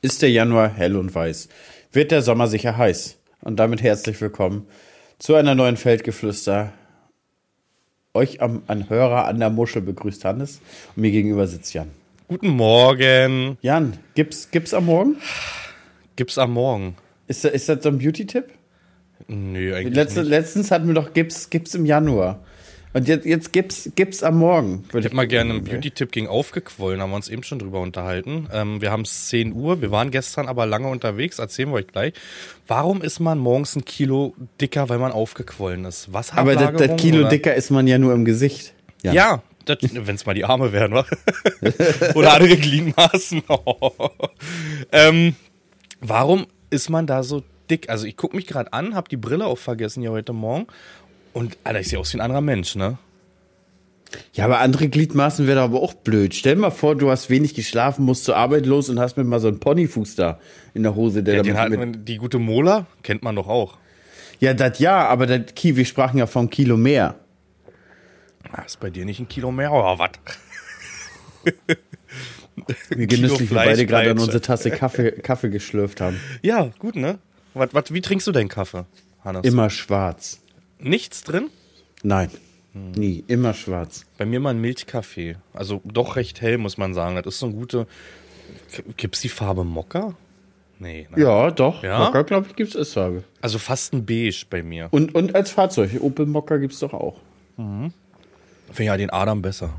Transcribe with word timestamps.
Ist 0.00 0.22
der 0.22 0.30
Januar 0.30 0.68
hell 0.68 0.94
und 0.94 1.12
weiß, 1.12 1.48
wird 1.90 2.12
der 2.12 2.22
Sommer 2.22 2.46
sicher 2.46 2.76
heiß. 2.76 3.18
Und 3.40 3.56
damit 3.56 3.82
herzlich 3.82 4.20
willkommen 4.20 4.68
zu 5.18 5.34
einer 5.34 5.56
neuen 5.56 5.76
Feldgeflüster. 5.76 6.72
Euch 8.14 8.40
am, 8.40 8.62
an 8.68 8.88
Hörer 8.88 9.26
an 9.26 9.40
der 9.40 9.50
Muschel 9.50 9.82
begrüßt 9.82 10.24
Hannes 10.24 10.60
und 10.94 11.02
mir 11.02 11.10
gegenüber 11.10 11.48
sitzt 11.48 11.74
Jan. 11.74 11.90
Guten 12.28 12.50
Morgen. 12.50 13.58
Jan, 13.60 13.94
gibt's, 14.14 14.52
gibt's 14.52 14.72
am 14.72 14.84
Morgen? 14.84 15.16
Gibt's 16.14 16.38
am 16.38 16.52
Morgen? 16.52 16.94
Ist, 17.26 17.44
ist 17.44 17.68
das 17.68 17.82
so 17.82 17.88
ein 17.88 17.98
Beauty-Tipp? 17.98 18.44
Nö, 19.26 19.74
eigentlich 19.74 19.96
Letzte, 19.96 20.20
nicht. 20.20 20.28
letztens 20.28 20.70
hatten 20.70 20.86
wir 20.86 20.94
doch 20.94 21.12
gibt's, 21.12 21.50
gibt's 21.50 21.74
im 21.74 21.84
Januar. 21.84 22.38
Und 22.94 23.06
jetzt, 23.06 23.26
jetzt 23.26 23.52
gibt's, 23.52 23.90
gibt's 23.94 24.22
am 24.22 24.38
Morgen. 24.38 24.84
Ich 24.88 25.04
hätte 25.04 25.14
mal 25.14 25.26
gerne 25.26 25.54
einen 25.54 25.64
Beauty-Tipp 25.64 26.10
gegen 26.10 26.26
aufgequollen, 26.26 27.00
haben 27.00 27.10
wir 27.10 27.16
uns 27.16 27.28
eben 27.28 27.42
schon 27.42 27.58
drüber 27.58 27.80
unterhalten. 27.80 28.48
Ähm, 28.52 28.80
wir 28.80 28.90
haben 28.90 29.02
es 29.02 29.28
10 29.28 29.52
Uhr, 29.52 29.82
wir 29.82 29.90
waren 29.90 30.10
gestern 30.10 30.48
aber 30.48 30.66
lange 30.66 30.88
unterwegs, 30.88 31.38
erzählen 31.38 31.68
wir 31.68 31.74
euch 31.74 31.86
gleich. 31.86 32.14
Warum 32.66 33.02
ist 33.02 33.20
man 33.20 33.38
morgens 33.38 33.76
ein 33.76 33.84
Kilo 33.84 34.34
dicker, 34.60 34.88
weil 34.88 34.98
man 34.98 35.12
aufgequollen 35.12 35.84
ist? 35.84 36.12
Was 36.12 36.32
Aber 36.32 36.54
das, 36.54 36.72
das 36.76 37.00
Kilo 37.00 37.20
oder? 37.20 37.28
dicker 37.28 37.54
ist 37.54 37.70
man 37.70 37.86
ja 37.86 37.98
nur 37.98 38.14
im 38.14 38.24
Gesicht. 38.24 38.74
Jan. 39.02 39.14
Ja, 39.14 39.42
wenn 39.66 40.14
es 40.14 40.24
mal 40.24 40.34
die 40.34 40.44
Arme 40.44 40.72
wären, 40.72 40.92
wa? 40.92 41.04
oder 42.14 42.34
andere 42.34 42.56
Gliedmaßen. 42.56 43.42
ähm, 44.92 45.36
warum 46.00 46.46
ist 46.70 46.88
man 46.88 47.06
da 47.06 47.22
so 47.22 47.42
dick? 47.70 47.90
Also 47.90 48.06
ich 48.06 48.16
gucke 48.16 48.34
mich 48.34 48.46
gerade 48.46 48.72
an, 48.72 48.94
habe 48.94 49.08
die 49.08 49.16
Brille 49.16 49.46
auch 49.46 49.58
vergessen 49.58 50.00
hier 50.00 50.10
heute 50.10 50.32
Morgen. 50.32 50.66
Und 51.38 51.56
Alter, 51.62 51.78
ich 51.78 51.88
sehe 51.88 52.00
aus 52.00 52.12
wie 52.12 52.16
ein 52.16 52.20
anderer 52.20 52.40
Mensch, 52.40 52.74
ne? 52.74 52.98
Ja, 54.32 54.46
aber 54.46 54.58
andere 54.58 54.88
Gliedmaßen 54.88 55.46
wäre 55.46 55.60
aber 55.60 55.80
auch 55.80 55.94
blöd. 55.94 56.34
Stell 56.34 56.56
dir 56.56 56.62
mal 56.62 56.70
vor, 56.72 56.96
du 56.96 57.10
hast 57.12 57.30
wenig 57.30 57.54
geschlafen, 57.54 58.04
musst 58.04 58.24
zur 58.24 58.36
Arbeit 58.36 58.66
los 58.66 58.88
und 58.88 58.98
hast 58.98 59.16
mit 59.16 59.24
mal 59.24 59.38
so 59.38 59.46
einen 59.46 59.60
Ponyfuß 59.60 60.16
da 60.16 60.40
in 60.74 60.82
der 60.82 60.96
Hose. 60.96 61.22
Der 61.22 61.36
Ja, 61.36 61.42
den 61.44 61.56
hat 61.56 61.70
man, 61.70 62.04
die 62.04 62.16
gute 62.16 62.40
Mola 62.40 62.86
kennt 63.04 63.22
man 63.22 63.36
doch 63.36 63.46
auch. 63.46 63.78
ja, 64.40 64.52
das 64.52 64.80
ja, 64.80 65.06
aber 65.06 65.28
das 65.28 65.54
Ki, 65.54 65.76
wir 65.76 65.84
sprachen 65.84 66.18
ja 66.18 66.26
vom 66.26 66.50
Kilo 66.50 66.76
mehr. 66.76 67.14
Ah, 68.50 68.62
ist 68.62 68.80
bei 68.80 68.90
dir 68.90 69.04
nicht 69.04 69.20
ein 69.20 69.28
Kilo 69.28 69.52
mehr, 69.52 69.70
oder 69.70 69.96
was? 69.96 70.10
Wie 72.88 73.06
Kilo 73.06 73.28
genüsslich 73.28 73.48
wir 73.50 73.54
beide 73.58 73.86
gerade 73.86 74.10
an 74.10 74.18
unsere 74.18 74.40
Tasse 74.40 74.72
Kaffee, 74.72 75.12
Kaffee 75.12 75.50
geschlürft 75.50 76.00
haben. 76.00 76.18
Ja, 76.42 76.72
gut, 76.80 76.96
ne? 76.96 77.20
Was, 77.54 77.68
was, 77.74 77.94
wie 77.94 78.00
trinkst 78.00 78.26
du 78.26 78.32
deinen 78.32 78.48
Kaffee, 78.48 78.86
Hannes? 79.22 79.44
Immer 79.44 79.70
schwarz. 79.70 80.40
Nichts 80.80 81.22
drin? 81.22 81.48
Nein, 82.02 82.30
Hm. 82.72 82.90
nie. 82.92 83.24
Immer 83.26 83.54
schwarz. 83.54 84.04
Bei 84.18 84.26
mir 84.26 84.40
mal 84.40 84.50
ein 84.50 84.60
Milchkaffee. 84.60 85.36
Also 85.54 85.80
doch 85.84 86.16
recht 86.16 86.40
hell, 86.42 86.58
muss 86.58 86.76
man 86.78 86.94
sagen. 86.94 87.16
Das 87.16 87.26
ist 87.34 87.38
so 87.40 87.46
ein 87.46 87.52
gute. 87.52 87.86
Gibt's 88.96 89.20
die 89.20 89.28
Farbe 89.30 89.64
Mokka? 89.64 90.14
Nee. 90.78 91.08
Ne? 91.14 91.22
Ja, 91.22 91.50
doch. 91.50 91.82
Ja? 91.82 91.98
Mokka, 92.04 92.22
glaube 92.22 92.46
ich, 92.48 92.56
gibt's 92.56 92.74
es 92.74 92.92
Farbe. 92.92 93.24
Also 93.40 93.58
fast 93.58 93.92
ein 93.94 94.04
Beige 94.06 94.44
bei 94.48 94.62
mir. 94.62 94.88
Und, 94.90 95.14
und 95.14 95.34
als 95.34 95.50
Fahrzeug. 95.50 95.90
Opel 96.00 96.26
Mokka 96.26 96.58
gibt's 96.58 96.78
doch 96.80 96.92
auch. 96.92 97.16
Finde 97.56 97.92
ja 98.76 98.96
den 98.96 99.10
Adam 99.10 99.42
besser. 99.42 99.70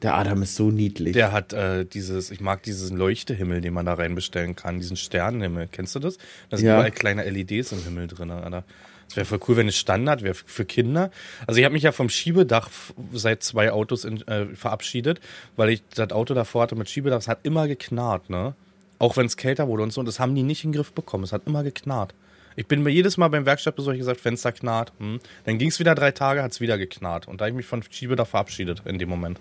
Der 0.00 0.16
Adam 0.16 0.42
ist 0.42 0.56
so 0.56 0.70
niedlich. 0.70 1.12
Der 1.12 1.30
hat 1.32 1.52
äh, 1.52 1.84
dieses, 1.84 2.30
ich 2.30 2.40
mag 2.40 2.62
diesen 2.62 2.96
Leuchtehimmel, 2.96 3.60
den 3.60 3.72
man 3.74 3.86
da 3.86 3.94
reinbestellen 3.94 4.56
kann, 4.56 4.78
diesen 4.78 4.96
Sternenhimmel. 4.96 5.68
Kennst 5.70 5.94
du 5.94 5.98
das? 6.00 6.18
Da 6.50 6.56
sind 6.56 6.66
Ja. 6.66 6.74
überall 6.76 6.90
kleine 6.90 7.28
LEDs 7.28 7.70
im 7.72 7.84
Himmel 7.84 8.08
drin. 8.08 8.30
Alter. 8.30 8.64
Das 9.12 9.16
wäre 9.16 9.26
voll 9.26 9.40
cool, 9.48 9.56
wenn 9.58 9.68
es 9.68 9.76
Standard 9.76 10.22
wäre 10.22 10.34
für 10.34 10.64
Kinder. 10.64 11.10
Also 11.46 11.58
ich 11.58 11.66
habe 11.66 11.74
mich 11.74 11.82
ja 11.82 11.92
vom 11.92 12.08
Schiebedach 12.08 12.70
seit 13.12 13.42
zwei 13.42 13.70
Autos 13.70 14.06
in, 14.06 14.26
äh, 14.26 14.46
verabschiedet, 14.46 15.20
weil 15.56 15.68
ich 15.68 15.82
das 15.94 16.12
Auto 16.12 16.32
davor 16.32 16.62
hatte 16.62 16.76
mit 16.76 16.88
Schiebedach. 16.88 17.18
Es 17.18 17.28
hat 17.28 17.40
immer 17.42 17.68
geknarrt, 17.68 18.30
ne? 18.30 18.54
Auch 18.98 19.18
wenn 19.18 19.26
es 19.26 19.36
kälter 19.36 19.68
wurde 19.68 19.82
und 19.82 19.92
so. 19.92 20.00
Und 20.00 20.06
das 20.06 20.18
haben 20.18 20.34
die 20.34 20.42
nicht 20.42 20.64
in 20.64 20.70
den 20.70 20.76
Griff 20.76 20.92
bekommen. 20.92 21.24
Es 21.24 21.32
hat 21.32 21.42
immer 21.44 21.62
geknarrt. 21.62 22.14
Ich 22.56 22.66
bin 22.66 22.82
mir 22.82 22.90
jedes 22.90 23.18
Mal 23.18 23.28
beim 23.28 23.44
Werkstattbesuch 23.44 23.92
gesagt, 23.92 24.20
Fenster 24.20 24.52
knarrt. 24.52 24.92
Hm. 24.98 25.20
Dann 25.44 25.58
ging 25.58 25.68
es 25.68 25.78
wieder 25.78 25.94
drei 25.94 26.10
Tage, 26.12 26.42
hat 26.42 26.52
es 26.52 26.62
wieder 26.62 26.78
geknarrt. 26.78 27.28
Und 27.28 27.40
da 27.40 27.44
habe 27.44 27.50
ich 27.50 27.56
mich 27.56 27.66
von 27.66 27.82
Schiebedach 27.82 28.26
verabschiedet 28.26 28.82
in 28.86 28.98
dem 28.98 29.10
Moment. 29.10 29.38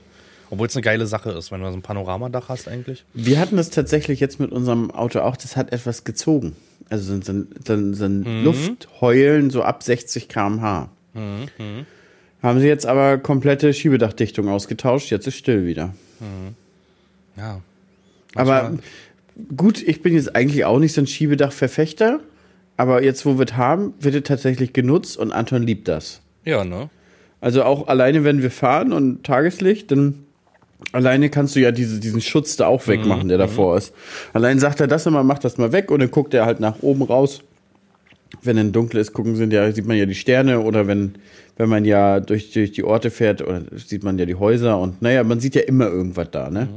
Obwohl 0.51 0.67
es 0.67 0.75
eine 0.75 0.83
geile 0.83 1.07
Sache 1.07 1.31
ist, 1.31 1.51
wenn 1.51 1.61
du 1.61 1.67
so 1.71 1.77
ein 1.77 1.81
Panoramadach 1.81 2.49
hast 2.49 2.67
eigentlich. 2.67 3.03
Wir 3.15 3.39
hatten 3.39 3.57
das 3.57 3.69
tatsächlich 3.71 4.19
jetzt 4.19 4.39
mit 4.39 4.51
unserem 4.51 4.91
Auto 4.91 5.21
auch, 5.21 5.35
das 5.37 5.55
hat 5.57 5.71
etwas 5.73 6.03
gezogen. 6.03 6.55
Also 6.89 7.15
so, 7.15 7.21
so, 7.21 7.43
so, 7.65 7.93
so 7.93 8.05
ein 8.05 8.19
Mhm. 8.19 8.43
Luftheulen 8.43 9.49
so 9.49 9.63
ab 9.63 9.81
60 9.81 10.27
km/h. 10.27 10.89
Haben 12.43 12.59
sie 12.59 12.67
jetzt 12.67 12.85
aber 12.85 13.17
komplette 13.17 13.73
Schiebedachdichtung 13.73 14.49
ausgetauscht, 14.49 15.09
jetzt 15.09 15.25
ist 15.27 15.35
still 15.37 15.65
wieder. 15.65 15.93
Ja. 17.37 17.61
Aber 18.35 18.63
Manchmal- 18.63 18.79
gut, 19.55 19.81
ich 19.81 20.01
bin 20.01 20.13
jetzt 20.15 20.35
eigentlich 20.35 20.65
auch 20.65 20.79
nicht 20.79 20.93
so 20.93 21.01
ein 21.01 21.07
Schiebedach-Verfechter, 21.07 22.19
aber 22.77 23.03
jetzt, 23.03 23.25
wo 23.25 23.37
wir 23.37 23.45
es 23.45 23.53
haben, 23.55 23.93
wird 23.99 24.15
es 24.15 24.23
tatsächlich 24.23 24.73
genutzt 24.73 25.17
und 25.17 25.31
Anton 25.31 25.63
liebt 25.63 25.87
das. 25.87 26.21
Ja, 26.43 26.63
ne? 26.65 26.89
Also 27.39 27.63
auch 27.63 27.87
alleine, 27.87 28.23
wenn 28.23 28.41
wir 28.41 28.51
fahren 28.51 28.91
und 28.93 29.23
Tageslicht, 29.23 29.91
dann 29.91 30.25
alleine 30.91 31.29
kannst 31.29 31.55
du 31.55 31.59
ja 31.59 31.71
diese, 31.71 31.99
diesen 31.99 32.21
Schutz 32.21 32.55
da 32.57 32.67
auch 32.67 32.87
wegmachen, 32.87 33.27
der 33.29 33.37
davor 33.37 33.77
ist. 33.77 33.93
Allein 34.33 34.59
sagt 34.59 34.79
er 34.79 34.87
das 34.87 35.05
immer, 35.05 35.23
mach 35.23 35.39
das 35.39 35.57
mal 35.57 35.71
weg 35.71 35.91
und 35.91 35.99
dann 35.99 36.11
guckt 36.11 36.33
er 36.33 36.45
halt 36.45 36.59
nach 36.59 36.81
oben 36.81 37.03
raus. 37.03 37.41
Wenn 38.41 38.55
dann 38.55 38.71
dunkel 38.71 38.99
ist, 38.99 39.13
gucken 39.13 39.35
sind 39.35 39.51
ja, 39.51 39.69
sieht 39.71 39.85
man 39.85 39.97
ja 39.97 40.05
die 40.05 40.15
Sterne 40.15 40.61
oder 40.61 40.87
wenn, 40.87 41.15
wenn 41.57 41.69
man 41.69 41.83
ja 41.85 42.19
durch, 42.19 42.51
durch 42.51 42.71
die 42.71 42.83
Orte 42.83 43.11
fährt, 43.11 43.41
oder 43.41 43.61
sieht 43.75 44.03
man 44.03 44.17
ja 44.17 44.25
die 44.25 44.35
Häuser 44.35 44.79
und 44.79 45.01
naja, 45.01 45.23
man 45.23 45.39
sieht 45.39 45.55
ja 45.55 45.61
immer 45.61 45.87
irgendwas 45.87 46.31
da, 46.31 46.49
ne? 46.49 46.69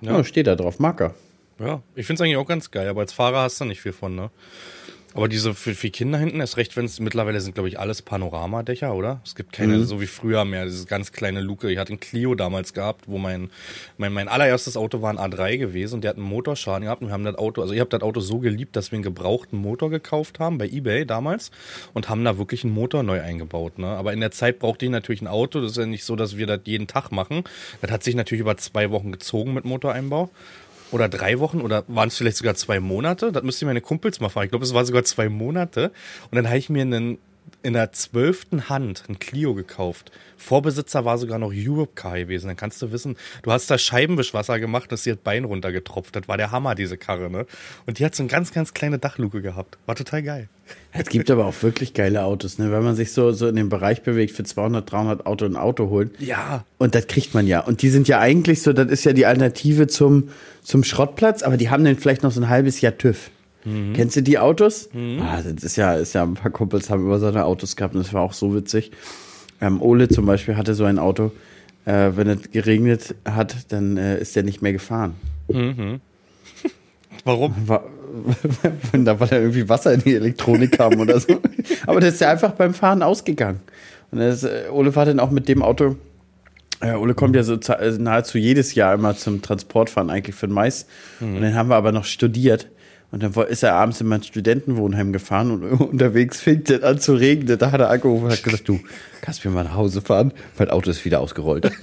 Ja, 0.00 0.24
steht 0.24 0.46
da 0.46 0.56
drauf, 0.56 0.78
Marker. 0.80 1.14
Ja. 1.58 1.82
Ich 1.94 2.06
finde 2.06 2.18
es 2.18 2.20
eigentlich 2.22 2.36
auch 2.36 2.46
ganz 2.46 2.70
geil, 2.70 2.88
aber 2.88 3.02
als 3.02 3.12
Fahrer 3.12 3.42
hast 3.42 3.60
du 3.60 3.64
nicht 3.64 3.80
viel 3.80 3.92
von, 3.92 4.14
ne? 4.14 4.30
Aber 5.14 5.28
diese 5.28 5.54
für, 5.54 5.74
für 5.74 5.90
Kinder 5.90 6.18
hinten 6.18 6.40
ist 6.40 6.56
recht, 6.56 6.76
wenn 6.76 6.84
es 6.84 6.98
mittlerweile 6.98 7.40
sind, 7.40 7.54
glaube 7.54 7.68
ich, 7.68 7.78
alles 7.78 8.02
Panoramadächer, 8.02 8.92
oder? 8.92 9.20
Es 9.24 9.36
gibt 9.36 9.52
keine, 9.52 9.84
so 9.84 10.00
wie 10.00 10.06
früher 10.06 10.44
mehr, 10.44 10.64
dieses 10.64 10.86
ganz 10.86 11.12
kleine 11.12 11.40
Luke. 11.40 11.70
Ich 11.70 11.78
hatte 11.78 11.90
einen 11.90 12.00
Clio 12.00 12.34
damals 12.34 12.72
gehabt, 12.72 13.06
wo 13.06 13.18
mein, 13.18 13.50
mein, 13.96 14.12
mein 14.12 14.26
allererstes 14.26 14.76
Auto 14.76 15.02
war 15.02 15.10
ein 15.10 15.18
A3 15.18 15.56
gewesen 15.56 15.94
und 15.94 16.00
der 16.04 16.10
hat 16.10 16.16
einen 16.16 16.26
Motorschaden 16.26 16.84
gehabt 16.84 17.02
und 17.02 17.08
wir 17.08 17.12
haben 17.12 17.24
das 17.24 17.36
Auto, 17.36 17.62
also 17.62 17.72
ich 17.72 17.80
habe 17.80 17.90
das 17.90 18.02
Auto 18.02 18.18
so 18.18 18.40
geliebt, 18.40 18.74
dass 18.74 18.90
wir 18.90 18.96
einen 18.96 19.04
gebrauchten 19.04 19.56
Motor 19.56 19.88
gekauft 19.90 20.40
haben 20.40 20.58
bei 20.58 20.66
Ebay 20.66 21.06
damals 21.06 21.52
und 21.92 22.08
haben 22.08 22.24
da 22.24 22.36
wirklich 22.36 22.64
einen 22.64 22.74
Motor 22.74 23.04
neu 23.04 23.20
eingebaut, 23.20 23.78
ne? 23.78 23.86
Aber 23.86 24.12
in 24.12 24.20
der 24.20 24.32
Zeit 24.32 24.58
brauchte 24.58 24.84
ich 24.84 24.90
natürlich 24.90 25.22
ein 25.22 25.28
Auto. 25.28 25.60
Das 25.60 25.72
ist 25.72 25.76
ja 25.76 25.86
nicht 25.86 26.04
so, 26.04 26.16
dass 26.16 26.36
wir 26.36 26.48
das 26.48 26.60
jeden 26.64 26.88
Tag 26.88 27.12
machen. 27.12 27.44
Das 27.80 27.92
hat 27.92 28.02
sich 28.02 28.16
natürlich 28.16 28.40
über 28.40 28.56
zwei 28.56 28.90
Wochen 28.90 29.12
gezogen 29.12 29.54
mit 29.54 29.64
Motoreinbau 29.64 30.30
oder 30.94 31.08
drei 31.08 31.40
Wochen 31.40 31.60
oder 31.60 31.82
waren 31.88 32.06
es 32.08 32.16
vielleicht 32.16 32.36
sogar 32.36 32.54
zwei 32.54 32.78
Monate. 32.78 33.32
Das 33.32 33.42
müsste 33.42 33.64
ich 33.64 33.66
meine 33.66 33.80
Kumpels 33.80 34.20
mal 34.20 34.28
fragen. 34.28 34.44
Ich 34.44 34.50
glaube, 34.50 34.64
es 34.64 34.74
war 34.74 34.84
sogar 34.84 35.02
zwei 35.02 35.28
Monate. 35.28 35.90
Und 36.30 36.36
dann 36.36 36.46
habe 36.46 36.58
ich 36.58 36.70
mir 36.70 36.82
einen, 36.82 37.18
in 37.64 37.72
der 37.72 37.92
zwölften 37.92 38.68
Hand 38.68 39.04
ein 39.08 39.18
Clio 39.18 39.54
gekauft. 39.54 40.12
Vorbesitzer 40.36 41.04
war 41.04 41.16
sogar 41.16 41.38
noch 41.38 41.50
Europcar 41.52 42.18
gewesen. 42.18 42.48
Dann 42.48 42.56
kannst 42.56 42.82
du 42.82 42.92
wissen, 42.92 43.16
du 43.42 43.50
hast 43.50 43.70
da 43.70 43.78
Scheibenwischwasser 43.78 44.60
gemacht 44.60 44.92
ist 44.92 45.06
dir 45.06 45.14
das 45.14 45.24
Bein 45.24 45.44
runtergetropft. 45.44 46.14
Das 46.14 46.28
war 46.28 46.36
der 46.36 46.50
Hammer, 46.50 46.74
diese 46.74 46.98
Karre, 46.98 47.30
ne? 47.30 47.46
Und 47.86 47.98
die 47.98 48.04
hat 48.04 48.14
so 48.14 48.22
eine 48.22 48.30
ganz, 48.30 48.52
ganz 48.52 48.74
kleine 48.74 48.98
Dachluke 48.98 49.40
gehabt. 49.40 49.78
War 49.86 49.94
total 49.96 50.22
geil. 50.22 50.48
Es 50.92 51.06
gibt 51.08 51.30
aber 51.30 51.46
auch 51.46 51.62
wirklich 51.62 51.94
geile 51.94 52.24
Autos, 52.24 52.58
ne? 52.58 52.70
Wenn 52.70 52.84
man 52.84 52.96
sich 52.96 53.12
so, 53.12 53.32
so 53.32 53.48
in 53.48 53.56
dem 53.56 53.70
Bereich 53.70 54.02
bewegt, 54.02 54.32
für 54.32 54.44
200, 54.44 54.90
300 54.90 55.26
Auto 55.26 55.46
ein 55.46 55.56
Auto 55.56 55.88
holt. 55.88 56.20
Ja. 56.20 56.64
Und 56.78 56.94
das 56.94 57.06
kriegt 57.06 57.32
man 57.32 57.46
ja. 57.46 57.60
Und 57.60 57.80
die 57.80 57.88
sind 57.88 58.06
ja 58.08 58.20
eigentlich 58.20 58.62
so, 58.62 58.74
das 58.74 58.88
ist 58.88 59.04
ja 59.04 59.14
die 59.14 59.24
Alternative 59.24 59.86
zum, 59.86 60.28
zum 60.62 60.84
Schrottplatz, 60.84 61.42
aber 61.42 61.56
die 61.56 61.70
haben 61.70 61.84
dann 61.84 61.96
vielleicht 61.96 62.22
noch 62.22 62.30
so 62.30 62.40
ein 62.40 62.48
halbes 62.50 62.82
Jahr 62.82 62.96
TÜV. 62.96 63.30
Kennst 63.94 64.16
du 64.16 64.22
die 64.22 64.38
Autos? 64.38 64.90
Ah, 65.20 65.40
das 65.42 65.64
ist 65.64 65.76
ja, 65.76 65.94
ist 65.94 66.12
ja, 66.14 66.22
ein 66.22 66.34
paar 66.34 66.50
Kumpels 66.50 66.90
haben 66.90 67.04
immer 67.04 67.18
so 67.18 67.26
eine 67.26 67.44
Autos 67.44 67.76
gehabt 67.76 67.94
und 67.94 68.04
das 68.04 68.12
war 68.12 68.22
auch 68.22 68.34
so 68.34 68.54
witzig. 68.54 68.92
Ähm, 69.60 69.80
Ole 69.80 70.08
zum 70.08 70.26
Beispiel 70.26 70.56
hatte 70.56 70.74
so 70.74 70.84
ein 70.84 70.98
Auto, 70.98 71.32
äh, 71.86 72.10
wenn 72.14 72.28
es 72.28 72.50
geregnet 72.50 73.14
hat, 73.24 73.72
dann 73.72 73.96
äh, 73.96 74.20
ist 74.20 74.36
der 74.36 74.42
nicht 74.42 74.60
mehr 74.60 74.72
gefahren. 74.72 75.14
Warum? 77.24 77.54
War, 77.66 77.84
wenn 78.92 79.04
da 79.04 79.18
weil 79.18 79.28
da 79.28 79.38
irgendwie 79.38 79.68
Wasser 79.68 79.94
in 79.94 80.00
die 80.00 80.14
Elektronik 80.14 80.72
kam 80.72 81.00
oder 81.00 81.18
so. 81.18 81.40
Aber 81.86 82.00
das 82.00 82.14
ist 82.14 82.20
ja 82.20 82.30
einfach 82.30 82.52
beim 82.52 82.74
Fahren 82.74 83.02
ausgegangen. 83.02 83.60
Und 84.10 84.18
das, 84.18 84.44
äh, 84.44 84.64
Ole 84.70 84.94
war 84.94 85.04
dann 85.04 85.20
auch 85.20 85.30
mit 85.30 85.48
dem 85.48 85.62
Auto. 85.62 85.96
Äh, 86.80 86.92
Ole 86.92 87.14
kommt 87.14 87.34
ja 87.34 87.42
so 87.42 87.54
äh, 87.54 87.90
nahezu 87.98 88.38
jedes 88.38 88.74
Jahr 88.74 88.94
immer 88.94 89.16
zum 89.16 89.42
Transportfahren 89.42 90.10
eigentlich 90.10 90.36
für 90.36 90.46
den 90.46 90.54
Mais. 90.54 90.86
Und 91.20 91.40
dann 91.40 91.54
haben 91.54 91.68
wir 91.68 91.76
aber 91.76 91.92
noch 91.92 92.04
studiert. 92.04 92.68
Und 93.14 93.22
dann 93.22 93.32
ist 93.46 93.62
er 93.62 93.74
abends 93.74 94.00
in 94.00 94.08
mein 94.08 94.24
Studentenwohnheim 94.24 95.12
gefahren 95.12 95.52
und 95.52 95.62
unterwegs 95.92 96.40
fing 96.40 96.64
es 96.66 96.82
an 96.82 96.98
zu 96.98 97.14
regnen. 97.14 97.56
Da 97.56 97.70
hat 97.70 97.80
er 97.80 97.88
angerufen 97.88 98.24
und 98.24 98.32
hat 98.32 98.42
gesagt, 98.42 98.68
du, 98.68 98.80
kannst 99.20 99.44
mir 99.44 99.52
mal 99.52 99.62
nach 99.62 99.76
Hause 99.76 100.00
fahren? 100.00 100.32
Mein 100.58 100.68
Auto 100.68 100.90
ist 100.90 101.04
wieder 101.04 101.20
ausgerollt. 101.20 101.70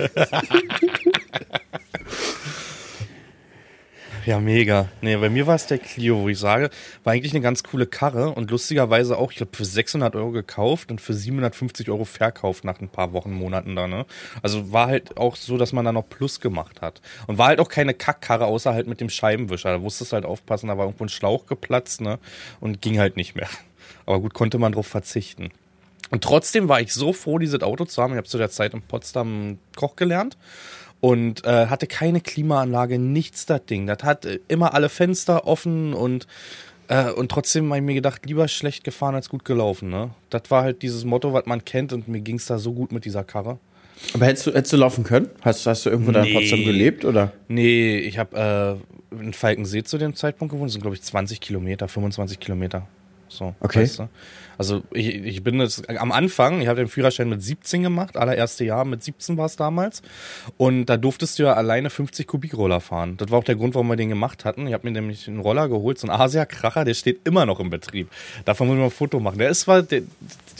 Ja, 4.24 4.40
mega. 4.40 4.88
Nee, 5.02 5.16
bei 5.16 5.32
mir 5.32 5.48
war 5.48 5.56
es 5.56 5.66
der 5.66 5.80
Clio, 5.80 6.22
wo 6.22 6.30
ich 6.30 6.38
sage, 6.38 6.70
war 7.04 7.14
eigentlich 7.14 7.34
eine 7.34 7.42
ganz 7.42 7.64
coole 7.64 7.88
Karre 7.88 8.30
und 8.30 8.52
lustigerweise 8.52 9.18
auch, 9.18 9.32
ich 9.32 9.38
glaube, 9.38 9.58
für 9.58 9.66
600 9.66 10.16
Euro 10.16 10.30
gekauft 10.30 10.92
und 10.92 11.02
für 11.02 11.16
750 11.16 11.90
Euro 11.90 12.06
verkauft 12.06 12.64
nach 12.64 12.80
ein 12.80 12.90
paar 12.90 13.14
Wochen, 13.14 13.32
Monaten 13.32 13.76
da, 13.76 13.88
ne? 13.88 14.06
Also 14.44 14.72
war 14.72 14.88
halt 14.88 15.18
auch 15.18 15.36
so, 15.36 15.58
dass 15.58 15.74
man 15.74 15.86
da 15.86 15.92
noch 15.92 16.08
Plus 16.08 16.40
gemacht 16.40 16.82
hat. 16.82 17.02
Und 17.26 17.40
war 17.40 17.48
halt 17.48 17.60
auch 17.60 17.70
keine 17.70 17.96
Kackkarre, 17.96 18.46
außer 18.46 18.74
halt 18.74 18.86
mit 18.86 19.02
dem 19.02 19.10
Scheibenwischer. 19.10 19.72
Da 19.72 19.82
wusstest 19.82 20.14
halt 20.14 20.26
aufpassen, 20.26 20.68
da 20.68 20.78
war 20.78 20.86
irgendwo 20.86 21.06
ein 21.06 21.10
Schlauch 21.10 21.48
geplatzt, 21.48 22.02
ne? 22.02 22.20
Und 22.60 22.80
ging 22.82 23.00
halt 23.00 23.18
nicht 23.18 23.36
mehr. 23.36 23.50
Aber 24.06 24.20
gut, 24.20 24.36
konnte 24.36 24.60
man 24.60 24.74
drauf 24.74 24.88
verzichten. 24.88 25.50
Und 26.12 26.24
trotzdem 26.24 26.70
war 26.70 26.80
ich 26.80 26.94
so 26.94 27.12
froh, 27.14 27.40
dieses 27.40 27.62
Auto 27.64 27.86
zu 27.86 28.04
haben. 28.04 28.12
Ich 28.12 28.18
habe 28.18 28.28
zu 28.28 28.38
der 28.38 28.52
Zeit 28.52 28.76
in 28.76 28.84
Potsdam 28.84 29.58
Koch 29.76 29.96
gelernt 29.96 30.38
und 31.02 31.44
äh, 31.46 31.68
hatte 31.68 31.88
keine 31.88 32.22
Klimaanlage, 32.22 33.00
nichts 33.00 33.46
das 33.46 33.66
Ding. 33.66 33.88
Das 33.88 34.04
hat 34.04 34.26
äh, 34.26 34.40
immer 34.48 34.74
alle 34.74 34.88
Fenster 34.90 35.46
offen 35.48 35.94
und 35.94 36.28
äh, 36.88 37.12
und 37.12 37.30
trotzdem 37.30 37.68
habe 37.70 37.78
ich 37.78 37.84
mir 37.84 37.94
gedacht, 37.96 38.26
lieber 38.26 38.48
schlecht 38.48 38.84
gefahren 38.84 39.16
als 39.16 39.30
gut 39.30 39.44
gelaufen. 39.46 39.90
Ne? 39.90 40.12
Das 40.30 40.44
war 40.50 40.64
halt 40.64 40.82
dieses 40.82 41.04
Motto, 41.06 41.34
was 41.34 41.46
man 41.46 41.66
kennt 41.66 41.92
und 41.94 42.08
mir 42.08 42.22
ging 42.22 42.36
es 42.36 42.46
da 42.46 42.58
so 42.60 42.74
gut 42.74 42.92
mit 42.92 43.06
dieser 43.06 43.24
Karre. 43.24 43.60
Aber 44.14 44.26
hättest 44.26 44.48
du, 44.48 44.52
hättest 44.52 44.74
du 44.74 44.78
laufen 44.78 45.04
können? 45.04 45.30
Hast, 45.42 45.66
hast 45.66 45.86
du 45.86 45.90
irgendwo 45.90 46.12
da 46.12 46.22
in 46.22 46.30
Nee. 46.30 46.34
Potsdam 46.34 46.64
gelebt 46.64 47.06
oder? 47.06 47.32
Nee, 47.48 47.98
ich 48.00 48.18
habe 48.18 48.80
äh, 49.12 49.16
in 49.24 49.34
Falkensee 49.34 49.84
zu 49.84 49.98
dem 49.98 50.16
Zeitpunkt 50.16 50.54
gewohnt. 50.54 50.70
Das 50.70 50.74
sind, 50.74 50.82
glaube 50.82 50.96
ich, 50.96 51.02
20 51.04 51.40
Kilometer, 51.40 51.88
25 51.88 52.40
Kilometer. 52.40 52.88
So, 53.32 53.56
Okay. 53.62 53.82
weißt 53.82 54.00
du? 54.00 54.10
Also 54.58 54.84
ich, 54.92 55.08
ich 55.08 55.44
bin 55.44 55.60
jetzt 55.60 55.90
am 55.90 56.12
Anfang, 56.12 56.62
ich 56.62 56.68
habe 56.68 56.78
den 56.82 56.88
Führerschein 56.88 57.28
mit 57.30 57.42
17 57.42 57.82
gemacht, 57.82 58.16
allererste 58.16 58.64
Jahr 58.64 58.86
mit 58.86 59.02
17 59.04 59.36
war 59.38 59.48
es 59.48 59.56
damals. 59.56 60.04
Und 60.58 60.86
da 60.86 60.98
durftest 60.98 61.40
du 61.40 61.44
ja 61.44 61.54
alleine 61.54 61.90
50 61.90 62.28
Kubikroller 62.28 62.80
fahren. 62.80 63.18
Das 63.18 63.32
war 63.32 63.40
auch 63.40 63.44
der 63.44 63.56
Grund, 63.56 63.74
warum 63.74 63.88
wir 63.88 63.96
den 63.96 64.10
gemacht 64.10 64.46
hatten. 64.46 64.68
Ich 64.68 64.74
habe 64.74 64.86
mir 64.86 64.92
nämlich 64.92 65.28
einen 65.28 65.40
Roller 65.40 65.68
geholt, 65.68 65.98
so 65.98 66.06
ein 66.08 66.12
Asia-Kracher, 66.12 66.86
der 66.86 66.94
steht 66.94 67.22
immer 67.26 67.48
noch 67.48 67.60
im 67.60 67.72
Betrieb. 67.72 68.12
Davon 68.46 68.68
muss 68.68 68.76
ich 68.76 68.80
mal 68.80 68.86
ein 68.86 68.92
Foto 68.92 69.20
machen. 69.20 69.40
Der 69.40 69.50
ist 69.50 69.62
zwar, 69.62 69.82
der, 69.82 70.04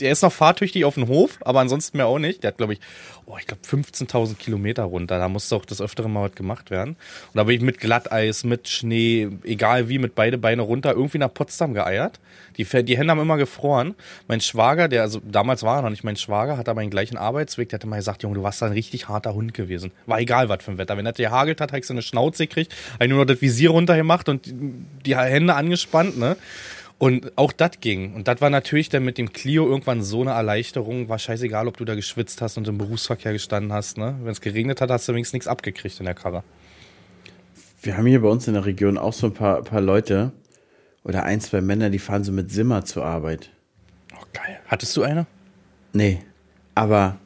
der 0.00 0.10
ist 0.10 0.22
noch 0.22 0.32
fahrtüchtig 0.32 0.84
auf 0.84 0.94
dem 0.94 1.06
Hof, 1.06 1.38
aber 1.42 1.60
ansonsten 1.60 1.96
mehr 1.98 2.06
auch 2.06 2.18
nicht. 2.18 2.42
Der 2.42 2.48
hat, 2.48 2.56
glaube 2.58 2.72
ich, 2.72 2.80
oh, 3.26 3.36
ich 3.38 3.46
glaube 3.46 3.62
15.000 3.64 4.36
Kilometer 4.36 4.84
runter. 4.84 5.18
Da 5.18 5.28
musste 5.28 5.56
auch 5.56 5.64
das 5.64 5.80
Öfteren 5.80 6.12
mal 6.12 6.28
was 6.28 6.34
gemacht 6.34 6.70
werden. 6.70 6.90
Und 6.90 7.36
da 7.36 7.44
bin 7.44 7.56
ich 7.56 7.62
mit 7.62 7.78
Glatteis, 7.78 8.44
mit 8.44 8.68
Schnee, 8.68 9.28
egal 9.44 9.88
wie, 9.88 9.98
mit 9.98 10.14
beide 10.14 10.38
Beine 10.38 10.62
runter, 10.62 10.92
irgendwie 10.92 11.18
nach 11.18 11.32
Potsdam 11.32 11.74
geeiert. 11.74 12.20
Die, 12.56 12.64
die 12.64 12.98
Hände 12.98 13.10
haben 13.10 13.20
immer 13.20 13.36
gefroren. 13.36 13.94
Mein 14.28 14.40
Schwager, 14.40 14.88
der, 14.88 15.02
also 15.02 15.20
damals 15.24 15.62
war 15.62 15.76
er 15.76 15.82
noch 15.82 15.90
nicht 15.90 16.04
mein 16.04 16.16
Schwager, 16.16 16.58
hat 16.58 16.68
aber 16.68 16.82
den 16.82 16.90
gleichen 16.90 17.16
Arbeitsweg, 17.16 17.68
der 17.68 17.78
hat 17.78 17.84
immer 17.84 17.96
gesagt, 17.96 18.22
Junge, 18.22 18.34
du 18.34 18.42
warst 18.42 18.60
da 18.60 18.66
ein 18.66 18.72
richtig 18.72 19.08
harter 19.08 19.34
Hund 19.34 19.54
gewesen. 19.54 19.92
War 20.06 20.20
egal, 20.20 20.48
was 20.48 20.62
für 20.64 20.72
ein 20.72 20.78
Wetter. 20.78 20.96
Wenn 20.96 21.04
das 21.04 21.16
gehagelt 21.16 21.60
hat, 21.60 21.70
habe 21.72 21.80
ich 21.80 21.86
so 21.86 21.94
eine 21.94 22.02
Schnauze 22.02 22.46
gekriegt, 22.46 22.74
habe 22.94 23.08
nur 23.08 23.20
noch 23.20 23.26
das 23.26 23.40
Visier 23.40 23.70
runtergemacht 23.70 24.28
und 24.28 24.46
die, 24.46 24.54
die 25.06 25.16
Hände 25.16 25.54
angespannt, 25.54 26.18
ne? 26.18 26.36
Und 27.02 27.36
auch 27.36 27.50
das 27.50 27.80
ging. 27.80 28.14
Und 28.14 28.28
das 28.28 28.40
war 28.40 28.48
natürlich 28.48 28.88
dann 28.88 29.04
mit 29.04 29.18
dem 29.18 29.32
Clio 29.32 29.66
irgendwann 29.66 30.04
so 30.04 30.20
eine 30.20 30.30
Erleichterung. 30.30 31.08
War 31.08 31.18
scheißegal, 31.18 31.66
ob 31.66 31.76
du 31.76 31.84
da 31.84 31.96
geschwitzt 31.96 32.40
hast 32.40 32.58
und 32.58 32.68
im 32.68 32.78
Berufsverkehr 32.78 33.32
gestanden 33.32 33.72
hast. 33.72 33.98
Ne? 33.98 34.20
Wenn 34.22 34.30
es 34.30 34.40
geregnet 34.40 34.80
hat, 34.80 34.88
hast 34.88 35.08
du 35.08 35.12
wenigstens 35.12 35.32
nichts 35.32 35.48
abgekriegt 35.48 35.98
in 35.98 36.04
der 36.04 36.14
Karre. 36.14 36.44
Wir 37.82 37.96
haben 37.96 38.06
hier 38.06 38.22
bei 38.22 38.28
uns 38.28 38.46
in 38.46 38.54
der 38.54 38.66
Region 38.66 38.98
auch 38.98 39.14
so 39.14 39.26
ein 39.26 39.34
paar, 39.34 39.64
paar 39.64 39.80
Leute 39.80 40.30
oder 41.02 41.24
ein, 41.24 41.40
zwei 41.40 41.60
Männer, 41.60 41.90
die 41.90 41.98
fahren 41.98 42.22
so 42.22 42.30
mit 42.30 42.52
Simmer 42.52 42.84
zur 42.84 43.04
Arbeit. 43.04 43.50
Oh, 44.14 44.24
geil. 44.32 44.60
Hattest 44.68 44.96
du 44.96 45.02
eine? 45.02 45.26
Nee, 45.92 46.20
aber, 46.76 47.18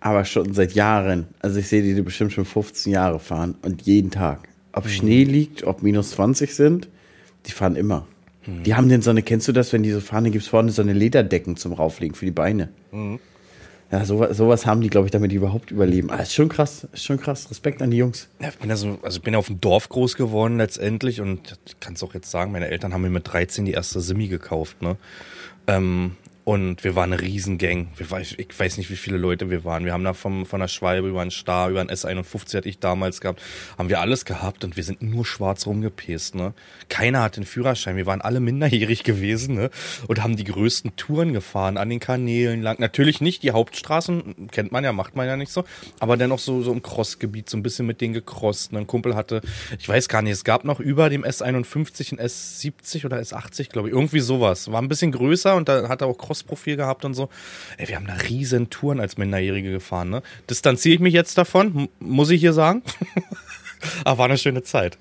aber 0.00 0.26
schon 0.26 0.52
seit 0.52 0.72
Jahren. 0.72 1.28
Also 1.40 1.60
ich 1.60 1.68
sehe 1.68 1.82
die 1.82 2.02
bestimmt 2.02 2.34
schon 2.34 2.44
15 2.44 2.92
Jahre 2.92 3.20
fahren 3.20 3.56
und 3.62 3.80
jeden 3.86 4.10
Tag. 4.10 4.50
Ob 4.72 4.86
Schnee 4.86 5.24
liegt, 5.24 5.64
ob 5.64 5.82
minus 5.82 6.10
20 6.10 6.54
sind, 6.54 6.90
die 7.46 7.52
fahren 7.52 7.76
immer. 7.76 8.06
Die 8.46 8.74
haben 8.74 8.88
denn 8.88 9.02
so 9.02 9.10
eine, 9.10 9.22
kennst 9.22 9.48
du 9.48 9.52
das, 9.52 9.72
wenn 9.72 9.82
die 9.82 9.90
so 9.90 10.00
fahren, 10.00 10.24
dann 10.24 10.32
gibt's 10.32 10.48
vorne 10.48 10.70
so 10.70 10.82
eine 10.82 10.92
Lederdecken 10.92 11.56
zum 11.56 11.72
Rauflegen 11.72 12.14
für 12.14 12.24
die 12.24 12.30
Beine. 12.30 12.68
Ja, 13.90 14.04
sowas, 14.04 14.36
sowas 14.36 14.66
haben 14.66 14.80
die, 14.80 14.88
glaube 14.88 15.06
ich, 15.06 15.12
damit 15.12 15.30
die 15.30 15.36
überhaupt 15.36 15.70
überleben. 15.70 16.10
Ah, 16.10 16.16
ist 16.16 16.34
schon 16.34 16.48
krass, 16.48 16.88
ist 16.92 17.04
schon 17.04 17.20
krass. 17.20 17.50
Respekt 17.50 17.80
an 17.80 17.90
die 17.90 17.98
Jungs. 17.98 18.28
Ja, 18.40 18.48
ich 18.48 18.56
bin 18.56 18.68
ja 18.68 18.76
so, 18.76 18.98
also 19.02 19.18
ich 19.18 19.22
bin 19.22 19.34
ja 19.34 19.38
auf 19.38 19.46
dem 19.46 19.60
Dorf 19.60 19.88
groß 19.88 20.16
geworden 20.16 20.56
letztendlich 20.58 21.20
und 21.20 21.58
ich 21.66 21.78
kann 21.80 21.94
es 21.94 22.02
auch 22.02 22.14
jetzt 22.14 22.30
sagen, 22.30 22.52
meine 22.52 22.68
Eltern 22.68 22.92
haben 22.92 23.02
mir 23.02 23.10
mit 23.10 23.30
13 23.30 23.64
die 23.64 23.72
erste 23.72 24.00
Simi 24.00 24.28
gekauft, 24.28 24.82
ne? 24.82 24.96
Ähm, 25.66 26.16
und 26.44 26.84
wir 26.84 26.94
waren 26.94 27.12
eine 27.12 27.22
Riesengang. 27.22 27.88
Wir, 27.96 28.06
ich 28.20 28.58
weiß 28.60 28.76
nicht, 28.76 28.90
wie 28.90 28.96
viele 28.96 29.16
Leute 29.16 29.48
wir 29.48 29.64
waren. 29.64 29.86
Wir 29.86 29.94
haben 29.94 30.04
da 30.04 30.12
vom, 30.12 30.44
von 30.44 30.60
der 30.60 30.68
Schwalbe 30.68 31.08
über 31.08 31.22
einen 31.22 31.30
Star, 31.30 31.70
über 31.70 31.80
einen 31.80 31.88
S51 31.88 32.56
hatte 32.58 32.68
ich 32.68 32.78
damals 32.78 33.22
gehabt, 33.22 33.40
haben 33.78 33.88
wir 33.88 34.00
alles 34.00 34.26
gehabt 34.26 34.62
und 34.62 34.76
wir 34.76 34.84
sind 34.84 35.00
nur 35.00 35.24
schwarz 35.24 35.66
rumgepäst, 35.66 36.34
ne? 36.34 36.52
Keiner 36.90 37.22
hat 37.22 37.38
den 37.38 37.46
Führerschein. 37.46 37.96
Wir 37.96 38.04
waren 38.04 38.20
alle 38.20 38.40
minderjährig 38.40 39.04
gewesen, 39.04 39.54
ne? 39.54 39.70
Und 40.06 40.22
haben 40.22 40.36
die 40.36 40.44
größten 40.44 40.96
Touren 40.96 41.32
gefahren, 41.32 41.78
an 41.78 41.88
den 41.88 41.98
Kanälen 42.00 42.60
lang. 42.60 42.76
Natürlich 42.78 43.22
nicht 43.22 43.42
die 43.42 43.52
Hauptstraßen, 43.52 44.48
kennt 44.50 44.70
man 44.70 44.84
ja, 44.84 44.92
macht 44.92 45.16
man 45.16 45.26
ja 45.26 45.38
nicht 45.38 45.50
so. 45.50 45.64
Aber 45.98 46.18
dennoch 46.18 46.38
so, 46.38 46.62
so 46.62 46.72
im 46.72 46.82
Crossgebiet, 46.82 47.48
so 47.48 47.56
ein 47.56 47.62
bisschen 47.62 47.86
mit 47.86 48.02
denen 48.02 48.12
gecrosst. 48.12 48.72
ne? 48.72 48.80
Ein 48.80 48.86
Kumpel 48.86 49.16
hatte, 49.16 49.40
ich 49.78 49.88
weiß 49.88 50.08
gar 50.08 50.20
nicht, 50.20 50.34
es 50.34 50.44
gab 50.44 50.64
noch 50.64 50.78
über 50.78 51.08
dem 51.08 51.24
S51 51.24 52.12
ein 52.12 52.20
S70 52.20 53.06
oder 53.06 53.18
S80, 53.18 53.70
glaube 53.70 53.88
ich. 53.88 53.94
Irgendwie 53.94 54.20
sowas. 54.20 54.70
War 54.70 54.82
ein 54.82 54.88
bisschen 54.88 55.12
größer 55.12 55.56
und 55.56 55.70
da 55.70 55.88
hat 55.88 56.02
er 56.02 56.08
auch 56.08 56.18
Cross-Profil 56.34 56.76
gehabt 56.76 57.04
und 57.04 57.14
so. 57.14 57.28
Ey, 57.78 57.88
wir 57.88 57.96
haben 57.96 58.06
da 58.06 58.14
riesen 58.14 58.68
Touren 58.70 58.98
als 59.00 59.16
Minderjährige 59.16 59.70
gefahren, 59.70 60.10
ne? 60.10 60.22
Distanziere 60.50 60.94
ich 60.96 61.00
mich 61.00 61.14
jetzt 61.14 61.38
davon, 61.38 61.88
muss 62.00 62.30
ich 62.30 62.40
hier 62.40 62.52
sagen. 62.52 62.82
Aber 64.04 64.18
war 64.18 64.24
eine 64.26 64.38
schöne 64.38 64.62
Zeit. 64.64 64.98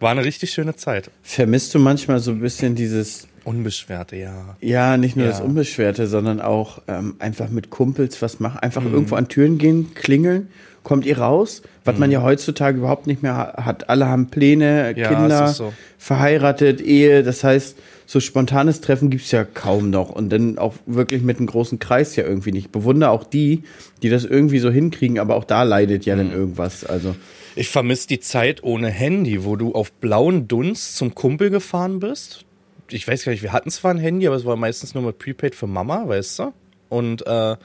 War 0.00 0.10
eine 0.10 0.24
richtig 0.24 0.50
schöne 0.50 0.74
Zeit. 0.76 1.10
Vermisst 1.22 1.74
du 1.74 1.78
manchmal 1.78 2.18
so 2.20 2.30
ein 2.32 2.40
bisschen 2.40 2.74
dieses, 2.74 3.28
Unbeschwerte, 3.44 4.16
ja. 4.16 4.56
ja, 4.60 4.96
nicht 4.96 5.14
nur 5.14 5.26
Ja. 5.26 5.30
das 5.30 5.40
Unbeschwerte, 5.40 6.08
sondern 6.08 6.40
auch 6.40 6.82
ähm, 6.88 7.14
einfach 7.20 7.48
mit 7.48 7.70
Kumpels 7.70 8.20
was 8.20 8.40
machen, 8.40 8.58
einfach 8.58 8.82
Mhm. 8.82 8.92
irgendwo 8.92 9.14
an 9.14 9.28
Türen 9.28 9.56
gehen, 9.56 9.94
klingeln, 9.94 10.48
kommt 10.86 11.04
ihr 11.04 11.18
raus, 11.18 11.62
was 11.84 11.94
Mhm. 11.96 12.00
man 12.00 12.10
ja 12.12 12.22
heutzutage 12.22 12.78
überhaupt 12.78 13.08
nicht 13.08 13.20
mehr 13.22 13.36
ha- 13.36 13.64
hat. 13.64 13.90
Alle 13.90 14.06
haben 14.06 14.28
Pläne, 14.28 14.94
Ja, 14.96 15.08
Kinder, 15.08 15.46
es 15.46 15.56
so. 15.56 15.72
verheiratet, 15.98 16.80
Ehe, 16.80 17.22
das 17.24 17.42
heißt, 17.42 17.76
so 18.06 18.20
spontanes 18.20 18.80
Treffen 18.80 19.10
gibt's 19.10 19.32
ja 19.32 19.42
kaum 19.44 19.90
noch 19.90 20.10
und 20.10 20.30
dann 20.30 20.58
auch 20.58 20.74
wirklich 20.86 21.22
mit 21.22 21.38
einem 21.38 21.48
großen 21.48 21.80
Kreis 21.80 22.14
ja 22.14 22.22
irgendwie 22.24 22.52
nicht. 22.52 22.70
Bewundere 22.70 23.10
auch 23.10 23.24
die, 23.24 23.64
die 24.04 24.08
das 24.10 24.24
irgendwie 24.24 24.60
so 24.60 24.70
hinkriegen, 24.70 25.18
aber 25.18 25.34
auch 25.34 25.42
da 25.44 25.64
leidet 25.64 26.06
ja 26.06 26.14
Mhm. 26.14 26.18
dann 26.20 26.32
irgendwas. 26.32 26.84
Also 26.84 27.16
Ich 27.56 27.68
vermisse 27.70 28.06
die 28.06 28.20
Zeit 28.20 28.62
ohne 28.62 28.88
Handy, 28.90 29.44
wo 29.44 29.56
du 29.56 29.72
auf 29.74 29.90
blauen 29.90 30.46
Dunst 30.46 30.96
zum 30.96 31.14
Kumpel 31.16 31.50
gefahren 31.50 31.98
bist. 32.00 32.44
Ich 32.90 33.08
weiß 33.08 33.24
gar 33.24 33.32
nicht, 33.32 33.42
wir 33.42 33.52
hatten 33.52 33.70
zwar 33.70 33.92
ein 33.92 33.98
Handy, 33.98 34.26
aber 34.28 34.36
es 34.36 34.44
war 34.44 34.54
meistens 34.56 34.94
nur 34.94 35.02
mit 35.02 35.18
Prepaid 35.18 35.54
für 35.56 35.66
Mama, 35.66 36.06
weißt 36.06 36.38
du? 36.38 36.52
Und 36.88 37.26
äh, 37.26 37.56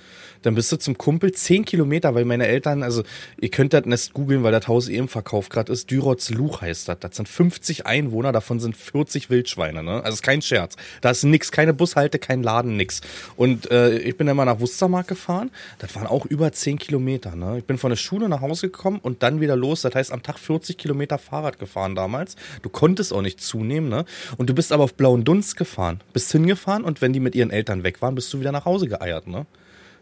dann 0.41 0.55
bist 0.55 0.71
du 0.71 0.77
zum 0.77 0.97
Kumpel 0.97 1.31
10 1.31 1.65
Kilometer, 1.65 2.15
weil 2.15 2.25
meine 2.25 2.47
Eltern, 2.47 2.83
also 2.83 3.03
ihr 3.39 3.49
könnt 3.49 3.73
das 3.73 3.85
nicht 3.85 4.13
googeln, 4.13 4.43
weil 4.43 4.51
das 4.51 4.67
Haus 4.67 4.89
eh 4.89 4.97
im 4.97 5.07
Verkauf 5.07 5.49
gerade 5.49 5.71
ist. 5.71 5.91
Dürotz-Luch 5.91 6.61
heißt 6.61 6.87
das. 6.87 6.97
Das 6.99 7.15
sind 7.15 7.29
50 7.29 7.85
Einwohner, 7.85 8.31
davon 8.31 8.59
sind 8.59 8.75
40 8.75 9.29
Wildschweine, 9.29 9.83
ne? 9.83 10.03
Also 10.03 10.15
ist 10.15 10.23
kein 10.23 10.41
Scherz. 10.41 10.75
Da 11.01 11.11
ist 11.11 11.23
nix, 11.23 11.51
keine 11.51 11.73
Bushalte, 11.73 12.17
kein 12.17 12.41
Laden, 12.41 12.75
nix. 12.75 13.01
Und 13.35 13.69
äh, 13.71 13.97
ich 13.99 14.17
bin 14.17 14.27
dann 14.27 14.35
mal 14.35 14.45
nach 14.45 14.59
Wustermark 14.59 15.07
gefahren. 15.07 15.51
Das 15.79 15.95
waren 15.95 16.07
auch 16.07 16.25
über 16.25 16.51
10 16.51 16.79
Kilometer, 16.79 17.35
ne? 17.35 17.59
Ich 17.59 17.65
bin 17.65 17.77
von 17.77 17.89
der 17.89 17.97
Schule 17.97 18.27
nach 18.27 18.41
Hause 18.41 18.67
gekommen 18.67 18.99
und 19.01 19.23
dann 19.23 19.41
wieder 19.41 19.55
los. 19.55 19.81
Das 19.81 19.93
heißt, 19.93 20.11
am 20.11 20.23
Tag 20.23 20.39
40 20.39 20.77
Kilometer 20.77 21.17
Fahrrad 21.17 21.59
gefahren 21.59 21.95
damals. 21.95 22.35
Du 22.63 22.69
konntest 22.69 23.13
auch 23.13 23.21
nicht 23.21 23.41
zunehmen, 23.41 23.89
ne? 23.89 24.05
Und 24.37 24.49
du 24.49 24.55
bist 24.55 24.71
aber 24.71 24.83
auf 24.83 24.95
blauen 24.95 25.23
Dunst 25.23 25.55
gefahren. 25.55 26.01
Bist 26.13 26.31
hingefahren 26.31 26.83
und 26.83 27.01
wenn 27.01 27.13
die 27.13 27.19
mit 27.19 27.35
ihren 27.35 27.51
Eltern 27.51 27.83
weg 27.83 28.01
waren, 28.01 28.15
bist 28.15 28.33
du 28.33 28.39
wieder 28.39 28.51
nach 28.51 28.65
Hause 28.65 28.87
geeiert, 29.11 29.27
ne? 29.27 29.45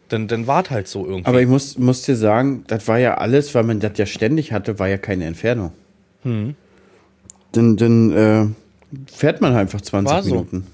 Dann, 0.10 0.28
dann 0.28 0.48
wart 0.48 0.72
halt 0.72 0.88
so 0.88 1.06
irgendwie. 1.06 1.28
Aber 1.28 1.42
ich 1.42 1.48
muss, 1.48 1.78
muss 1.78 2.02
dir 2.02 2.16
sagen, 2.16 2.64
das 2.68 2.88
war 2.88 2.98
ja 2.98 3.16
alles, 3.16 3.54
weil 3.54 3.64
man 3.64 3.80
das 3.80 3.92
ja 3.98 4.06
ständig 4.06 4.52
hatte, 4.52 4.80
war 4.80 4.88
ja 4.88 4.98
keine 4.98 5.26
Entfernung. 5.26 5.72
Hm. 6.24 6.56
Dann, 7.52 7.78
dann 7.78 8.12
äh, 8.12 8.48
fährt 9.12 9.42
man 9.42 9.54
halt 9.54 9.62
einfach 9.62 9.82
20 9.82 10.12
War 10.12 10.24
so. 10.24 10.30
Minuten. 10.30 10.68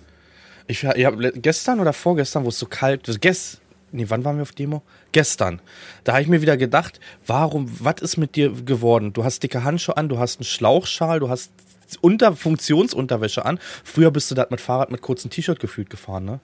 Ich, 0.67 0.83
ich 0.83 1.05
hab, 1.05 1.15
gestern 1.35 1.79
oder 1.79 1.91
vorgestern, 1.91 2.45
wo 2.45 2.49
es 2.49 2.57
so 2.57 2.65
kalt 2.65 3.07
ist, 3.07 3.61
nee, 3.91 4.05
wann 4.07 4.23
waren 4.23 4.37
wir 4.37 4.43
auf 4.43 4.53
Demo? 4.53 4.83
Gestern. 5.11 5.61
Da 6.05 6.13
habe 6.13 6.21
ich 6.21 6.27
mir 6.27 6.41
wieder 6.41 6.57
gedacht, 6.57 6.99
warum, 7.27 7.69
was 7.79 8.01
ist 8.01 8.17
mit 8.17 8.35
dir 8.35 8.51
geworden? 8.51 9.11
Du 9.11 9.25
hast 9.25 9.43
dicke 9.43 9.63
Handschuhe 9.63 9.97
an, 9.97 10.07
du 10.07 10.17
hast 10.17 10.39
einen 10.39 10.45
Schlauchschal, 10.45 11.19
du 11.19 11.29
hast 11.29 11.51
unter 12.01 12.35
Funktionsunterwäsche 12.35 13.45
an. 13.45 13.59
Früher 13.83 14.11
bist 14.11 14.31
du 14.31 14.35
da 14.35 14.47
mit 14.49 14.61
Fahrrad 14.61 14.91
mit 14.91 15.01
kurzem 15.01 15.29
T-Shirt 15.29 15.59
gefühlt 15.59 15.89
gefahren, 15.89 16.25
ne? 16.25 16.39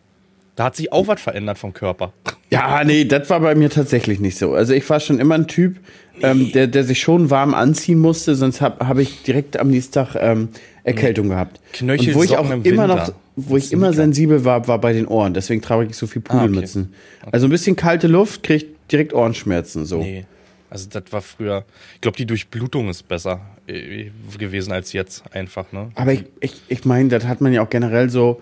Da 0.56 0.66
hat 0.66 0.76
sich 0.76 0.92
auch 0.92 1.08
was 1.08 1.22
verändert 1.22 1.58
vom 1.58 1.74
Körper. 1.74 2.14
Ja, 2.50 2.84
nee, 2.84 3.06
das 3.06 3.30
war 3.30 3.40
bei 3.40 3.56
mir 3.56 3.70
tatsächlich 3.70 4.20
nicht 4.20 4.38
so. 4.38 4.54
Also 4.54 4.74
ich 4.74 4.88
war 4.90 5.00
schon 5.00 5.20
immer 5.20 5.36
ein 5.36 5.48
Typ, 5.48 5.78
ähm, 6.22 6.52
der, 6.52 6.68
der 6.68 6.84
sich 6.84 7.00
schon 7.00 7.30
warm 7.30 7.54
anziehen 7.54 8.00
musste, 8.00 8.36
sonst 8.36 8.60
habe 8.60 8.88
hab 8.88 8.98
ich 8.98 9.24
direkt 9.24 9.58
am 9.58 9.70
nächsten 9.70 9.94
Tag 9.94 10.16
ähm, 10.20 10.50
Erkältung 10.84 11.30
gehabt. 11.30 11.62
Knöchel, 11.74 12.10
Und 12.10 12.16
wo 12.16 12.24
ich 12.24 12.38
auch 12.38 12.50
immer 12.50 12.88
noch, 12.88 13.14
wo 13.36 13.56
ich 13.56 13.72
immer 13.72 13.94
sensibel 13.94 14.44
war, 14.44 14.68
war 14.68 14.80
bei 14.82 14.94
den 14.94 15.08
Ohren. 15.08 15.34
Deswegen 15.34 15.62
trage 15.62 15.90
ich 15.90 15.96
so 15.96 16.08
viel 16.08 16.22
Pudelmützen. 16.22 16.94
Also 17.32 17.48
ein 17.48 17.50
bisschen 17.50 17.76
kalte 17.76 18.08
Luft, 18.08 18.44
krieg 18.44 18.64
ich 18.64 18.68
direkt 18.92 19.14
Ohrenschmerzen. 19.14 19.86
So. 19.86 20.00
Nee. 20.02 20.26
Also 20.70 20.88
das 20.90 21.04
war 21.12 21.22
früher, 21.22 21.66
ich 21.96 22.02
glaube, 22.02 22.18
die 22.18 22.26
Durchblutung 22.26 22.90
ist 22.90 23.08
besser 23.08 23.42
äh, 23.68 24.10
gewesen 24.38 24.72
als 24.72 24.94
jetzt 24.94 25.24
einfach, 25.34 25.72
ne? 25.74 25.90
Aber 25.96 26.14
ich, 26.14 26.24
ich, 26.40 26.62
ich 26.70 26.86
meine, 26.86 27.10
das 27.10 27.26
hat 27.26 27.42
man 27.42 27.52
ja 27.52 27.62
auch 27.62 27.70
generell 27.70 28.10
so, 28.10 28.42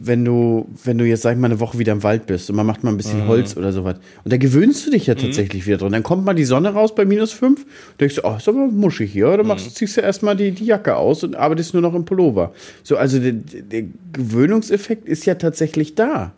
wenn 0.00 0.24
du, 0.24 0.68
wenn 0.84 0.96
du 0.98 1.04
jetzt, 1.04 1.22
sag 1.22 1.32
ich 1.32 1.38
mal, 1.38 1.48
eine 1.48 1.60
Woche 1.60 1.78
wieder 1.78 1.92
im 1.92 2.02
Wald 2.02 2.26
bist 2.26 2.48
und 2.48 2.56
man 2.56 2.64
macht 2.66 2.82
mal 2.82 2.90
ein 2.90 2.96
bisschen 2.96 3.26
Holz 3.28 3.56
oder 3.56 3.72
sowas. 3.72 3.96
Und 4.24 4.32
da 4.32 4.36
gewöhnst 4.36 4.86
du 4.86 4.90
dich 4.90 5.06
ja 5.06 5.14
tatsächlich 5.14 5.66
wieder 5.66 5.76
dran. 5.76 5.92
Dann 5.92 6.02
kommt 6.02 6.24
mal 6.24 6.34
die 6.34 6.44
Sonne 6.44 6.70
raus 6.70 6.94
bei 6.94 7.04
minus 7.04 7.32
fünf, 7.32 7.66
denkst 8.00 8.16
du, 8.16 8.24
oh, 8.24 8.36
ist 8.36 8.48
aber 8.48 8.66
muschig 8.68 9.12
hier. 9.12 9.36
Dann 9.36 9.46
machst, 9.46 9.74
ziehst 9.76 9.96
du 9.96 10.00
erstmal 10.00 10.36
die, 10.36 10.52
die 10.52 10.64
Jacke 10.64 10.96
aus 10.96 11.24
und 11.24 11.36
arbeitest 11.36 11.74
nur 11.74 11.82
noch 11.82 11.94
im 11.94 12.04
Pullover. 12.04 12.52
So, 12.82 12.96
also 12.96 13.18
der, 13.18 13.32
der 13.32 13.84
Gewöhnungseffekt 14.12 15.06
ist 15.06 15.26
ja 15.26 15.34
tatsächlich 15.34 15.94
da. 15.94 16.32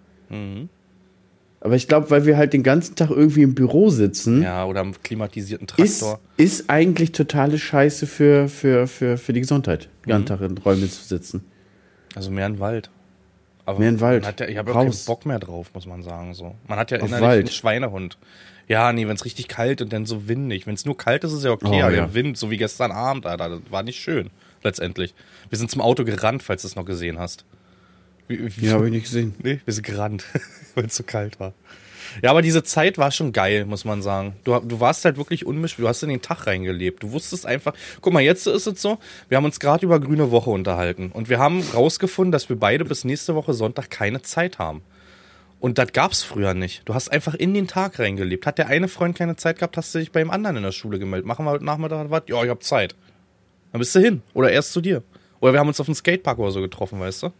Aber 1.60 1.76
ich 1.76 1.88
glaube, 1.88 2.10
weil 2.10 2.26
wir 2.26 2.36
halt 2.36 2.52
den 2.52 2.62
ganzen 2.62 2.94
Tag 2.96 3.10
irgendwie 3.10 3.42
im 3.42 3.54
Büro 3.54 3.88
sitzen, 3.88 4.42
Ja, 4.42 4.66
oder 4.66 4.80
am 4.80 4.92
klimatisierten 5.02 5.66
ist, 5.78 6.00
Traktor. 6.00 6.20
ist 6.36 6.68
eigentlich 6.68 7.12
totale 7.12 7.56
Scheiße 7.58 8.06
für, 8.06 8.48
für, 8.48 8.86
für, 8.86 9.16
für 9.16 9.32
die 9.32 9.40
Gesundheit, 9.40 9.88
den 10.04 10.10
ganzen 10.10 10.26
Tag 10.26 10.40
in 10.42 10.58
Räumen 10.58 10.90
zu 10.90 11.04
sitzen. 11.04 11.44
Also 12.14 12.30
mehr 12.30 12.46
in 12.46 12.58
Wald. 12.58 12.90
Aber 13.66 13.78
Mehr 13.78 13.88
in 13.88 14.00
Wald. 14.00 14.22
Man 14.22 14.28
hat 14.28 14.40
ja, 14.40 14.48
ich 14.48 14.56
habe 14.58 14.70
ja 14.70 14.76
auch 14.76 14.82
keinen. 14.82 14.94
Bock 15.06 15.26
mehr 15.26 15.38
drauf, 15.38 15.70
muss 15.74 15.86
man 15.86 16.02
sagen. 16.02 16.34
So. 16.34 16.54
Man 16.66 16.78
hat 16.78 16.90
ja 16.90 16.98
Auf 16.98 17.08
innerlich 17.08 17.26
Wald. 17.26 17.38
einen 17.46 17.52
Schweinehund. 17.54 18.18
Ja, 18.68 18.92
nee, 18.92 19.06
wenn 19.06 19.14
es 19.16 19.24
richtig 19.24 19.48
kalt 19.48 19.82
und 19.82 19.92
dann 19.92 20.06
so 20.06 20.28
windig. 20.28 20.66
Wenn 20.66 20.74
es 20.74 20.84
nur 20.84 20.96
kalt 20.96 21.24
ist, 21.24 21.32
ist 21.32 21.44
ja 21.44 21.50
okay, 21.50 21.66
Oh, 21.68 21.82
aber 21.82 21.90
ja. 21.94 22.06
der 22.06 22.14
Wind, 22.14 22.36
so 22.38 22.50
wie 22.50 22.56
gestern 22.56 22.92
Abend, 22.92 23.26
Alter, 23.26 23.48
das 23.50 23.60
war 23.70 23.82
nicht 23.82 24.00
schön, 24.00 24.30
letztendlich. 24.62 25.14
Wir 25.50 25.58
sind 25.58 25.70
zum 25.70 25.80
Auto 25.82 26.04
gerannt, 26.04 26.42
falls 26.42 26.62
du 26.62 26.68
es 26.68 26.76
noch 26.76 26.84
gesehen 26.86 27.18
hast. 27.18 27.44
Wie, 28.26 28.56
wie, 28.56 28.66
Ja, 28.66 28.72
habe 28.74 28.86
ich 28.86 28.92
nicht 28.92 29.04
gesehen. 29.04 29.34
Nee, 29.42 29.60
wir 29.64 29.74
sind 29.74 29.84
gerannt, 29.86 30.24
weil 30.74 30.86
es 30.86 30.96
so 30.96 31.02
kalt 31.02 31.38
war. 31.40 31.52
Ja, 32.22 32.30
aber 32.30 32.42
diese 32.42 32.62
Zeit 32.62 32.98
war 32.98 33.10
schon 33.10 33.32
geil, 33.32 33.64
muss 33.66 33.84
man 33.84 34.02
sagen. 34.02 34.34
Du, 34.44 34.58
du 34.58 34.80
warst 34.80 35.04
halt 35.04 35.16
wirklich 35.16 35.46
unmisch, 35.46 35.76
du 35.76 35.88
hast 35.88 36.02
in 36.02 36.08
den 36.08 36.22
Tag 36.22 36.46
reingelebt. 36.46 37.02
Du 37.02 37.12
wusstest 37.12 37.46
einfach, 37.46 37.74
guck 38.00 38.12
mal, 38.12 38.22
jetzt 38.22 38.46
ist 38.46 38.66
es 38.66 38.80
so, 38.80 38.98
wir 39.28 39.36
haben 39.36 39.44
uns 39.44 39.60
gerade 39.60 39.84
über 39.84 40.00
grüne 40.00 40.30
Woche 40.30 40.50
unterhalten 40.50 41.10
und 41.12 41.28
wir 41.28 41.38
haben 41.38 41.62
rausgefunden, 41.74 42.32
dass 42.32 42.48
wir 42.48 42.56
beide 42.56 42.84
bis 42.84 43.04
nächste 43.04 43.34
Woche 43.34 43.54
Sonntag 43.54 43.90
keine 43.90 44.22
Zeit 44.22 44.58
haben. 44.58 44.82
Und 45.60 45.78
das 45.78 45.92
gab's 45.92 46.22
früher 46.22 46.52
nicht. 46.52 46.82
Du 46.84 46.92
hast 46.92 47.10
einfach 47.10 47.34
in 47.34 47.54
den 47.54 47.66
Tag 47.66 47.98
reingelebt. 47.98 48.46
Hat 48.46 48.58
der 48.58 48.66
eine 48.66 48.86
Freund 48.86 49.16
keine 49.16 49.36
Zeit 49.36 49.58
gehabt, 49.58 49.78
hast 49.78 49.94
du 49.94 49.98
dich 49.98 50.12
bei 50.12 50.20
dem 50.20 50.30
anderen 50.30 50.58
in 50.58 50.62
der 50.62 50.72
Schule 50.72 50.98
gemeldet. 50.98 51.26
Machen 51.26 51.46
wir 51.46 51.52
heute 51.52 51.64
Nachmittag 51.64 52.10
was? 52.10 52.24
Ja, 52.26 52.44
ich 52.44 52.50
hab 52.50 52.62
Zeit. 52.62 52.94
Dann 53.72 53.78
bist 53.78 53.94
du 53.94 54.00
hin. 54.00 54.20
Oder 54.34 54.52
erst 54.52 54.74
zu 54.74 54.82
dir. 54.82 55.02
Oder 55.40 55.54
wir 55.54 55.60
haben 55.60 55.68
uns 55.68 55.80
auf 55.80 55.86
dem 55.86 55.94
Skatepark 55.94 56.38
oder 56.38 56.50
so 56.50 56.60
getroffen, 56.60 57.00
weißt 57.00 57.22
du? 57.22 57.30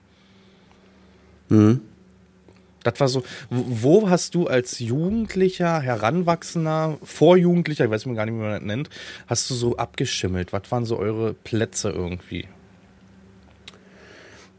Das 2.85 3.01
war 3.01 3.09
so. 3.09 3.25
Wo 3.51 4.09
hast 4.09 4.37
du 4.37 4.47
als 4.47 4.79
Jugendlicher, 4.79 5.81
Heranwachsender, 5.81 6.99
Vorjugendlicher, 7.03 7.87
ich 7.87 7.91
weiß 7.91 8.07
mir 8.07 8.15
gar 8.15 8.27
nicht, 8.27 8.35
wie 8.35 8.39
man 8.39 8.53
das 8.53 8.63
nennt, 8.63 8.91
hast 9.27 9.51
du 9.51 9.55
so 9.55 9.77
abgeschimmelt? 9.77 10.53
Was 10.53 10.71
waren 10.71 10.85
so 10.85 10.99
eure 10.99 11.35
Plätze 11.35 11.91
irgendwie? 11.91 12.47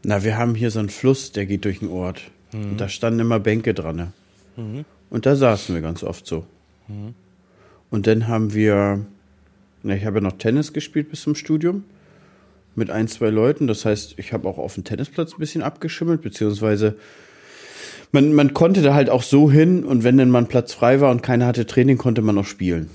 Na, 0.02 0.22
wir 0.22 0.36
haben 0.36 0.54
hier 0.54 0.70
so 0.70 0.78
einen 0.78 0.90
Fluss, 0.90 1.32
der 1.32 1.46
geht 1.46 1.64
durch 1.64 1.78
den 1.78 1.88
Ort. 1.88 2.20
Und 2.52 2.78
da 2.80 2.88
standen 2.88 3.20
immer 3.20 3.40
Bänke 3.40 3.74
dran. 3.74 3.96
Ne? 3.96 4.84
Und 5.10 5.26
da 5.26 5.36
saßen 5.36 5.74
wir 5.74 5.82
ganz 5.82 6.02
oft 6.02 6.26
so. 6.26 6.46
Und 7.90 8.06
dann 8.06 8.28
haben 8.28 8.54
wir, 8.54 9.04
na, 9.82 9.94
ich 9.94 10.04
habe 10.04 10.18
ja 10.18 10.22
noch 10.22 10.38
Tennis 10.38 10.72
gespielt 10.72 11.10
bis 11.10 11.22
zum 11.22 11.34
Studium 11.34 11.84
mit 12.74 12.90
ein, 12.90 13.08
zwei 13.08 13.30
Leuten. 13.30 13.66
Das 13.66 13.84
heißt, 13.84 14.18
ich 14.18 14.32
habe 14.32 14.48
auch 14.48 14.58
auf 14.58 14.74
dem 14.74 14.84
Tennisplatz 14.84 15.34
ein 15.34 15.38
bisschen 15.38 15.62
abgeschimmelt, 15.62 16.22
beziehungsweise 16.22 16.96
man, 18.16 18.32
man 18.32 18.54
konnte 18.54 18.80
da 18.80 18.94
halt 18.94 19.10
auch 19.10 19.22
so 19.22 19.50
hin 19.50 19.84
und 19.84 20.02
wenn 20.02 20.16
dann 20.16 20.30
mal 20.30 20.38
ein 20.38 20.46
Platz 20.46 20.72
frei 20.72 21.02
war 21.02 21.10
und 21.10 21.22
keiner 21.22 21.46
hatte 21.46 21.66
Training, 21.66 21.98
konnte 21.98 22.22
man 22.22 22.38
auch 22.38 22.46
spielen. 22.46 22.88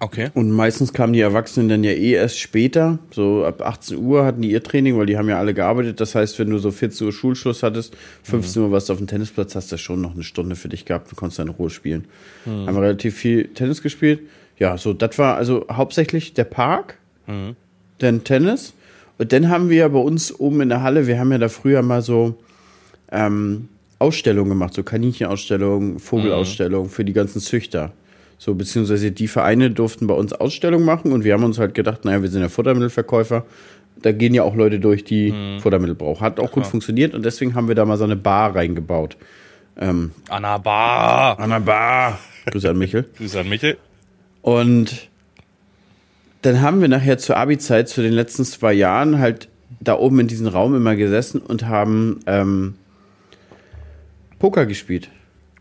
Okay. 0.00 0.30
Und 0.32 0.50
meistens 0.50 0.94
kamen 0.94 1.12
die 1.12 1.20
Erwachsenen 1.20 1.68
dann 1.68 1.84
ja 1.84 1.92
eh 1.92 2.12
erst 2.12 2.38
später. 2.40 2.98
So 3.10 3.44
ab 3.44 3.60
18 3.60 3.98
Uhr 3.98 4.24
hatten 4.24 4.40
die 4.40 4.50
ihr 4.50 4.62
Training, 4.62 4.96
weil 4.96 5.04
die 5.04 5.18
haben 5.18 5.28
ja 5.28 5.38
alle 5.38 5.52
gearbeitet. 5.52 6.00
Das 6.00 6.14
heißt, 6.14 6.38
wenn 6.38 6.48
du 6.48 6.58
so 6.58 6.70
14 6.70 7.06
Uhr 7.06 7.12
Schulschluss 7.12 7.62
hattest, 7.62 7.96
15 8.22 8.62
Uhr 8.62 8.72
warst 8.72 8.88
du 8.88 8.94
auf 8.94 8.98
dem 8.98 9.06
Tennisplatz, 9.06 9.54
hast 9.54 9.70
du 9.70 9.76
schon 9.76 10.00
noch 10.00 10.14
eine 10.14 10.24
Stunde 10.24 10.56
für 10.56 10.70
dich 10.70 10.86
gehabt 10.86 11.10
und 11.10 11.16
konntest 11.16 11.38
dann 11.38 11.48
in 11.48 11.52
Ruhe 11.52 11.70
spielen. 11.70 12.06
Haben 12.46 12.74
wir 12.74 12.82
relativ 12.82 13.14
viel 13.14 13.48
Tennis 13.48 13.82
gespielt. 13.82 14.20
Ja, 14.58 14.78
so, 14.78 14.92
das 14.94 15.18
war 15.18 15.36
also 15.36 15.66
hauptsächlich 15.70 16.32
der 16.32 16.44
Park, 16.44 16.96
dann 17.98 18.24
Tennis. 18.24 18.74
Und 19.18 19.32
dann 19.32 19.50
haben 19.50 19.68
wir 19.68 19.76
ja 19.76 19.88
bei 19.88 20.00
uns 20.00 20.34
oben 20.40 20.62
in 20.62 20.70
der 20.70 20.82
Halle, 20.82 21.06
wir 21.06 21.20
haben 21.20 21.30
ja 21.30 21.38
da 21.38 21.48
früher 21.48 21.82
mal 21.82 22.02
so 22.02 22.38
ähm, 23.12 23.68
Ausstellungen 24.02 24.50
gemacht, 24.50 24.74
so 24.74 24.82
Kaninchenausstellungen, 24.82 25.98
Vogelausstellungen 25.98 26.90
für 26.90 27.04
die 27.04 27.12
ganzen 27.12 27.40
Züchter. 27.40 27.92
So, 28.38 28.54
beziehungsweise 28.54 29.12
die 29.12 29.28
Vereine 29.28 29.70
durften 29.70 30.08
bei 30.08 30.14
uns 30.14 30.32
Ausstellungen 30.32 30.84
machen 30.84 31.12
und 31.12 31.22
wir 31.22 31.32
haben 31.32 31.44
uns 31.44 31.58
halt 31.58 31.74
gedacht, 31.74 32.04
naja, 32.04 32.22
wir 32.22 32.28
sind 32.28 32.42
ja 32.42 32.48
Futtermittelverkäufer. 32.48 33.46
Da 34.02 34.10
gehen 34.10 34.34
ja 34.34 34.42
auch 34.42 34.56
Leute 34.56 34.80
durch, 34.80 35.04
die 35.04 35.32
Futtermittel 35.60 35.94
brauchen. 35.94 36.20
Hat 36.20 36.40
auch 36.40 36.50
gut 36.50 36.66
funktioniert 36.66 37.14
und 37.14 37.24
deswegen 37.24 37.54
haben 37.54 37.68
wir 37.68 37.76
da 37.76 37.84
mal 37.84 37.96
so 37.96 38.04
eine 38.04 38.16
Bar 38.16 38.56
reingebaut. 38.56 39.16
Anna 40.28 40.58
Bar. 40.58 41.38
An 41.38 41.50
der 41.50 41.60
Bar. 41.60 42.18
Grüße 42.46 42.68
an 42.68 42.78
Michel. 42.78 43.08
Grüße 43.16 43.38
an 43.38 43.48
Michel. 43.48 43.78
Und 44.42 45.08
dann 46.42 46.60
haben 46.60 46.80
wir 46.80 46.88
nachher 46.88 47.18
zur 47.18 47.36
Abi-Zeit, 47.36 47.88
zu 47.88 48.02
den 48.02 48.12
letzten 48.12 48.44
zwei 48.44 48.72
Jahren, 48.72 49.18
halt 49.18 49.48
da 49.80 49.96
oben 49.96 50.20
in 50.20 50.26
diesem 50.26 50.48
Raum 50.48 50.74
immer 50.74 50.96
gesessen 50.96 51.40
und 51.40 51.66
haben 51.66 52.20
ähm, 52.26 52.74
Poker 54.42 54.66
gespielt. 54.66 55.08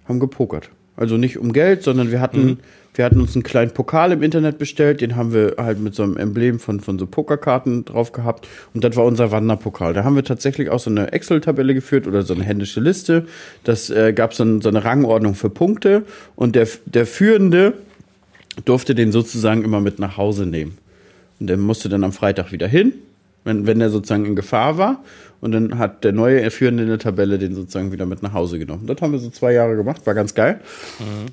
Haben 0.07 0.19
gepokert. 0.19 0.71
Also 0.97 1.15
nicht 1.15 1.38
um 1.38 1.53
Geld, 1.53 1.83
sondern 1.83 2.09
wir 2.09 2.19
hatten, 2.19 2.57
wir 2.95 3.05
hatten 3.05 3.21
uns 3.21 3.35
einen 3.35 3.43
kleinen 3.43 3.69
Pokal 3.69 4.11
im 4.11 4.23
Internet 4.23 4.57
bestellt, 4.57 5.01
den 5.01 5.15
haben 5.15 5.35
wir 5.35 5.57
halt 5.59 5.79
mit 5.79 5.93
so 5.93 6.01
einem 6.01 6.17
Emblem 6.17 6.57
von, 6.57 6.79
von 6.79 6.97
so 6.97 7.05
Pokerkarten 7.05 7.85
drauf 7.85 8.11
gehabt. 8.11 8.47
Und 8.73 8.83
das 8.83 8.95
war 8.95 9.05
unser 9.05 9.29
Wanderpokal. 9.31 9.93
Da 9.93 10.03
haben 10.03 10.15
wir 10.15 10.23
tatsächlich 10.23 10.71
auch 10.71 10.79
so 10.79 10.89
eine 10.89 11.11
Excel-Tabelle 11.11 11.75
geführt 11.75 12.07
oder 12.07 12.23
so 12.23 12.33
eine 12.33 12.43
händische 12.43 12.79
Liste. 12.79 13.27
Das 13.63 13.91
äh, 13.91 14.13
gab 14.13 14.33
so, 14.33 14.43
ein, 14.43 14.61
so 14.61 14.69
eine 14.69 14.83
Rangordnung 14.83 15.35
für 15.35 15.51
Punkte. 15.51 16.01
Und 16.35 16.55
der, 16.55 16.67
der 16.85 17.05
Führende 17.05 17.73
durfte 18.65 18.95
den 18.95 19.11
sozusagen 19.11 19.63
immer 19.63 19.79
mit 19.79 20.00
nach 20.00 20.17
Hause 20.17 20.47
nehmen. 20.47 20.79
Und 21.39 21.45
der 21.45 21.57
musste 21.57 21.88
dann 21.88 22.03
am 22.03 22.13
Freitag 22.13 22.51
wieder 22.51 22.67
hin, 22.67 22.93
wenn, 23.43 23.67
wenn 23.67 23.79
er 23.79 23.91
sozusagen 23.91 24.25
in 24.25 24.35
Gefahr 24.35 24.79
war. 24.79 25.03
Und 25.41 25.51
dann 25.53 25.79
hat 25.79 26.03
der 26.03 26.12
neue 26.12 26.50
Führende 26.51 26.83
in 26.83 26.89
der 26.89 27.00
Tabelle 27.00 27.39
den 27.39 27.55
sozusagen 27.55 27.91
wieder 27.91 28.05
mit 28.05 28.21
nach 28.21 28.33
Hause 28.33 28.60
genommen. 28.60 28.86
Das 28.86 29.01
haben 29.01 29.12
wir 29.12 29.17
so 29.19 29.29
zwei 29.31 29.53
Jahre 29.53 29.75
gemacht, 29.75 30.05
war 30.05 30.13
ganz 30.13 30.36
geil. 30.36 30.60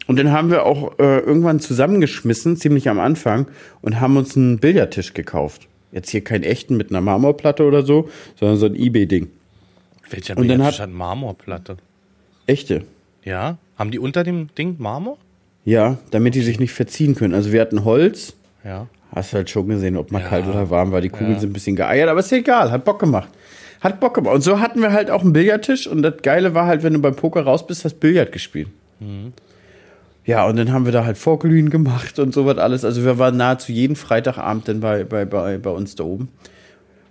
Und 0.06 0.18
dann 0.18 0.32
haben 0.32 0.50
wir 0.50 0.64
auch 0.64 0.98
äh, 0.98 1.18
irgendwann 1.18 1.60
zusammengeschmissen, 1.60 2.56
ziemlich 2.56 2.88
am 2.88 2.98
Anfang, 3.00 3.46
und 3.82 4.00
haben 4.00 4.16
uns 4.16 4.34
einen 4.36 4.58
Billardtisch 4.58 5.12
gekauft. 5.12 5.68
Jetzt 5.92 6.08
hier 6.10 6.22
keinen 6.24 6.42
echten 6.44 6.76
mit 6.78 6.90
einer 6.90 7.02
Marmorplatte 7.02 7.64
oder 7.64 7.82
so, 7.82 8.08
sondern 8.36 8.56
so 8.56 8.66
ein 8.66 8.74
Ebay-Ding. 8.76 9.28
Welcher 10.10 10.38
Und 10.38 10.48
dann 10.48 10.64
hat- 10.64 10.80
hat 10.80 10.90
Marmorplatte? 10.90 11.76
Echte. 12.46 12.84
Ja? 13.24 13.58
Haben 13.78 13.90
die 13.90 13.98
unter 13.98 14.24
dem 14.24 14.48
Ding 14.56 14.76
Marmor? 14.78 15.18
Ja, 15.66 15.98
damit 16.10 16.34
die 16.34 16.40
sich 16.40 16.58
nicht 16.58 16.72
verziehen 16.72 17.14
können. 17.14 17.34
Also 17.34 17.52
wir 17.52 17.60
hatten 17.60 17.84
Holz, 17.84 18.34
Ja. 18.64 18.86
Hast 19.14 19.32
halt 19.32 19.48
schon 19.48 19.66
gesehen, 19.68 19.96
ob 19.96 20.12
mal 20.12 20.20
Ja. 20.20 20.28
kalt 20.28 20.46
oder 20.46 20.68
warm 20.68 20.92
war. 20.92 21.00
Die 21.00 21.08
Kugeln 21.08 21.32
Ja. 21.32 21.38
sind 21.38 21.48
ein 21.50 21.52
bisschen 21.54 21.76
geeiert, 21.76 22.10
aber 22.10 22.20
ist 22.20 22.30
egal, 22.30 22.70
hat 22.70 22.84
Bock 22.84 22.98
gemacht. 22.98 23.30
Hat 23.80 24.00
Bock 24.00 24.14
gemacht. 24.14 24.34
Und 24.34 24.40
so 24.42 24.60
hatten 24.60 24.80
wir 24.80 24.92
halt 24.92 25.10
auch 25.10 25.22
einen 25.22 25.32
Billardtisch 25.32 25.86
und 25.86 26.02
das 26.02 26.14
Geile 26.22 26.54
war 26.54 26.66
halt, 26.66 26.82
wenn 26.82 26.94
du 26.94 26.98
beim 27.00 27.14
Poker 27.14 27.42
raus 27.42 27.66
bist, 27.66 27.84
hast 27.84 28.00
Billard 28.00 28.32
gespielt. 28.32 28.68
Ja, 30.24 30.46
und 30.46 30.56
dann 30.56 30.72
haben 30.72 30.84
wir 30.84 30.92
da 30.92 31.04
halt 31.04 31.16
Vorglühen 31.16 31.70
gemacht 31.70 32.18
und 32.18 32.34
sowas 32.34 32.58
alles. 32.58 32.84
Also 32.84 33.04
wir 33.04 33.18
waren 33.18 33.36
nahezu 33.36 33.72
jeden 33.72 33.96
Freitagabend 33.96 34.68
dann 34.68 34.80
bei, 34.80 35.04
bei, 35.04 35.24
bei, 35.24 35.58
bei 35.58 35.70
uns 35.70 35.94
da 35.94 36.04
oben. 36.04 36.28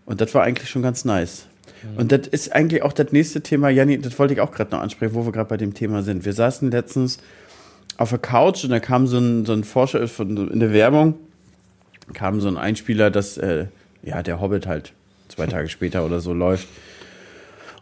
Und 0.06 0.22
das 0.22 0.34
war 0.36 0.44
eigentlich 0.44 0.70
schon 0.70 0.82
ganz 0.82 1.04
nice. 1.04 1.48
Und 1.96 2.12
das 2.12 2.28
ist 2.28 2.54
eigentlich 2.54 2.84
auch 2.84 2.94
das 2.94 3.12
nächste 3.12 3.42
Thema, 3.42 3.70
Janni, 3.70 4.00
das 4.00 4.18
wollte 4.20 4.34
ich 4.34 4.42
auch 4.42 4.52
gerade 4.52 4.72
noch 4.72 4.82
ansprechen, 4.82 5.14
wo 5.14 5.26
wir 5.26 5.32
gerade 5.32 5.50
bei 5.50 5.58
dem 5.58 5.74
Thema 5.74 6.04
sind. 6.04 6.26
Wir 6.26 6.34
saßen 6.34 6.72
letztens 6.72 7.20
auf 7.98 8.10
der 8.10 8.20
Couch 8.20 8.64
und 8.64 8.72
da 8.72 8.80
kam 8.80 9.08
so 9.08 9.18
ein, 9.18 9.46
so 9.46 9.54
ein 9.54 9.64
Forscher 9.64 10.08
von, 10.08 10.50
in 10.50 10.60
der 10.60 10.74
Werbung, 10.74 11.16
kam 12.14 12.42
so 12.42 12.48
ein 12.48 12.58
Einspieler, 12.58 13.12
dass 13.12 13.38
äh, 13.38 13.66
ja 14.04 14.24
der 14.24 14.40
Hobbit 14.42 14.68
halt 14.68 14.94
zwei 15.30 15.48
Tage 15.48 15.70
später 15.70 16.06
oder 16.06 16.20
so 16.20 16.34
läuft. 16.34 16.68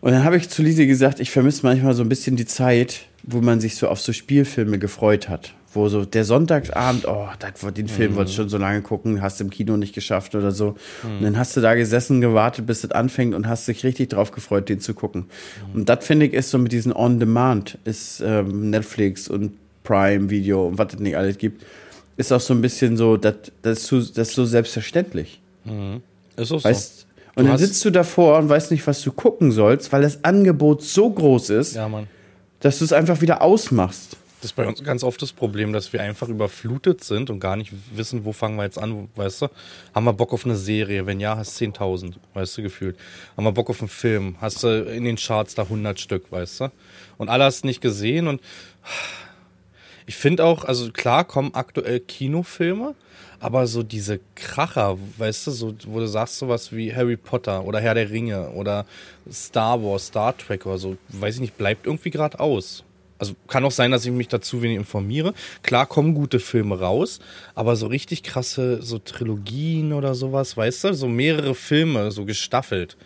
Und 0.02 0.12
dann 0.12 0.24
habe 0.24 0.38
ich 0.38 0.50
zu 0.50 0.62
Lise 0.62 0.86
gesagt, 0.86 1.20
ich 1.20 1.32
vermisse 1.32 1.66
manchmal 1.66 1.94
so 1.94 2.04
ein 2.04 2.10
bisschen 2.10 2.36
die 2.36 2.46
Zeit, 2.46 3.08
wo 3.24 3.42
man 3.42 3.60
sich 3.60 3.76
so 3.76 3.88
auf 3.88 4.00
so 4.00 4.14
Spielfilme 4.14 4.78
gefreut 4.78 5.30
hat. 5.30 5.54
Wo 5.74 5.90
so 5.90 6.06
der 6.06 6.24
Sonntagabend, 6.24 7.06
oh, 7.08 7.28
das, 7.40 7.74
den 7.74 7.88
Film 7.88 8.16
wolltest 8.16 8.38
du 8.38 8.44
schon 8.44 8.50
so 8.50 8.58
lange 8.58 8.82
gucken, 8.82 9.22
hast 9.22 9.42
im 9.42 9.50
Kino 9.50 9.76
nicht 9.78 9.94
geschafft 9.94 10.36
oder 10.36 10.52
so. 10.52 10.76
Und 11.04 11.24
dann 11.24 11.38
hast 11.38 11.58
du 11.58 11.62
da 11.62 11.74
gesessen, 11.76 12.22
gewartet, 12.22 12.66
bis 12.66 12.84
es 12.84 12.92
anfängt 12.92 13.34
und 13.34 13.48
hast 13.48 13.68
dich 13.68 13.84
richtig 13.84 14.10
drauf 14.10 14.32
gefreut, 14.32 14.70
den 14.70 14.80
zu 14.80 14.94
gucken. 14.94 15.26
Und 15.74 15.90
das 15.90 16.06
finde 16.06 16.28
ich 16.28 16.34
ist 16.34 16.52
so 16.52 16.60
mit 16.60 16.72
diesen 16.72 16.94
On-Demand, 16.94 17.78
ist 17.84 18.22
ähm, 18.26 18.70
Netflix 18.70 19.28
und 19.28 19.54
Prime 19.84 20.30
Video 20.30 20.68
und 20.68 20.78
was 20.78 20.94
es 20.94 21.00
nicht 21.00 21.18
alles 21.18 21.38
gibt, 21.38 21.66
ist 22.18 22.32
auch 22.32 22.42
so 22.42 22.54
ein 22.54 22.62
bisschen 22.62 22.98
so, 22.98 23.18
das, 23.18 23.36
das, 23.62 23.92
ist, 23.92 24.34
so, 24.34 24.46
selbstverständlich. 24.46 25.42
Ist 26.36 26.52
auch 26.52 26.60
so. 26.60 27.06
Und 27.36 27.46
dann 27.46 27.54
hast- 27.54 27.62
sitzt 27.62 27.84
du 27.86 27.90
davor 27.92 28.38
und 28.40 28.50
weißt 28.50 28.72
nicht, 28.72 28.86
was 28.88 29.02
du 29.02 29.12
gucken 29.12 29.52
sollst, 29.52 29.92
weil 29.92 30.02
das 30.02 30.24
Angebot 30.24 30.82
so 30.84 31.10
groß 31.10 31.50
ist, 31.52 31.76
ja, 31.76 31.90
dass 32.62 32.80
du 32.80 32.86
es 32.86 32.94
einfach 32.94 33.22
wieder 33.22 33.42
ausmachst. 33.42 34.18
Das 34.42 34.52
ist 34.52 34.56
bei 34.58 34.68
uns 34.68 34.84
ganz 34.84 35.04
oft 35.04 35.20
das 35.24 35.32
Problem, 35.32 35.74
dass 35.74 35.92
wir 35.92 36.02
einfach 36.04 36.28
überflutet 36.30 37.04
sind 37.04 37.32
und 37.32 37.40
gar 37.40 37.56
nicht 37.56 37.74
wissen, 37.96 38.26
wo 38.26 38.32
fangen 38.32 38.58
wir 38.58 38.64
jetzt 38.64 38.78
an, 38.78 39.10
weißt 39.16 39.42
du? 39.44 39.48
Haben 39.96 40.04
wir 40.06 40.14
Bock 40.14 40.34
auf 40.34 40.46
eine 40.46 40.56
Serie? 40.56 41.08
Wenn 41.08 41.20
ja, 41.20 41.36
hast 41.36 41.58
10.000, 41.60 42.14
weißt 42.36 42.58
du, 42.58 42.62
gefühlt. 42.62 42.96
Haben 43.36 43.46
wir 43.46 43.52
Bock 43.54 43.72
auf 43.72 43.80
einen 43.82 43.90
Film? 43.90 44.36
Hast 44.40 44.62
du 44.62 44.84
in 44.84 45.04
den 45.04 45.16
Charts 45.16 45.56
da 45.56 45.64
100 45.64 46.00
Stück, 46.00 46.32
weißt 46.32 46.60
du? 46.62 46.72
Und 47.18 47.30
alle 47.30 47.44
hast 47.46 47.66
nicht 47.66 47.82
gesehen 47.82 48.28
und 48.28 48.40
ich 50.06 50.16
finde 50.16 50.46
auch, 50.46 50.64
also 50.66 50.92
klar 50.92 51.24
kommen 51.24 51.54
aktuell 51.54 52.00
Kinofilme, 52.00 52.96
aber 53.40 53.68
so 53.68 53.84
diese 53.84 54.20
Kracher, 54.36 54.98
weißt 55.18 55.48
du, 55.48 55.52
so, 55.52 55.76
wo 55.88 56.00
du 56.00 56.08
sagst 56.08 56.40
sowas 56.40 56.72
wie 56.72 56.96
Harry 56.96 57.18
Potter 57.18 57.64
oder 57.66 57.80
Herr 57.80 57.94
der 57.94 58.10
Ringe 58.10 58.50
oder 58.52 58.86
Star 59.32 59.84
Wars, 59.84 60.08
Star 60.08 60.38
Trek 60.38 60.66
oder 60.66 60.78
so, 60.78 60.98
weiß 61.10 61.36
ich 61.36 61.42
nicht, 61.42 61.58
bleibt 61.58 61.86
irgendwie 61.86 62.12
gerade 62.12 62.40
aus 62.40 62.84
also 63.18 63.36
kann 63.48 63.64
auch 63.64 63.72
sein, 63.72 63.92
dass 63.92 64.06
ich 64.06 64.12
mich 64.12 64.28
dazu 64.28 64.62
wenig 64.62 64.78
informiere. 64.78 65.34
Klar 65.64 65.86
kommen 65.86 66.14
gute 66.14 66.40
Filme 66.40 66.80
raus, 66.80 67.20
aber 67.54 67.76
so 67.76 67.88
richtig 67.88 68.24
krasse, 68.24 68.82
so 68.82 69.00
Trilogien 69.00 69.94
oder 69.94 70.16
sowas, 70.16 70.58
weißt 70.58 70.86
du, 70.86 70.94
so 70.94 71.08
mehrere 71.08 71.56
Filme, 71.56 72.12
so 72.12 72.26
gestaffelt, 72.26 72.98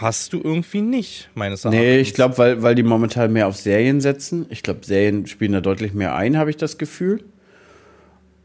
hast 0.00 0.32
du 0.32 0.40
irgendwie 0.42 0.82
nicht, 0.82 1.30
meines 1.34 1.64
Erachtens. 1.64 1.80
Nee, 1.80 1.98
ich 2.00 2.14
glaube, 2.14 2.38
weil, 2.38 2.62
weil 2.62 2.74
die 2.74 2.82
momentan 2.82 3.32
mehr 3.32 3.46
auf 3.46 3.56
Serien 3.56 4.00
setzen. 4.00 4.46
Ich 4.50 4.62
glaube, 4.62 4.80
Serien 4.84 5.26
spielen 5.26 5.52
da 5.52 5.60
deutlich 5.60 5.94
mehr 5.94 6.14
ein, 6.14 6.36
habe 6.36 6.50
ich 6.50 6.56
das 6.56 6.78
Gefühl. 6.78 7.24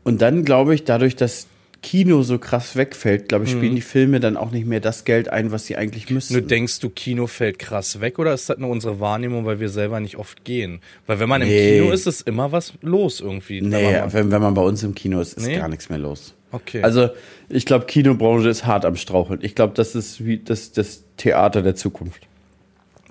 Und 0.04 0.22
dann 0.22 0.46
glaube 0.46 0.74
ich, 0.74 0.86
dadurch, 0.86 1.16
dass 1.16 1.48
Kino 1.82 2.24
so 2.24 2.40
krass 2.40 2.76
wegfällt, 2.76 3.30
glaube 3.30 3.46
ich, 3.46 3.52
spielen 3.52 3.72
mhm. 3.72 3.78
die 3.78 3.82
Filme 3.82 4.20
dann 4.20 4.38
auch 4.38 4.52
nicht 4.52 4.66
mehr 4.66 4.80
das 4.80 5.06
Geld 5.06 5.30
ein, 5.30 5.52
was 5.52 5.66
sie 5.66 5.78
eigentlich 5.78 6.10
müssen. 6.10 6.34
Nur 6.34 6.42
denkst 6.42 6.80
du, 6.80 6.90
Kino 6.90 7.28
fällt 7.28 7.58
krass 7.60 8.02
weg 8.02 8.20
oder 8.20 8.34
ist 8.34 8.50
das 8.50 8.58
nur 8.58 8.70
unsere 8.70 9.00
Wahrnehmung, 9.00 9.46
weil 9.46 9.60
wir 9.60 9.70
selber 9.70 10.00
nicht 10.00 10.18
oft 10.18 10.44
gehen? 10.44 10.82
Weil 11.08 11.20
wenn 11.20 11.30
man 11.30 11.42
nee. 11.42 11.78
im 11.78 11.84
Kino 11.84 11.94
ist, 11.94 12.06
ist 12.06 12.28
immer 12.28 12.52
was 12.52 12.74
los 12.82 13.22
irgendwie. 13.22 13.62
Nee, 13.62 13.72
wenn 13.72 14.00
man, 14.02 14.14
wenn, 14.14 14.32
wenn 14.32 14.42
man 14.42 14.54
bei 14.54 14.62
uns 14.62 14.84
im 14.84 14.94
Kino 14.94 15.22
ist, 15.22 15.38
ist 15.38 15.48
nee? 15.48 15.58
gar 15.58 15.70
nichts 15.70 15.90
mehr 15.90 16.00
los. 16.00 16.34
Okay. 16.52 16.82
Also 16.82 17.10
ich 17.48 17.66
glaube, 17.66 17.86
Kinobranche 17.86 18.50
ist 18.50 18.66
hart 18.66 18.86
am 18.86 18.96
Straucheln. 18.96 19.40
Ich 19.42 19.56
glaube, 19.56 19.74
das 19.76 19.96
ist 19.96 20.26
wie 20.26 20.38
das, 20.38 20.72
das 20.72 21.04
Theater 21.18 21.62
der 21.62 21.76
Zukunft. 21.76 22.28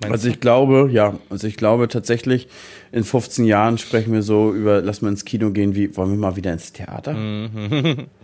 Meinst 0.01 0.13
also 0.13 0.29
ich 0.29 0.39
glaube, 0.39 0.89
ja, 0.91 1.15
also 1.29 1.45
ich 1.47 1.57
glaube 1.57 1.89
tatsächlich, 1.89 2.47
in 2.91 3.03
15 3.03 3.43
Jahren 3.45 3.77
sprechen 3.77 4.13
wir 4.13 4.21
so 4.21 4.53
über, 4.53 4.81
lass 4.81 5.01
mal 5.01 5.09
ins 5.09 5.25
Kino 5.25 5.51
gehen, 5.51 5.75
wie, 5.75 5.95
wollen 5.97 6.11
wir 6.11 6.17
mal 6.17 6.35
wieder 6.37 6.53
ins 6.53 6.73
Theater? 6.73 7.13
Mhm. 7.13 8.07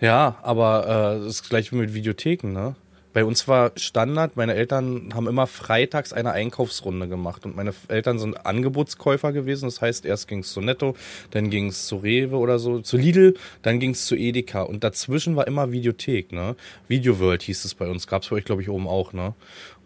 Ja, 0.00 0.36
aber 0.42 1.16
äh, 1.18 1.24
das 1.24 1.40
ist 1.40 1.48
gleich 1.48 1.72
wie 1.72 1.76
mit 1.76 1.92
Videotheken, 1.92 2.52
ne? 2.52 2.76
Bei 3.18 3.24
uns 3.24 3.48
war 3.48 3.72
Standard, 3.74 4.36
meine 4.36 4.54
Eltern 4.54 5.12
haben 5.12 5.26
immer 5.26 5.48
freitags 5.48 6.12
eine 6.12 6.30
Einkaufsrunde 6.30 7.08
gemacht 7.08 7.44
und 7.46 7.56
meine 7.56 7.74
Eltern 7.88 8.20
sind 8.20 8.46
Angebotskäufer 8.46 9.32
gewesen. 9.32 9.64
Das 9.64 9.80
heißt, 9.80 10.06
erst 10.06 10.28
ging 10.28 10.38
es 10.38 10.52
zu 10.52 10.60
Netto, 10.60 10.94
dann 11.32 11.50
ging 11.50 11.66
es 11.66 11.88
zu 11.88 11.96
Rewe 11.96 12.36
oder 12.36 12.60
so, 12.60 12.78
zu 12.78 12.96
Lidl, 12.96 13.34
dann 13.62 13.80
ging 13.80 13.90
es 13.90 14.06
zu 14.06 14.14
Edeka 14.14 14.62
und 14.62 14.84
dazwischen 14.84 15.34
war 15.34 15.48
immer 15.48 15.72
Videothek, 15.72 16.30
ne? 16.30 16.54
Video 16.86 17.18
World 17.18 17.42
hieß 17.42 17.64
es 17.64 17.74
bei 17.74 17.88
uns, 17.88 18.06
gab 18.06 18.22
es 18.22 18.28
bei 18.28 18.36
euch 18.36 18.44
glaube 18.44 18.62
ich 18.62 18.68
oben 18.68 18.86
auch, 18.86 19.12
ne? 19.12 19.34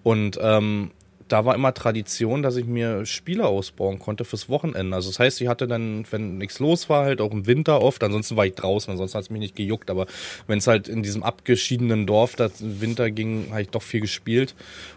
Und 0.02 0.38
ähm, 0.42 0.90
da 1.29 1.45
war 1.45 1.55
immer 1.55 1.75
Tradition, 1.75 2.43
dass 2.43 2.57
ich 2.57 2.67
mir 2.67 3.07
Spiele 3.07 3.47
ausbauen 3.47 3.99
konnte 3.99 4.25
fürs 4.25 4.49
Wochenende. 4.49 4.95
Also 4.95 5.11
das 5.11 5.19
heißt, 5.19 5.41
ich 5.41 5.49
hatte 5.49 5.67
dann, 5.67 6.05
wenn 6.11 6.38
nichts 6.38 6.59
los 6.59 6.88
war, 6.88 7.05
halt 7.05 7.21
auch 7.21 7.33
im 7.33 7.47
Winter 7.47 7.81
oft, 7.81 8.02
ansonsten 8.02 8.37
war 8.37 8.47
ich 8.47 8.55
draußen, 8.55 8.91
ansonsten 8.91 9.17
hat 9.17 9.25
es 9.25 9.31
mich 9.31 9.41
nicht 9.41 9.57
gejuckt, 9.57 9.91
aber 9.91 10.07
wenn 10.47 10.59
es 10.59 10.67
halt 10.67 10.88
in 10.88 11.02
diesem 11.02 11.23
abgeschiedenen 11.23 12.07
Dorf 12.07 12.37
das 12.37 12.52
Winter 12.61 13.11
ging, 13.11 13.49
habe 13.50 13.62
ich 13.62 13.69
doch 13.69 13.83
viel 13.83 14.00
gespielt 14.00 14.55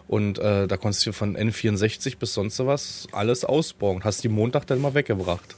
und 0.08 0.40
äh, 0.40 0.68
da 0.68 0.78
konntest 0.78 1.06
du 1.06 1.12
von 1.12 1.38
N64 1.38 2.18
bis 2.18 2.34
sonst 2.34 2.60
was 2.66 3.08
alles 3.12 3.46
ausbauen. 3.46 4.04
Hast 4.04 4.24
die 4.24 4.30
Montag 4.30 4.66
dann 4.68 4.82
mal 4.82 4.94
weggebracht. 4.94 5.56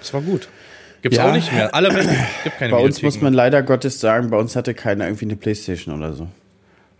Das 0.00 0.12
war 0.12 0.20
gut. 0.20 0.48
Gibt's 1.02 1.18
ja. 1.18 1.28
auch 1.28 1.34
nicht 1.34 1.52
mehr. 1.52 1.74
Alle. 1.74 1.90
Gibt 2.44 2.58
keine 2.58 2.72
Bei 2.72 2.78
uns 2.78 3.02
muss 3.02 3.20
man 3.20 3.34
leider 3.34 3.62
Gottes 3.62 4.00
sagen, 4.00 4.30
bei 4.30 4.38
uns 4.38 4.56
hatte 4.56 4.74
keiner 4.74 5.04
irgendwie 5.06 5.26
eine 5.26 5.36
Playstation 5.36 5.94
oder 5.96 6.14
so. 6.14 6.28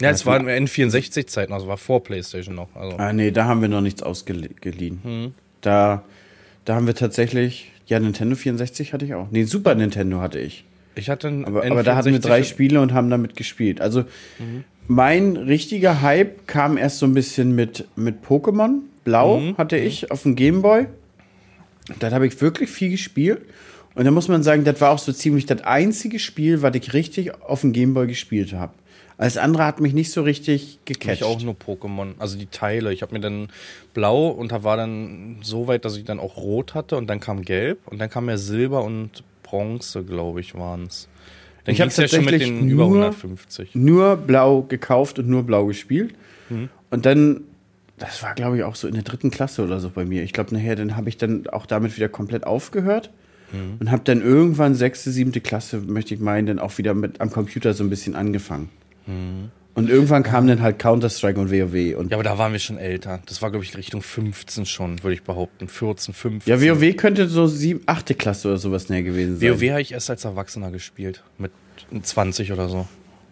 Ja, 0.00 0.10
es 0.10 0.26
war 0.26 0.40
in 0.40 0.66
N64-Zeiten, 0.66 1.52
also 1.52 1.68
war 1.68 1.76
vor 1.76 2.02
PlayStation 2.02 2.54
noch. 2.54 2.74
Also. 2.74 2.96
Ah, 2.96 3.12
nee, 3.12 3.30
da 3.30 3.44
haben 3.44 3.60
wir 3.60 3.68
noch 3.68 3.80
nichts 3.80 4.02
ausgeliehen. 4.02 5.00
Hm. 5.02 5.34
Da, 5.60 6.02
da 6.64 6.74
haben 6.74 6.86
wir 6.86 6.94
tatsächlich, 6.94 7.70
ja, 7.86 8.00
Nintendo 8.00 8.34
64 8.34 8.92
hatte 8.92 9.04
ich 9.04 9.14
auch. 9.14 9.28
Nee, 9.30 9.44
Super 9.44 9.74
Nintendo 9.74 10.20
hatte 10.20 10.40
ich. 10.40 10.64
Ich 10.96 11.10
hatte 11.10 11.28
einen 11.28 11.44
aber, 11.44 11.64
aber 11.64 11.82
da 11.82 11.96
hatten 11.96 12.12
wir 12.12 12.18
drei 12.18 12.42
Spiele 12.42 12.80
und 12.80 12.92
haben 12.92 13.10
damit 13.10 13.36
gespielt. 13.36 13.80
Also 13.80 14.02
mhm. 14.38 14.64
mein 14.86 15.36
richtiger 15.36 16.02
Hype 16.02 16.46
kam 16.46 16.76
erst 16.76 16.98
so 16.98 17.06
ein 17.06 17.14
bisschen 17.14 17.54
mit, 17.54 17.86
mit 17.96 18.24
Pokémon. 18.24 18.80
Blau 19.04 19.40
mhm. 19.40 19.56
hatte 19.56 19.76
ich 19.76 20.02
mhm. 20.02 20.10
auf 20.10 20.22
dem 20.22 20.36
Gameboy. 20.36 20.86
Da 21.98 22.10
habe 22.10 22.26
ich 22.26 22.40
wirklich 22.40 22.70
viel 22.70 22.90
gespielt. 22.90 23.42
Und 23.94 24.04
da 24.04 24.10
muss 24.10 24.28
man 24.28 24.42
sagen, 24.42 24.64
das 24.64 24.80
war 24.80 24.90
auch 24.90 24.98
so 24.98 25.12
ziemlich 25.12 25.46
das 25.46 25.62
einzige 25.62 26.18
Spiel, 26.18 26.62
was 26.62 26.74
ich 26.74 26.94
richtig 26.94 27.42
auf 27.42 27.60
dem 27.60 27.72
Gameboy 27.72 28.06
gespielt 28.06 28.52
habe. 28.52 28.72
Alles 29.16 29.36
andere 29.36 29.64
hat 29.64 29.80
mich 29.80 29.94
nicht 29.94 30.10
so 30.10 30.22
richtig 30.22 30.80
gecatcht. 30.84 31.20
Ich 31.20 31.24
auch 31.24 31.40
nur 31.40 31.54
Pokémon. 31.54 32.14
Also 32.18 32.36
die 32.36 32.46
Teile. 32.46 32.92
Ich 32.92 33.02
habe 33.02 33.14
mir 33.14 33.20
dann 33.20 33.48
blau 33.92 34.28
und 34.28 34.50
da 34.50 34.64
war 34.64 34.76
dann 34.76 35.38
so 35.42 35.68
weit, 35.68 35.84
dass 35.84 35.96
ich 35.96 36.04
dann 36.04 36.18
auch 36.18 36.36
rot 36.36 36.74
hatte 36.74 36.96
und 36.96 37.06
dann 37.06 37.20
kam 37.20 37.42
gelb 37.42 37.78
und 37.86 37.98
dann 37.98 38.10
kam 38.10 38.28
ja 38.28 38.36
Silber 38.36 38.82
und 38.82 39.22
Bronze, 39.42 40.02
glaube 40.02 40.40
ich, 40.40 40.54
waren 40.56 40.86
es. 40.86 41.08
Dann 41.64 41.74
ich 41.74 41.80
habe 41.80 41.92
ja 41.94 42.08
schon 42.08 42.24
mit 42.24 42.40
den 42.40 42.66
nur, 42.66 42.72
über 42.72 42.84
150. 42.84 43.74
Nur 43.74 44.16
blau 44.16 44.62
gekauft 44.62 45.18
und 45.18 45.28
nur 45.28 45.44
blau 45.44 45.66
gespielt. 45.66 46.14
Mhm. 46.50 46.68
Und 46.90 47.06
dann, 47.06 47.42
das 47.98 48.22
war 48.22 48.34
glaube 48.34 48.58
ich 48.58 48.64
auch 48.64 48.74
so 48.74 48.88
in 48.88 48.94
der 48.94 49.04
dritten 49.04 49.30
Klasse 49.30 49.62
oder 49.62 49.78
so 49.80 49.90
bei 49.90 50.04
mir. 50.04 50.24
Ich 50.24 50.32
glaube 50.32 50.54
nachher, 50.54 50.76
dann 50.76 50.96
habe 50.96 51.08
ich 51.08 51.16
dann 51.16 51.46
auch 51.46 51.66
damit 51.66 51.96
wieder 51.96 52.08
komplett 52.08 52.46
aufgehört. 52.46 53.10
Mhm. 53.52 53.76
Und 53.78 53.90
habe 53.90 54.02
dann 54.04 54.20
irgendwann 54.20 54.74
sechste, 54.74 55.10
siebte 55.10 55.40
Klasse, 55.40 55.78
möchte 55.78 56.14
ich 56.14 56.20
meinen, 56.20 56.46
dann 56.46 56.58
auch 56.58 56.76
wieder 56.78 56.94
mit 56.94 57.20
am 57.20 57.30
Computer 57.30 57.72
so 57.74 57.84
ein 57.84 57.90
bisschen 57.90 58.16
angefangen. 58.16 58.68
Mhm. 59.06 59.50
Und 59.74 59.90
irgendwann 59.90 60.22
kam 60.22 60.46
dann 60.46 60.62
halt 60.62 60.78
Counter-Strike 60.78 61.38
und 61.38 61.50
WoW. 61.50 61.96
Und 61.96 62.10
ja, 62.10 62.16
aber 62.16 62.22
da 62.22 62.38
waren 62.38 62.52
wir 62.52 62.60
schon 62.60 62.78
älter. 62.78 63.20
Das 63.26 63.42
war, 63.42 63.50
glaube 63.50 63.64
ich, 63.64 63.76
Richtung 63.76 64.02
15 64.02 64.66
schon, 64.66 65.02
würde 65.02 65.14
ich 65.14 65.22
behaupten. 65.24 65.66
14, 65.66 66.14
15. 66.14 66.52
Ja, 66.52 66.60
WoW 66.60 66.96
könnte 66.96 67.28
so 67.28 67.48
7, 67.48 67.82
8. 67.86 68.16
Klasse 68.16 68.48
oder 68.48 68.58
sowas 68.58 68.88
näher 68.88 69.02
gewesen 69.02 69.38
sein. 69.38 69.50
WoW 69.50 69.70
habe 69.70 69.82
ich 69.82 69.92
erst 69.92 70.10
als 70.10 70.24
Erwachsener 70.24 70.70
gespielt. 70.70 71.24
Mit 71.38 71.50
20 72.02 72.52
oder 72.52 72.68
so. 72.68 72.86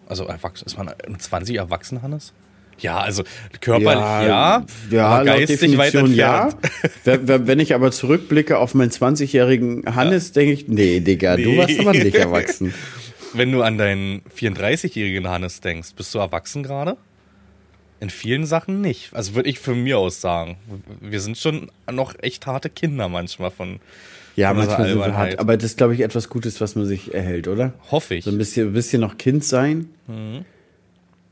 Also 0.09 0.25
erwachsen. 0.25 0.67
Ist 0.67 0.77
man 0.77 0.93
20 1.17 1.57
erwachsen, 1.57 2.03
Hannes? 2.03 2.33
Ja, 2.79 2.99
also 2.99 3.23
körperlich 3.61 4.01
ja, 4.01 4.27
ja, 4.27 4.67
ja 4.91 5.07
aber 5.07 5.25
geistig 5.25 5.79
weit 5.79 5.95
entfernt. 5.95 6.57
Ja. 7.05 7.19
Wenn 7.47 7.61
ich 7.61 7.75
aber 7.75 7.93
zurückblicke 7.93 8.59
auf 8.59 8.75
meinen 8.75 8.91
20-jährigen 8.91 9.95
Hannes, 9.95 10.29
ja. 10.29 10.35
denke 10.35 10.53
ich, 10.53 10.69
nee, 10.69 10.99
Digga, 10.99 11.37
nee. 11.37 11.45
du 11.45 11.57
warst 11.57 11.79
aber 11.79 11.93
nicht 11.93 12.17
erwachsen. 12.17 12.75
wenn 13.35 13.53
du 13.53 13.63
an 13.63 13.79
deinen 13.79 14.23
34-jährigen 14.37 15.29
Hannes 15.29 15.61
denkst, 15.61 15.95
bist 15.97 16.15
du 16.15 16.19
erwachsen 16.19 16.63
gerade? 16.63 16.97
In 18.01 18.11
vielen 18.11 18.47
Sachen 18.47 18.81
nicht. 18.81 19.15
Also 19.15 19.35
würde 19.35 19.49
ich 19.49 19.61
für 19.61 19.75
mir 19.75 19.99
aus 19.99 20.21
sagen. 20.21 20.57
Wir 21.01 21.21
sind 21.21 21.39
schon 21.39 21.71
noch 21.91 22.15
echt 22.21 22.47
harte 22.47 22.69
Kinder 22.69 23.09
manchmal 23.09 23.51
von. 23.51 23.79
Ja, 24.35 24.49
von 24.49 24.59
manchmal 24.59 24.89
sind 24.89 24.99
wir 24.99 25.17
hart. 25.17 25.39
Aber 25.39 25.57
das 25.57 25.71
ist, 25.71 25.77
glaube 25.77 25.95
ich, 25.95 26.01
etwas 26.01 26.29
Gutes, 26.29 26.61
was 26.61 26.75
man 26.75 26.85
sich 26.85 27.15
erhält, 27.15 27.47
oder? 27.47 27.75
Hoffe 27.91 28.17
ich. 28.17 28.25
So 28.25 28.31
ein 28.31 28.39
bisschen, 28.39 28.69
ein 28.69 28.73
bisschen 28.73 29.01
noch 29.01 29.19
Kind 29.19 29.45
sein. 29.45 29.91
Mhm. 30.09 30.45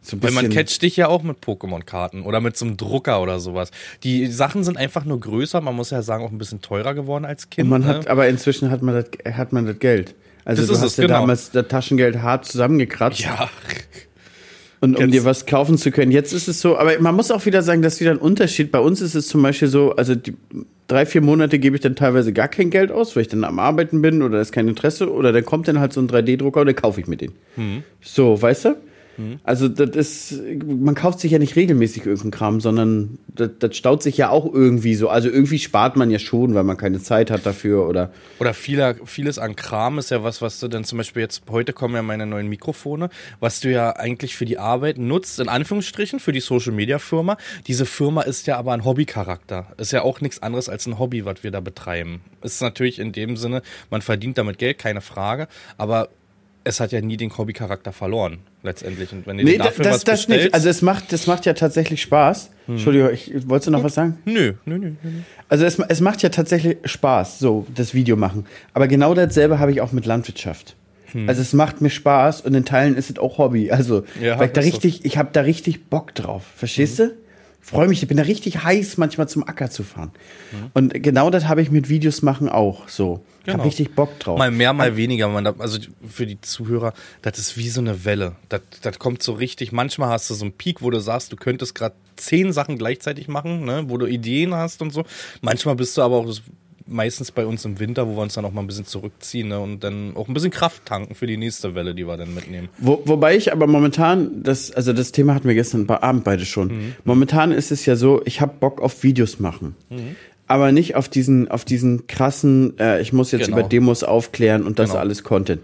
So 0.03 0.23
Weil 0.23 0.31
man 0.31 0.49
catcht 0.49 0.81
dich 0.83 0.97
ja 0.97 1.09
auch 1.09 1.23
mit 1.23 1.45
Pokémon-Karten 1.45 2.23
oder 2.23 2.41
mit 2.41 2.57
so 2.57 2.65
einem 2.65 2.77
Drucker 2.77 3.21
oder 3.21 3.39
sowas. 3.39 3.71
Die 4.03 4.29
Sachen 4.29 4.65
sind 4.65 4.79
einfach 4.79 5.05
nur 5.05 5.21
größer, 5.21 5.61
man 5.61 5.77
muss 5.77 5.91
ja 5.91 6.03
sagen, 6.03 6.25
auch 6.25 6.31
ein 6.31 6.39
bisschen 6.39 6.63
teurer 6.63 6.95
geworden 6.95 7.27
als 7.27 7.51
Kind. 7.51 7.67
Und 7.67 7.71
man 7.71 7.83
ne? 7.83 7.89
hat, 7.89 8.09
aber 8.09 8.29
inzwischen 8.29 8.71
hat 8.71 8.81
man 8.81 8.95
das, 8.95 9.35
hat 9.35 9.53
man 9.53 9.67
das 9.67 9.79
Geld. 9.79 10.15
Also 10.45 10.67
das 10.67 10.79
du 10.79 10.85
hast 10.85 10.99
ja 10.99 11.07
genau. 11.07 11.21
damals 11.21 11.51
das 11.51 11.69
Taschengeld 11.69 12.23
hart 12.23 12.45
zusammengekratzt. 12.45 13.21
Ja. 13.21 13.51
Und 14.81 14.97
um 14.97 15.03
Jetzt. 15.03 15.13
dir 15.13 15.25
was 15.25 15.45
kaufen 15.45 15.77
zu 15.77 15.91
können. 15.91 16.11
Jetzt 16.11 16.33
ist 16.33 16.49
es 16.49 16.61
so, 16.61 16.79
aber 16.79 16.99
man 17.01 17.15
muss 17.15 17.31
auch 17.31 17.45
wieder 17.45 17.63
sagen, 17.63 17.83
dass 17.83 18.01
wieder 18.01 18.13
ein 18.13 18.19
Unterschied. 18.19 18.73
Bei 18.73 18.79
uns 18.79 19.03
ist 19.03 19.15
es 19.15 19.29
zum 19.29 19.43
Beispiel 19.43 19.69
so, 19.69 19.95
also 19.95 20.15
die 20.15 20.35
drei, 20.87 21.05
vier 21.05 21.21
Monate 21.21 21.59
gebe 21.59 21.77
ich 21.77 21.83
dann 21.83 21.97
teilweise 21.97 22.33
gar 22.33 22.49
kein 22.49 22.71
Geld 22.71 22.91
aus, 22.91 23.15
weil 23.15 23.23
ich 23.23 23.29
dann 23.29 23.45
am 23.45 23.59
Arbeiten 23.59 24.01
bin 24.01 24.23
oder 24.23 24.41
ist 24.41 24.53
kein 24.53 24.69
Interesse. 24.69 25.13
Oder 25.13 25.33
dann 25.33 25.45
kommt 25.45 25.69
dann 25.69 25.81
halt 25.81 25.93
so 25.93 26.01
ein 26.01 26.09
3D-Drucker 26.09 26.61
und 26.61 26.67
dann 26.67 26.77
kaufe 26.77 27.01
ich 27.01 27.07
mir 27.07 27.17
den. 27.17 27.33
Mhm. 27.57 27.83
So, 28.01 28.41
weißt 28.41 28.65
du? 28.65 28.77
Mhm. 29.21 29.41
Also 29.45 29.69
das 29.69 29.91
ist, 29.91 30.41
man 30.65 30.95
kauft 30.95 31.21
sich 31.21 31.33
ja 31.33 31.39
nicht 31.39 31.57
regelmäßig 31.57 32.07
irgendeinen 32.07 32.31
Kram, 32.31 32.61
sondern 32.61 33.19
das, 33.29 33.51
das, 33.59 33.77
staut 33.77 34.03
sich 34.03 34.17
ja 34.17 34.31
auch 34.31 34.53
irgendwie 34.53 34.95
so. 34.95 35.09
Also 35.09 35.29
irgendwie 35.29 35.59
spart 35.59 35.97
man 35.97 36.11
ja 36.11 36.19
schon, 36.19 36.55
weil 36.55 36.65
man 36.65 36.77
keine 36.77 37.01
Zeit 37.01 37.31
hat 37.31 37.45
dafür 37.45 37.87
oder. 37.87 38.11
Oder 38.39 38.55
vieler, 38.55 38.95
vieles 39.05 39.39
an 39.39 39.57
Kram 39.57 39.99
ist 39.99 40.11
ja 40.11 40.23
was, 40.23 40.41
was 40.41 40.59
du 40.61 40.69
dann 40.69 40.85
zum 40.85 40.99
Beispiel 40.99 41.23
jetzt, 41.23 41.43
heute 41.51 41.73
kommen 41.73 41.95
ja 41.95 42.03
meine 42.03 42.27
neuen 42.27 42.49
Mikrofone, 42.49 43.11
was 43.41 43.61
du 43.61 43.71
ja 43.71 43.91
eigentlich 43.97 44.35
für 44.35 44.47
die 44.47 44.59
Arbeit 44.59 44.99
nutzt, 44.99 45.39
in 45.39 45.49
Anführungsstrichen, 45.49 46.19
für 46.21 46.33
die 46.33 46.41
Social 46.41 46.73
Media 46.73 46.99
Firma. 46.99 47.37
Diese 47.67 47.87
Firma 47.87 48.23
ist 48.23 48.47
ja 48.47 48.57
aber 48.57 48.73
ein 48.73 48.85
Hobbycharakter. 48.85 49.67
Ist 49.77 49.93
ja 49.93 50.03
auch 50.03 50.21
nichts 50.21 50.43
anderes 50.43 50.69
als 50.69 50.87
ein 50.87 50.99
Hobby, 50.99 51.25
was 51.25 51.43
wir 51.43 51.51
da 51.51 51.61
betreiben. 51.61 52.23
Ist 52.43 52.63
natürlich 52.63 52.99
in 52.99 53.13
dem 53.13 53.37
Sinne, 53.37 53.63
man 53.91 54.01
verdient 54.01 54.39
damit 54.39 54.59
Geld, 54.59 54.79
keine 54.79 55.03
Frage, 55.03 55.47
aber 55.77 56.09
es 56.65 56.81
hat 56.81 56.93
ja 56.93 57.01
nie 57.01 57.17
den 57.17 57.37
Hobbycharakter 57.37 57.93
verloren, 57.93 58.39
letztendlich. 58.63 59.13
Und 59.13 59.27
wenn 59.27 59.39
ihr 59.39 59.45
nee, 59.45 59.59
dafür 59.59 59.85
das, 59.85 59.95
was 59.95 60.05
das 60.05 60.21
bestellt, 60.21 60.45
nicht. 60.45 60.55
Also 60.55 60.69
es 60.69 60.83
macht, 60.83 61.13
das 61.13 61.27
macht 61.27 61.47
ja 61.47 61.55
tatsächlich 61.55 62.03
Spaß. 62.03 62.51
Entschuldigung, 62.69 63.11
ich, 63.13 63.33
wolltest 63.49 63.67
du 63.67 63.71
noch 63.73 63.83
was 63.83 63.95
sagen? 63.95 64.19
Nö, 64.25 64.55
nö, 64.65 64.79
nö, 64.79 64.93
nö. 65.03 65.11
Also 65.49 65.65
es, 65.65 65.79
es 65.79 66.01
macht 66.01 66.23
ja 66.23 66.29
tatsächlich 66.29 66.79
Spaß, 66.85 67.41
so 67.41 67.67
das 67.75 67.95
Video 67.95 68.17
machen. 68.17 68.47
Aber 68.75 68.87
genau 68.87 69.13
dasselbe 69.15 69.59
habe 69.59 69.73
ich 69.73 69.81
auch 69.81 69.93
mit 69.93 70.07
Landwirtschaft. 70.07 70.77
Also 71.27 71.43
es 71.43 71.53
macht 71.53 71.81
mir 71.81 71.91
Spaß 71.91 72.43
und 72.43 72.55
in 72.55 72.65
Teilen 72.65 72.95
ist 72.97 73.11
es 73.11 73.19
auch 73.19 73.39
Hobby. 73.39 73.73
Also 73.73 74.05
Ja, 74.21 74.39
weil 74.39 74.47
ich 74.47 74.53
da 74.53 74.61
ist 74.61 74.67
so. 74.67 74.73
richtig, 74.73 75.05
ich 75.05 75.19
habe 75.19 75.31
da 75.33 75.41
richtig 75.41 75.87
Bock 75.87 76.15
drauf. 76.15 76.45
Verstehst 76.55 77.01
du? 77.01 77.13
Freue 77.63 77.89
mich, 77.89 78.03
ich 78.03 78.09
bin 78.09 78.17
da 78.17 78.23
richtig 78.25 78.63
heiß, 78.65 78.97
manchmal 78.97 79.29
zum 79.29 79.47
Acker 79.47 79.71
zu 79.71 79.83
fahren. 79.85 80.11
Und 80.75 80.95
genau 81.03 81.31
das 81.31 81.47
habe 81.47 81.63
ich 81.63 81.71
mit 81.71 81.89
Videos 81.89 82.23
machen 82.23 82.49
auch 82.49 82.89
so. 82.89 83.23
Ich 83.43 83.49
habe 83.49 83.53
Genau. 83.59 83.65
richtig 83.65 83.95
Bock 83.95 84.19
drauf. 84.19 84.39
Mal 84.39 84.51
mehr, 84.51 84.73
mal 84.73 84.97
weniger. 84.97 85.29
Also 85.59 85.79
für 86.09 86.27
die 86.27 86.41
Zuhörer, 86.41 86.93
das 87.23 87.39
ist 87.39 87.57
wie 87.57 87.69
so 87.69 87.81
eine 87.81 88.05
Welle. 88.05 88.37
Das, 88.49 88.63
das 88.83 88.99
kommt 88.99 89.23
so 89.23 89.33
richtig. 89.33 89.73
Manchmal 89.73 90.09
hast 90.11 90.29
du 90.31 90.35
so 90.35 90.45
einen 90.45 90.53
Peak, 90.53 90.83
wo 90.83 90.91
du 90.91 91.01
sagst, 91.01 91.33
du 91.33 91.37
könntest 91.37 91.75
gerade 91.75 91.95
zehn 92.17 92.53
Sachen 92.53 92.77
gleichzeitig 92.79 93.29
machen, 93.29 93.65
ne, 93.65 93.85
wo 93.89 93.97
du 93.99 94.07
Ideen 94.07 94.55
hast 94.55 94.83
und 94.83 94.93
so. 94.93 95.05
Manchmal 95.41 95.75
bist 95.77 95.97
du 95.97 96.03
aber 96.03 96.17
auch 96.17 96.27
das- 96.27 96.43
meistens 96.91 97.31
bei 97.31 97.47
uns 97.47 97.65
im 97.65 97.79
Winter, 97.79 98.07
wo 98.09 98.17
wir 98.17 98.23
uns 98.23 98.35
dann 98.35 98.45
auch 98.45 98.53
mal 98.53 98.61
ein 98.61 98.67
bisschen 98.67 98.85
zurückziehen 98.85 99.49
ne, 99.49 99.61
und 99.61 99.83
dann 99.85 100.17
auch 100.17 100.29
ein 100.29 100.35
bisschen 100.35 100.51
Kraft 100.51 100.85
tanken 100.87 101.15
für 101.15 101.27
die 101.27 101.37
nächste 101.37 101.75
Welle, 101.75 101.95
die 101.95 102.07
wir 102.07 102.17
dann 102.17 102.35
mitnehmen. 102.35 102.69
Wo, 102.79 103.03
wobei 103.05 103.37
ich 103.37 103.53
aber 103.53 103.67
momentan, 103.67 104.43
das, 104.43 104.73
also 104.73 104.93
das 104.93 105.13
Thema 105.13 105.35
hatten 105.35 105.49
wir 105.49 105.55
gestern 105.55 105.89
Abend 105.89 106.25
beide 106.25 106.45
schon. 106.45 106.69
Mhm. 106.69 106.93
Momentan 107.05 107.53
ist 107.53 107.71
es 107.71 107.87
ja 107.87 107.97
so, 107.97 108.21
ich 108.25 108.41
habe 108.41 108.55
Bock 108.61 108.81
auf 108.81 109.03
Videos 109.03 109.39
machen. 109.39 109.77
Mhm. 109.89 110.17
Aber 110.47 110.73
nicht 110.73 110.97
auf 110.97 111.09
diesen, 111.09 111.49
auf 111.49 111.65
diesen 111.65 112.09
krassen, 112.09 112.79
äh, 112.79 113.01
ich 113.01 113.13
muss 113.13 113.31
jetzt 113.31 113.47
Genau. 113.47 113.59
über 113.59 113.69
Demos 113.69 114.03
aufklären 114.03 114.65
und 114.65 114.81
das 114.81 114.91
Genau. 114.91 115.01
alles 115.01 115.23
Content. 115.23 115.61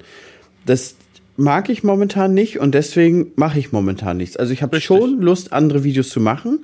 Das 0.64 0.94
mag 1.36 1.68
ich 1.68 1.82
momentan 1.82 2.34
nicht 2.34 2.60
und 2.60 2.74
deswegen 2.74 3.32
mache 3.36 3.58
ich 3.58 3.72
momentan 3.72 4.16
nichts. 4.16 4.36
Also 4.36 4.52
ich 4.52 4.62
habe 4.62 4.80
schon 4.80 5.20
Lust, 5.20 5.52
andere 5.52 5.84
Videos 5.84 6.08
zu 6.08 6.20
machen. 6.20 6.60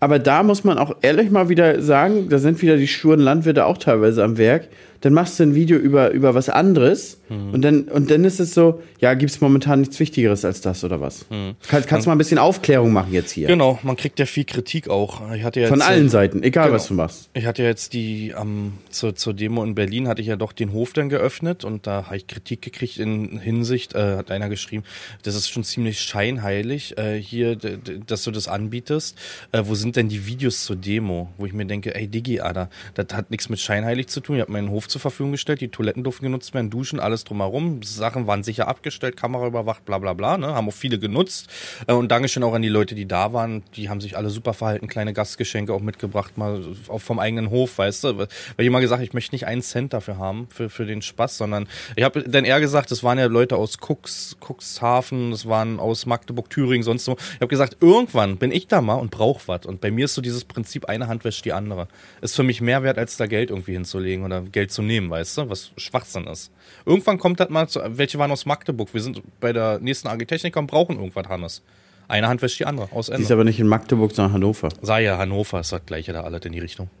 Aber 0.00 0.18
da 0.18 0.42
muss 0.42 0.64
man 0.64 0.78
auch 0.78 0.96
ehrlich 1.02 1.30
mal 1.30 1.50
wieder 1.50 1.82
sagen, 1.82 2.28
da 2.30 2.38
sind 2.38 2.60
wieder 2.62 2.78
die 2.78 2.88
sturen 2.88 3.20
Landwirte 3.20 3.66
auch 3.66 3.76
teilweise 3.76 4.24
am 4.24 4.38
Werk. 4.38 4.68
Dann 5.00 5.12
machst 5.12 5.38
du 5.38 5.44
ein 5.44 5.54
Video 5.54 5.78
über, 5.78 6.10
über 6.10 6.34
was 6.34 6.48
anderes 6.48 7.20
Mhm. 7.30 7.54
und 7.54 7.62
dann, 7.62 7.82
und 7.84 8.10
dann 8.10 8.24
ist 8.24 8.40
es 8.40 8.54
so, 8.54 8.82
ja, 9.00 9.14
gibt's 9.14 9.40
momentan 9.40 9.80
nichts 9.80 10.00
Wichtigeres 10.00 10.44
als 10.44 10.60
das 10.60 10.82
oder 10.82 11.00
was? 11.00 11.26
Kann, 11.28 11.86
kannst 11.86 12.06
du 12.06 12.10
mal 12.10 12.16
ein 12.16 12.18
bisschen 12.18 12.38
Aufklärung 12.38 12.92
machen 12.92 13.12
jetzt 13.12 13.30
hier? 13.30 13.46
Mhm. 13.46 13.52
Genau, 13.52 13.78
man 13.82 13.96
kriegt 13.96 14.18
ja 14.18 14.26
viel 14.26 14.44
Kritik 14.44 14.88
auch. 14.88 15.32
Ich 15.32 15.44
hatte 15.44 15.60
ja 15.60 15.68
Von 15.68 15.78
jetzt, 15.78 15.88
allen 15.88 16.06
äh, 16.06 16.10
Seiten, 16.10 16.42
egal 16.42 16.66
genau. 16.66 16.74
was 16.74 16.88
du 16.88 16.94
machst. 16.94 17.30
Ich 17.32 17.46
hatte 17.46 17.62
ja 17.62 17.68
jetzt 17.68 17.92
die 17.92 18.34
am 18.34 18.78
zur, 18.90 19.14
zur 19.14 19.32
Demo 19.32 19.62
in 19.62 19.76
Berlin 19.76 20.08
hatte 20.08 20.20
ich 20.20 20.26
ja 20.26 20.36
doch 20.36 20.52
den 20.52 20.72
Hof 20.72 20.92
dann 20.92 21.08
geöffnet 21.08 21.64
und 21.64 21.86
da 21.86 22.06
habe 22.06 22.16
ich 22.16 22.26
Kritik 22.26 22.62
gekriegt 22.62 22.98
in 22.98 23.38
Hinsicht, 23.38 23.94
äh, 23.94 24.16
hat 24.16 24.32
einer 24.32 24.48
geschrieben, 24.48 24.82
das 25.22 25.36
ist 25.36 25.48
schon 25.48 25.62
ziemlich 25.62 26.00
scheinheilig 26.00 26.98
äh, 26.98 27.20
hier, 27.20 27.56
dass 27.56 28.24
du 28.24 28.32
das 28.32 28.48
anbietest. 28.48 29.16
Äh, 29.52 29.62
wo 29.66 29.76
sind 29.76 29.94
denn 29.94 30.08
die 30.08 30.26
Videos 30.26 30.64
zur 30.64 30.74
Demo? 30.74 31.30
Wo 31.38 31.46
ich 31.46 31.52
mir 31.52 31.64
denke, 31.64 31.94
ey 31.94 32.08
Digi, 32.08 32.40
Alter, 32.40 32.68
das 32.94 33.06
hat 33.12 33.30
nichts 33.30 33.48
mit 33.48 33.60
scheinheilig 33.60 34.08
zu 34.08 34.20
tun. 34.20 34.36
Ich 34.36 34.42
habe 34.42 34.50
meinen 34.52 34.70
Hof 34.70 34.88
zur 34.90 35.00
Verfügung 35.00 35.32
gestellt, 35.32 35.60
die 35.60 35.68
Toiletten 35.68 36.04
durften 36.04 36.24
genutzt 36.24 36.54
werden, 36.54 36.70
Duschen, 36.70 37.00
alles 37.00 37.24
drumherum. 37.24 37.82
Sachen 37.82 38.26
waren 38.26 38.42
sicher 38.42 38.68
abgestellt, 38.68 39.16
Kamera 39.16 39.46
überwacht, 39.46 39.84
bla 39.84 39.98
bla 39.98 40.12
bla. 40.12 40.36
Ne? 40.36 40.48
Haben 40.48 40.68
auch 40.68 40.74
viele 40.74 40.98
genutzt. 40.98 41.48
Äh, 41.86 41.92
und 41.92 42.10
Dankeschön 42.10 42.42
auch 42.42 42.54
an 42.54 42.62
die 42.62 42.68
Leute, 42.68 42.94
die 42.94 43.06
da 43.06 43.32
waren. 43.32 43.62
Die 43.76 43.88
haben 43.88 44.00
sich 44.00 44.16
alle 44.16 44.30
super 44.30 44.54
verhalten, 44.54 44.88
kleine 44.88 45.12
Gastgeschenke 45.12 45.72
auch 45.72 45.80
mitgebracht, 45.80 46.36
mal 46.36 46.62
auch 46.88 47.00
vom 47.00 47.18
eigenen 47.18 47.50
Hof, 47.50 47.78
weißt 47.78 48.04
du. 48.04 48.18
Weil 48.18 48.28
ich 48.58 48.66
immer 48.66 48.80
gesagt, 48.80 49.02
ich 49.02 49.12
möchte 49.12 49.34
nicht 49.34 49.46
einen 49.46 49.62
Cent 49.62 49.92
dafür 49.92 50.18
haben, 50.18 50.48
für, 50.50 50.68
für 50.68 50.86
den 50.86 51.02
Spaß, 51.02 51.38
sondern 51.38 51.68
ich 51.96 52.04
habe 52.04 52.22
dann 52.22 52.44
eher 52.44 52.60
gesagt, 52.60 52.90
es 52.92 53.02
waren 53.02 53.18
ja 53.18 53.26
Leute 53.26 53.56
aus 53.56 53.78
Cux, 53.78 54.36
Cuxhaven, 54.40 55.30
das 55.30 55.46
waren 55.46 55.78
aus 55.78 56.06
Magdeburg, 56.06 56.50
Thüringen, 56.50 56.82
sonst 56.82 57.04
so. 57.04 57.16
Ich 57.34 57.40
habe 57.40 57.48
gesagt, 57.48 57.78
irgendwann 57.80 58.36
bin 58.36 58.52
ich 58.52 58.66
da 58.66 58.80
mal 58.80 58.94
und 58.94 59.10
brauche 59.10 59.46
was. 59.46 59.66
Und 59.66 59.80
bei 59.80 59.90
mir 59.90 60.06
ist 60.06 60.14
so 60.14 60.22
dieses 60.22 60.44
Prinzip, 60.44 60.86
eine 60.86 61.08
Hand 61.08 61.24
wäscht 61.24 61.44
die 61.44 61.52
andere. 61.52 61.88
Ist 62.20 62.36
für 62.36 62.42
mich 62.42 62.60
mehr 62.60 62.82
wert, 62.82 62.98
als 62.98 63.16
da 63.16 63.26
Geld 63.26 63.50
irgendwie 63.50 63.72
hinzulegen 63.72 64.24
oder 64.24 64.42
Geld 64.42 64.72
zu 64.72 64.79
nehmen, 64.82 65.10
weißt 65.10 65.38
du, 65.38 65.48
was 65.50 65.70
Schwachsinn 65.76 66.26
ist. 66.26 66.50
Irgendwann 66.84 67.18
kommt 67.18 67.40
das 67.40 67.48
mal 67.48 67.68
zu, 67.68 67.80
welche 67.86 68.18
waren 68.18 68.30
aus 68.30 68.46
Magdeburg? 68.46 68.92
Wir 68.92 69.02
sind 69.02 69.22
bei 69.40 69.52
der 69.52 69.78
nächsten 69.80 70.08
Agritechniker 70.08 70.60
und 70.60 70.66
brauchen 70.66 70.96
irgendwas, 70.96 71.28
Hannes. 71.28 71.62
Eine 72.10 72.28
Hand 72.28 72.42
wäscht 72.42 72.58
die 72.58 72.66
andere, 72.66 72.88
aus 72.92 73.06
Die 73.06 73.12
ist 73.12 73.20
Ende. 73.20 73.32
aber 73.34 73.44
nicht 73.44 73.60
in 73.60 73.66
Magdeburg, 73.68 74.12
sondern 74.12 74.34
Hannover. 74.34 74.68
Sei 74.82 75.02
ja, 75.04 75.16
Hannover 75.16 75.60
ist 75.60 75.72
das 75.72 75.86
gleiche 75.86 76.12
da 76.12 76.22
alles 76.22 76.40
in 76.44 76.52
die 76.52 76.58
Richtung. 76.58 76.90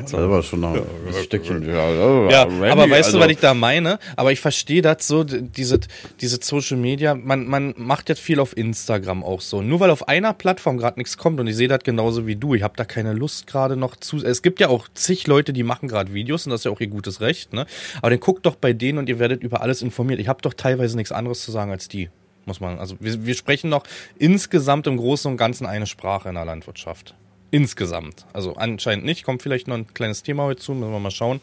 Das 0.00 0.12
ist 0.12 0.14
aber 0.14 0.42
schon 0.42 0.60
noch 0.60 0.74
ein 0.74 0.82
Stückchen. 1.22 1.66
Ja, 1.68 2.44
Randy, 2.44 2.66
aber 2.70 2.88
weißt 2.90 3.08
also- 3.08 3.18
du, 3.18 3.24
was 3.24 3.30
ich 3.30 3.38
da 3.38 3.52
meine? 3.54 3.98
Aber 4.16 4.32
ich 4.32 4.40
verstehe 4.40 4.80
das 4.82 5.06
so, 5.06 5.24
diese, 5.24 5.80
diese 6.20 6.38
Social 6.42 6.76
Media, 6.78 7.14
man, 7.14 7.46
man 7.46 7.74
macht 7.76 8.08
jetzt 8.08 8.20
viel 8.20 8.40
auf 8.40 8.56
Instagram 8.56 9.22
auch 9.22 9.40
so. 9.42 9.60
Nur 9.62 9.80
weil 9.80 9.90
auf 9.90 10.08
einer 10.08 10.32
Plattform 10.32 10.78
gerade 10.78 10.98
nichts 10.98 11.18
kommt 11.18 11.40
und 11.40 11.46
ich 11.46 11.56
sehe 11.56 11.68
das 11.68 11.80
genauso 11.84 12.26
wie 12.26 12.36
du, 12.36 12.54
ich 12.54 12.62
habe 12.62 12.74
da 12.76 12.84
keine 12.84 13.12
Lust 13.12 13.46
gerade 13.46 13.76
noch 13.76 13.96
zu. 13.96 14.16
Es 14.24 14.40
gibt 14.42 14.60
ja 14.60 14.68
auch 14.68 14.88
zig 14.94 15.26
Leute, 15.26 15.52
die 15.52 15.62
machen 15.62 15.88
gerade 15.88 16.14
Videos 16.14 16.46
und 16.46 16.50
das 16.50 16.62
ist 16.62 16.64
ja 16.64 16.70
auch 16.70 16.80
ihr 16.80 16.88
gutes 16.88 17.20
Recht, 17.20 17.52
ne? 17.52 17.66
Aber 17.98 18.10
dann 18.10 18.20
guckt 18.20 18.46
doch 18.46 18.56
bei 18.56 18.72
denen 18.72 18.98
und 18.98 19.08
ihr 19.08 19.18
werdet 19.18 19.42
über 19.42 19.60
alles 19.60 19.82
informiert. 19.82 20.20
Ich 20.20 20.28
habe 20.28 20.40
doch 20.42 20.54
teilweise 20.54 20.96
nichts 20.96 21.12
anderes 21.12 21.42
zu 21.42 21.52
sagen 21.52 21.70
als 21.70 21.88
die. 21.88 22.08
Muss 22.46 22.60
man, 22.60 22.78
also 22.78 22.96
wir, 23.00 23.24
wir 23.26 23.34
sprechen 23.34 23.70
doch 23.70 23.84
insgesamt 24.18 24.86
im 24.86 24.96
Großen 24.96 25.30
und 25.30 25.36
Ganzen 25.36 25.66
eine 25.66 25.86
Sprache 25.86 26.28
in 26.28 26.34
der 26.34 26.44
Landwirtschaft. 26.44 27.14
Insgesamt. 27.50 28.26
Also 28.32 28.54
anscheinend 28.54 29.04
nicht. 29.04 29.24
Kommt 29.24 29.42
vielleicht 29.42 29.68
noch 29.68 29.76
ein 29.76 29.92
kleines 29.92 30.22
Thema 30.22 30.44
heute 30.44 30.62
zu, 30.62 30.72
müssen 30.72 30.92
wir 30.92 31.00
mal 31.00 31.10
schauen. 31.10 31.40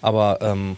Aber 0.00 0.38
ähm, 0.40 0.76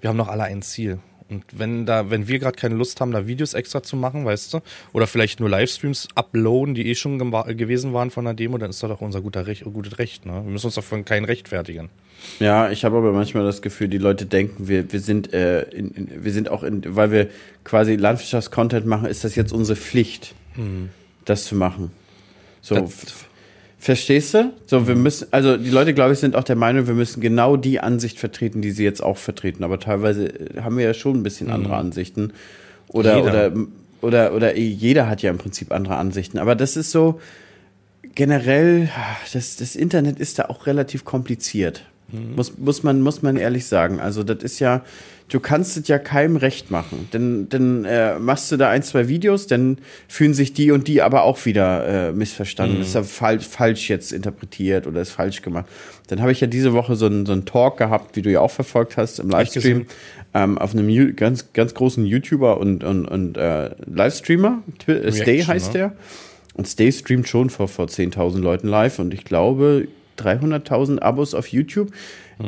wir 0.00 0.10
haben 0.10 0.18
doch 0.18 0.28
alle 0.28 0.44
ein 0.44 0.62
Ziel. 0.62 0.98
Und 1.30 1.44
wenn 1.52 1.84
da, 1.84 2.10
wenn 2.10 2.26
wir 2.26 2.38
gerade 2.38 2.56
keine 2.56 2.74
Lust 2.74 3.00
haben, 3.00 3.12
da 3.12 3.26
Videos 3.26 3.52
extra 3.52 3.82
zu 3.82 3.96
machen, 3.96 4.24
weißt 4.24 4.54
du, 4.54 4.60
oder 4.94 5.06
vielleicht 5.06 5.40
nur 5.40 5.50
Livestreams 5.50 6.08
uploaden, 6.14 6.74
die 6.74 6.86
eh 6.88 6.94
schon 6.94 7.18
gewesen 7.18 7.92
waren 7.92 8.10
von 8.10 8.24
der 8.24 8.32
Demo, 8.34 8.56
dann 8.56 8.70
ist 8.70 8.82
das 8.82 8.88
doch 8.88 9.00
unser 9.02 9.20
guter 9.20 9.46
Recht, 9.46 9.64
gutes 9.64 9.98
Recht. 9.98 10.24
Ne? 10.24 10.32
Wir 10.44 10.50
müssen 10.52 10.66
uns 10.66 10.74
davon 10.76 11.04
keinen 11.04 11.26
rechtfertigen. 11.26 11.90
Ja, 12.40 12.70
ich 12.70 12.84
habe 12.84 12.96
aber 12.96 13.12
manchmal 13.12 13.44
das 13.44 13.60
Gefühl, 13.62 13.88
die 13.88 13.98
Leute 13.98 14.24
denken, 14.26 14.68
wir, 14.68 14.90
wir 14.90 15.00
sind, 15.00 15.32
äh, 15.34 15.62
in, 15.70 15.90
in, 15.90 16.24
wir 16.24 16.32
sind 16.32 16.48
auch 16.48 16.62
in, 16.62 16.82
weil 16.96 17.10
wir 17.12 17.28
quasi 17.62 17.94
Landwirtschaftscontent 17.96 18.86
machen, 18.86 19.06
ist 19.06 19.22
das 19.22 19.36
jetzt 19.36 19.52
unsere 19.52 19.76
Pflicht, 19.76 20.34
das 21.26 21.44
zu 21.44 21.54
machen. 21.54 21.90
So, 22.62 22.74
Das- 22.74 23.26
verstehst 23.78 24.34
du? 24.34 24.52
So, 24.66 24.86
wir 24.86 24.96
müssen, 24.96 25.28
also 25.30 25.56
die 25.56 25.70
Leute, 25.70 25.94
glaube 25.94 26.12
ich, 26.12 26.18
sind 26.18 26.36
auch 26.36 26.44
der 26.44 26.56
Meinung, 26.56 26.86
wir 26.86 26.94
müssen 26.94 27.20
genau 27.20 27.56
die 27.56 27.80
Ansicht 27.80 28.18
vertreten, 28.18 28.60
die 28.60 28.72
sie 28.72 28.84
jetzt 28.84 29.02
auch 29.02 29.16
vertreten. 29.16 29.64
Aber 29.64 29.78
teilweise 29.78 30.28
äh, 30.28 30.60
haben 30.62 30.76
wir 30.76 30.84
ja 30.84 30.94
schon 30.94 31.16
ein 31.16 31.22
bisschen 31.22 31.50
andere 31.50 31.76
Ansichten. 31.76 32.32
Oder, 32.88 33.16
Jeder. 33.16 33.52
oder, 33.52 33.66
oder, 34.00 34.34
oder 34.34 34.56
eh, 34.56 34.66
jeder 34.66 35.08
hat 35.08 35.22
ja 35.22 35.30
im 35.30 35.38
Prinzip 35.38 35.72
andere 35.72 35.96
Ansichten. 35.96 36.38
Aber 36.38 36.54
das 36.54 36.76
ist 36.76 36.90
so, 36.90 37.20
generell, 38.14 38.88
das, 39.32 39.56
das 39.56 39.76
Internet 39.76 40.18
ist 40.18 40.38
da 40.38 40.46
auch 40.46 40.66
relativ 40.66 41.04
kompliziert. 41.04 41.84
Muss, 42.10 42.56
muss, 42.56 42.82
man, 42.82 43.02
muss 43.02 43.20
man 43.20 43.36
ehrlich 43.36 43.66
sagen. 43.66 44.00
Also, 44.00 44.24
das 44.24 44.42
ist 44.42 44.60
ja, 44.60 44.82
du 45.28 45.40
kannst 45.40 45.76
es 45.76 45.88
ja 45.88 45.98
keinem 45.98 46.36
recht 46.36 46.70
machen. 46.70 47.08
Denn 47.12 47.48
dann 47.48 47.84
äh, 47.84 48.18
machst 48.18 48.50
du 48.50 48.56
da 48.56 48.70
ein, 48.70 48.82
zwei 48.82 49.08
Videos, 49.08 49.46
dann 49.46 49.78
fühlen 50.08 50.34
sich 50.34 50.52
die 50.54 50.70
und 50.70 50.88
die 50.88 51.02
aber 51.02 51.22
auch 51.22 51.44
wieder 51.44 52.08
äh, 52.08 52.12
missverstanden. 52.12 52.80
Ist 52.80 52.94
ja 52.94 53.02
fal 53.02 53.40
falsch 53.40 53.88
jetzt 53.90 54.12
interpretiert 54.12 54.86
oder 54.86 55.00
ist 55.00 55.10
falsch 55.10 55.42
gemacht. 55.42 55.66
Dann 56.08 56.20
habe 56.20 56.32
ich 56.32 56.40
ja 56.40 56.46
diese 56.46 56.72
Woche 56.72 56.96
so 56.96 57.06
einen, 57.06 57.26
so 57.26 57.32
einen 57.32 57.44
Talk 57.44 57.76
gehabt, 57.76 58.16
wie 58.16 58.22
du 58.22 58.30
ja 58.30 58.40
auch 58.40 58.50
verfolgt 58.50 58.96
hast 58.96 59.18
im 59.18 59.28
Livestream, 59.28 59.86
ähm, 60.34 60.58
auf 60.58 60.72
einem 60.72 60.88
Ju 60.88 61.12
ganz, 61.14 61.52
ganz 61.52 61.74
großen 61.74 62.04
YouTuber 62.06 62.58
und, 62.58 62.82
und, 62.82 63.06
und 63.06 63.36
äh, 63.36 63.70
Livestreamer. 63.86 64.62
Twi- 64.84 64.92
äh, 64.92 65.12
Stay 65.12 65.24
Reaction, 65.24 65.48
heißt 65.54 65.74
ne? 65.74 65.78
der. 65.78 65.92
Und 66.54 66.66
Stay 66.66 66.90
streamt 66.90 67.28
schon 67.28 67.50
vor, 67.50 67.68
vor 67.68 67.86
10.000 67.86 68.40
Leuten 68.40 68.68
live 68.68 68.98
und 68.98 69.14
ich 69.14 69.24
glaube 69.24 69.86
300.000 70.18 70.98
Abos 70.98 71.34
auf 71.34 71.48
YouTube 71.48 71.92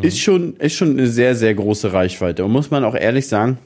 ist, 0.03 0.18
schon, 0.18 0.57
ist 0.57 0.74
schon 0.74 0.90
eine 0.90 1.07
sehr, 1.07 1.35
sehr 1.35 1.55
große 1.55 1.92
Reichweite. 1.92 2.44
Und 2.44 2.53
muss 2.53 2.70
man 2.70 2.85
auch 2.85 2.94
ehrlich 2.94 3.26
sagen, 3.26 3.59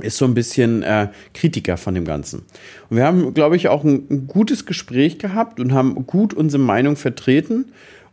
ist 0.00 0.16
so 0.16 0.24
ein 0.24 0.34
bisschen 0.34 0.82
äh, 0.82 1.08
Kritiker 1.34 1.76
von 1.76 1.94
dem 1.94 2.04
Ganzen. 2.04 2.42
Und 2.90 2.96
wir 2.96 3.04
haben, 3.04 3.32
glaube 3.32 3.56
ich, 3.56 3.68
auch 3.68 3.84
ein, 3.84 4.06
ein 4.10 4.26
gutes 4.26 4.66
Gespräch 4.66 5.18
gehabt 5.18 5.60
und 5.60 5.72
haben 5.72 6.06
gut 6.06 6.34
unsere 6.34 6.62
Meinung 6.62 6.96
vertreten. 6.96 7.66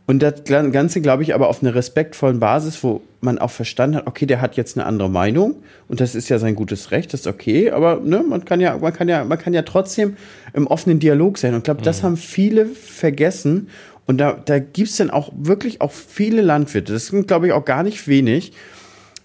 Und 0.06 0.20
das 0.20 0.44
Ganze, 0.44 1.00
glaube 1.00 1.22
ich, 1.22 1.34
aber 1.34 1.48
auf 1.48 1.62
einer 1.62 1.74
respektvollen 1.74 2.40
Basis, 2.40 2.82
wo 2.82 3.02
man 3.20 3.38
auch 3.38 3.50
verstanden 3.52 3.96
hat, 3.96 4.06
okay, 4.08 4.26
der 4.26 4.40
hat 4.40 4.56
jetzt 4.56 4.76
eine 4.76 4.84
andere 4.84 5.08
Meinung 5.08 5.54
und 5.86 6.00
das 6.00 6.16
ist 6.16 6.28
ja 6.28 6.40
sein 6.40 6.56
gutes 6.56 6.90
Recht, 6.90 7.12
das 7.12 7.20
ist 7.20 7.26
okay, 7.28 7.70
aber 7.70 8.00
ne, 8.00 8.24
man 8.28 8.44
kann 8.44 8.60
ja, 8.60 8.76
man 8.76 8.92
kann 8.92 9.08
ja, 9.08 9.24
man 9.24 9.38
kann 9.38 9.54
ja 9.54 9.62
trotzdem 9.62 10.16
im 10.54 10.66
offenen 10.66 10.98
Dialog 10.98 11.38
sein. 11.38 11.52
Und 11.54 11.58
ich 11.58 11.64
glaube, 11.64 11.82
das 11.82 12.02
haben 12.02 12.16
viele 12.16 12.66
vergessen. 12.66 13.68
Und 14.06 14.18
da, 14.18 14.32
da 14.44 14.58
gibt's 14.58 14.96
dann 14.96 15.10
auch 15.10 15.32
wirklich 15.36 15.80
auch 15.80 15.92
viele 15.92 16.42
Landwirte, 16.42 16.92
das 16.92 17.06
sind, 17.06 17.28
glaube 17.28 17.46
ich, 17.46 17.52
auch 17.52 17.64
gar 17.64 17.82
nicht 17.82 18.08
wenig, 18.08 18.52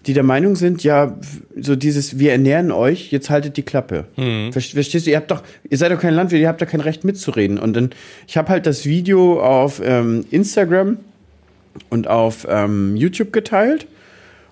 die 0.06 0.12
der 0.14 0.22
Meinung 0.22 0.54
sind, 0.56 0.84
ja, 0.84 1.18
so 1.60 1.74
dieses, 1.76 2.18
wir 2.18 2.30
ernähren 2.32 2.70
euch, 2.70 3.10
jetzt 3.10 3.28
haltet 3.28 3.56
die 3.56 3.62
Klappe. 3.62 4.04
Ver- 4.52 4.60
Verstehst 4.60 5.06
du, 5.06 5.10
ihr 5.10 5.16
habt 5.16 5.30
doch, 5.30 5.42
ihr 5.68 5.76
seid 5.76 5.90
doch 5.92 6.00
kein 6.00 6.14
Landwirt, 6.14 6.40
ihr 6.40 6.48
habt 6.48 6.62
da 6.62 6.66
kein 6.66 6.80
Recht 6.80 7.04
mitzureden. 7.04 7.58
Und 7.58 7.74
dann, 7.74 7.90
ich 8.26 8.36
habe 8.36 8.48
halt 8.48 8.64
das 8.66 8.86
Video 8.86 9.42
auf 9.42 9.82
ähm, 9.84 10.24
Instagram 10.30 10.98
und 11.90 12.06
auf 12.06 12.46
ähm, 12.48 12.96
YouTube 12.96 13.32
geteilt. 13.32 13.86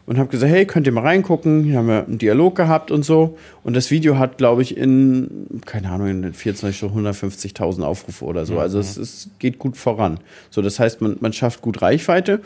Und 0.07 0.19
habe 0.19 0.29
gesagt, 0.29 0.53
hey, 0.53 0.65
könnt 0.67 0.87
ihr 0.87 0.93
mal 0.93 1.03
reingucken? 1.03 1.65
Hier 1.65 1.79
haben 1.79 1.89
wir 1.89 2.07
einen 2.07 2.19
Dialog 2.19 2.55
gehabt 2.55 2.91
und 2.91 3.05
so. 3.05 3.37
Und 3.65 3.75
das 3.75 3.91
Video 3.91 4.19
hat, 4.19 4.39
glaube 4.39 4.63
ich, 4.63 4.77
in, 4.77 5.61
keine 5.67 5.91
Ahnung, 5.91 6.09
in 6.09 6.33
24 6.33 6.77
Stunden 6.77 7.07
150.000 7.07 7.83
Aufrufe 7.83 8.25
oder 8.25 8.47
so. 8.47 8.55
Mhm. 8.55 8.61
Also 8.61 8.79
es, 8.79 8.97
es, 8.97 9.31
geht 9.41 9.59
gut 9.59 9.77
voran. 9.77 10.21
So, 10.51 10.63
das 10.63 10.79
heißt, 10.79 11.01
man, 11.01 11.17
man 11.21 11.33
schafft 11.33 11.61
gut 11.61 11.83
Reichweite. 11.83 12.41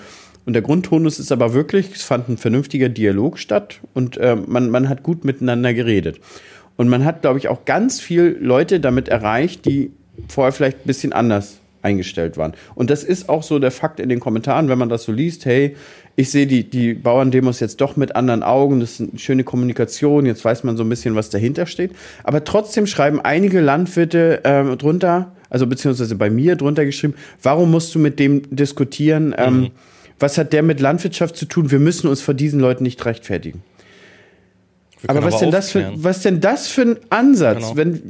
Und 0.46 0.54
der 0.54 0.62
Grundtonus 0.62 1.18
ist 1.18 1.32
aber 1.32 1.52
wirklich, 1.52 1.92
es 1.92 2.02
fand 2.02 2.30
ein 2.30 2.38
vernünftiger 2.38 2.88
Dialog 2.88 3.38
statt 3.38 3.80
und 3.92 4.16
äh, 4.16 4.36
man, 4.36 4.70
man 4.70 4.88
hat 4.88 5.02
gut 5.02 5.22
miteinander 5.24 5.74
geredet. 5.74 6.18
Und 6.78 6.88
man 6.88 7.04
hat, 7.04 7.20
glaube 7.20 7.38
ich, 7.38 7.48
auch 7.48 7.66
ganz 7.66 8.00
viel 8.00 8.38
Leute 8.40 8.80
damit 8.80 9.08
erreicht, 9.08 9.66
die 9.66 9.92
vorher 10.28 10.52
vielleicht 10.52 10.78
ein 10.78 10.86
bisschen 10.86 11.12
anders 11.12 11.58
eingestellt 11.82 12.36
waren. 12.36 12.54
Und 12.74 12.90
das 12.90 13.04
ist 13.04 13.28
auch 13.28 13.42
so 13.42 13.58
der 13.58 13.70
Fakt 13.70 14.00
in 14.00 14.08
den 14.08 14.20
Kommentaren, 14.20 14.68
wenn 14.68 14.78
man 14.78 14.88
das 14.88 15.04
so 15.04 15.12
liest, 15.12 15.44
hey, 15.44 15.76
ich 16.20 16.30
sehe 16.30 16.46
die, 16.46 16.68
die 16.68 16.92
Bauerndemos 16.92 17.60
jetzt 17.60 17.80
doch 17.80 17.96
mit 17.96 18.14
anderen 18.14 18.42
Augen, 18.42 18.80
das 18.80 19.00
ist 19.00 19.00
eine 19.00 19.18
schöne 19.18 19.42
Kommunikation, 19.42 20.26
jetzt 20.26 20.44
weiß 20.44 20.64
man 20.64 20.76
so 20.76 20.84
ein 20.84 20.88
bisschen, 20.88 21.14
was 21.14 21.30
dahinter 21.30 21.64
steht. 21.64 21.92
Aber 22.24 22.44
trotzdem 22.44 22.86
schreiben 22.86 23.20
einige 23.20 23.60
Landwirte 23.60 24.44
äh, 24.44 24.76
drunter, 24.76 25.32
also 25.48 25.66
beziehungsweise 25.66 26.14
bei 26.16 26.28
mir 26.28 26.56
drunter 26.56 26.84
geschrieben, 26.84 27.14
warum 27.42 27.70
musst 27.70 27.94
du 27.94 27.98
mit 27.98 28.18
dem 28.18 28.42
diskutieren? 28.54 29.34
Ähm, 29.38 29.60
mhm. 29.60 29.70
Was 30.18 30.36
hat 30.36 30.52
der 30.52 30.62
mit 30.62 30.80
Landwirtschaft 30.80 31.36
zu 31.36 31.46
tun? 31.46 31.70
Wir 31.70 31.78
müssen 31.78 32.06
uns 32.06 32.20
vor 32.20 32.34
diesen 32.34 32.60
Leuten 32.60 32.84
nicht 32.84 33.02
rechtfertigen. 33.06 33.62
Aber 35.06 35.24
was, 35.24 35.36
aber 35.36 35.44
denn 35.44 35.50
das 35.50 35.70
für, 35.70 35.92
was 35.94 36.20
denn 36.20 36.40
das 36.42 36.68
für 36.68 36.82
ein 36.82 36.96
Ansatz, 37.08 37.70
genau. 37.70 37.76
wenn, 37.76 38.00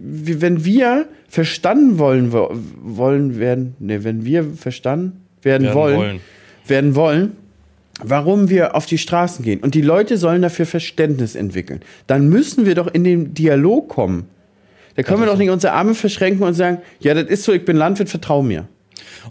wenn 0.40 0.64
wir 0.64 1.07
verstanden 1.29 1.99
wollen, 1.99 2.33
wollen 2.33 3.38
werden, 3.38 3.77
ne, 3.79 4.03
wenn 4.03 4.25
wir 4.25 4.42
verstanden 4.42 5.20
werden, 5.42 5.66
werden 5.66 5.75
wollen, 5.77 5.96
wollen, 5.96 6.20
werden 6.66 6.94
wollen, 6.96 7.37
warum 8.02 8.48
wir 8.48 8.74
auf 8.74 8.86
die 8.86 8.98
Straßen 8.98 9.44
gehen 9.44 9.60
und 9.60 9.74
die 9.74 9.82
Leute 9.82 10.16
sollen 10.16 10.42
dafür 10.42 10.66
Verständnis 10.66 11.34
entwickeln, 11.34 11.80
dann 12.06 12.28
müssen 12.28 12.66
wir 12.66 12.74
doch 12.74 12.86
in 12.86 13.04
den 13.04 13.34
Dialog 13.34 13.88
kommen. 13.88 14.28
Da 14.96 15.02
können 15.02 15.20
wir 15.20 15.26
doch 15.26 15.38
nicht 15.38 15.50
unsere 15.50 15.72
Arme 15.72 15.94
verschränken 15.94 16.42
und 16.42 16.54
sagen, 16.54 16.78
ja, 16.98 17.14
das 17.14 17.24
ist 17.24 17.44
so, 17.44 17.52
ich 17.52 17.64
bin 17.64 17.76
Landwirt, 17.76 18.08
vertrau 18.08 18.42
mir. 18.42 18.66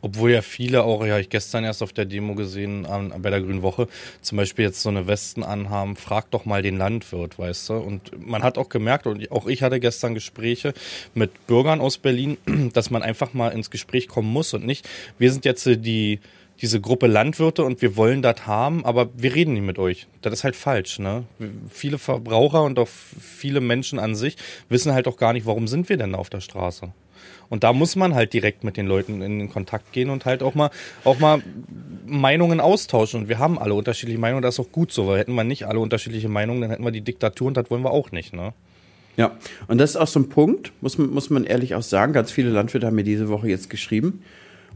Obwohl 0.02 0.32
ja 0.32 0.42
viele 0.42 0.84
auch, 0.84 1.06
ja, 1.06 1.18
ich 1.20 1.30
gestern 1.30 1.64
erst 1.64 1.84
auf 1.84 1.94
der 1.94 2.06
Demo 2.06 2.36
gesehen, 2.36 2.88
ähm, 2.90 3.14
bei 3.22 3.30
der 3.30 3.42
Grünen 3.42 3.62
Woche, 3.62 3.88
zum 4.22 4.38
Beispiel 4.38 4.66
jetzt 4.66 4.82
so 4.82 4.90
eine 4.90 5.08
Westen 5.08 5.44
anhaben, 5.44 5.96
frag 5.96 6.30
doch 6.32 6.46
mal 6.46 6.62
den 6.62 6.78
Landwirt, 6.78 7.40
weißt 7.40 7.70
du? 7.70 7.74
Und 7.76 8.28
man 8.28 8.44
hat 8.44 8.58
auch 8.58 8.70
gemerkt, 8.70 9.08
und 9.08 9.32
auch 9.32 9.48
ich 9.48 9.64
hatte 9.64 9.80
gestern 9.80 10.14
Gespräche 10.14 10.74
mit 11.14 11.48
Bürgern 11.48 11.82
aus 11.82 11.98
Berlin, 11.98 12.38
dass 12.74 12.92
man 12.92 13.04
einfach 13.04 13.34
mal 13.34 13.50
ins 13.50 13.70
Gespräch 13.70 14.08
kommen 14.08 14.32
muss 14.32 14.54
und 14.54 14.66
nicht, 14.66 14.88
wir 15.18 15.32
sind 15.32 15.46
jetzt 15.46 15.66
die, 15.66 16.20
diese 16.62 16.82
Gruppe 16.82 17.08
Landwirte 17.08 17.64
und 17.64 17.82
wir 17.82 17.96
wollen 17.96 18.22
das 18.22 18.46
haben, 18.46 18.86
aber 18.86 19.10
wir 19.16 19.34
reden 19.34 19.54
nicht 19.54 19.66
mit 19.66 19.80
euch. 19.80 20.08
Das 20.22 20.34
ist 20.34 20.44
halt 20.44 20.56
falsch, 20.56 21.00
ne? 21.00 21.24
Viele 21.70 21.98
Verbraucher 21.98 22.64
und 22.64 22.78
auch 22.80 22.88
viele 22.88 23.62
Menschen 23.62 24.00
an 24.00 24.16
sich 24.16 24.36
wissen 24.68 24.94
halt 24.94 25.08
auch 25.08 25.18
gar 25.18 25.34
nicht, 25.34 25.46
warum 25.46 25.68
sind 25.68 25.90
wir 25.90 25.98
denn 25.98 26.16
auf 26.16 26.30
der 26.30 26.42
Straße? 26.42 26.92
Und 27.50 27.64
da 27.64 27.74
muss 27.74 27.96
man 27.96 28.14
halt 28.14 28.34
direkt 28.34 28.64
mit 28.64 28.78
den 28.78 28.86
Leuten 28.86 29.22
in 29.22 29.50
Kontakt 29.50 29.92
gehen 29.92 30.10
und 30.10 30.26
halt 30.26 30.44
auch 30.44 30.54
mal, 30.54 30.70
auch 31.04 31.20
mal 31.20 31.42
Meinungen 32.06 32.60
austauschen. 32.60 33.22
Und 33.22 33.30
wir 33.30 33.40
haben 33.40 33.58
alle 33.58 33.74
unterschiedliche 33.74 34.20
Meinungen, 34.20 34.44
das 34.44 34.56
ist 34.56 34.60
auch 34.60 34.72
gut 34.72 34.92
so, 34.92 35.08
weil 35.08 35.20
hätten 35.20 35.34
wir 35.34 35.44
nicht 35.44 35.66
alle 35.66 35.80
unterschiedliche 35.80 36.30
Meinungen, 36.30 36.62
dann 36.62 36.70
hätten 36.70 36.84
wir 36.84 36.92
die 36.92 37.02
Diktatur 37.02 37.48
und 37.48 37.58
das 37.58 37.70
wollen 37.72 37.84
wir 37.84 37.92
auch 37.92 38.12
nicht, 38.12 38.34
ne? 38.34 38.54
Ja, 39.18 39.38
und 39.68 39.80
das 39.80 39.92
ist 39.92 39.96
auch 39.98 40.08
so 40.08 40.20
ein 40.20 40.30
Punkt, 40.30 40.72
muss 40.80 40.98
man, 40.98 41.10
muss 41.10 41.30
man 41.30 41.44
ehrlich 41.44 41.76
auch 41.76 41.82
sagen. 41.82 42.14
Ganz 42.14 42.32
viele 42.32 42.52
Landwirte 42.52 42.88
haben 42.88 42.96
mir 42.96 43.04
diese 43.04 43.28
Woche 43.28 43.50
jetzt 43.50 43.70
geschrieben. 43.70 44.24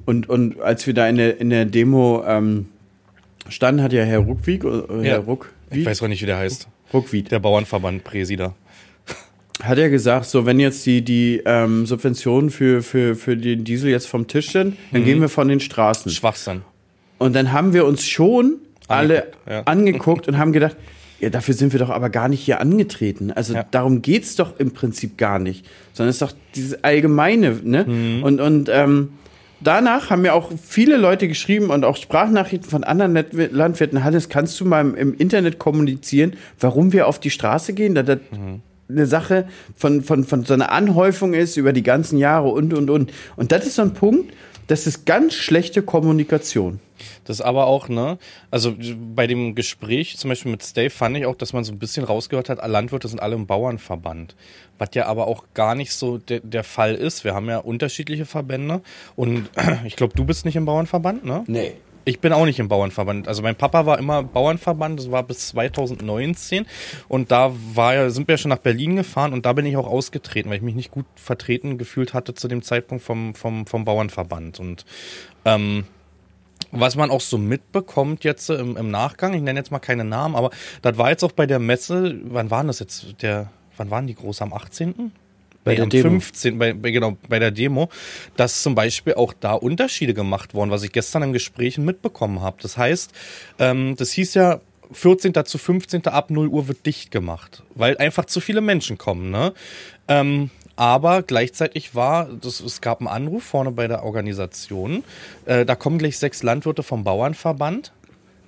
Und, 0.06 0.30
und 0.30 0.60
als 0.62 0.86
wir 0.88 0.94
da 0.94 1.08
in 1.08 1.18
der, 1.18 1.39
in 1.39 1.50
der 1.50 1.66
Demo 1.66 2.24
ähm, 2.26 2.68
standen, 3.50 3.82
hat 3.82 3.94
ja 3.94 4.04
Herr 4.04 4.20
Ruckwieg, 4.20 4.63
äh, 4.63 4.82
Herr 5.02 5.20
Ruckwieg. 5.20 5.52
Ich 5.72 5.86
weiß 5.86 6.02
auch 6.04 6.08
nicht, 6.08 6.22
wie 6.22 6.28
der 6.28 6.38
heißt. 6.38 6.68
Ruckwied. 6.94 7.32
Der 7.32 7.39
Bauernverband 7.39 8.04
Präsider 8.04 8.54
hat 9.62 9.78
er 9.78 9.89
gesagt, 9.89 10.26
so 10.26 10.46
wenn 10.46 10.60
jetzt 10.60 10.86
die, 10.86 11.04
die 11.04 11.42
ähm, 11.46 11.86
Subventionen 11.86 12.50
für, 12.50 12.82
für, 12.82 13.16
für 13.16 13.38
den 13.38 13.63
Diesel 13.63 13.89
jetzt 13.89 14.08
vom 14.08 14.28
Tisch 14.28 14.52
sind, 14.52 14.78
dann 14.92 15.02
mhm. 15.02 15.06
gehen 15.06 15.22
wir 15.22 15.30
von 15.30 15.48
den 15.48 15.60
Straßen. 15.60 16.12
Schwachsinn. 16.12 16.62
Und 17.18 17.36
dann 17.36 17.52
haben 17.52 17.74
wir 17.74 17.86
uns 17.86 18.06
schon 18.06 18.58
alle 18.88 19.32
ja. 19.48 19.62
angeguckt 19.63 20.28
und 20.28 20.38
haben 20.38 20.52
gedacht, 20.52 20.76
ja, 21.20 21.30
dafür 21.30 21.54
sind 21.54 21.72
wir 21.72 21.80
doch 21.80 21.89
aber 21.89 22.10
gar 22.10 22.28
nicht 22.28 22.42
hier 22.42 22.60
angetreten. 22.60 23.32
Also 23.32 23.54
ja. 23.54 23.66
darum 23.72 24.02
geht's 24.02 24.36
doch 24.36 24.60
im 24.60 24.72
Prinzip 24.72 25.18
gar 25.18 25.39
nicht. 25.39 25.66
Sondern 25.94 26.10
es 26.10 26.16
ist 26.16 26.22
doch 26.22 26.34
dieses 26.56 26.84
Allgemeine, 26.84 27.60
ne? 27.63 27.86
Mhm. 27.86 28.24
Und, 28.24 28.42
und 28.42 28.70
ähm, 28.70 29.10
danach 29.67 30.10
haben 30.10 30.21
mir 30.23 30.34
auch 30.34 30.52
viele 30.62 30.97
Leute 30.97 31.28
geschrieben 31.28 31.69
und 31.69 31.86
auch 31.86 31.97
Sprachnachrichten 31.97 32.69
von 32.69 32.84
anderen 32.84 33.13
Landwirten, 33.52 34.04
Hannes, 34.04 34.30
kannst 34.30 34.60
du 34.60 34.65
mal 34.65 34.82
im, 34.82 34.95
im 34.95 35.13
Internet 35.15 35.60
kommunizieren, 35.60 36.36
warum 36.60 36.93
wir 36.93 37.08
auf 37.08 37.19
die 37.19 37.30
Straße 37.30 37.73
gehen? 37.73 37.95
Da, 37.95 38.04
da, 38.04 38.15
mhm 38.15 38.62
eine 38.89 39.06
Sache 39.06 39.47
von, 39.76 40.02
von, 40.02 40.23
von 40.23 40.43
so 40.43 40.54
einer 40.54 40.71
Anhäufung 40.71 41.34
ist 41.34 41.58
über 41.58 41.73
die 41.73 41.84
ganzen 41.84 42.17
Jahre 42.17 42.49
und, 42.49 42.73
und, 42.73 42.89
und. 42.89 43.12
Und 43.36 43.52
das 43.52 43.65
ist 43.65 43.76
so 43.76 43.82
ein 43.82 43.93
Punkt, 43.93 44.34
das 44.67 44.88
ist 44.88 45.06
ganz 45.06 45.34
schlechte 45.34 45.82
Kommunikation. 45.82 46.80
Das 47.26 47.41
aber 47.41 47.67
auch, 47.67 47.89
ne? 47.89 48.17
Also 48.52 48.76
bei 49.15 49.28
dem 49.28 49.56
Gespräch 49.56 50.17
zum 50.17 50.30
Beispiel 50.30 50.52
mit 50.52 50.63
Stave 50.63 50.89
fand 50.89 51.17
ich 51.17 51.26
auch, 51.26 51.36
dass 51.36 51.54
man 51.54 51.63
so 51.63 51.71
ein 51.71 51.80
bisschen 51.80 52.04
rausgehört 52.04 52.49
hat, 52.49 52.65
Landwirte 52.67 53.08
sind 53.08 53.19
alle 53.19 53.36
im 53.36 53.45
Bauernverband. 53.45 54.36
Was 54.78 54.89
ja 54.93 55.06
aber 55.06 55.28
auch 55.28 55.45
gar 55.54 55.76
nicht 55.76 55.93
so 55.93 56.17
de 56.17 56.41
der 56.43 56.63
Fall 56.63 56.95
ist. 56.95 57.23
Wir 57.23 57.34
haben 57.34 57.49
ja 57.49 57.58
unterschiedliche 57.60 58.26
Verbände 58.26 58.82
und 59.15 59.49
ich 59.86 59.95
glaube, 59.95 60.13
du 60.15 60.26
bist 60.26 60.45
nicht 60.45 60.56
im 60.56 60.65
Bauernverband, 60.65 61.26
ne? 61.26 61.43
Nee. 61.47 61.73
Ich 62.06 62.20
bin 62.20 62.34
auch 62.34 62.46
nicht 62.46 62.60
im 62.60 62.68
Bauernverband. 62.68 63.28
Also 63.28 63.42
mein 63.42 63.56
Papa 63.56 63.86
war 63.86 63.98
immer 63.98 64.24
Bauernverband, 64.24 65.00
das 65.00 65.12
war 65.12 65.24
bis 65.24 65.48
2019 65.50 66.66
und 67.08 67.32
da 67.32 67.54
war, 67.74 68.10
sind 68.10 68.28
wir 68.28 68.38
schon 68.38 68.50
nach 68.50 68.58
Berlin 68.58 68.96
gefahren 68.98 69.34
und 69.34 69.46
da 69.46 69.54
bin 69.54 69.66
ich 69.66 69.78
auch 69.78 69.88
ausgetreten, 69.88 70.50
weil 70.50 70.58
ich 70.58 70.63
mich 70.63 70.76
nicht 70.76 70.92
gut 70.92 71.06
vertreten 71.16 71.78
gefühlt 71.78 72.13
hatte 72.13 72.34
zu 72.34 72.48
dem 72.48 72.62
Zeitpunkt 72.62 73.04
vom, 73.04 73.36
vom, 73.36 73.66
vom 73.66 73.86
Bauernverband. 73.86 74.60
Und 74.60 74.86
ähm, 75.46 75.86
was 76.72 76.96
man 76.96 77.12
auch 77.12 77.22
so 77.22 77.38
mitbekommt 77.38 78.24
jetzt 78.24 78.50
im, 78.50 78.76
im 78.76 78.92
Nachgang, 78.92 79.34
ich 79.34 79.42
nenne 79.42 79.60
jetzt 79.60 79.72
mal 79.72 79.80
keine 79.80 80.04
Namen, 80.04 80.36
aber 80.36 80.50
das 80.82 80.98
war 80.98 81.10
jetzt 81.10 81.24
auch 81.24 81.32
bei 81.32 81.46
der 81.46 81.60
Messe, 81.60 82.20
wann 82.26 82.52
waren 82.52 82.68
das 82.68 82.80
jetzt? 82.80 83.22
Der, 83.22 83.50
wann 83.78 83.92
waren 83.92 84.08
die 84.08 84.16
groß? 84.16 84.42
Am 84.42 84.54
18.? 84.54 85.12
Bei 85.63 85.76
der 85.76 85.86
Demo. 85.88 86.10
15, 86.10 86.58
bei, 86.58 86.73
bei, 86.73 86.91
genau, 86.91 87.17
bei 87.28 87.39
der 87.39 87.52
Demo, 87.52 87.89
dass 88.36 88.63
zum 88.63 88.76
Beispiel 88.76 89.15
auch 89.15 89.34
da 89.39 89.54
Unterschiede 89.54 90.13
gemacht 90.13 90.54
wurden, 90.54 90.71
was 90.71 90.84
ich 90.84 90.91
gestern 90.91 91.23
im 91.23 91.34
Gespräch 91.34 91.78
mitbekommen 91.78 92.41
habe. 92.41 92.58
Das 92.62 92.78
heißt, 92.78 93.12
ähm, 93.60 93.95
das 93.97 94.12
hieß 94.12 94.34
ja, 94.34 94.60
14. 94.91 95.34
zu 95.45 95.58
15. 95.58 96.08
ab 96.08 96.30
0 96.30 96.47
Uhr 96.47 96.67
wird 96.67 96.86
dicht 96.86 97.12
gemacht, 97.12 97.63
weil 97.76 97.97
einfach 97.97 98.26
zu 98.26 98.39
viele 98.39 98.62
Menschen 98.62 98.97
kommen. 98.97 99.32
Ne? 99.32 99.54
Ähm, 100.08 100.49
aber 100.76 101.21
gleichzeitig 101.21 101.93
war, 101.93 102.28
das, 102.41 102.60
es 102.60 102.82
gab 102.82 102.99
einen 102.99 103.08
Anruf 103.08 103.43
vorne 103.43 103.71
bei 103.71 103.88
der 103.88 104.04
Organisation, 104.04 105.04
äh, 105.45 105.65
da 105.65 105.76
kommen 105.76 105.97
gleich 105.97 106.17
sechs 106.17 106.43
Landwirte 106.43 106.84
vom 106.84 107.04
Bauernverband. 107.04 107.93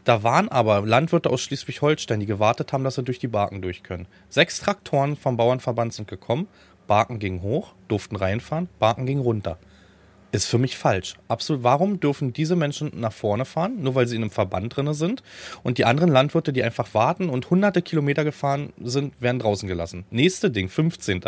Da 0.06 0.22
waren 0.22 0.50
aber 0.50 0.82
Landwirte 0.82 1.32
aus 1.32 1.42
Schleswig-Holstein, 1.42 2.20
die 2.20 2.28
gewartet 2.28 2.74
haben, 2.74 2.84
dass 2.84 2.96
sie 2.96 3.04
durch 3.04 3.18
die 3.18 3.28
Barken 3.28 3.64
durch 3.64 3.82
können. 3.82 4.06
Sechs 4.30 4.60
Traktoren 4.60 5.18
vom 5.18 5.36
Bauernverband 5.36 5.94
sind 5.94 6.08
gekommen, 6.08 6.48
Barken 6.88 7.20
ging 7.20 7.42
hoch, 7.42 7.74
durften 7.88 8.16
reinfahren, 8.16 8.70
Barken 8.80 9.06
ging 9.06 9.20
runter. 9.20 9.58
Ist 10.32 10.48
für 10.48 10.58
mich 10.58 10.76
falsch. 10.78 11.16
Absolut. 11.30 11.64
Warum 11.64 12.02
dürfen 12.02 12.34
diese 12.34 12.58
Menschen 12.58 12.92
nach 12.96 13.14
vorne 13.14 13.46
fahren, 13.46 13.82
nur 13.82 13.96
weil 13.96 14.06
sie 14.06 14.18
in 14.18 14.24
einem 14.24 14.32
Verband 14.32 14.76
drin 14.76 14.94
sind 14.94 15.24
und 15.64 15.78
die 15.78 15.86
anderen 15.86 16.10
Landwirte, 16.10 16.52
die 16.52 16.62
einfach 16.62 16.94
warten 16.94 17.30
und 17.30 17.50
hunderte 17.50 17.82
Kilometer 17.82 18.26
gefahren 18.26 18.74
sind, 18.84 19.22
werden 19.22 19.40
draußen 19.40 19.70
gelassen? 19.70 20.04
Nächste 20.10 20.52
Ding, 20.52 20.68
15. 20.68 21.22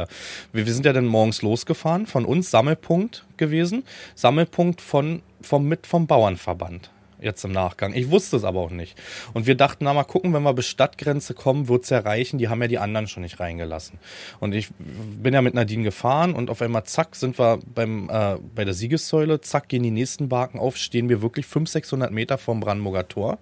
Wir, 0.52 0.66
wir 0.66 0.74
sind 0.74 0.86
ja 0.86 0.92
dann 0.92 1.06
morgens 1.06 1.42
losgefahren, 1.42 2.06
von 2.06 2.26
uns 2.26 2.52
Sammelpunkt 2.52 3.26
gewesen, 3.38 3.84
Sammelpunkt 4.16 4.82
von, 4.82 5.22
vom, 5.42 5.70
mit 5.70 5.88
vom 5.88 6.06
Bauernverband 6.06 6.92
jetzt 7.22 7.44
im 7.44 7.52
Nachgang. 7.52 7.94
Ich 7.94 8.10
wusste 8.10 8.38
es 8.38 8.44
aber 8.44 8.60
auch 8.60 8.72
nicht. 8.72 8.98
Und 9.34 9.48
wir 9.48 9.56
dachten, 9.56 9.86
na 9.86 9.94
mal 9.94 10.04
gucken, 10.04 10.34
wenn 10.34 10.44
wir 10.44 10.54
bis 10.54 10.68
Stadtgrenze 10.68 11.34
kommen, 11.34 11.68
wird's 11.68 11.90
ja 11.90 12.00
reichen. 12.00 12.38
Die 12.38 12.50
haben 12.50 12.62
ja 12.62 12.68
die 12.68 12.78
anderen 12.78 13.08
schon 13.08 13.24
nicht 13.24 13.40
reingelassen. 13.40 14.00
Und 14.40 14.54
ich 14.54 14.70
bin 14.78 15.34
ja 15.34 15.42
mit 15.42 15.54
Nadine 15.54 15.84
gefahren 15.84 16.34
und 16.34 16.50
auf 16.50 16.62
einmal 16.62 16.84
zack 16.84 17.16
sind 17.16 17.40
wir 17.40 17.60
beim 17.74 18.10
äh, 18.10 18.38
bei 18.56 18.66
der 18.66 18.74
Siegessäule, 18.74 19.42
zack 19.42 19.70
gehen 19.70 19.84
die 19.84 19.92
nächsten 19.92 20.30
Barken 20.30 20.60
auf, 20.60 20.78
stehen 20.78 21.10
wir 21.10 21.22
wirklich 21.22 21.46
500, 21.46 21.68
600 21.72 22.12
Meter 22.12 22.38
vom 22.38 22.60
Brandenburger 22.60 23.08
Tor. 23.08 23.40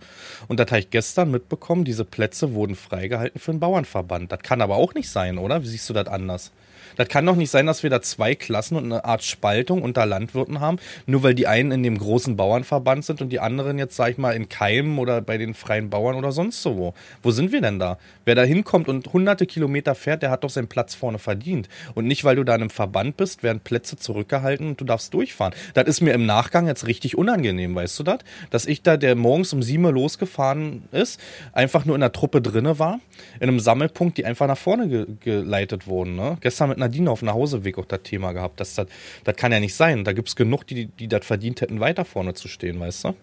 Und 0.47 0.59
das 0.59 0.67
habe 0.67 0.79
ich 0.79 0.89
gestern 0.89 1.31
mitbekommen, 1.31 1.85
diese 1.85 2.05
Plätze 2.05 2.53
wurden 2.53 2.75
freigehalten 2.75 3.39
für 3.39 3.51
den 3.51 3.59
Bauernverband. 3.59 4.31
Das 4.31 4.39
kann 4.39 4.61
aber 4.61 4.75
auch 4.75 4.93
nicht 4.93 5.09
sein, 5.09 5.38
oder? 5.38 5.63
Wie 5.63 5.67
siehst 5.67 5.89
du 5.89 5.93
das 5.93 6.07
anders? 6.07 6.51
Das 6.95 7.08
kann 7.08 7.25
doch 7.25 7.36
nicht 7.36 7.49
sein, 7.49 7.65
dass 7.65 7.84
wir 7.84 7.89
da 7.89 8.01
zwei 8.01 8.36
Klassen 8.36 8.75
und 8.75 8.86
eine 8.86 9.05
Art 9.05 9.23
Spaltung 9.23 9.81
unter 9.81 10.05
Landwirten 10.05 10.60
haben, 10.60 10.77
nur 11.05 11.23
weil 11.23 11.36
die 11.36 11.47
einen 11.47 11.71
in 11.71 11.84
dem 11.84 11.97
großen 11.97 12.36
Bauernverband 12.36 13.05
sind 13.05 13.21
und 13.21 13.29
die 13.29 13.39
anderen 13.39 13.77
jetzt, 13.77 13.95
sag 13.95 14.12
ich 14.12 14.17
mal, 14.17 14.31
in 14.31 14.49
Keimen 14.49 14.97
oder 14.97 15.21
bei 15.21 15.38
den 15.38 15.53
freien 15.53 15.89
Bauern 15.89 16.15
oder 16.15 16.31
sonst 16.31 16.62
so 16.62 16.77
wo. 16.77 16.93
Wo 17.23 17.31
sind 17.31 17.51
wir 17.51 17.62
denn 17.62 17.79
da? 17.79 17.97
Wer 18.25 18.36
da 18.36 18.43
hinkommt 18.43 18.88
und 18.88 19.12
hunderte 19.13 19.45
Kilometer 19.45 19.95
fährt, 19.95 20.21
der 20.21 20.31
hat 20.31 20.43
doch 20.43 20.49
seinen 20.49 20.67
Platz 20.67 20.95
vorne 20.95 21.19
verdient. 21.19 21.69
Und 21.93 22.08
nicht, 22.08 22.23
weil 22.23 22.36
du 22.36 22.43
da 22.43 22.55
in 22.55 22.62
einem 22.62 22.69
Verband 22.69 23.17
bist, 23.17 23.43
werden 23.43 23.60
Plätze 23.60 23.97
zurückgehalten 23.97 24.69
und 24.69 24.81
du 24.81 24.86
darfst 24.86 25.13
durchfahren. 25.13 25.53
Das 25.73 25.86
ist 25.88 26.01
mir 26.01 26.13
im 26.13 26.25
Nachgang 26.25 26.67
jetzt 26.67 26.88
richtig 26.88 27.17
unangenehm, 27.17 27.75
weißt 27.75 27.99
du 27.99 28.03
das? 28.03 28.19
Dass 28.49 28.65
ich 28.65 28.81
da, 28.81 28.97
der 28.97 29.15
morgens 29.15 29.53
um 29.53 29.62
sieben 29.62 29.86
losgefahren 29.86 30.84
ist, 30.91 31.19
einfach 31.53 31.86
nur 31.86 31.95
in 31.95 32.01
der 32.01 32.12
Truppe 32.12 32.41
drinne 32.41 32.79
war, 32.79 32.99
in 33.39 33.49
einem 33.49 33.60
Sammelpunkt, 33.60 34.17
die 34.17 34.25
einfach 34.25 34.47
nach 34.47 34.58
vorne 34.58 34.88
ge 34.88 35.05
geleitet 35.19 35.88
wurden. 35.88 36.15
Ne? 36.15 36.38
Gestern 36.41 36.69
mit 36.69 36.79
Nadine 36.86 37.12
auf 37.12 37.19
dem 37.19 37.28
Nachhauseweg 37.28 37.78
auch 37.78 37.86
das 37.86 38.04
Thema 38.04 38.32
gehabt. 38.32 38.60
Das, 38.60 38.76
das, 38.76 38.88
das 39.24 39.36
kann 39.36 39.52
ja 39.52 39.60
nicht 39.60 39.76
sein. 39.76 40.04
Da 40.04 40.13
gibt 40.13 40.28
es 40.28 40.36
genug, 40.36 40.65
die, 40.67 40.88
die 40.88 41.08
das 41.08 41.26
verdient 41.26 41.62
hätten, 41.62 41.80
weiter 41.80 42.06
vorne 42.06 42.34
zu 42.34 42.48
stehen, 42.48 42.80
weißt 42.80 43.06
du? 43.06 43.15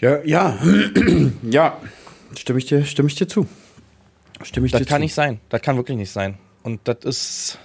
Ja, 0.00 0.22
ja, 0.24 0.58
ja, 1.42 1.78
stimme 2.36 2.58
ich 2.58 2.66
dir, 2.66 2.84
stimme 2.84 3.08
ich 3.08 3.16
dir 3.16 3.28
zu. 3.28 3.46
Stimme 4.42 4.66
ich 4.66 4.72
das 4.72 4.80
dir 4.80 4.86
kann 4.86 4.98
zu. 4.98 5.02
nicht 5.02 5.14
sein. 5.14 5.40
Das 5.50 5.60
kann 5.60 5.76
wirklich 5.76 5.98
nicht 5.98 6.10
sein. 6.10 6.38
Und 6.62 6.80
das 6.84 7.04
ist, 7.04 7.58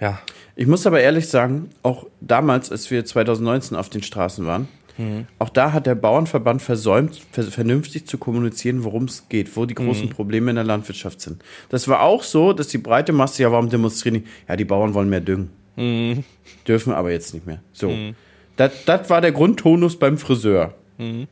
ja. 0.00 0.20
Ich 0.56 0.66
muss 0.66 0.86
aber 0.86 1.00
ehrlich 1.00 1.28
sagen, 1.28 1.70
auch 1.82 2.06
damals, 2.20 2.70
als 2.70 2.90
wir 2.90 3.04
2019 3.04 3.76
auf 3.76 3.88
den 3.88 4.02
Straßen 4.02 4.46
waren, 4.46 4.68
mhm. 4.98 5.26
auch 5.38 5.48
da 5.48 5.72
hat 5.72 5.86
der 5.86 5.94
Bauernverband 5.94 6.62
versäumt, 6.62 7.22
vernünftig 7.32 8.06
zu 8.06 8.18
kommunizieren, 8.18 8.84
worum 8.84 9.04
es 9.04 9.28
geht, 9.28 9.56
wo 9.56 9.66
die 9.66 9.74
großen 9.74 10.06
mhm. 10.06 10.10
Probleme 10.10 10.50
in 10.50 10.56
der 10.56 10.64
Landwirtschaft 10.64 11.20
sind. 11.20 11.42
Das 11.68 11.88
war 11.88 12.02
auch 12.02 12.22
so, 12.22 12.52
dass 12.52 12.68
die 12.68 12.78
breite 12.78 13.12
Masse, 13.12 13.42
ja, 13.42 13.52
warum 13.52 13.68
demonstrieren 13.70 14.22
die? 14.22 14.24
Ja, 14.48 14.56
die 14.56 14.64
Bauern 14.64 14.94
wollen 14.94 15.08
mehr 15.08 15.20
düngen. 15.20 15.50
Mhm. 15.76 16.24
Dürfen 16.66 16.92
aber 16.92 17.10
jetzt 17.10 17.34
nicht 17.34 17.46
mehr. 17.46 17.60
So. 17.72 17.90
Mhm. 17.90 18.14
Das, 18.56 19.10
war 19.10 19.20
der 19.20 19.32
Grundtonus 19.32 19.98
beim 19.98 20.18
Friseur. 20.18 20.74
Mhm. 20.98 21.26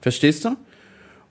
Verstehst 0.00 0.44
du? 0.44 0.56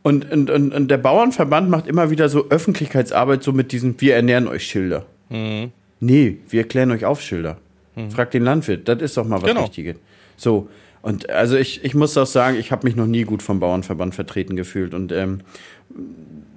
Und, 0.03 0.31
und, 0.31 0.49
und, 0.49 0.73
und, 0.73 0.87
der 0.89 0.97
Bauernverband 0.97 1.69
macht 1.69 1.87
immer 1.87 2.09
wieder 2.09 2.29
so 2.29 2.49
Öffentlichkeitsarbeit, 2.49 3.43
so 3.43 3.51
mit 3.51 3.71
diesen 3.71 3.99
Wir 3.99 4.15
ernähren 4.15 4.47
euch 4.47 4.65
Schilder. 4.65 5.05
Mhm. 5.29 5.71
Nee, 5.99 6.37
wir 6.49 6.65
klären 6.65 6.91
euch 6.91 7.05
auf 7.05 7.21
Schilder. 7.21 7.57
Mhm. 7.95 8.11
Fragt 8.11 8.33
den 8.33 8.43
Landwirt, 8.43 8.87
das 8.87 9.01
ist 9.01 9.17
doch 9.17 9.25
mal 9.25 9.41
was 9.41 9.49
genau. 9.49 9.63
Wichtiges. 9.63 9.97
So, 10.37 10.69
und 11.01 11.29
also 11.29 11.55
ich, 11.57 11.83
ich 11.83 11.93
muss 11.93 12.17
auch 12.17 12.25
sagen, 12.25 12.57
ich 12.57 12.71
habe 12.71 12.85
mich 12.87 12.95
noch 12.95 13.05
nie 13.05 13.23
gut 13.23 13.41
vom 13.41 13.59
Bauernverband 13.59 14.15
vertreten 14.15 14.55
gefühlt. 14.55 14.93
Und 14.93 15.11
ähm, 15.11 15.41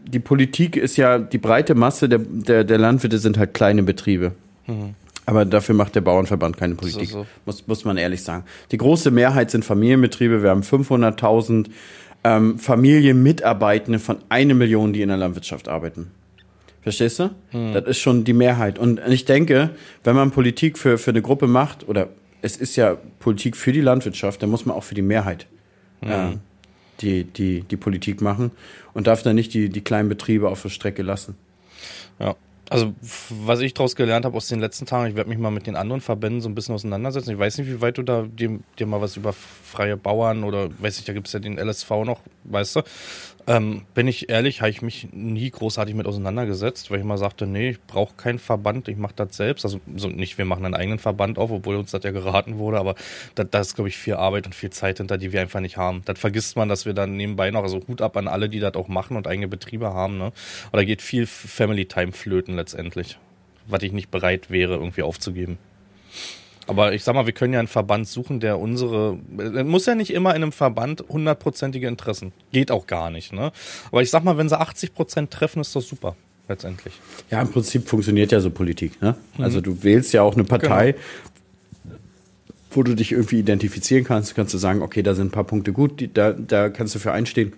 die 0.06 0.18
Politik 0.18 0.76
ist 0.76 0.96
ja, 0.96 1.18
die 1.18 1.38
breite 1.38 1.74
Masse 1.74 2.08
der, 2.08 2.18
der, 2.18 2.64
der 2.64 2.78
Landwirte 2.78 3.18
sind 3.18 3.38
halt 3.38 3.54
kleine 3.54 3.82
Betriebe. 3.82 4.32
Mhm. 4.66 4.94
Aber 5.26 5.44
dafür 5.44 5.74
macht 5.74 5.94
der 5.94 6.00
Bauernverband 6.00 6.56
keine 6.56 6.74
Politik, 6.74 7.08
so, 7.08 7.20
so. 7.20 7.26
Muss, 7.46 7.66
muss 7.68 7.84
man 7.84 7.96
ehrlich 7.96 8.22
sagen. 8.22 8.44
Die 8.72 8.78
große 8.78 9.10
Mehrheit 9.12 9.50
sind 9.50 9.64
Familienbetriebe. 9.64 10.42
Wir 10.42 10.50
haben 10.50 10.62
500.000 10.62 11.66
ähm, 12.24 12.58
Familienmitarbeitende 12.58 13.98
von 13.98 14.18
einer 14.28 14.54
Million, 14.54 14.92
die 14.92 15.02
in 15.02 15.08
der 15.08 15.18
Landwirtschaft 15.18 15.68
arbeiten. 15.68 16.10
Verstehst 16.82 17.18
du? 17.18 17.30
Hm. 17.50 17.74
Das 17.74 17.84
ist 17.84 17.98
schon 17.98 18.24
die 18.24 18.32
Mehrheit. 18.32 18.78
Und 18.78 19.00
ich 19.06 19.26
denke, 19.26 19.70
wenn 20.02 20.16
man 20.16 20.30
Politik 20.30 20.78
für, 20.78 20.98
für 20.98 21.10
eine 21.10 21.22
Gruppe 21.22 21.46
macht, 21.46 21.86
oder 21.88 22.08
es 22.42 22.56
ist 22.56 22.76
ja 22.76 22.96
Politik 23.18 23.56
für 23.56 23.72
die 23.72 23.80
Landwirtschaft, 23.80 24.42
dann 24.42 24.50
muss 24.50 24.66
man 24.66 24.76
auch 24.76 24.84
für 24.84 24.94
die 24.94 25.02
Mehrheit 25.02 25.46
hm. 26.00 26.10
äh, 26.10 26.36
die, 27.00 27.24
die, 27.24 27.62
die 27.62 27.76
Politik 27.76 28.20
machen 28.20 28.50
und 28.92 29.06
darf 29.06 29.22
dann 29.22 29.36
nicht 29.36 29.54
die, 29.54 29.68
die 29.68 29.80
kleinen 29.80 30.08
Betriebe 30.08 30.48
auf 30.48 30.62
der 30.62 30.68
Strecke 30.68 31.02
lassen. 31.02 31.36
Ja. 32.18 32.36
Also, 32.70 32.94
was 33.30 33.58
ich 33.60 33.74
daraus 33.74 33.96
gelernt 33.96 34.24
habe 34.24 34.36
aus 34.36 34.46
den 34.46 34.60
letzten 34.60 34.86
Tagen, 34.86 35.10
ich 35.10 35.16
werde 35.16 35.28
mich 35.28 35.40
mal 35.40 35.50
mit 35.50 35.66
den 35.66 35.74
anderen 35.74 36.00
Verbänden 36.00 36.40
so 36.40 36.48
ein 36.48 36.54
bisschen 36.54 36.72
auseinandersetzen. 36.74 37.32
Ich 37.32 37.38
weiß 37.38 37.58
nicht, 37.58 37.66
wie 37.68 37.80
weit 37.80 37.98
du 37.98 38.02
da 38.04 38.22
dir, 38.22 38.60
dir 38.78 38.86
mal 38.86 39.00
was 39.00 39.16
über 39.16 39.32
freie 39.32 39.96
Bauern 39.96 40.44
oder 40.44 40.68
weiß 40.80 41.00
ich, 41.00 41.04
da 41.04 41.12
gibt 41.12 41.26
es 41.26 41.32
ja 41.32 41.40
den 41.40 41.58
LSV 41.58 41.90
noch, 42.04 42.20
weißt 42.44 42.76
du. 42.76 42.82
Ähm, 43.46 43.82
bin 43.94 44.06
ich 44.06 44.28
ehrlich, 44.28 44.60
habe 44.60 44.70
ich 44.70 44.82
mich 44.82 45.08
nie 45.12 45.50
großartig 45.50 45.96
mit 45.96 46.06
auseinandergesetzt, 46.06 46.90
weil 46.90 47.00
ich 47.00 47.04
mal 47.04 47.18
sagte, 47.18 47.48
nee, 47.48 47.70
ich 47.70 47.82
brauche 47.82 48.14
keinen 48.14 48.38
Verband, 48.38 48.86
ich 48.86 48.96
mache 48.96 49.14
das 49.16 49.36
selbst. 49.36 49.64
Also 49.64 49.80
so 49.96 50.08
nicht, 50.08 50.38
wir 50.38 50.44
machen 50.44 50.64
einen 50.64 50.74
eigenen 50.74 51.00
Verband 51.00 51.38
auf, 51.38 51.50
obwohl 51.50 51.74
uns 51.74 51.90
das 51.90 52.04
ja 52.04 52.12
geraten 52.12 52.58
wurde, 52.58 52.78
aber 52.78 52.94
da 53.34 53.60
ist, 53.60 53.74
glaube 53.74 53.88
ich, 53.88 53.96
viel 53.96 54.14
Arbeit 54.14 54.46
und 54.46 54.54
viel 54.54 54.70
Zeit 54.70 54.98
hinter, 54.98 55.18
die 55.18 55.32
wir 55.32 55.40
einfach 55.40 55.58
nicht 55.58 55.76
haben. 55.76 56.02
Das 56.04 56.18
vergisst 56.20 56.56
man, 56.56 56.68
dass 56.68 56.86
wir 56.86 56.92
dann 56.92 57.16
nebenbei 57.16 57.50
noch, 57.50 57.64
also 57.64 57.80
Hut 57.88 58.02
ab 58.02 58.16
an 58.16 58.28
alle, 58.28 58.48
die 58.48 58.60
das 58.60 58.74
auch 58.74 58.86
machen 58.86 59.16
und 59.16 59.26
eigene 59.26 59.48
Betriebe 59.48 59.92
haben. 59.94 60.18
Ne? 60.18 60.32
Aber 60.68 60.78
da 60.78 60.84
geht 60.84 61.02
viel 61.02 61.26
Family 61.26 61.86
Time 61.86 62.12
flöten 62.12 62.56
letztendlich, 62.60 63.18
was 63.66 63.82
ich 63.82 63.92
nicht 63.92 64.10
bereit 64.10 64.50
wäre, 64.50 64.74
irgendwie 64.74 65.02
aufzugeben. 65.02 65.58
Aber 66.66 66.92
ich 66.92 67.02
sag 67.02 67.14
mal, 67.14 67.26
wir 67.26 67.32
können 67.32 67.52
ja 67.52 67.58
einen 67.58 67.68
Verband 67.68 68.06
suchen, 68.06 68.38
der 68.38 68.60
unsere. 68.60 69.18
Muss 69.64 69.86
ja 69.86 69.96
nicht 69.96 70.12
immer 70.12 70.30
in 70.36 70.42
einem 70.42 70.52
Verband 70.52 71.02
hundertprozentige 71.08 71.88
Interessen. 71.88 72.32
Geht 72.52 72.70
auch 72.70 72.86
gar 72.86 73.10
nicht, 73.10 73.32
ne? 73.32 73.50
Aber 73.90 74.02
ich 74.02 74.10
sag 74.10 74.22
mal, 74.22 74.38
wenn 74.38 74.48
sie 74.48 74.58
80 74.58 74.94
Prozent 74.94 75.30
treffen, 75.32 75.60
ist 75.60 75.74
das 75.74 75.88
super. 75.88 76.14
Letztendlich. 76.48 76.94
Ja, 77.30 77.40
im 77.42 77.50
Prinzip 77.50 77.88
funktioniert 77.88 78.32
ja 78.32 78.40
so 78.40 78.50
Politik, 78.50 79.00
ne? 79.02 79.16
Mhm. 79.36 79.44
Also 79.44 79.60
du 79.60 79.82
wählst 79.82 80.12
ja 80.12 80.22
auch 80.22 80.34
eine 80.34 80.44
Partei, 80.44 80.92
genau. 80.92 81.96
wo 82.70 82.82
du 82.82 82.94
dich 82.94 83.12
irgendwie 83.12 83.40
identifizieren 83.40 84.04
kannst. 84.04 84.36
Kannst 84.36 84.54
du 84.54 84.58
sagen, 84.58 84.82
okay, 84.82 85.02
da 85.02 85.14
sind 85.14 85.28
ein 85.28 85.32
paar 85.32 85.44
Punkte 85.44 85.72
gut, 85.72 85.98
die, 85.98 86.12
da, 86.12 86.32
da 86.32 86.68
kannst 86.68 86.94
du 86.94 86.98
für 87.00 87.12
einstehen. 87.12 87.52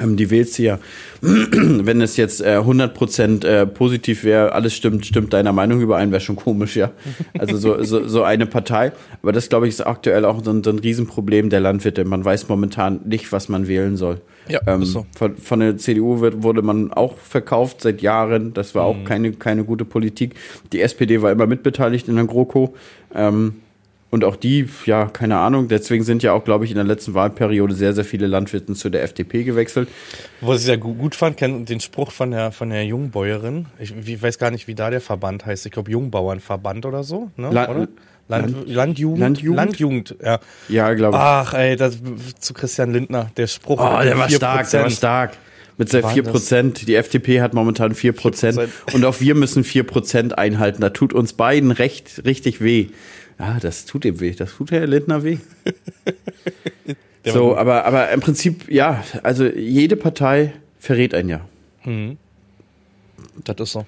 Ähm, 0.00 0.16
die 0.16 0.30
wählst 0.30 0.58
du 0.58 0.62
ja, 0.62 0.78
wenn 1.20 2.00
es 2.00 2.16
jetzt 2.16 2.40
äh, 2.40 2.58
100% 2.58 3.44
äh, 3.44 3.66
positiv 3.66 4.22
wäre, 4.22 4.52
alles 4.52 4.74
stimmt, 4.74 5.04
stimmt 5.04 5.32
deiner 5.32 5.52
Meinung 5.52 5.80
überein, 5.80 6.12
wäre 6.12 6.20
schon 6.20 6.36
komisch, 6.36 6.76
ja. 6.76 6.92
Also 7.38 7.56
so, 7.56 7.82
so, 7.82 8.06
so 8.06 8.22
eine 8.22 8.46
Partei. 8.46 8.92
Aber 9.22 9.32
das, 9.32 9.48
glaube 9.48 9.66
ich, 9.66 9.74
ist 9.74 9.80
aktuell 9.80 10.24
auch 10.24 10.44
so 10.44 10.50
ein, 10.52 10.62
so 10.62 10.70
ein 10.70 10.78
Riesenproblem 10.78 11.50
der 11.50 11.60
Landwirte. 11.60 12.04
Man 12.04 12.24
weiß 12.24 12.48
momentan 12.48 13.00
nicht, 13.04 13.32
was 13.32 13.48
man 13.48 13.66
wählen 13.66 13.96
soll. 13.96 14.20
Ja, 14.48 14.60
ähm, 14.66 14.84
so. 14.84 15.06
von, 15.16 15.36
von 15.36 15.60
der 15.60 15.76
CDU 15.76 16.20
wird, 16.20 16.42
wurde 16.42 16.62
man 16.62 16.92
auch 16.92 17.16
verkauft 17.18 17.82
seit 17.82 18.00
Jahren. 18.02 18.52
Das 18.54 18.74
war 18.74 18.84
auch 18.84 18.96
mhm. 18.96 19.04
keine, 19.04 19.32
keine 19.32 19.64
gute 19.64 19.84
Politik. 19.84 20.34
Die 20.72 20.80
SPD 20.80 21.22
war 21.22 21.32
immer 21.32 21.46
mitbeteiligt 21.46 22.08
in 22.08 22.16
der 22.16 22.24
GroKo. 22.24 22.74
Ähm, 23.14 23.56
und 24.10 24.24
auch 24.24 24.36
die, 24.36 24.68
ja, 24.86 25.06
keine 25.06 25.38
Ahnung, 25.38 25.68
deswegen 25.68 26.02
sind 26.02 26.22
ja 26.22 26.32
auch, 26.32 26.44
glaube 26.44 26.64
ich, 26.64 26.72
in 26.72 26.76
der 26.76 26.84
letzten 26.84 27.14
Wahlperiode 27.14 27.74
sehr, 27.74 27.92
sehr 27.92 28.04
viele 28.04 28.26
Landwirte 28.26 28.74
zu 28.74 28.90
der 28.90 29.04
FDP 29.04 29.44
gewechselt. 29.44 29.88
Wo 30.40 30.52
ich 30.54 30.60
sehr 30.60 30.78
gut 30.78 31.14
fand, 31.14 31.40
den 31.40 31.80
Spruch 31.80 32.10
von 32.10 32.32
der, 32.32 32.50
von 32.50 32.70
der 32.70 32.84
Jungbäuerin. 32.84 33.66
Ich, 33.78 33.94
ich 34.04 34.20
weiß 34.20 34.38
gar 34.38 34.50
nicht, 34.50 34.66
wie 34.66 34.74
da 34.74 34.90
der 34.90 35.00
Verband 35.00 35.46
heißt. 35.46 35.64
Ich 35.66 35.72
glaube, 35.72 35.90
Jungbauernverband 35.92 36.86
oder 36.86 37.04
so, 37.04 37.30
ne? 37.36 37.50
La 37.52 37.68
oder? 37.68 37.88
Land, 38.26 38.50
Land, 38.52 38.68
Landjugend? 38.68 39.20
Landjugend? 39.20 39.56
Landjugend, 39.56 40.16
ja. 40.22 40.38
Ja, 40.68 40.94
glaube 40.94 41.16
ich. 41.16 41.22
Ach, 41.22 41.54
ey, 41.54 41.76
das, 41.76 41.98
zu 42.38 42.54
Christian 42.54 42.92
Lindner, 42.92 43.30
der 43.36 43.46
Spruch. 43.46 43.80
Oh, 43.80 44.02
der 44.02 44.18
war 44.18 44.28
stark, 44.28 44.70
der 44.70 44.82
war 44.82 44.90
stark. 44.90 45.36
Mit 45.78 45.88
sehr 45.88 46.04
4 46.04 46.24
Prozent. 46.24 46.88
Die 46.88 46.94
FDP 46.94 47.40
hat 47.40 47.54
momentan 47.54 47.94
4 47.94 48.12
Prozent. 48.12 48.60
Und 48.92 49.04
auch 49.04 49.20
wir 49.20 49.34
müssen 49.34 49.64
4 49.64 49.84
Prozent 49.84 50.36
einhalten. 50.36 50.82
Da 50.82 50.90
tut 50.90 51.14
uns 51.14 51.32
beiden 51.32 51.70
recht, 51.70 52.22
richtig 52.26 52.60
weh. 52.60 52.88
Ah, 53.40 53.58
das 53.58 53.86
tut 53.86 54.04
ihm 54.04 54.20
weh. 54.20 54.32
Das 54.32 54.54
tut 54.54 54.70
Herr 54.70 54.86
Lindner 54.86 55.24
weh. 55.24 55.38
so, 57.24 57.56
aber, 57.56 57.86
aber 57.86 58.10
im 58.10 58.20
Prinzip, 58.20 58.70
ja, 58.70 59.02
also 59.22 59.46
jede 59.46 59.96
Partei 59.96 60.52
verrät 60.78 61.14
ein 61.14 61.28
ja. 61.30 61.40
Mhm. 61.84 62.18
Das 63.44 63.56
ist 63.58 63.72
so. 63.72 63.86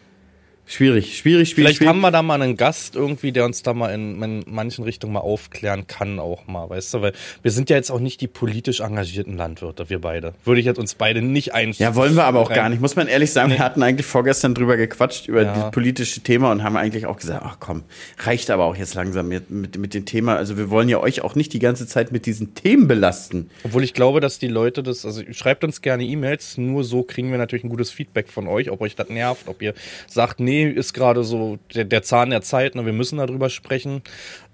Schwierig, 0.65 1.19
schwierig, 1.19 1.51
schwierig. 1.51 1.55
Vielleicht 1.55 1.77
schwierig. 1.79 1.89
haben 1.89 2.01
wir 2.01 2.11
da 2.13 2.23
mal 2.23 2.41
einen 2.41 2.57
Gast 2.57 2.95
irgendwie, 2.95 3.33
der 3.33 3.45
uns 3.45 3.63
da 3.63 3.75
mal 3.75 3.93
in, 3.93 4.23
in, 4.23 4.45
manchen 4.47 4.85
Richtungen 4.85 5.13
mal 5.13 5.21
aufklären 5.21 5.87
kann, 5.89 6.21
auch 6.21 6.47
mal, 6.47 6.71
weißt 6.71 6.95
du? 6.95 7.03
Weil 7.03 7.13
wir 7.43 7.51
sind 7.51 7.69
ja 7.69 7.77
jetzt 7.77 7.91
auch 7.91 7.99
nicht 7.99 8.21
die 8.21 8.29
politisch 8.29 8.81
engagierten 8.81 9.37
Landwirte, 9.37 9.91
wir 9.91 10.01
beide. 10.01 10.35
Würde 10.45 10.61
ich 10.61 10.67
jetzt 10.67 10.79
uns 10.79 10.95
beide 10.95 11.21
nicht 11.21 11.53
einstellen. 11.53 11.91
Ja, 11.91 11.97
wollen 11.97 12.15
wir 12.15 12.25
aber 12.25 12.41
auch 12.41 12.49
gar 12.49 12.69
nicht. 12.69 12.81
Muss 12.81 12.95
man 12.95 13.09
ehrlich 13.09 13.33
sagen, 13.33 13.51
nee. 13.51 13.57
wir 13.57 13.65
hatten 13.65 13.83
eigentlich 13.83 14.07
vorgestern 14.07 14.55
drüber 14.55 14.77
gequatscht, 14.77 15.27
über 15.27 15.43
ja. 15.43 15.53
das 15.53 15.71
politische 15.73 16.21
Thema 16.21 16.53
und 16.53 16.63
haben 16.63 16.77
eigentlich 16.77 17.07
auch 17.07 17.17
gesagt, 17.17 17.43
ach 17.45 17.57
komm, 17.59 17.83
reicht 18.19 18.49
aber 18.51 18.65
auch 18.65 18.77
jetzt 18.77 18.95
langsam 18.95 19.29
mit, 19.29 19.51
mit, 19.51 19.77
mit 19.77 19.95
dem 19.95 20.07
Thema. 20.07 20.37
Also 20.37 20.57
wir 20.57 20.71
wollen 20.71 20.89
ja 20.89 21.01
euch 21.01 21.23
auch 21.23 21.35
nicht 21.35 21.53
die 21.53 21.59
ganze 21.59 21.89
Zeit 21.89 22.13
mit 22.13 22.25
diesen 22.25 22.55
Themen 22.55 22.87
belasten. 22.87 23.51
Obwohl 23.65 23.83
ich 23.83 23.95
glaube, 23.95 24.21
dass 24.21 24.39
die 24.39 24.49
Leute 24.49 24.85
das, 24.85 25.05
also 25.05 25.23
schreibt 25.33 25.65
uns 25.65 25.83
gerne 25.83 26.05
E-Mails, 26.05 26.57
nur 26.57 26.85
so 26.85 27.03
kriegen 27.03 27.31
wir 27.31 27.39
natürlich 27.39 27.65
ein 27.65 27.71
gutes 27.71 27.91
Feedback 27.91 28.29
von 28.29 28.47
euch, 28.47 28.71
ob 28.71 28.81
euch 28.81 28.95
das 28.95 29.09
nervt, 29.09 29.49
ob 29.49 29.61
ihr 29.61 29.75
sagt, 30.07 30.41
nee, 30.41 30.52
ist 30.61 30.93
gerade 30.93 31.25
so 31.25 31.59
der, 31.75 31.85
der 31.85 32.03
Zahn 32.03 32.31
der 32.31 32.43
Zeit, 32.43 32.75
ne? 32.75 32.87
wir 32.87 32.93
müssen 32.93 33.19
darüber 33.19 33.51
sprechen. 33.51 34.03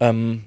Ähm, 0.01 0.45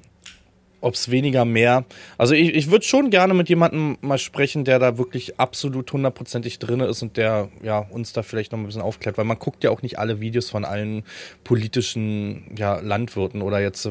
ob 0.81 0.95
es 0.95 1.11
weniger 1.11 1.45
mehr. 1.45 1.85
Also 2.17 2.33
ich, 2.33 2.53
ich 2.55 2.71
würde 2.71 2.83
schon 2.83 3.09
gerne 3.11 3.33
mit 3.33 3.49
jemandem 3.49 3.97
mal 4.01 4.17
sprechen, 4.17 4.65
der 4.65 4.79
da 4.79 4.97
wirklich 4.97 5.39
absolut 5.39 5.91
hundertprozentig 5.93 6.59
drin 6.59 6.79
ist 6.81 7.01
und 7.01 7.17
der 7.17 7.49
ja 7.61 7.77
uns 7.77 8.13
da 8.13 8.23
vielleicht 8.23 8.51
noch 8.51 8.59
ein 8.59 8.65
bisschen 8.65 8.81
aufklärt, 8.81 9.17
weil 9.17 9.25
man 9.25 9.39
guckt 9.39 9.63
ja 9.63 9.69
auch 9.69 9.81
nicht 9.81 9.99
alle 9.99 10.19
Videos 10.19 10.49
von 10.49 10.65
allen 10.65 11.03
politischen 11.43 12.55
ja, 12.57 12.79
Landwirten 12.79 13.41
oder 13.41 13.61
jetzt 13.61 13.87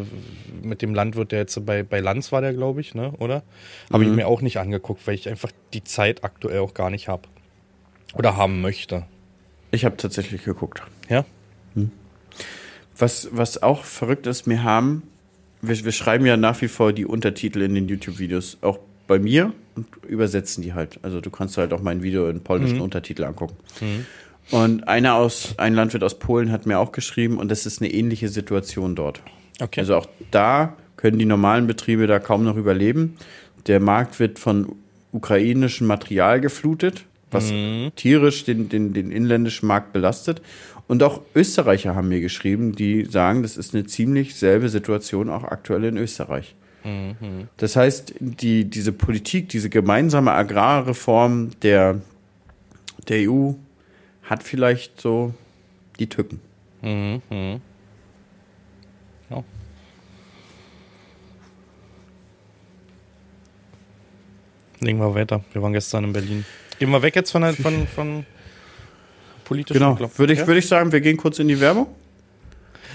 mit 0.62 0.82
dem 0.82 0.94
Landwirt, 0.94 1.32
der 1.32 1.40
jetzt 1.40 1.64
bei, 1.64 1.82
bei 1.82 2.00
Lanz 2.00 2.32
war, 2.32 2.40
der 2.40 2.52
glaube 2.52 2.80
ich, 2.80 2.94
ne? 2.94 3.12
Oder? 3.18 3.42
Habe 3.92 4.04
mhm. 4.04 4.10
ich 4.10 4.16
mir 4.16 4.26
auch 4.26 4.42
nicht 4.42 4.58
angeguckt, 4.58 5.06
weil 5.06 5.14
ich 5.14 5.28
einfach 5.28 5.52
die 5.72 5.84
Zeit 5.84 6.24
aktuell 6.24 6.60
auch 6.60 6.74
gar 6.74 6.90
nicht 6.90 7.08
habe. 7.08 7.22
Oder 8.14 8.36
haben 8.36 8.60
möchte. 8.60 9.04
Ich 9.70 9.84
habe 9.84 9.96
tatsächlich 9.96 10.42
geguckt. 10.42 10.82
Ja? 11.08 11.24
Was, 13.00 13.28
was 13.32 13.62
auch 13.62 13.84
verrückt 13.84 14.26
ist, 14.26 14.46
wir 14.46 14.62
haben, 14.62 15.02
wir, 15.62 15.84
wir 15.84 15.92
schreiben 15.92 16.26
ja 16.26 16.36
nach 16.36 16.60
wie 16.60 16.68
vor 16.68 16.92
die 16.92 17.06
Untertitel 17.06 17.62
in 17.62 17.74
den 17.74 17.88
YouTube-Videos, 17.88 18.58
auch 18.60 18.78
bei 19.06 19.18
mir 19.18 19.52
und 19.74 19.86
übersetzen 20.06 20.62
die 20.62 20.72
halt. 20.72 21.00
Also 21.02 21.20
du 21.20 21.30
kannst 21.30 21.56
halt 21.56 21.72
auch 21.72 21.82
mein 21.82 22.02
Video 22.02 22.28
in 22.28 22.40
polnischen 22.42 22.76
mhm. 22.76 22.82
Untertitel 22.82 23.24
angucken. 23.24 23.56
Mhm. 23.80 24.06
Und 24.50 24.88
einer 24.88 25.14
aus, 25.14 25.54
ein 25.58 25.74
Landwirt 25.74 26.02
aus 26.02 26.18
Polen 26.18 26.52
hat 26.52 26.66
mir 26.66 26.78
auch 26.78 26.92
geschrieben 26.92 27.38
und 27.38 27.50
das 27.50 27.66
ist 27.66 27.80
eine 27.80 27.92
ähnliche 27.92 28.28
Situation 28.28 28.94
dort. 28.94 29.20
Okay. 29.60 29.80
Also 29.80 29.96
auch 29.96 30.06
da 30.30 30.76
können 30.96 31.18
die 31.18 31.24
normalen 31.24 31.66
Betriebe 31.66 32.06
da 32.06 32.18
kaum 32.18 32.44
noch 32.44 32.56
überleben. 32.56 33.16
Der 33.66 33.80
Markt 33.80 34.20
wird 34.20 34.38
von 34.38 34.76
ukrainischem 35.12 35.86
Material 35.86 36.40
geflutet, 36.40 37.04
was 37.30 37.50
mhm. 37.50 37.92
tierisch 37.96 38.44
den, 38.44 38.68
den, 38.68 38.92
den 38.92 39.10
inländischen 39.10 39.66
Markt 39.66 39.92
belastet. 39.92 40.42
Und 40.90 41.04
auch 41.04 41.20
Österreicher 41.36 41.94
haben 41.94 42.08
mir 42.08 42.20
geschrieben, 42.20 42.74
die 42.74 43.04
sagen, 43.04 43.44
das 43.44 43.56
ist 43.56 43.74
eine 43.74 43.86
ziemlich 43.86 44.34
selbe 44.34 44.68
Situation 44.68 45.30
auch 45.30 45.44
aktuell 45.44 45.84
in 45.84 45.96
Österreich. 45.96 46.56
Das 47.58 47.76
heißt, 47.76 48.14
die, 48.18 48.64
diese 48.64 48.90
Politik, 48.90 49.50
diese 49.50 49.70
gemeinsame 49.70 50.32
Agrarreform 50.32 51.52
der, 51.62 52.00
der 53.06 53.30
EU 53.30 53.52
hat 54.24 54.42
vielleicht 54.42 55.00
so 55.00 55.32
die 56.00 56.08
Tücken. 56.08 56.40
Mhm. 56.82 57.60
Ja. 59.30 59.44
Legen 64.80 64.98
wir 64.98 65.14
weiter. 65.14 65.44
Wir 65.52 65.62
waren 65.62 65.72
gestern 65.72 66.02
in 66.02 66.12
Berlin. 66.12 66.44
Gehen 66.80 66.90
wir 66.90 67.00
weg 67.00 67.14
jetzt 67.14 67.30
von, 67.30 67.44
von, 67.54 67.86
von 67.86 68.26
politischen 69.50 69.80
Genau. 69.80 69.98
Würde 70.16 70.32
ich, 70.32 70.38
ja? 70.38 70.46
würde 70.46 70.60
ich 70.60 70.68
sagen, 70.68 70.92
wir 70.92 71.00
gehen 71.00 71.16
kurz 71.16 71.40
in 71.40 71.48
die 71.48 71.60
Werbung. 71.60 71.88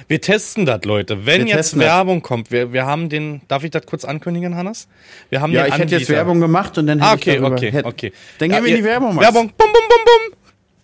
Wir 0.07 0.21
testen 0.21 0.65
das, 0.65 0.85
Leute. 0.85 1.25
Wenn 1.25 1.45
wir 1.45 1.55
jetzt 1.55 1.77
Werbung 1.77 2.21
das. 2.21 2.27
kommt, 2.27 2.51
wir, 2.51 2.71
wir 2.71 2.85
haben 2.85 3.09
den, 3.09 3.41
darf 3.49 3.65
ich 3.65 3.71
das 3.71 3.85
kurz 3.85 4.05
ankündigen, 4.05 4.55
Hannes? 4.55 4.87
Wir 5.29 5.41
haben 5.41 5.51
ja, 5.51 5.63
den 5.63 5.67
ich 5.67 5.73
Anbieter. 5.73 5.91
hätte 5.91 6.01
jetzt 6.01 6.09
Werbung 6.09 6.39
gemacht 6.39 6.77
und 6.77 6.87
dann 6.87 6.99
hätte 6.99 7.11
ah, 7.11 7.13
okay, 7.13 7.31
ich 7.31 7.39
darüber, 7.41 7.55
okay, 7.55 7.71
hätte, 7.71 7.87
okay. 7.87 8.13
Dann 8.37 8.49
gehen 8.49 8.57
ja, 8.57 8.63
wir 8.63 8.71
in 8.71 8.77
die 8.77 8.83
Werbung. 8.83 9.15
Max. 9.15 9.27
Werbung, 9.27 9.51
bum, 9.57 9.67
bum, 9.73 9.83
bum, 9.89 9.99
bum. 10.05 10.37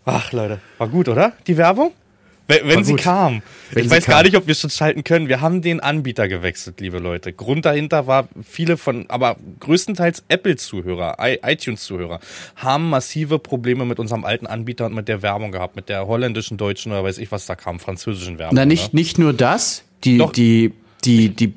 Ach, 0.06 0.32
Leute, 0.34 0.60
war 0.78 0.88
gut, 0.90 1.08
oder? 1.08 1.34
Die 1.48 1.56
Werbung? 1.56 1.94
Wenn, 2.52 2.68
wenn 2.68 2.84
sie 2.84 2.96
kam. 2.96 3.42
Wenn 3.72 3.84
ich 3.84 3.90
sie 3.90 3.96
weiß 3.96 4.06
kam. 4.06 4.14
gar 4.14 4.24
nicht, 4.24 4.36
ob 4.36 4.48
wir 4.48 4.56
schon 4.56 4.70
schalten 4.70 5.04
können. 5.04 5.28
Wir 5.28 5.42
haben 5.42 5.62
den 5.62 5.80
Anbieter 5.80 6.28
gewechselt, 6.28 6.80
liebe 6.82 7.00
Leute. 7.00 7.34
Grund 7.34 7.66
dahinter 7.66 8.08
war, 8.08 8.28
viele 8.44 8.78
von, 8.78 9.06
aber 9.10 9.38
größtenteils 9.60 10.24
Apple-Zuhörer, 10.28 11.18
iTunes-Zuhörer, 11.20 12.20
haben 12.56 12.90
massive 12.90 13.40
Probleme 13.40 13.86
mit 13.86 14.00
unserem 14.00 14.26
alten 14.26 14.48
Anbieter 14.48 14.86
und 14.86 14.94
mit 14.94 15.08
der 15.08 15.22
Werbung 15.22 15.52
gehabt, 15.52 15.76
mit 15.76 15.90
der 15.90 16.08
holländischen, 16.08 16.58
deutschen 16.58 16.92
oder 16.92 17.04
weiß 17.04 17.18
ich 17.18 17.32
was 17.32 17.46
da 17.46 17.56
kam, 17.56 17.80
französischen 17.80 18.38
Werbung. 18.38 18.56
Na, 18.56 18.66
nicht, 18.66 18.94
ne? 18.94 19.00
nicht 19.00 19.18
nur 19.18 19.34
das. 19.34 19.84
Die, 20.04 20.18
Doch. 20.18 20.32
die, 20.32 20.74
die, 21.06 21.30
die, 21.30 21.54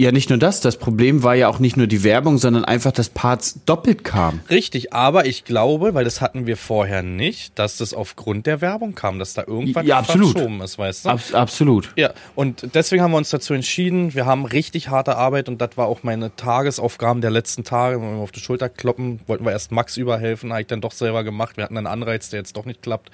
ja, 0.00 0.12
nicht 0.12 0.30
nur 0.30 0.38
das. 0.38 0.60
Das 0.60 0.76
Problem 0.76 1.24
war 1.24 1.34
ja 1.34 1.48
auch 1.48 1.58
nicht 1.58 1.76
nur 1.76 1.88
die 1.88 2.04
Werbung, 2.04 2.38
sondern 2.38 2.64
einfach, 2.64 2.92
dass 2.92 3.08
Parts 3.08 3.58
doppelt 3.66 4.04
kam. 4.04 4.38
Richtig, 4.48 4.92
aber 4.92 5.26
ich 5.26 5.44
glaube, 5.44 5.92
weil 5.92 6.04
das 6.04 6.20
hatten 6.20 6.46
wir 6.46 6.56
vorher 6.56 7.02
nicht, 7.02 7.58
dass 7.58 7.78
das 7.78 7.94
aufgrund 7.94 8.46
der 8.46 8.60
Werbung 8.60 8.94
kam, 8.94 9.18
dass 9.18 9.34
da 9.34 9.42
irgendwas 9.44 9.84
ja, 9.84 10.04
verschoben 10.04 10.60
ist, 10.60 10.78
weißt 10.78 11.04
du? 11.04 11.08
Ab, 11.08 11.20
absolut. 11.32 11.92
Ja, 11.96 12.12
und 12.36 12.76
deswegen 12.76 13.02
haben 13.02 13.10
wir 13.10 13.18
uns 13.18 13.30
dazu 13.30 13.54
entschieden. 13.54 14.14
Wir 14.14 14.24
haben 14.24 14.44
richtig 14.44 14.88
harte 14.88 15.16
Arbeit 15.16 15.48
und 15.48 15.60
das 15.60 15.70
war 15.76 15.88
auch 15.88 16.04
meine 16.04 16.34
Tagesaufgaben 16.36 17.20
der 17.20 17.32
letzten 17.32 17.64
Tage. 17.64 18.00
Wenn 18.00 18.14
wir 18.14 18.22
auf 18.22 18.30
die 18.30 18.38
Schulter 18.38 18.68
kloppen, 18.68 19.18
wollten 19.26 19.44
wir 19.44 19.50
erst 19.50 19.72
Max 19.72 19.96
überhelfen, 19.96 20.52
habe 20.52 20.60
ich 20.60 20.68
dann 20.68 20.80
doch 20.80 20.92
selber 20.92 21.24
gemacht. 21.24 21.56
Wir 21.56 21.64
hatten 21.64 21.76
einen 21.76 21.88
Anreiz, 21.88 22.30
der 22.30 22.38
jetzt 22.38 22.56
doch 22.56 22.66
nicht 22.66 22.82
klappt. 22.82 23.10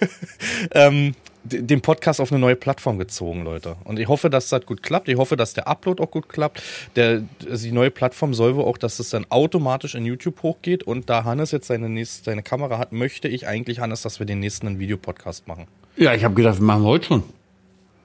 ähm, 0.72 1.14
den 1.44 1.80
Podcast 1.80 2.20
auf 2.20 2.30
eine 2.30 2.38
neue 2.38 2.56
Plattform 2.56 2.98
gezogen, 2.98 3.44
Leute. 3.44 3.76
Und 3.84 3.98
ich 3.98 4.08
hoffe, 4.08 4.30
dass 4.30 4.48
das 4.48 4.64
gut 4.66 4.82
klappt. 4.82 5.08
Ich 5.08 5.16
hoffe, 5.16 5.36
dass 5.36 5.54
der 5.54 5.66
Upload 5.66 6.02
auch 6.02 6.10
gut 6.10 6.28
klappt. 6.28 6.62
Der, 6.96 7.22
also 7.48 7.64
die 7.66 7.72
neue 7.72 7.90
Plattform 7.90 8.34
soll 8.34 8.56
wohl 8.56 8.64
auch, 8.64 8.78
dass 8.78 8.98
es 8.98 9.10
dann 9.10 9.26
automatisch 9.28 9.94
in 9.94 10.04
YouTube 10.04 10.42
hochgeht. 10.42 10.84
Und 10.84 11.10
da 11.10 11.24
Hannes 11.24 11.50
jetzt 11.50 11.66
seine, 11.66 11.88
nächste, 11.88 12.24
seine 12.24 12.42
Kamera 12.42 12.78
hat, 12.78 12.92
möchte 12.92 13.28
ich 13.28 13.46
eigentlich, 13.46 13.80
Hannes, 13.80 14.02
dass 14.02 14.18
wir 14.18 14.26
den 14.26 14.40
nächsten 14.40 14.66
einen 14.66 14.78
Videopodcast 14.78 15.48
machen. 15.48 15.66
Ja, 15.96 16.14
ich 16.14 16.24
habe 16.24 16.34
gedacht, 16.34 16.58
wir 16.58 16.64
machen 16.64 16.84
heute 16.84 17.06
schon. 17.06 17.22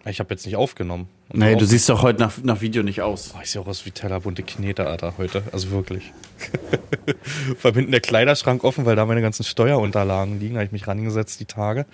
Ich 0.05 0.19
habe 0.19 0.33
jetzt 0.33 0.45
nicht 0.45 0.55
aufgenommen. 0.55 1.09
Nee, 1.33 1.55
du 1.55 1.65
siehst 1.65 1.89
doch 1.89 2.01
heute 2.01 2.21
nach, 2.21 2.37
nach 2.41 2.61
Video 2.61 2.81
nicht 2.81 3.01
aus. 3.01 3.33
Oh, 3.35 3.41
ich 3.43 3.51
sehe 3.51 3.61
auch 3.61 3.67
aus 3.67 3.85
wie 3.85 3.91
Teller 3.91 4.21
bunte 4.21 4.43
Knete, 4.43 4.87
Alter, 4.87 5.15
heute. 5.17 5.43
Also 5.51 5.71
wirklich. 5.71 6.13
Verbinden 7.57 7.91
der 7.91 7.99
Kleiderschrank 7.99 8.63
offen, 8.63 8.85
weil 8.85 8.95
da 8.95 9.05
meine 9.05 9.21
ganzen 9.21 9.43
Steuerunterlagen 9.43 10.39
liegen. 10.39 10.53
Da 10.53 10.59
habe 10.59 10.67
ich 10.67 10.71
mich 10.71 10.87
rangesetzt 10.87 11.41
die 11.41 11.45
Tage. 11.45 11.85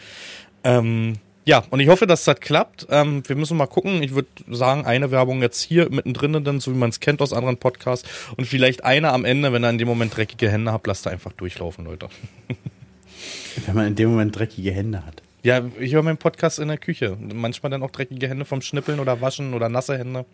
Ähm, 0.63 1.15
ja, 1.45 1.63
und 1.69 1.79
ich 1.79 1.89
hoffe, 1.89 2.07
dass 2.07 2.23
das 2.23 2.39
klappt. 2.39 2.87
Ähm, 2.89 3.23
wir 3.27 3.35
müssen 3.35 3.57
mal 3.57 3.67
gucken. 3.67 4.01
Ich 4.01 4.15
würde 4.15 4.29
sagen, 4.49 4.85
eine 4.85 5.11
Werbung 5.11 5.41
jetzt 5.41 5.61
hier 5.61 5.89
mittendrin, 5.89 6.43
dann, 6.43 6.59
so 6.59 6.71
wie 6.73 6.77
man 6.77 6.89
es 6.89 6.99
kennt 6.99 7.21
aus 7.21 7.33
anderen 7.33 7.57
Podcasts. 7.57 8.07
Und 8.37 8.45
vielleicht 8.45 8.85
eine 8.85 9.11
am 9.11 9.25
Ende, 9.25 9.51
wenn 9.51 9.63
ihr 9.63 9.69
in 9.69 9.77
dem 9.77 9.87
Moment 9.87 10.15
dreckige 10.15 10.49
Hände 10.49 10.71
habt, 10.71 10.87
lasst 10.87 11.05
ihr 11.05 11.11
einfach 11.11 11.33
durchlaufen, 11.33 11.85
Leute. 11.85 12.07
wenn 13.65 13.75
man 13.75 13.87
in 13.87 13.95
dem 13.95 14.11
Moment 14.11 14.37
dreckige 14.37 14.71
Hände 14.71 15.05
hat. 15.05 15.21
Ja, 15.43 15.61
ich 15.77 15.93
höre 15.93 16.03
meinen 16.03 16.17
Podcast 16.17 16.59
in 16.59 16.69
der 16.69 16.77
Küche. 16.77 17.17
Manchmal 17.19 17.69
dann 17.69 17.83
auch 17.83 17.91
dreckige 17.91 18.29
Hände 18.29 18.45
vom 18.45 18.61
Schnippeln 18.61 19.01
oder 19.01 19.19
Waschen 19.19 19.53
oder 19.53 19.67
nasse 19.67 19.97
Hände. 19.97 20.25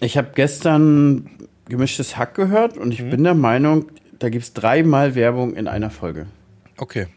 Ich 0.00 0.16
habe 0.16 0.30
gestern 0.34 1.28
gemischtes 1.68 2.16
Hack 2.16 2.34
gehört 2.34 2.78
und 2.78 2.92
ich 2.92 3.02
mhm. 3.02 3.10
bin 3.10 3.24
der 3.24 3.34
Meinung, 3.34 3.86
da 4.20 4.28
gibt 4.28 4.44
es 4.44 4.52
dreimal 4.52 5.16
Werbung 5.16 5.56
in 5.56 5.66
einer 5.66 5.90
Folge. 5.90 6.26
Okay. 6.76 7.08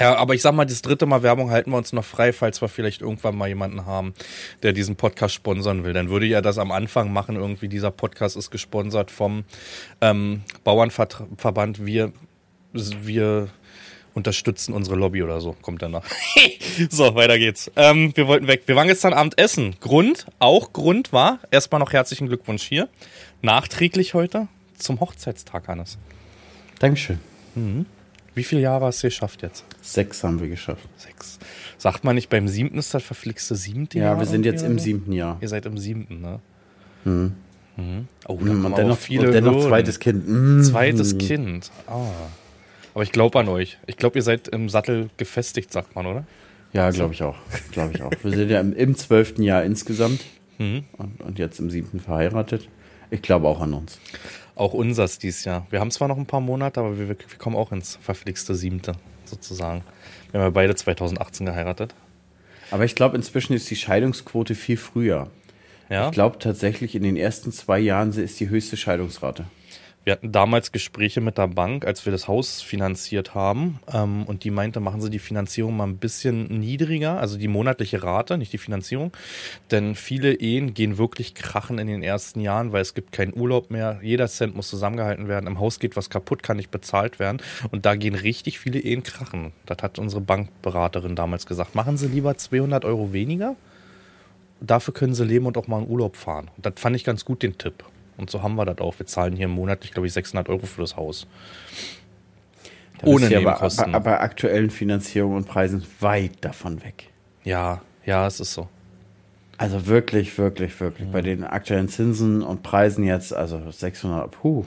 Ja, 0.00 0.16
aber 0.16 0.34
ich 0.34 0.40
sag 0.40 0.54
mal, 0.54 0.64
das 0.64 0.80
dritte 0.80 1.04
Mal 1.04 1.22
Werbung 1.22 1.50
halten 1.50 1.70
wir 1.70 1.76
uns 1.76 1.92
noch 1.92 2.04
frei, 2.04 2.32
falls 2.32 2.62
wir 2.62 2.68
vielleicht 2.68 3.02
irgendwann 3.02 3.36
mal 3.36 3.48
jemanden 3.48 3.84
haben, 3.84 4.14
der 4.62 4.72
diesen 4.72 4.96
Podcast 4.96 5.34
sponsern 5.34 5.84
will. 5.84 5.92
Dann 5.92 6.08
würde 6.08 6.24
ich 6.24 6.32
ja 6.32 6.40
das 6.40 6.56
am 6.56 6.72
Anfang 6.72 7.12
machen. 7.12 7.36
Irgendwie 7.36 7.68
dieser 7.68 7.90
Podcast 7.90 8.34
ist 8.34 8.50
gesponsert 8.50 9.10
vom 9.10 9.44
ähm, 10.00 10.40
Bauernverband. 10.64 11.84
Wir, 11.84 12.12
wir 12.72 13.48
unterstützen 14.14 14.72
unsere 14.72 14.96
Lobby 14.96 15.22
oder 15.22 15.42
so. 15.42 15.54
Kommt 15.60 15.82
danach. 15.82 16.04
so, 16.90 17.14
weiter 17.14 17.38
geht's. 17.38 17.70
Ähm, 17.76 18.12
wir 18.14 18.26
wollten 18.26 18.46
weg. 18.46 18.62
Wir 18.64 18.76
waren 18.76 18.88
gestern 18.88 19.12
Abend 19.12 19.38
essen. 19.38 19.76
Grund, 19.80 20.24
auch 20.38 20.72
Grund 20.72 21.12
war, 21.12 21.40
erstmal 21.50 21.78
noch 21.78 21.92
herzlichen 21.92 22.26
Glückwunsch 22.26 22.62
hier. 22.62 22.88
Nachträglich 23.42 24.14
heute 24.14 24.48
zum 24.78 24.98
Hochzeitstag, 25.00 25.68
Hannes. 25.68 25.98
Dankeschön. 26.78 27.20
Mhm. 27.54 27.84
Wie 28.34 28.44
viele 28.44 28.60
Jahre 28.60 28.86
hast 28.86 29.02
du 29.02 29.08
geschafft 29.08 29.42
jetzt? 29.42 29.64
Sechs 29.82 30.22
haben 30.22 30.40
wir 30.40 30.48
geschafft. 30.48 30.88
Sechs. 30.96 31.38
Sagt 31.78 32.04
man 32.04 32.14
nicht, 32.14 32.28
beim 32.28 32.46
siebten 32.46 32.78
ist 32.78 32.94
das 32.94 33.02
verflixte 33.02 33.56
siebte 33.56 33.98
ja, 33.98 34.04
Jahr? 34.04 34.14
Ja, 34.14 34.20
wir 34.20 34.26
sind 34.26 34.44
jetzt 34.44 34.62
im 34.62 34.78
siebten 34.78 35.12
Jahr. 35.12 35.38
Ihr 35.40 35.48
seid 35.48 35.66
im 35.66 35.78
siebten, 35.78 36.20
ne? 36.20 36.40
Mhm. 37.04 37.32
Mhm. 37.76 38.08
Oh, 38.28 38.38
da 38.38 38.52
mhm, 38.52 38.64
und 38.66 38.78
dennoch, 38.78 38.98
viele 38.98 39.26
und 39.28 39.32
dennoch 39.32 39.66
zweites 39.66 39.98
Kind. 39.98 40.28
Mhm. 40.28 40.62
Zweites 40.62 41.18
Kind. 41.18 41.70
Ah. 41.86 42.06
Aber 42.94 43.02
ich 43.02 43.12
glaube 43.12 43.38
an 43.38 43.48
euch. 43.48 43.78
Ich 43.86 43.96
glaube, 43.96 44.18
ihr 44.18 44.22
seid 44.22 44.48
im 44.48 44.68
Sattel 44.68 45.10
gefestigt, 45.16 45.72
sagt 45.72 45.94
man, 45.94 46.06
oder? 46.06 46.24
Ja, 46.72 46.90
glaube 46.90 47.14
ich 47.14 47.22
auch. 47.22 47.36
Glaube 47.72 47.92
ich 47.94 48.02
auch. 48.02 48.12
Wir 48.22 48.36
sind 48.36 48.50
ja 48.50 48.60
im 48.60 48.96
zwölften 48.96 49.42
Jahr 49.42 49.64
insgesamt 49.64 50.24
mhm. 50.58 50.84
und, 50.98 51.20
und 51.20 51.38
jetzt 51.38 51.58
im 51.58 51.70
siebten 51.70 51.98
verheiratet. 52.00 52.68
Ich 53.10 53.22
glaube 53.22 53.48
auch 53.48 53.60
an 53.60 53.74
uns. 53.74 53.98
Auch 54.60 54.74
unseres 54.74 55.18
dieses 55.18 55.44
Jahr. 55.44 55.66
Wir 55.70 55.80
haben 55.80 55.90
zwar 55.90 56.06
noch 56.06 56.18
ein 56.18 56.26
paar 56.26 56.42
Monate, 56.42 56.80
aber 56.80 56.98
wir, 56.98 57.08
wir 57.08 57.16
kommen 57.38 57.56
auch 57.56 57.72
ins 57.72 57.96
verflixte 57.96 58.54
siebte, 58.54 58.92
sozusagen. 59.24 59.82
Wir 60.30 60.40
haben 60.40 60.48
ja 60.48 60.50
beide 60.50 60.74
2018 60.74 61.46
geheiratet. 61.46 61.94
Aber 62.70 62.84
ich 62.84 62.94
glaube, 62.94 63.16
inzwischen 63.16 63.54
ist 63.54 63.70
die 63.70 63.76
Scheidungsquote 63.76 64.54
viel 64.54 64.76
früher. 64.76 65.28
Ja? 65.88 66.08
Ich 66.08 66.12
glaube 66.12 66.38
tatsächlich, 66.38 66.94
in 66.94 67.04
den 67.04 67.16
ersten 67.16 67.52
zwei 67.52 67.78
Jahren 67.78 68.12
ist 68.12 68.38
die 68.38 68.50
höchste 68.50 68.76
Scheidungsrate. 68.76 69.46
Wir 70.02 70.14
hatten 70.14 70.32
damals 70.32 70.72
Gespräche 70.72 71.20
mit 71.20 71.36
der 71.36 71.48
Bank, 71.48 71.86
als 71.86 72.06
wir 72.06 72.10
das 72.10 72.26
Haus 72.26 72.62
finanziert 72.62 73.34
haben. 73.34 73.80
Ähm, 73.92 74.24
und 74.24 74.44
die 74.44 74.50
meinte, 74.50 74.80
machen 74.80 75.02
Sie 75.02 75.10
die 75.10 75.18
Finanzierung 75.18 75.76
mal 75.76 75.86
ein 75.86 75.98
bisschen 75.98 76.44
niedriger, 76.58 77.20
also 77.20 77.36
die 77.36 77.48
monatliche 77.48 78.02
Rate, 78.02 78.38
nicht 78.38 78.52
die 78.52 78.58
Finanzierung. 78.58 79.12
Denn 79.70 79.94
viele 79.94 80.32
Ehen 80.32 80.72
gehen 80.72 80.96
wirklich 80.96 81.34
krachen 81.34 81.78
in 81.78 81.86
den 81.86 82.02
ersten 82.02 82.40
Jahren, 82.40 82.72
weil 82.72 82.80
es 82.80 82.94
gibt 82.94 83.12
keinen 83.12 83.38
Urlaub 83.38 83.70
mehr. 83.70 84.00
Jeder 84.02 84.26
Cent 84.28 84.56
muss 84.56 84.68
zusammengehalten 84.68 85.28
werden. 85.28 85.46
Im 85.46 85.60
Haus 85.60 85.78
geht 85.78 85.96
was 85.96 86.08
kaputt, 86.08 86.42
kann 86.42 86.56
nicht 86.56 86.70
bezahlt 86.70 87.18
werden. 87.18 87.42
Und 87.70 87.84
da 87.84 87.94
gehen 87.94 88.14
richtig 88.14 88.58
viele 88.58 88.80
Ehen 88.80 89.02
krachen. 89.02 89.52
Das 89.66 89.78
hat 89.82 89.98
unsere 89.98 90.22
Bankberaterin 90.22 91.14
damals 91.14 91.44
gesagt. 91.44 91.74
Machen 91.74 91.98
Sie 91.98 92.08
lieber 92.08 92.38
200 92.38 92.86
Euro 92.86 93.12
weniger. 93.12 93.54
Dafür 94.62 94.94
können 94.94 95.14
Sie 95.14 95.24
leben 95.24 95.44
und 95.44 95.58
auch 95.58 95.68
mal 95.68 95.82
in 95.82 95.88
Urlaub 95.88 96.16
fahren. 96.16 96.50
Und 96.56 96.64
das 96.64 96.74
fand 96.76 96.96
ich 96.96 97.04
ganz 97.04 97.26
gut, 97.26 97.42
den 97.42 97.58
Tipp. 97.58 97.84
Und 98.20 98.30
so 98.30 98.42
haben 98.42 98.54
wir 98.56 98.66
das 98.66 98.78
auch. 98.78 98.98
Wir 98.98 99.06
zahlen 99.06 99.34
hier 99.34 99.48
monatlich, 99.48 99.92
glaube 99.92 100.06
ich, 100.06 100.12
600 100.12 100.48
Euro 100.48 100.66
für 100.66 100.82
das 100.82 100.96
Haus. 100.96 101.26
Da 102.98 103.06
Ohne 103.06 103.28
Nebenkosten. 103.28 103.86
Aber, 103.86 103.96
aber, 103.96 104.10
aber 104.10 104.20
aktuellen 104.20 104.70
Finanzierung 104.70 105.36
und 105.36 105.48
Preisen 105.48 105.84
weit 106.00 106.32
davon 106.42 106.84
weg. 106.84 107.08
Ja, 107.44 107.80
ja, 108.04 108.26
es 108.26 108.40
ist 108.40 108.52
so. 108.52 108.68
Also 109.56 109.86
wirklich, 109.86 110.38
wirklich, 110.38 110.80
wirklich. 110.80 111.08
Bei 111.10 111.20
den 111.20 111.44
aktuellen 111.44 111.88
Zinsen 111.88 112.42
und 112.42 112.62
Preisen 112.62 113.04
jetzt, 113.04 113.34
also 113.34 113.60
600, 113.70 114.30
puh. 114.30 114.64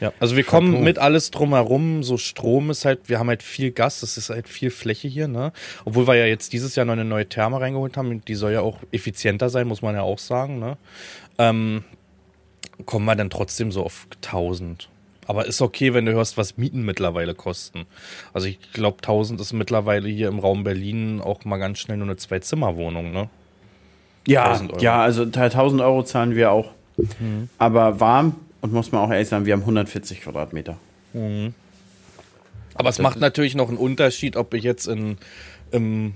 Ja, 0.00 0.12
also 0.20 0.36
wir 0.36 0.44
kommen 0.44 0.84
mit 0.84 0.98
alles 0.98 1.32
drumherum. 1.32 2.04
So 2.04 2.16
Strom 2.16 2.70
ist 2.70 2.84
halt, 2.84 3.08
wir 3.08 3.18
haben 3.18 3.28
halt 3.28 3.42
viel 3.42 3.72
Gas, 3.72 4.00
das 4.00 4.16
ist 4.16 4.30
halt 4.30 4.48
viel 4.48 4.70
Fläche 4.70 5.08
hier, 5.08 5.26
ne? 5.26 5.52
Obwohl 5.84 6.06
wir 6.06 6.14
ja 6.14 6.26
jetzt 6.26 6.52
dieses 6.52 6.76
Jahr 6.76 6.86
noch 6.86 6.92
eine 6.92 7.04
neue 7.04 7.28
Therme 7.28 7.60
reingeholt 7.60 7.96
haben, 7.96 8.24
die 8.24 8.34
soll 8.36 8.52
ja 8.52 8.60
auch 8.60 8.78
effizienter 8.92 9.48
sein, 9.48 9.66
muss 9.66 9.82
man 9.82 9.96
ja 9.96 10.02
auch 10.02 10.20
sagen, 10.20 10.60
ne? 10.60 10.76
Ähm, 11.38 11.82
kommen 12.84 13.06
wir 13.06 13.16
dann 13.16 13.30
trotzdem 13.30 13.72
so 13.72 13.82
auf 13.82 14.06
1000. 14.24 14.88
Aber 15.26 15.46
ist 15.46 15.60
okay, 15.60 15.92
wenn 15.92 16.06
du 16.06 16.12
hörst, 16.12 16.36
was 16.36 16.56
Mieten 16.56 16.84
mittlerweile 16.84 17.34
kosten. 17.34 17.86
Also 18.32 18.46
ich 18.46 18.60
glaube, 18.72 18.98
1000 18.98 19.40
ist 19.40 19.52
mittlerweile 19.52 20.08
hier 20.08 20.28
im 20.28 20.38
Raum 20.38 20.62
Berlin 20.62 21.20
auch 21.20 21.44
mal 21.44 21.56
ganz 21.56 21.78
schnell 21.80 21.96
nur 21.96 22.06
eine 22.06 22.16
Zwei-Zimmer-Wohnung, 22.16 23.12
ne? 23.12 23.28
Ja, 24.28 24.44
1000 24.44 24.72
Euro. 24.72 24.82
ja, 24.82 25.02
also 25.02 25.22
1000 25.22 25.80
Euro 25.82 26.02
zahlen 26.04 26.36
wir 26.36 26.52
auch. 26.52 26.72
Aber 27.58 28.00
warm 28.00 28.36
und 28.60 28.72
muss 28.72 28.92
man 28.92 29.02
auch 29.02 29.10
ehrlich 29.10 29.28
sagen, 29.28 29.46
wir 29.46 29.52
haben 29.52 29.60
140 29.60 30.22
Quadratmeter. 30.22 30.76
Aber 32.74 32.88
es 32.88 32.98
macht 32.98 33.20
natürlich 33.20 33.54
noch 33.54 33.68
einen 33.68 33.78
Unterschied, 33.78 34.36
ob 34.36 34.54
ich 34.54 34.62
jetzt 34.64 34.86
in 34.86 35.18
im 35.72 36.14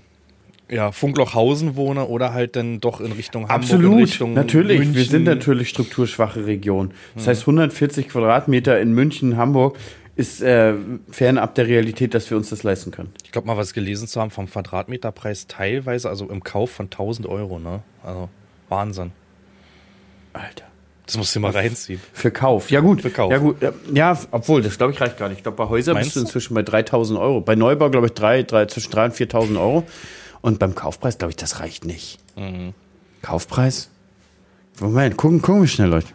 ja, 0.70 0.92
Funklochhausen 0.92 1.76
wohne 1.76 2.06
oder 2.06 2.32
halt 2.32 2.56
dann 2.56 2.80
doch 2.80 3.00
in 3.00 3.12
Richtung 3.12 3.48
Hamburg, 3.48 3.68
in 3.70 3.76
Absolut, 3.76 4.02
Richtung 4.02 4.34
natürlich. 4.34 4.78
Wir 4.80 4.86
München. 4.86 5.04
sind 5.10 5.24
natürlich 5.24 5.68
strukturschwache 5.68 6.46
Region. 6.46 6.92
Das 7.16 7.26
heißt, 7.26 7.42
140 7.42 8.08
Quadratmeter 8.08 8.80
in 8.80 8.92
München, 8.92 9.36
Hamburg 9.36 9.76
ist 10.16 10.42
äh, 10.42 10.74
fernab 11.10 11.54
der 11.54 11.66
Realität, 11.66 12.14
dass 12.14 12.30
wir 12.30 12.36
uns 12.36 12.50
das 12.50 12.62
leisten 12.62 12.90
können. 12.90 13.12
Ich 13.24 13.32
glaube 13.32 13.46
mal, 13.46 13.56
was 13.56 13.72
gelesen 13.72 14.06
zu 14.06 14.20
haben 14.20 14.30
vom 14.30 14.48
Quadratmeterpreis 14.48 15.46
teilweise, 15.46 16.08
also 16.08 16.28
im 16.28 16.42
Kauf 16.44 16.70
von 16.70 16.86
1000 16.86 17.26
Euro, 17.26 17.58
ne? 17.58 17.82
Also 18.02 18.28
Wahnsinn. 18.68 19.12
Alter. 20.32 20.64
Das 21.06 21.16
musst 21.16 21.34
du 21.34 21.40
mal 21.40 21.50
reinziehen. 21.50 22.00
Für 22.12 22.30
Kauf. 22.30 22.70
Ja 22.70 22.78
gut. 22.78 23.02
Für 23.02 23.10
Kauf. 23.10 23.32
Ja 23.32 23.38
gut. 23.38 23.56
Ja, 23.92 24.16
obwohl, 24.30 24.62
das 24.62 24.78
glaube 24.78 24.92
ich 24.92 25.00
reicht 25.00 25.18
gar 25.18 25.28
nicht. 25.28 25.38
Ich 25.38 25.42
glaube, 25.42 25.56
bei 25.56 25.68
Häusern 25.68 25.94
Meinst 25.94 26.08
bist 26.08 26.16
du 26.16 26.20
du? 26.20 26.26
inzwischen 26.26 26.54
bei 26.54 26.62
3000 26.62 27.18
Euro. 27.18 27.40
Bei 27.40 27.56
Neubau, 27.56 27.90
glaube 27.90 28.06
ich, 28.06 28.12
drei, 28.12 28.44
drei, 28.44 28.66
zwischen 28.66 28.92
3.000 28.92 29.04
und 29.06 29.14
4.000 29.14 29.60
Euro. 29.60 29.86
Und 30.42 30.58
beim 30.58 30.74
Kaufpreis, 30.74 31.18
glaube 31.18 31.30
ich, 31.30 31.36
das 31.36 31.60
reicht 31.60 31.84
nicht. 31.84 32.18
Mhm. 32.36 32.74
Kaufpreis? 33.22 33.90
Moment, 34.80 35.16
gucken, 35.16 35.42
gucken 35.42 35.62
wir 35.62 35.68
schnell, 35.68 35.88
Leute. 35.88 36.08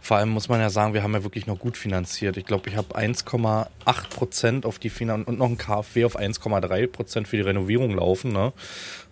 Vor 0.00 0.16
allem 0.16 0.30
muss 0.30 0.48
man 0.48 0.60
ja 0.60 0.70
sagen, 0.70 0.94
wir 0.94 1.02
haben 1.02 1.12
ja 1.12 1.22
wirklich 1.22 1.46
noch 1.46 1.58
gut 1.58 1.76
finanziert. 1.76 2.38
Ich 2.38 2.46
glaube, 2.46 2.70
ich 2.70 2.76
habe 2.76 2.96
1,8 2.96 3.68
Prozent 4.08 4.64
auf 4.64 4.78
die 4.78 4.88
Finan 4.88 5.24
und 5.24 5.38
noch 5.38 5.48
ein 5.48 5.58
KfW 5.58 6.06
auf 6.06 6.18
1,3 6.18 6.86
Prozent 6.86 7.28
für 7.28 7.36
die 7.36 7.42
Renovierung 7.42 7.94
laufen. 7.94 8.32
Ne? 8.32 8.54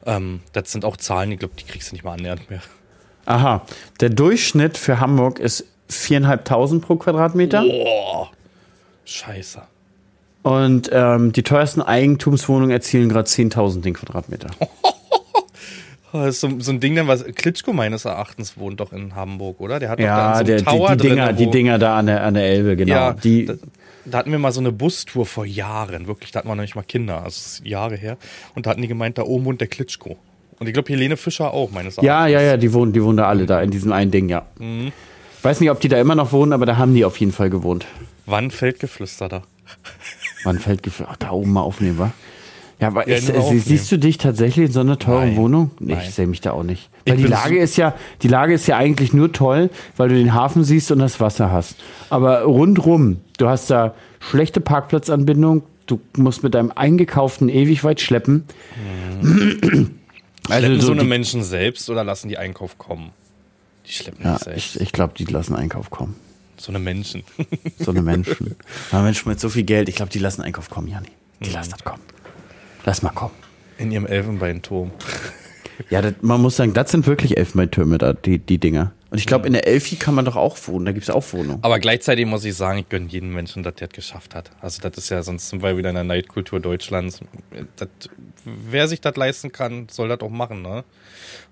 Ähm, 0.06 0.40
das 0.54 0.72
sind 0.72 0.86
auch 0.86 0.96
Zahlen, 0.96 1.32
ich 1.32 1.38
glaube, 1.38 1.54
die 1.58 1.64
kriegst 1.64 1.90
du 1.90 1.94
nicht 1.94 2.04
mal 2.04 2.14
annähernd 2.14 2.48
mehr. 2.48 2.62
Aha. 3.26 3.66
Der 4.00 4.08
Durchschnitt 4.08 4.78
für 4.78 5.00
Hamburg 5.00 5.38
ist 5.38 5.64
4.500 5.90 6.80
pro 6.80 6.96
Quadratmeter. 6.96 7.62
Boah, 7.62 8.30
scheiße. 9.04 9.62
Und 10.46 10.90
ähm, 10.92 11.32
die 11.32 11.42
teuersten 11.42 11.82
Eigentumswohnungen 11.82 12.70
erzielen 12.70 13.08
gerade 13.08 13.28
10.000 13.28 13.80
den 13.80 13.94
Quadratmeter. 13.94 14.50
Das 16.12 16.36
ist 16.36 16.40
so, 16.40 16.60
so 16.60 16.70
ein 16.70 16.80
Ding, 16.80 16.94
denn 16.94 17.08
was 17.08 17.26
Klitschko 17.26 17.74
meines 17.74 18.06
Erachtens 18.06 18.56
wohnt 18.56 18.80
doch 18.80 18.90
in 18.92 19.14
Hamburg, 19.14 19.60
oder? 19.60 19.78
Der 19.80 19.90
hat 19.90 19.98
doch 19.98 20.04
da 20.04 20.32
Ja, 20.32 20.38
so 20.38 20.44
der, 20.44 20.56
einem 20.56 20.64
die, 20.64 20.70
Tower 20.70 20.96
die, 20.96 21.08
Dinger, 21.08 21.26
drin, 21.26 21.36
die 21.36 21.50
Dinger 21.50 21.78
da 21.78 21.98
an 21.98 22.06
der, 22.06 22.22
an 22.22 22.32
der 22.32 22.44
Elbe, 22.44 22.74
genau. 22.76 22.94
Ja, 22.94 23.12
die, 23.12 23.44
da, 23.44 23.54
da 24.06 24.18
hatten 24.18 24.30
wir 24.30 24.38
mal 24.38 24.50
so 24.52 24.60
eine 24.60 24.72
Bustour 24.72 25.26
vor 25.26 25.44
Jahren, 25.44 26.06
wirklich, 26.06 26.30
da 26.30 26.38
hatten 26.38 26.48
wir 26.48 26.54
noch 26.54 26.62
nicht 26.62 26.74
mal 26.74 26.84
Kinder, 26.84 27.22
also 27.22 27.62
Jahre 27.64 27.96
her. 27.96 28.16
Und 28.54 28.64
da 28.64 28.70
hatten 28.70 28.80
die 28.80 28.88
gemeint, 28.88 29.18
da 29.18 29.24
oben 29.24 29.44
wohnt 29.44 29.60
der 29.60 29.68
Klitschko. 29.68 30.16
Und 30.58 30.68
ich 30.68 30.72
glaube, 30.72 30.90
Helene 30.90 31.18
Fischer 31.18 31.52
auch, 31.52 31.70
meines 31.70 31.98
Erachtens. 31.98 32.06
ja, 32.06 32.28
ja, 32.28 32.40
ja, 32.40 32.56
die 32.56 32.72
wohnen, 32.72 32.94
die 32.94 33.02
wohnen 33.02 33.18
da 33.18 33.28
alle 33.28 33.44
da 33.44 33.60
in 33.60 33.70
diesem 33.70 33.92
einen 33.92 34.10
Ding, 34.10 34.30
ja. 34.30 34.46
Mhm. 34.58 34.92
Ich 35.36 35.44
weiß 35.44 35.60
nicht, 35.60 35.70
ob 35.70 35.80
die 35.80 35.88
da 35.88 36.00
immer 36.00 36.14
noch 36.14 36.32
wohnen, 36.32 36.54
aber 36.54 36.64
da 36.64 36.78
haben 36.78 36.94
die 36.94 37.04
auf 37.04 37.18
jeden 37.18 37.32
Fall 37.32 37.50
gewohnt. 37.50 37.84
Wann 38.24 38.50
fällt 38.50 38.80
Geflüster 38.80 39.28
da? 39.28 39.42
Wann 40.46 40.58
fällt 40.58 40.82
Gefühl, 40.82 41.06
ach, 41.10 41.16
da 41.16 41.30
oben 41.30 41.52
mal 41.52 41.60
aufnehmen, 41.62 41.98
wa? 41.98 42.12
Ja, 42.80 42.88
aber 42.88 43.08
Ja, 43.08 43.18
nur 43.20 43.52
äh, 43.52 43.58
siehst 43.58 43.90
du 43.90 43.98
dich 43.98 44.18
tatsächlich 44.18 44.66
in 44.66 44.72
so 44.72 44.80
einer 44.80 44.98
teuren 44.98 45.28
Nein. 45.30 45.36
Wohnung? 45.36 45.70
Nee, 45.80 45.94
Nein. 45.94 46.04
ich 46.06 46.14
sehe 46.14 46.26
mich 46.26 46.40
da 46.42 46.52
auch 46.52 46.62
nicht. 46.62 46.90
Ich 47.04 47.12
Weil 47.12 47.18
die 47.18 47.26
Lage 47.26 47.54
so- 47.56 47.60
ist 47.62 47.76
ja, 47.78 47.94
die 48.22 48.28
Lage 48.28 48.52
ist 48.54 48.66
ja 48.66 48.76
eigentlich 48.76 49.12
nur 49.14 49.32
toll, 49.32 49.70
weil 49.96 50.08
du 50.10 50.14
den 50.14 50.34
Hafen 50.34 50.62
siehst 50.62 50.90
und 50.90 50.98
das 50.98 51.18
Wasser 51.18 51.50
hast. 51.50 51.76
Aber 52.10 52.42
rundrum, 52.42 53.18
du 53.38 53.48
hast 53.48 53.70
da 53.70 53.94
schlechte 54.20 54.60
Parkplatzanbindung, 54.60 55.62
du 55.86 56.00
musst 56.18 56.42
mit 56.42 56.54
deinem 56.54 56.70
eingekauften 56.74 57.48
ewig 57.48 57.82
weit 57.84 58.00
schleppen. 58.00 58.44
Also 60.48 60.60
Schleppen 60.60 60.80
so, 60.80 60.86
so 60.86 60.92
eine 60.92 61.02
die- 61.02 61.08
Menschen 61.08 61.42
selbst 61.42 61.90
oder 61.90 62.04
lassen 62.04 62.28
die 62.28 62.38
Einkauf 62.38 62.78
kommen? 62.78 63.10
Die 63.86 63.92
schleppen 63.92 64.24
Ja, 64.24 64.32
nicht 64.34 64.44
selbst. 64.44 64.76
ich, 64.76 64.80
ich 64.80 64.92
glaube, 64.92 65.14
die 65.18 65.24
lassen 65.24 65.56
Einkauf 65.56 65.90
kommen. 65.90 66.14
So 66.56 66.72
eine 66.72 66.78
Menschen. 66.78 67.24
So 67.78 67.90
eine 67.90 68.02
Menschen. 68.02 68.56
Aber 68.90 69.02
Menschen 69.02 69.28
mit 69.28 69.38
so 69.38 69.48
viel 69.48 69.62
Geld, 69.62 69.88
ich 69.88 69.96
glaube, 69.96 70.10
die 70.10 70.18
lassen 70.18 70.42
Einkauf 70.42 70.70
kommen, 70.70 70.88
Jani. 70.88 71.08
Die 71.40 71.50
lassen 71.50 71.70
das 71.72 71.84
kommen. 71.84 72.02
Lass 72.84 73.02
mal 73.02 73.10
kommen. 73.10 73.34
In 73.78 73.92
ihrem 73.92 74.06
Elfenbeinturm. 74.06 74.90
Ja, 75.90 76.00
das, 76.00 76.14
man 76.22 76.40
muss 76.40 76.56
sagen, 76.56 76.72
das 76.72 76.90
sind 76.90 77.06
wirklich 77.06 77.36
Elfenbeintürme, 77.36 77.98
da, 77.98 78.12
die, 78.14 78.38
die 78.38 78.58
Dinger. 78.58 78.92
Und 79.08 79.18
ich 79.18 79.26
glaube, 79.26 79.46
in 79.46 79.52
der 79.52 79.68
Elfi 79.68 79.96
kann 79.96 80.14
man 80.14 80.24
doch 80.24 80.34
auch 80.34 80.56
wohnen. 80.66 80.84
Da 80.84 80.92
gibt 80.92 81.04
es 81.04 81.10
auch 81.10 81.32
Wohnungen. 81.32 81.62
Aber 81.62 81.78
gleichzeitig 81.78 82.26
muss 82.26 82.44
ich 82.44 82.56
sagen, 82.56 82.80
ich 82.80 82.88
gönne 82.88 83.06
jedem 83.06 83.32
Menschen, 83.32 83.62
dass 83.62 83.76
der 83.76 83.86
es 83.88 83.94
geschafft 83.94 84.34
hat. 84.34 84.50
Also 84.60 84.82
das 84.82 84.98
ist 84.98 85.10
ja, 85.10 85.22
sonst 85.22 85.48
sind 85.48 85.62
wir 85.62 85.76
wieder 85.76 85.90
in 85.90 85.94
der 85.94 86.04
Neidkultur 86.04 86.58
Deutschlands. 86.58 87.20
Das, 87.76 87.88
wer 88.44 88.88
sich 88.88 89.00
das 89.00 89.14
leisten 89.16 89.52
kann, 89.52 89.86
soll 89.90 90.08
das 90.08 90.20
auch 90.20 90.30
machen, 90.30 90.62
ne? 90.62 90.84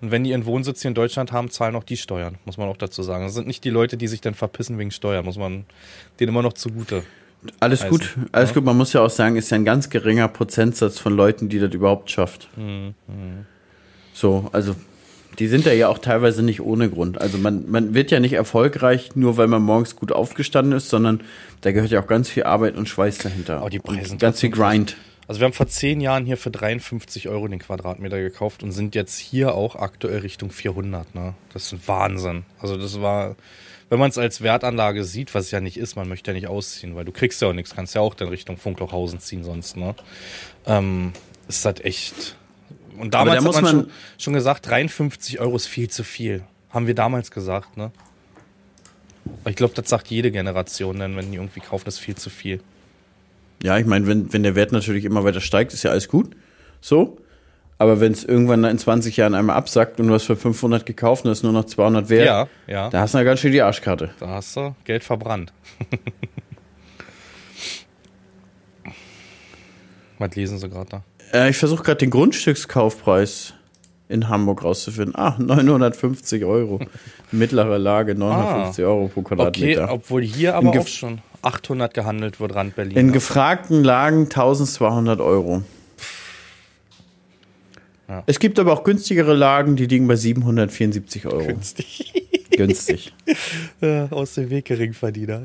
Und 0.00 0.10
wenn 0.10 0.24
die 0.24 0.30
ihren 0.30 0.46
Wohnsitz 0.46 0.82
hier 0.82 0.88
in 0.88 0.94
Deutschland 0.94 1.30
haben, 1.30 1.50
zahlen 1.50 1.76
auch 1.76 1.84
die 1.84 1.96
Steuern, 1.96 2.38
muss 2.44 2.56
man 2.56 2.68
auch 2.68 2.76
dazu 2.76 3.02
sagen. 3.02 3.24
Das 3.24 3.34
sind 3.34 3.46
nicht 3.46 3.62
die 3.62 3.70
Leute, 3.70 3.96
die 3.96 4.08
sich 4.08 4.20
dann 4.20 4.34
verpissen 4.34 4.76
wegen 4.78 4.90
Steuern, 4.90 5.24
muss 5.24 5.38
man 5.38 5.64
denen 6.18 6.30
immer 6.30 6.42
noch 6.42 6.54
zugute. 6.54 7.04
Alles 7.60 7.84
heißen, 7.84 7.90
gut, 7.90 8.16
alles 8.32 8.50
ja. 8.50 8.54
gut. 8.54 8.64
Man 8.64 8.76
muss 8.76 8.92
ja 8.92 9.02
auch 9.02 9.10
sagen, 9.10 9.36
ist 9.36 9.50
ja 9.50 9.56
ein 9.56 9.64
ganz 9.64 9.90
geringer 9.90 10.28
Prozentsatz 10.28 10.98
von 10.98 11.14
Leuten, 11.14 11.48
die 11.48 11.58
das 11.58 11.72
überhaupt 11.72 12.10
schafft. 12.10 12.48
Mhm, 12.56 12.94
So, 14.12 14.48
also 14.52 14.74
die 15.38 15.48
sind 15.48 15.66
da 15.66 15.72
ja 15.72 15.88
auch 15.88 15.98
teilweise 15.98 16.42
nicht 16.42 16.60
ohne 16.60 16.90
Grund. 16.90 17.20
Also 17.20 17.38
man, 17.38 17.70
man 17.70 17.94
wird 17.94 18.10
ja 18.10 18.20
nicht 18.20 18.34
erfolgreich, 18.34 19.16
nur 19.16 19.36
weil 19.36 19.48
man 19.48 19.62
morgens 19.62 19.96
gut 19.96 20.12
aufgestanden 20.12 20.72
ist, 20.72 20.88
sondern 20.88 21.22
da 21.62 21.72
gehört 21.72 21.90
ja 21.90 22.02
auch 22.02 22.06
ganz 22.06 22.28
viel 22.28 22.44
Arbeit 22.44 22.76
und 22.76 22.88
Schweiß 22.88 23.18
dahinter. 23.18 23.58
Aber 23.58 23.70
die 23.70 23.78
Preise 23.78 24.12
und 24.12 24.20
ganz 24.20 24.40
viel 24.40 24.50
Grind. 24.50 24.96
Also 25.26 25.40
wir 25.40 25.46
haben 25.46 25.54
vor 25.54 25.68
zehn 25.68 26.00
Jahren 26.00 26.26
hier 26.26 26.36
für 26.36 26.50
53 26.50 27.28
Euro 27.28 27.48
den 27.48 27.58
Quadratmeter 27.58 28.20
gekauft 28.20 28.62
und 28.62 28.72
sind 28.72 28.94
jetzt 28.94 29.18
hier 29.18 29.54
auch 29.54 29.76
aktuell 29.76 30.18
Richtung 30.18 30.50
400. 30.50 31.14
Ne? 31.14 31.34
Das 31.52 31.64
ist 31.64 31.72
ein 31.72 31.80
Wahnsinn. 31.86 32.44
Also 32.58 32.76
das 32.76 33.00
war, 33.00 33.36
wenn 33.88 33.98
man 33.98 34.10
es 34.10 34.18
als 34.18 34.42
Wertanlage 34.42 35.04
sieht, 35.04 35.34
was 35.34 35.46
es 35.46 35.50
ja 35.50 35.60
nicht 35.60 35.78
ist, 35.78 35.96
man 35.96 36.08
möchte 36.08 36.30
ja 36.30 36.34
nicht 36.34 36.48
ausziehen, 36.48 36.94
weil 36.94 37.06
du 37.06 37.12
kriegst 37.12 37.40
ja 37.40 37.48
auch 37.48 37.54
nichts, 37.54 37.74
kannst 37.74 37.94
ja 37.94 38.02
auch 38.02 38.14
dann 38.14 38.28
Richtung 38.28 38.58
Funklochhausen 38.58 39.18
ziehen 39.20 39.44
sonst. 39.44 39.76
Ne? 39.76 39.94
Ähm, 40.66 41.12
ist 41.48 41.64
halt 41.64 41.84
echt. 41.84 42.36
Und 42.98 43.14
damals 43.14 43.42
da 43.42 43.48
hat 43.48 43.54
man, 43.54 43.64
man- 43.64 43.72
schon, 43.84 43.90
schon 44.18 44.32
gesagt, 44.34 44.68
53 44.68 45.40
Euro 45.40 45.56
ist 45.56 45.66
viel 45.66 45.88
zu 45.90 46.04
viel. 46.04 46.42
Haben 46.70 46.86
wir 46.86 46.94
damals 46.94 47.30
gesagt, 47.30 47.76
ne? 47.76 47.90
Aber 49.42 49.50
Ich 49.50 49.56
glaube, 49.56 49.74
das 49.74 49.88
sagt 49.88 50.08
jede 50.08 50.30
Generation, 50.30 50.98
denn 50.98 51.16
wenn 51.16 51.30
die 51.30 51.36
irgendwie 51.38 51.60
kaufen, 51.60 51.88
ist 51.88 51.98
viel 51.98 52.14
zu 52.14 52.30
viel. 52.30 52.60
Ja, 53.62 53.78
ich 53.78 53.86
meine, 53.86 54.06
wenn, 54.06 54.32
wenn 54.32 54.42
der 54.42 54.54
Wert 54.54 54.72
natürlich 54.72 55.04
immer 55.04 55.24
weiter 55.24 55.40
steigt, 55.40 55.72
ist 55.72 55.82
ja 55.82 55.90
alles 55.90 56.08
gut. 56.08 56.36
So. 56.80 57.18
Aber 57.78 57.98
wenn 58.00 58.12
es 58.12 58.22
irgendwann 58.24 58.62
in 58.64 58.78
20 58.78 59.16
Jahren 59.16 59.34
einmal 59.34 59.56
absackt 59.56 59.98
und 59.98 60.06
du 60.06 60.14
hast 60.14 60.24
für 60.24 60.36
500 60.36 60.86
gekauft 60.86 61.24
und 61.24 61.30
es 61.32 61.38
ist 61.38 61.42
nur 61.42 61.52
noch 61.52 61.64
200 61.64 62.08
wert, 62.08 62.26
Ja, 62.26 62.48
ja. 62.66 62.88
da 62.90 63.00
hast 63.00 63.14
du 63.14 63.18
ja 63.18 63.24
ganz 63.24 63.40
schön 63.40 63.50
die 63.52 63.62
Arschkarte. 63.62 64.10
Da 64.20 64.28
hast 64.28 64.54
du 64.56 64.74
Geld 64.84 65.02
verbrannt. 65.02 65.52
Was 70.18 70.34
lesen 70.36 70.58
Sie 70.58 70.68
gerade 70.68 70.90
da? 70.90 71.02
Äh, 71.32 71.50
ich 71.50 71.56
versuche 71.56 71.82
gerade 71.82 71.98
den 71.98 72.10
Grundstückskaufpreis 72.10 73.54
in 74.08 74.28
Hamburg 74.28 74.62
rauszufinden. 74.64 75.14
Ah, 75.16 75.36
950 75.38 76.44
Euro. 76.44 76.80
Mittlere 77.32 77.78
Lage, 77.78 78.14
950 78.14 78.84
Euro 78.84 79.08
pro 79.08 79.20
Ah. 79.20 79.22
Okay, 79.24 79.34
Quadratmeter. 79.36 79.92
obwohl 79.92 80.22
hier 80.22 80.54
aber 80.54 80.70
auch 80.78 80.86
schon 80.86 81.20
800 81.42 81.92
gehandelt 81.94 82.38
wird, 82.40 82.54
Rand 82.54 82.76
Berlin. 82.76 82.96
in 82.96 83.06
ne? 83.06 83.12
gefragten 83.12 83.82
Lagen 83.82 84.24
1200 84.24 85.20
Euro. 85.20 85.62
Ja. 88.08 88.22
Es 88.26 88.38
gibt 88.38 88.58
aber 88.58 88.72
auch 88.72 88.84
günstigere 88.84 89.34
Lagen, 89.34 89.76
die 89.76 89.86
liegen 89.86 90.06
bei 90.06 90.16
774 90.16 91.26
Euro. 91.26 91.46
Günstig. 91.46 92.12
Günstig. 92.56 93.12
Aus 94.10 94.34
dem 94.34 94.50
Weg 94.50 94.66
Geringverdiener. 94.66 95.42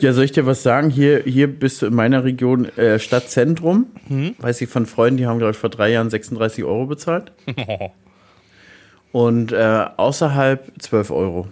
Ja, 0.00 0.12
soll 0.12 0.24
ich 0.24 0.32
dir 0.32 0.46
was 0.46 0.62
sagen? 0.62 0.90
Hier, 0.90 1.22
hier 1.24 1.46
bist 1.48 1.82
du 1.82 1.86
in 1.86 1.94
meiner 1.94 2.24
Region 2.24 2.66
äh, 2.76 2.98
Stadtzentrum. 2.98 3.86
Hm? 4.08 4.34
Weiß 4.38 4.60
ich 4.60 4.68
von 4.68 4.86
Freunden, 4.86 5.18
die 5.18 5.26
haben, 5.26 5.38
glaube 5.38 5.52
ich, 5.52 5.56
vor 5.58 5.70
drei 5.70 5.90
Jahren 5.92 6.10
36 6.10 6.64
Euro 6.64 6.86
bezahlt. 6.86 7.32
Und 9.12 9.50
äh, 9.50 9.86
außerhalb 9.96 10.70
12 10.80 11.10
Euro. 11.10 11.48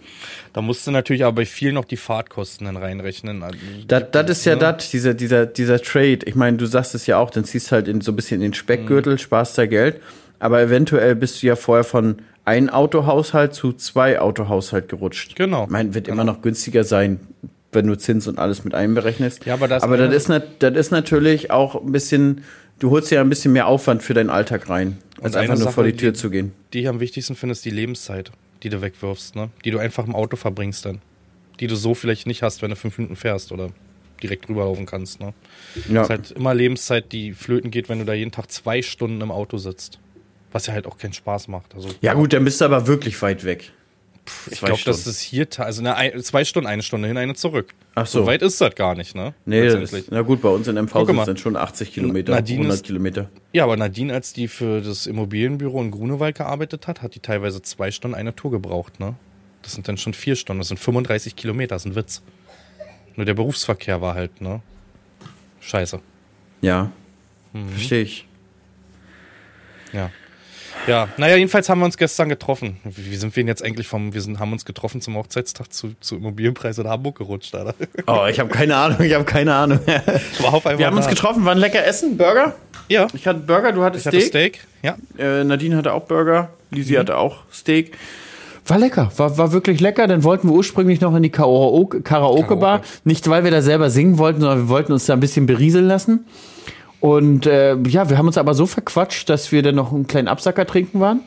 Da 0.53 0.63
musst 0.63 0.87
du 0.87 0.93
natürlich 0.93 1.25
aber 1.25 1.35
bei 1.37 1.45
vielen 1.45 1.75
noch 1.75 1.85
die 1.87 1.97
Fahrtkosten 1.97 2.67
dann 2.67 2.77
reinrechnen. 2.77 3.43
Also, 3.43 3.59
Das, 3.89 4.05
das 4.13 4.31
ist 4.31 4.45
ja 4.45 4.55
ne? 4.55 4.61
das, 4.61 4.91
dieser, 4.91 5.13
dieser, 5.15 5.45
dieser 5.47 5.81
Trade. 5.83 6.21
Ich 6.27 6.37
meine, 6.37 6.57
du 6.57 6.67
sagst 6.67 6.95
es 6.95 7.09
ja 7.09 7.19
auch, 7.19 7.31
dann 7.31 7.45
ziehst 7.45 7.73
halt 7.73 7.89
in, 7.89 8.01
so 8.01 8.13
ein 8.13 8.17
bisschen 8.17 8.37
in 8.37 8.51
den 8.51 8.55
Speckgürtel, 8.55 9.15
Mhm. 9.15 9.19
sparst 9.19 9.59
da 9.59 9.67
Geld. 9.67 10.01
Aber 10.39 10.61
eventuell 10.63 11.17
bist 11.17 11.43
du 11.43 11.49
ja 11.49 11.57
vorher 11.57 11.83
von 11.83 12.23
ein 12.49 12.71
Autohaushalt 12.71 13.55
zu 13.55 13.73
zwei 13.75 14.19
Autohaushalt 14.21 14.89
gerutscht. 14.89 15.37
Genau. 15.37 15.65
Ich 15.65 15.71
meine, 15.71 15.95
wird 15.95 16.07
Genau. 16.07 16.15
immer 16.23 16.25
noch 16.33 16.41
günstiger 16.43 16.83
sein, 16.85 17.21
wenn 17.73 17.87
du 17.87 17.97
Zins 17.97 18.27
und 18.27 18.39
alles 18.39 18.65
mit 18.65 18.75
einberechnest. 18.75 19.45
Ja, 19.45 19.55
aber 19.55 19.69
das- 19.69 19.83
aber 19.83 19.97
das, 19.99 20.15
ist, 20.29 20.43
das 20.59 20.75
ist 20.77 20.91
natürlich 20.91 21.51
auch 21.51 21.75
ein 21.85 21.93
bisschen, 21.93 22.43
du 22.79 22.91
holst 22.91 23.11
ja 23.11 23.21
ein 23.21 23.29
bisschen 23.29 23.53
mehr 23.53 23.67
Aufwand 23.67 24.03
für 24.03 24.15
deinen 24.15 24.31
Alltag 24.31 24.69
rein, 24.71 24.97
als 25.21 25.37
einfach 25.37 25.55
nur 25.57 25.65
Sache, 25.65 25.75
vor 25.75 25.85
die 25.85 25.93
Tür 25.97 26.13
die- 26.13 26.19
zu 26.19 26.31
gehen. 26.31 26.53
die 26.73 26.81
ich 26.81 26.89
am 26.89 27.01
wichtigsten 27.01 27.35
finde, 27.37 27.53
ist 27.53 27.65
die 27.67 27.71
Lebenszeit, 27.71 28.31
die 28.63 28.71
du 28.71 28.81
wegwirfst, 28.81 29.37
ne? 29.37 29.51
Die 29.65 29.71
du 29.71 29.79
einfach 29.79 30.07
im 30.07 30.15
Auto 30.15 30.37
verbringst 30.37 30.87
dann. 30.87 31.01
Die 31.61 31.67
du 31.67 31.77
so 31.77 31.95
vielleicht 31.95 32.27
nicht 32.27 32.43
hast, 32.43 32.63
wenn 32.63 32.71
du 32.71 32.77
fünf 32.77 32.97
Minuten 32.99 33.17
fährst 33.17 33.53
oder 33.53 33.69
direkt 34.23 34.49
rüberlaufen 34.49 34.87
kannst, 34.87 35.21
ne? 35.21 35.35
Ja. 35.91 36.01
Es 36.01 36.07
ist 36.07 36.11
halt 36.11 36.31
immer 36.33 36.55
Lebenszeit, 36.55 37.13
die 37.13 37.35
flöten 37.35 37.71
geht, 37.71 37.89
wenn 37.91 37.99
du 37.99 38.05
da 38.07 38.15
jeden 38.15 38.33
Tag 38.33 38.51
zwei 38.51 38.81
Stunden 38.81 39.21
im 39.21 39.31
Auto 39.31 39.59
sitzt. 39.59 39.99
Was 40.53 40.67
ja 40.67 40.73
halt 40.75 40.87
auch 40.87 40.97
keinen 40.97 41.13
Spaß 41.13 41.49
macht. 41.49 41.75
Also, 41.75 41.89
ja 42.01 42.15
gut, 42.15 42.33
dann 42.33 42.45
bist 42.45 42.61
du 42.61 42.65
aber 42.65 42.87
wirklich 42.87 43.21
weit 43.23 43.45
weg. 43.45 43.71
ich 44.51 44.59
zwei 44.59 44.69
glaube, 44.69 44.83
das 44.85 45.07
ist 45.07 45.21
hier, 45.21 45.47
also 45.59 45.81
eine, 45.83 45.95
ein- 45.97 46.23
zwei 46.23 46.45
Stunden, 46.45 46.67
eine 46.67 46.83
Stunde 46.83 47.09
hin, 47.09 47.17
eine 47.17 47.35
zurück. 47.35 47.75
Ach 47.95 48.07
so. 48.07 48.21
So 48.21 48.27
weit 48.27 48.43
ist 48.43 48.61
das 48.61 48.75
gar 48.75 48.95
nicht, 48.95 49.15
ne? 49.15 49.35
Nee, 49.47 49.67
das 49.69 49.93
ist, 49.93 50.11
na 50.11 50.23
gut, 50.23 50.41
bei 50.43 50.49
uns 50.49 50.67
in 50.69 50.77
MV 50.77 51.07
sind 51.07 51.17
dann 51.29 51.37
schon 51.37 51.57
80 51.57 51.93
Kilometer, 51.93 52.33
Nadine 52.33 52.61
100 52.61 52.77
ist- 52.77 52.85
Kilometer. 52.85 53.29
Ja, 53.53 53.65
aber 53.65 53.77
Nadine, 53.77 54.13
als 54.15 54.33
die 54.33 54.49
für 54.49 54.81
das 54.81 55.07
Immobilienbüro 55.07 55.81
in 55.83 55.91
Grunewald 55.91 56.37
gearbeitet 56.37 56.87
hat, 56.87 57.03
hat 57.03 57.15
die 57.15 57.21
teilweise 57.21 57.61
zwei 57.63 57.91
Stunden 57.91 58.15
eine 58.17 58.35
Tour 58.37 58.51
gebraucht, 58.51 59.01
ne? 59.01 59.15
Das 59.63 59.73
sind 59.73 59.89
dann 59.89 59.97
schon 59.99 60.15
vier 60.15 60.37
Stunden, 60.37 60.61
das 60.61 60.69
sind 60.69 60.79
35 60.79 61.35
Kilometer, 61.37 61.75
das 61.75 61.83
ist 61.85 61.93
ein 61.93 61.95
Witz. 61.97 62.23
Nur 63.17 63.27
der 63.27 63.35
Berufsverkehr 63.35 64.01
war 64.01 64.15
halt, 64.15 64.41
ne? 64.41 64.61
Scheiße. 65.61 66.01
Ja, 66.63 66.93
Mhm. 67.53 67.69
verstehe 67.71 68.03
ich. 68.03 68.27
Ja. 69.93 70.11
Ja, 70.89 71.09
naja, 71.16 71.36
jedenfalls 71.36 71.68
haben 71.68 71.78
wir 71.80 71.84
uns 71.84 71.97
gestern 71.97 72.28
getroffen. 72.28 72.78
Wie 72.84 73.11
wie 73.11 73.16
sind 73.16 73.34
wir 73.36 73.43
denn 73.43 73.49
jetzt 73.49 73.62
eigentlich 73.64 73.86
vom, 73.86 74.14
wir 74.14 74.20
sind, 74.20 74.39
haben 74.39 74.53
uns 74.53 74.64
getroffen 74.64 75.01
zum 75.01 75.14
Hochzeitstag 75.16 75.72
zu, 75.72 75.95
zu 76.01 76.16
Immobilienpreis 76.16 76.78
in 76.78 76.89
Hamburg 76.89 77.18
gerutscht, 77.18 77.55
Alter. 77.55 77.74
Oh, 78.07 78.26
ich 78.30 78.41
habe 78.41 78.51
keine 78.51 78.76
Ahnung, 78.76 79.01
ich 79.03 79.12
habe 79.14 79.24
keine 79.24 79.55
Ahnung. 79.55 79.80
War 80.41 80.55
auf 80.55 80.66
einmal 80.66 80.78
Wir 80.78 80.86
haben 80.86 80.97
uns 80.97 81.07
da. 81.07 81.11
getroffen, 81.11 81.45
waren 81.45 81.59
lecker 81.59 81.84
essen, 81.84 82.16
Burger. 82.16 82.55
Ja, 82.89 83.07
Ich 83.12 83.26
hatte 83.26 83.41
Burger, 83.41 83.72
du 83.72 83.82
hattest 83.84 84.07
ich 84.07 84.07
hatte 84.07 84.20
Steak. 84.20 84.57
Steak. 84.57 84.66
Ja. 84.82 84.97
Äh, 85.41 85.45
Nadine 85.45 85.76
hatte 85.76 85.93
auch 85.93 86.05
Burger, 86.05 86.51
Lisi 86.70 86.95
Mhm. 86.95 86.99
hatte 86.99 87.16
auch 87.18 87.36
Steak. 87.53 87.93
War 88.66 88.78
lecker, 88.78 89.11
war, 89.16 89.39
war 89.39 89.53
wirklich 89.53 89.80
lecker. 89.80 90.07
Dann 90.07 90.24
wollten 90.24 90.49
wir 90.49 90.55
ursprünglich 90.55 91.01
noch 91.01 91.14
in 91.16 91.22
die 91.22 91.30
Karaoke- 91.32 92.03
Karaoke-Bar. 92.03 92.82
Nicht, 93.05 93.28
weil 93.30 93.43
wir 93.45 93.51
da 93.51 93.62
selber 93.62 93.89
singen 93.89 94.18
wollten, 94.18 94.41
sondern 94.41 94.59
wir 94.59 94.68
wollten 94.68 94.93
uns 94.93 95.07
da 95.07 95.14
ein 95.14 95.20
bisschen 95.20 95.47
berieseln 95.47 95.86
lassen. 95.86 96.26
Und 97.01 97.47
äh, 97.47 97.77
ja, 97.77 98.11
wir 98.11 98.19
haben 98.19 98.27
uns 98.27 98.39
aber 98.39 98.55
so 98.55 98.67
verquatscht, 98.67 99.29
dass 99.29 99.53
wir 99.53 99.63
dann 99.63 99.77
noch 99.77 99.93
einen 99.93 100.07
kleinen 100.07 100.29
Absacker 100.29 100.67
trinken 100.67 101.01
waren. 101.01 101.21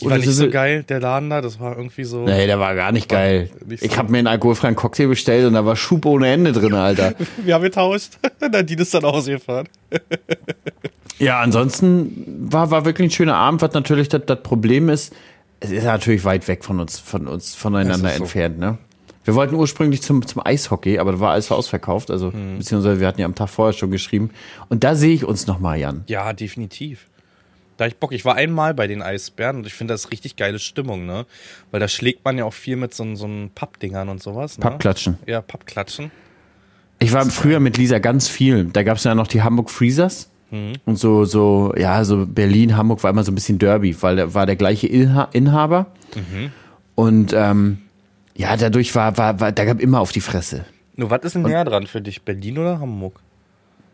Die 0.00 0.06
war 0.06 0.18
nicht 0.18 0.28
so 0.28 0.50
geil, 0.50 0.82
der 0.82 1.00
Laden 1.00 1.30
da, 1.30 1.40
das 1.40 1.60
war 1.60 1.76
irgendwie 1.76 2.02
so. 2.02 2.24
Nee, 2.24 2.46
der 2.46 2.58
war 2.58 2.74
gar 2.74 2.90
nicht 2.90 3.08
geil. 3.08 3.48
nicht 3.64 3.80
so. 3.80 3.86
Ich 3.86 3.96
habe 3.96 4.10
mir 4.10 4.18
einen 4.18 4.26
alkoholfreien 4.26 4.74
Cocktail 4.74 5.06
bestellt 5.06 5.46
und 5.46 5.54
da 5.54 5.64
war 5.64 5.76
Schub 5.76 6.04
ohne 6.04 6.32
Ende 6.32 6.52
drin, 6.52 6.74
Alter. 6.74 7.14
Wir 7.44 7.54
haben 7.54 7.62
getauscht. 7.62 8.18
Nadine 8.40 8.82
ist 8.82 8.92
dann 8.92 9.04
ausgefahren. 9.04 9.68
Ja, 11.18 11.38
ansonsten 11.40 12.48
war, 12.50 12.72
war 12.72 12.84
wirklich 12.84 13.08
ein 13.08 13.12
schöner 13.12 13.36
Abend, 13.36 13.62
was 13.62 13.72
natürlich 13.72 14.08
das, 14.08 14.22
das 14.26 14.42
Problem 14.42 14.88
ist, 14.88 15.14
es 15.60 15.70
ist 15.70 15.84
natürlich 15.84 16.24
weit 16.24 16.48
weg 16.48 16.64
von 16.64 16.80
uns, 16.80 16.98
von 16.98 17.28
uns, 17.28 17.54
voneinander 17.54 18.10
so. 18.10 18.24
entfernt, 18.24 18.58
ne? 18.58 18.78
Wir 19.24 19.34
wollten 19.34 19.54
ursprünglich 19.54 20.02
zum, 20.02 20.26
zum 20.26 20.44
Eishockey, 20.44 20.98
aber 20.98 21.12
da 21.12 21.20
war 21.20 21.32
alles 21.32 21.50
ausverkauft, 21.50 22.10
also, 22.10 22.32
Hm. 22.32 22.58
beziehungsweise 22.58 23.00
wir 23.00 23.06
hatten 23.06 23.20
ja 23.20 23.26
am 23.26 23.34
Tag 23.34 23.48
vorher 23.48 23.72
schon 23.72 23.90
geschrieben. 23.90 24.30
Und 24.68 24.84
da 24.84 24.94
sehe 24.94 25.14
ich 25.14 25.24
uns 25.24 25.46
nochmal, 25.46 25.78
Jan. 25.80 26.04
Ja, 26.06 26.32
definitiv. 26.32 27.06
Da 27.76 27.86
ich 27.86 27.96
Bock. 27.96 28.12
Ich 28.12 28.24
war 28.24 28.36
einmal 28.36 28.72
bei 28.74 28.86
den 28.86 29.02
Eisbären 29.02 29.56
und 29.56 29.66
ich 29.66 29.74
finde 29.74 29.94
das 29.94 30.12
richtig 30.12 30.36
geile 30.36 30.60
Stimmung, 30.60 31.06
ne? 31.06 31.26
Weil 31.72 31.80
da 31.80 31.88
schlägt 31.88 32.24
man 32.24 32.38
ja 32.38 32.44
auch 32.44 32.52
viel 32.52 32.76
mit 32.76 32.94
so, 32.94 33.16
so 33.16 33.28
Pappdingern 33.54 34.08
und 34.08 34.22
sowas. 34.22 34.58
Ne? 34.58 34.62
Pappklatschen. 34.62 35.18
Ja, 35.26 35.40
Pappklatschen. 35.40 36.12
Ich 37.00 37.12
war 37.12 37.24
früher 37.26 37.58
mit 37.58 37.76
Lisa 37.76 37.98
ganz 37.98 38.28
viel. 38.28 38.66
Da 38.66 38.84
gab 38.84 38.98
es 38.98 39.04
ja 39.04 39.16
noch 39.16 39.26
die 39.26 39.42
Hamburg 39.42 39.70
Freezers. 39.70 40.30
Hm. 40.50 40.74
Und 40.84 40.96
so, 40.96 41.24
so, 41.24 41.74
ja, 41.76 42.04
so 42.04 42.26
Berlin, 42.26 42.76
Hamburg 42.76 43.02
war 43.02 43.10
immer 43.10 43.24
so 43.24 43.32
ein 43.32 43.34
bisschen 43.34 43.58
Derby, 43.58 44.00
weil 44.02 44.16
da 44.16 44.34
war 44.34 44.46
der 44.46 44.54
gleiche 44.56 44.86
Inha 44.86 45.28
Inhaber. 45.32 45.86
Mhm. 46.14 46.52
Und 46.94 47.32
ähm, 47.36 47.78
ja, 48.36 48.56
dadurch 48.56 48.94
war, 48.94 49.16
war, 49.16 49.40
war, 49.40 49.52
da 49.52 49.64
gab 49.64 49.80
immer 49.80 50.00
auf 50.00 50.12
die 50.12 50.20
Fresse. 50.20 50.64
Nur 50.96 51.10
was 51.10 51.22
ist 51.24 51.34
denn 51.34 51.42
näher 51.42 51.64
dran 51.64 51.86
für 51.86 52.00
dich? 52.00 52.22
Berlin 52.22 52.58
oder 52.58 52.78
Hamburg? 52.80 53.20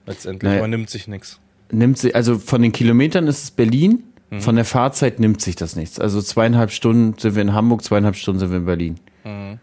Letztendlich. 0.07 0.49
Naja. 0.51 0.61
Man 0.63 0.71
nimmt 0.71 0.91
sich 0.91 1.09
nichts. 1.09 1.41
Nimmt 1.71 1.99
sie, 1.99 2.15
also 2.15 2.39
von 2.39 2.63
den 2.63 2.73
Kilometern 2.73 3.27
ist 3.27 3.45
es 3.45 3.51
Berlin, 3.51 4.03
Mhm. 4.31 4.41
von 4.43 4.55
der 4.57 4.65
Fahrzeit 4.65 5.19
nimmt 5.19 5.41
sich 5.41 5.57
das 5.57 5.75
nichts. 5.75 5.99
Also 5.99 6.23
zweieinhalb 6.23 6.71
Stunden 6.71 7.19
sind 7.19 7.35
wir 7.35 7.43
in 7.43 7.53
Hamburg, 7.53 7.83
zweieinhalb 7.83 8.15
Stunden 8.15 8.39
sind 8.39 8.51
wir 8.51 8.59
in 8.59 8.65
Berlin. 8.65 8.97
Mhm. 9.25 9.59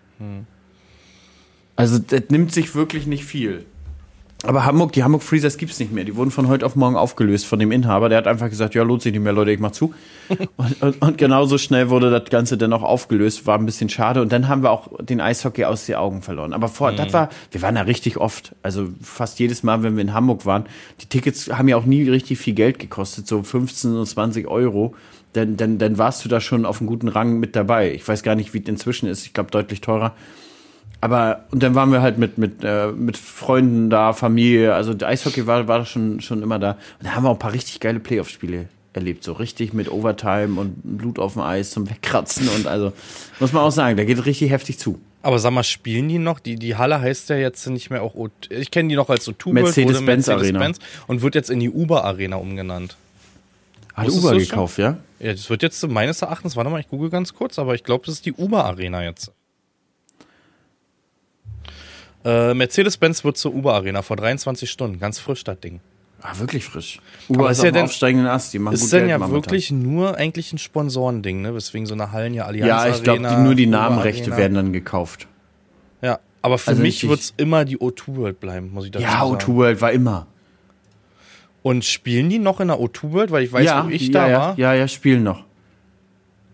Also 1.77 1.99
das 1.99 2.23
nimmt 2.29 2.51
sich 2.51 2.75
wirklich 2.75 3.07
nicht 3.07 3.23
viel. 3.23 3.65
Aber 4.47 4.63
Hamburg, 4.63 4.93
die 4.93 5.03
Hamburg 5.03 5.23
Freezers 5.23 5.57
gibt's 5.57 5.77
nicht 5.77 5.91
mehr. 5.91 6.05
Die 6.05 6.15
wurden 6.15 6.31
von 6.31 6.47
heute 6.47 6.65
auf 6.65 6.77
morgen 6.77 6.95
aufgelöst 6.95 7.45
von 7.45 7.59
dem 7.59 7.73
Inhaber. 7.73 8.07
Der 8.07 8.17
hat 8.17 8.27
einfach 8.27 8.49
gesagt, 8.49 8.75
ja, 8.75 8.83
lohnt 8.83 9.01
sich 9.01 9.11
nicht 9.11 9.21
mehr, 9.21 9.33
Leute, 9.33 9.51
ich 9.51 9.59
mach 9.59 9.71
zu. 9.71 9.93
und, 10.57 10.81
und, 10.81 11.01
und 11.01 11.17
genauso 11.17 11.57
schnell 11.57 11.89
wurde 11.89 12.09
das 12.09 12.29
Ganze 12.29 12.57
dann 12.57 12.71
auch 12.71 12.81
aufgelöst. 12.81 13.45
War 13.45 13.59
ein 13.59 13.65
bisschen 13.65 13.89
schade. 13.89 14.21
Und 14.21 14.31
dann 14.31 14.47
haben 14.47 14.63
wir 14.63 14.71
auch 14.71 14.87
den 15.01 15.19
Eishockey 15.19 15.65
aus 15.65 15.85
den 15.85 15.95
Augen 15.95 16.21
verloren. 16.21 16.53
Aber 16.53 16.69
vor, 16.69 16.93
das 16.93 17.11
war, 17.11 17.27
wir 17.51 17.61
waren 17.61 17.75
da 17.75 17.81
richtig 17.81 18.17
oft. 18.17 18.55
Also 18.63 18.87
fast 19.01 19.37
jedes 19.39 19.63
Mal, 19.63 19.83
wenn 19.83 19.97
wir 19.97 20.01
in 20.01 20.13
Hamburg 20.13 20.45
waren. 20.45 20.65
Die 21.01 21.07
Tickets 21.07 21.49
haben 21.49 21.67
ja 21.67 21.75
auch 21.75 21.85
nie 21.85 22.09
richtig 22.09 22.39
viel 22.39 22.53
Geld 22.53 22.79
gekostet. 22.79 23.27
So 23.27 23.43
15 23.43 23.97
und 23.97 24.05
20 24.05 24.47
Euro. 24.47 24.95
Dann, 25.33 25.57
dann, 25.57 25.77
dann 25.77 25.97
warst 25.97 26.23
du 26.23 26.29
da 26.29 26.39
schon 26.39 26.65
auf 26.65 26.79
einem 26.79 26.87
guten 26.87 27.09
Rang 27.09 27.39
mit 27.39 27.57
dabei. 27.57 27.93
Ich 27.93 28.07
weiß 28.07 28.23
gar 28.23 28.35
nicht, 28.35 28.53
wie 28.53 28.59
es 28.59 28.67
inzwischen 28.69 29.07
ist. 29.07 29.25
Ich 29.25 29.33
glaube, 29.33 29.51
deutlich 29.51 29.81
teurer. 29.81 30.15
Aber 30.99 31.45
und 31.51 31.61
dann 31.61 31.75
waren 31.75 31.91
wir 31.91 32.01
halt 32.01 32.17
mit 32.17 32.37
mit 32.37 32.63
äh, 32.63 32.87
mit 32.91 33.17
Freunden 33.17 33.89
da, 33.89 34.13
Familie. 34.13 34.73
Also 34.73 34.93
der 34.93 35.09
Eishockey 35.09 35.45
war 35.47 35.67
war 35.67 35.85
schon 35.85 36.21
schon 36.21 36.41
immer 36.41 36.57
da. 36.59 36.71
Und 36.71 37.05
da 37.07 37.11
haben 37.11 37.23
wir 37.23 37.29
auch 37.29 37.35
ein 37.35 37.39
paar 37.39 37.53
richtig 37.53 37.79
geile 37.79 37.99
Playoff-Spiele 37.99 38.65
erlebt, 38.93 39.23
so 39.23 39.33
richtig 39.33 39.73
mit 39.73 39.91
Overtime 39.91 40.59
und 40.59 40.73
Blut 40.83 41.19
auf 41.19 41.33
dem 41.33 41.43
Eis 41.43 41.69
zum 41.69 41.87
Wegkratzen 41.87 42.49
und 42.49 42.65
also 42.65 42.93
muss 43.39 43.53
man 43.53 43.61
auch 43.61 43.71
sagen, 43.71 43.95
da 43.95 44.03
geht 44.05 44.25
richtig 44.25 44.49
heftig 44.49 44.79
zu. 44.79 44.99
Aber 45.21 45.37
sag 45.37 45.51
mal, 45.51 45.61
spielen 45.63 46.09
die 46.09 46.17
noch? 46.17 46.39
Die, 46.39 46.55
die 46.55 46.77
Halle 46.77 46.99
heißt 46.99 47.29
ja 47.29 47.35
jetzt 47.35 47.67
nicht 47.67 47.91
mehr 47.91 48.01
auch, 48.01 48.15
O- 48.15 48.29
ich 48.49 48.71
kenne 48.71 48.89
die 48.89 48.95
noch 48.95 49.09
als 49.11 49.27
O2 49.27 49.45
World, 49.45 49.53
Mercedes-Benz 49.65 50.27
wurde 50.27 50.37
Arena. 50.39 50.59
Mercedes-Benz 50.59 51.05
und 51.07 51.21
wird 51.21 51.35
jetzt 51.35 51.51
in 51.51 51.59
die 51.59 51.69
Uber 51.69 52.05
Arena 52.05 52.37
umgenannt. 52.37 52.95
Hat 53.93 54.09
Uber 54.09 54.31
du 54.33 54.39
schon? 54.39 54.49
gekauft, 54.49 54.77
ja? 54.79 54.97
Ja, 55.19 55.31
das 55.31 55.47
wird 55.49 55.61
jetzt 55.61 55.87
meines 55.87 56.23
Erachtens, 56.23 56.55
warte 56.55 56.69
mal, 56.71 56.79
ich 56.79 56.87
google 56.87 57.11
ganz 57.11 57.33
kurz, 57.35 57.59
aber 57.59 57.75
ich 57.75 57.83
glaube, 57.83 58.05
das 58.05 58.15
ist 58.15 58.25
die 58.25 58.33
Uber 58.33 58.65
Arena 58.65 59.03
jetzt. 59.03 59.31
Äh, 62.27 62.53
Mercedes-Benz 62.53 63.23
wird 63.23 63.37
zur 63.37 63.53
Uber 63.55 63.73
Arena 63.75 64.01
vor 64.01 64.17
23 64.17 64.69
Stunden, 64.69 64.99
ganz 64.99 65.17
frisch 65.17 65.43
das 65.45 65.59
Ding. 65.61 65.79
Ah, 66.21 66.33
wirklich 66.39 66.65
frisch. 66.65 66.99
Uber 67.29 67.41
Aber 67.41 67.51
ist 67.51 67.59
ist 67.59 67.63
ja 67.63 67.69
auf 67.69 67.75
dem 67.75 67.85
aufsteigenden 67.85 68.27
Ast, 68.27 68.53
die 68.53 68.59
machen 68.59 68.73
Ist 68.73 68.81
gut 68.81 68.91
denn 68.93 68.99
Geld 69.01 69.09
ja 69.11 69.17
momentan. 69.19 69.43
wirklich 69.45 69.71
nur 69.71 70.17
eigentlich 70.17 70.51
ein 70.51 70.57
Sponsorending, 70.57 71.41
ne? 71.41 71.55
Weswegen 71.55 71.85
so 71.85 71.93
eine 71.93 72.11
Hallen 72.11 72.33
ja 72.33 72.45
Allianz 72.45 72.67
Ja, 72.67 72.87
ich 72.89 73.03
glaube, 73.03 73.21
nur 73.43 73.55
die 73.55 73.67
Namenrechte 73.67 74.35
werden 74.35 74.55
dann 74.55 74.73
gekauft. 74.73 75.27
Ja, 76.01 76.19
aber 76.41 76.57
für 76.57 76.71
Also 76.71 76.81
mich 76.81 76.95
richtig- 76.95 77.09
wird's 77.09 77.33
immer 77.37 77.63
die 77.65 77.77
O2 77.77 78.15
World 78.17 78.39
bleiben, 78.39 78.71
muss 78.73 78.85
ich 78.85 78.91
dazu 78.91 79.03
Ja, 79.05 79.11
sagen. 79.19 79.35
O2 79.35 79.55
World 79.55 79.81
war 79.81 79.91
immer. 79.91 80.27
Und 81.63 81.85
spielen 81.85 82.29
die 82.29 82.39
noch 82.39 82.59
in 82.59 82.67
der 82.69 82.79
O2 82.79 83.11
World? 83.13 83.31
Weil 83.31 83.43
ich 83.43 83.53
weiß, 83.53 83.65
ja, 83.65 83.85
wo 83.85 83.89
ich 83.89 84.07
ja, 84.07 84.11
da 84.13 84.27
ja, 84.29 84.39
war. 84.39 84.57
ja, 84.57 84.73
ja, 84.73 84.87
spielen 84.87 85.23
noch. 85.23 85.43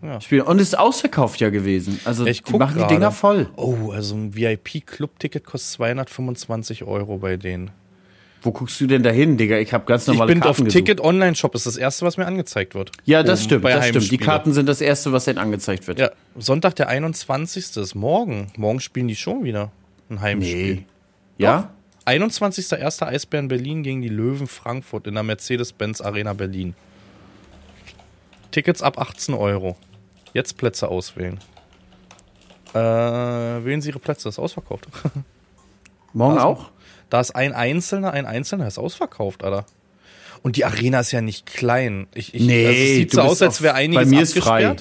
Ja. 0.04 0.20
Spielen. 0.20 0.42
Und 0.42 0.60
ist 0.60 0.78
ausverkauft 0.78 1.40
ja 1.40 1.50
gewesen. 1.50 1.98
Also 2.04 2.26
Ich 2.26 2.42
die 2.42 2.52
machen 2.56 2.74
die 2.74 2.80
gerade. 2.80 2.94
Dinger 2.94 3.10
voll. 3.10 3.48
Oh, 3.56 3.90
also 3.90 4.14
ein 4.14 4.34
VIP-Club-Ticket 4.36 5.44
kostet 5.44 5.72
225 5.72 6.84
Euro 6.84 7.18
bei 7.18 7.36
denen. 7.36 7.70
Wo 8.42 8.52
guckst 8.52 8.78
du 8.78 8.86
denn 8.86 9.02
da 9.02 9.08
hin, 9.08 9.38
Digga? 9.38 9.56
Ich 9.56 9.72
habe 9.72 9.86
ganz 9.86 10.02
Ich 10.02 10.08
normale 10.08 10.34
bin 10.34 10.42
auf 10.42 10.48
Karten 10.48 10.64
gesucht. 10.66 10.84
Ticket 10.84 11.00
Online 11.00 11.34
Shop, 11.34 11.54
ist 11.54 11.64
das 11.64 11.78
erste, 11.78 12.04
was 12.04 12.18
mir 12.18 12.26
angezeigt 12.26 12.74
wird. 12.74 12.92
Ja, 13.06 13.22
das 13.22 13.40
Oben 13.40 13.44
stimmt, 13.46 13.62
bei 13.62 13.72
das 13.72 13.88
stimmt. 13.88 14.10
Die. 14.10 14.18
Karten 14.18 14.52
sind 14.52 14.68
das 14.68 14.82
erste, 14.82 15.12
was 15.12 15.24
dann 15.24 15.38
angezeigt 15.38 15.88
wird. 15.88 15.98
Ja, 15.98 16.10
Sonntag 16.36 16.76
der 16.76 16.88
21. 16.88 17.78
ist 17.78 17.94
morgen. 17.94 18.52
Morgen 18.58 18.80
spielen 18.80 19.08
die 19.08 19.16
schon 19.16 19.44
wieder 19.44 19.72
ein 20.10 20.20
Heimspiel. 20.20 20.74
Nee. 20.74 20.86
Ja? 21.38 21.70
21.01. 22.04 23.06
Eisbären 23.06 23.48
Berlin 23.48 23.82
gegen 23.82 24.02
die 24.02 24.10
Löwen 24.10 24.46
Frankfurt 24.46 25.06
in 25.06 25.14
der 25.14 25.22
Mercedes-Benz 25.22 26.02
Arena 26.02 26.34
Berlin. 26.34 26.74
Tickets 28.50 28.82
ab 28.82 28.98
18 28.98 29.34
Euro. 29.34 29.76
Jetzt 30.34 30.58
Plätze 30.58 30.88
auswählen. 30.88 31.38
Äh, 32.74 32.78
wählen 32.78 33.80
Sie 33.80 33.88
Ihre 33.90 34.00
Plätze, 34.00 34.28
ist 34.28 34.38
ausverkauft. 34.38 34.86
Morgen 36.12 36.34
Also, 36.36 36.46
auch? 36.46 36.70
Da 37.08 37.20
ist 37.20 37.34
ein 37.34 37.52
Einzelner, 37.52 38.12
ein 38.12 38.26
Einzelner 38.26 38.66
ist 38.66 38.78
ausverkauft, 38.78 39.44
Alter. 39.44 39.64
Und 40.42 40.56
die 40.56 40.64
Arena 40.64 41.00
ist 41.00 41.12
ja 41.12 41.20
nicht 41.22 41.46
klein. 41.46 42.06
Ich, 42.14 42.34
ich, 42.34 42.42
Nee, 42.42 42.66
also 42.66 42.78
es 42.80 42.88
sieht 42.96 43.12
du 43.12 43.16
so 43.16 43.22
bist 43.22 43.32
aus, 43.32 43.42
als 43.42 43.62
wäre 43.62 43.74
einiges 43.74 44.04
Bei 44.04 44.10
mir 44.10 44.22
ist 44.22 44.38
frei. 44.38 44.76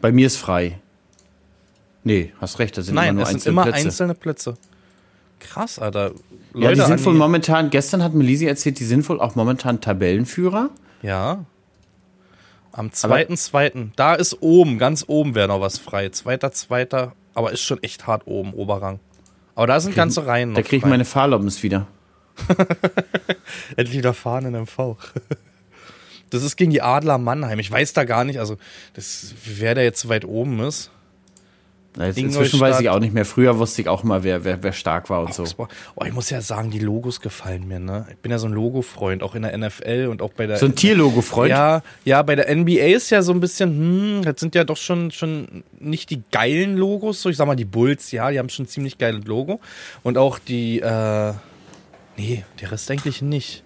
Bei 0.00 0.12
mir 0.12 0.26
ist 0.26 0.36
frei. 0.36 0.78
Nee, 2.04 2.32
hast 2.40 2.58
recht, 2.58 2.76
das 2.76 2.86
sind 2.86 2.94
immer 2.94 3.02
Nein, 3.02 3.14
nur 3.16 3.24
es 3.24 3.30
sind 3.30 3.36
einzelne 3.38 3.52
immer 3.52 3.62
Plätze. 3.64 3.78
einzelne 3.86 4.14
Plätze. 4.14 4.54
Krass, 5.40 5.78
Alter. 5.78 6.12
ja, 6.54 6.72
die 6.72 6.80
sind 6.80 7.04
wohl 7.04 7.14
momentan, 7.14 7.70
gestern 7.70 8.02
hat 8.02 8.14
Melisi 8.14 8.46
erzählt, 8.46 8.78
die 8.78 8.84
sind 8.84 9.08
wohl 9.08 9.20
auch 9.20 9.34
momentan 9.34 9.80
Tabellenführer. 9.80 10.70
Ja. 11.02 11.44
Am 12.72 12.88
2.2. 12.88 13.90
Da 13.96 14.14
ist 14.14 14.40
oben, 14.42 14.78
ganz 14.78 15.04
oben 15.06 15.34
wäre 15.34 15.48
noch 15.48 15.60
was 15.60 15.78
frei. 15.78 16.06
2.2. 16.06 17.12
Aber 17.34 17.52
ist 17.52 17.62
schon 17.62 17.82
echt 17.82 18.06
hart 18.06 18.26
oben, 18.26 18.52
Oberrang. 18.54 19.00
Aber 19.54 19.66
da 19.66 19.80
sind 19.80 19.94
ganze 19.96 20.26
Reihen 20.26 20.50
noch 20.50 20.56
Da 20.56 20.62
kriege 20.62 20.76
ich 20.76 20.82
frei. 20.82 20.90
meine 20.90 21.04
Fahrlobbens 21.04 21.62
wieder. 21.62 21.86
Endlich 23.76 23.98
wieder 23.98 24.14
fahren 24.14 24.46
in 24.46 24.62
MV. 24.62 24.96
Das 26.30 26.42
ist 26.42 26.56
gegen 26.56 26.70
die 26.70 26.82
Adler 26.82 27.16
Mannheim. 27.16 27.58
Ich 27.58 27.70
weiß 27.70 27.94
da 27.94 28.04
gar 28.04 28.22
nicht, 28.22 28.38
also 28.38 28.58
das, 28.92 29.32
wer 29.46 29.74
da 29.74 29.80
jetzt 29.80 30.00
so 30.02 30.10
weit 30.10 30.26
oben 30.26 30.60
ist. 30.60 30.90
Jetzt, 31.96 32.18
inzwischen 32.18 32.60
weiß 32.60 32.80
ich 32.80 32.88
auch 32.90 33.00
nicht 33.00 33.12
mehr. 33.12 33.24
Früher 33.24 33.58
wusste 33.58 33.82
ich 33.82 33.88
auch 33.88 34.04
mal, 34.04 34.22
wer, 34.22 34.44
wer, 34.44 34.62
wer 34.62 34.72
stark 34.72 35.10
war 35.10 35.22
und 35.22 35.34
so. 35.34 35.42
Augsburg. 35.42 35.70
Oh, 35.96 36.04
ich 36.04 36.12
muss 36.12 36.30
ja 36.30 36.40
sagen, 36.40 36.70
die 36.70 36.78
Logos 36.78 37.20
gefallen 37.20 37.66
mir, 37.66 37.80
ne? 37.80 38.06
Ich 38.10 38.18
bin 38.18 38.30
ja 38.30 38.38
so 38.38 38.46
ein 38.46 38.52
Logo-Freund, 38.52 39.22
auch 39.22 39.34
in 39.34 39.42
der 39.42 39.56
NFL 39.56 40.08
und 40.10 40.22
auch 40.22 40.32
bei 40.32 40.46
der. 40.46 40.58
So 40.58 40.66
ein 40.66 40.76
Tierlogo-Freund. 40.76 41.50
Ja, 41.50 41.82
ja, 42.04 42.22
bei 42.22 42.36
der 42.36 42.54
NBA 42.54 42.94
ist 42.94 43.10
ja 43.10 43.22
so 43.22 43.32
ein 43.32 43.40
bisschen, 43.40 43.70
hm, 43.70 44.22
das 44.22 44.38
sind 44.38 44.54
ja 44.54 44.64
doch 44.64 44.76
schon, 44.76 45.10
schon 45.10 45.64
nicht 45.80 46.10
die 46.10 46.22
geilen 46.30 46.76
Logos, 46.76 47.20
so 47.20 47.30
ich 47.30 47.36
sag 47.36 47.46
mal, 47.46 47.56
die 47.56 47.64
Bulls, 47.64 48.12
ja, 48.12 48.30
die 48.30 48.38
haben 48.38 48.48
schon 48.48 48.66
ein 48.66 48.68
ziemlich 48.68 48.98
geiles 48.98 49.24
Logo. 49.24 49.60
Und 50.04 50.18
auch 50.18 50.38
die, 50.38 50.80
äh, 50.80 51.32
nee, 52.16 52.44
der 52.60 52.70
Rest 52.70 52.90
eigentlich 52.90 53.22
nicht. 53.22 53.64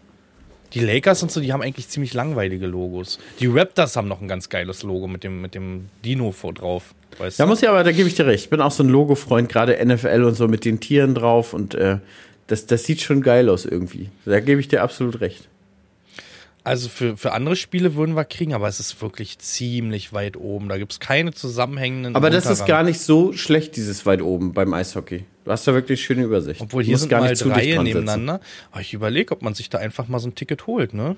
Die 0.73 0.81
Lakers 0.81 1.23
und 1.23 1.31
so, 1.31 1.41
die 1.41 1.53
haben 1.53 1.61
eigentlich 1.61 1.89
ziemlich 1.89 2.15
langweilige 2.15 2.67
Logos. 2.67 3.19
Die 3.41 3.47
Raptors 3.47 3.95
haben 3.97 4.09
noch 4.09 4.23
ein 4.23 4.29
ganz 4.29 4.49
geiles 4.49 4.83
Logo 4.83 5.07
mit 5.07 5.23
dem, 5.23 5.43
mit 5.43 5.55
dem 5.55 5.91
Dino 6.03 6.33
vor 6.33 6.55
drauf. 6.55 6.95
Weißt 7.19 7.39
Da 7.39 7.45
du? 7.45 7.49
muss 7.51 7.63
ich 7.63 7.69
aber, 7.69 7.85
da 7.85 7.93
gebe 7.93 8.09
ich 8.09 8.15
dir 8.15 8.27
recht. 8.27 8.45
Ich 8.45 8.51
bin 8.51 8.61
auch 8.61 8.71
so 8.71 8.83
ein 8.83 8.89
Logo-Freund, 8.89 9.49
gerade 9.49 9.79
NFL 9.85 10.25
und 10.25 10.35
so 10.35 10.49
mit 10.49 10.65
den 10.65 10.81
Tieren 10.81 11.15
drauf 11.15 11.53
und 11.55 11.75
äh, 11.75 11.99
das, 12.47 12.67
das 12.67 12.85
sieht 12.85 13.01
schon 13.01 13.23
geil 13.23 13.49
aus 13.49 13.65
irgendwie. 13.65 14.11
Da 14.25 14.41
gebe 14.41 14.61
ich 14.61 14.69
dir 14.69 14.83
absolut 14.83 15.21
recht. 15.21 15.49
Also 16.65 16.89
für, 16.89 17.17
für 17.17 17.33
andere 17.33 17.57
Spiele 17.57 17.97
würden 17.97 18.15
wir 18.15 18.25
kriegen, 18.25 18.55
aber 18.55 18.69
es 18.69 18.79
ist 18.79 19.03
wirklich 19.03 19.39
ziemlich 19.41 20.13
weit 20.13 20.37
oben. 20.37 20.69
Da 20.69 20.79
gibt 20.79 20.93
es 20.93 21.01
keine 21.01 21.33
zusammenhängenden. 21.33 22.15
Aber 22.15 22.31
das 22.31 22.45
ist 22.45 22.51
Unterrang. 22.61 22.69
gar 22.69 22.83
nicht 22.85 23.01
so 23.01 23.33
schlecht, 23.33 23.75
dieses 23.75 24.07
weit 24.07 24.23
oben 24.23 24.53
beim 24.53 24.73
Eishockey. 24.73 25.25
Du 25.45 25.51
hast 25.51 25.67
da 25.67 25.75
wirklich 25.75 26.01
schöne 26.05 26.23
Übersicht. 26.23 26.61
Obwohl 26.61 26.85
hier 26.85 26.99
sind 26.99 27.09
gar 27.09 27.21
mal 27.21 27.35
drei 27.35 27.79
nebeneinander. 27.83 28.41
Aber 28.71 28.81
ich 28.81 28.95
überlege, 28.95 29.33
ob 29.33 29.43
man 29.43 29.55
sich 29.55 29.71
da 29.71 29.79
einfach 29.79 30.07
mal 30.07 30.21
so 30.21 30.29
ein 30.29 30.37
Ticket 30.37 30.69
holt, 30.69 30.95
ne? 30.95 31.17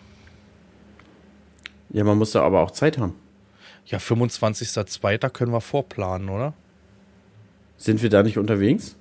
Ja, 1.90 2.05
man 2.05 2.16
muss 2.16 2.32
da 2.32 2.42
aber 2.42 2.61
auch 2.62 2.70
Zeit 2.70 2.97
haben. 2.97 3.14
Ja, 3.87 3.99
25.02. 3.99 5.28
können 5.30 5.53
wir 5.53 5.61
vorplanen, 5.61 6.28
oder? 6.28 6.55
Sind 7.76 8.03
wir 8.03 8.11
da 8.11 8.22
nicht 8.22 8.39
unterwegs? 8.39 8.97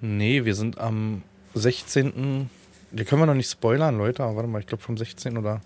Nee, 0.00 0.44
wir 0.44 0.54
sind 0.54 0.78
am 0.78 1.22
16. 1.54 2.48
Die 2.92 3.04
können 3.04 3.22
wir 3.22 3.26
noch 3.26 3.34
nicht 3.34 3.50
spoilern, 3.50 3.98
Leute, 3.98 4.24
aber 4.24 4.36
warte 4.36 4.48
mal, 4.48 4.58
ich 4.60 4.66
glaube 4.66 4.82
vom 4.82 4.96
16. 4.96 5.36
oder 5.38 5.60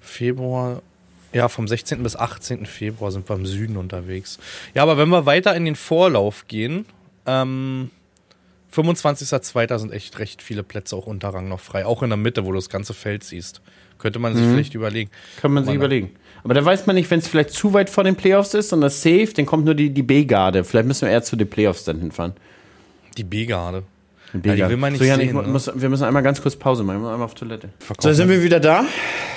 Februar. 0.00 0.82
Ja, 1.32 1.48
vom 1.48 1.68
16. 1.68 2.02
bis 2.02 2.16
18. 2.16 2.66
Februar 2.66 3.12
sind 3.12 3.28
wir 3.28 3.36
im 3.36 3.46
Süden 3.46 3.76
unterwegs. 3.76 4.38
Ja, 4.74 4.82
aber 4.82 4.98
wenn 4.98 5.08
wir 5.08 5.26
weiter 5.26 5.54
in 5.54 5.64
den 5.64 5.76
Vorlauf 5.76 6.48
gehen, 6.48 6.84
ähm, 7.24 7.90
25.02. 8.74 9.78
sind 9.78 9.92
echt 9.92 10.18
recht 10.18 10.42
viele 10.42 10.62
Plätze 10.62 10.96
auch 10.96 11.06
Unterrang 11.06 11.48
noch 11.48 11.60
frei. 11.60 11.86
Auch 11.86 12.02
in 12.02 12.10
der 12.10 12.16
Mitte, 12.16 12.44
wo 12.44 12.50
du 12.50 12.56
das 12.56 12.68
ganze 12.68 12.94
Feld 12.94 13.24
siehst. 13.24 13.60
Könnte 13.98 14.18
man 14.18 14.34
sich 14.34 14.44
vielleicht 14.46 14.74
überlegen. 14.74 15.10
Kann 15.40 15.52
man 15.52 15.64
sich 15.64 15.70
Man- 15.70 15.76
überlegen. 15.76 16.10
Aber 16.44 16.54
da 16.54 16.64
weiß 16.64 16.86
man 16.86 16.96
nicht, 16.96 17.10
wenn 17.10 17.18
es 17.20 17.28
vielleicht 17.28 17.50
zu 17.50 17.72
weit 17.72 17.90
vor 17.90 18.04
den 18.04 18.16
Playoffs 18.16 18.54
ist 18.54 18.72
und 18.72 18.80
das 18.80 19.02
Safe, 19.02 19.28
dann 19.36 19.46
kommt 19.46 19.64
nur 19.64 19.74
die, 19.74 19.90
die 19.90 20.02
B-Garde. 20.02 20.64
Vielleicht 20.64 20.86
müssen 20.88 21.02
wir 21.02 21.10
eher 21.12 21.22
zu 21.22 21.36
den 21.36 21.48
Playoffs 21.48 21.84
dann 21.84 21.98
hinfahren. 22.00 22.32
Die 23.18 23.24
B-Garde. 23.24 23.82
Die 24.32 24.48
Ja, 24.48 24.54
die 24.54 24.70
will 24.70 24.76
man 24.76 24.92
nicht 24.92 25.00
so, 25.00 25.04
Jan, 25.04 25.18
sehen, 25.18 25.34
ne? 25.34 25.42
muss, 25.42 25.68
wir 25.74 25.88
müssen 25.88 26.04
einmal 26.04 26.22
ganz 26.22 26.40
kurz 26.40 26.54
Pause 26.54 26.84
machen. 26.84 26.96
Wir 26.96 27.00
müssen 27.00 27.12
einmal 27.12 27.24
auf 27.26 27.34
Toilette. 27.34 27.68
Verkaufen 27.80 28.02
So, 28.02 28.08
da 28.10 28.14
sind 28.14 28.28
wir- 28.28 28.36
wir 28.38 28.44
wieder 28.44 28.60
da. 28.60 28.84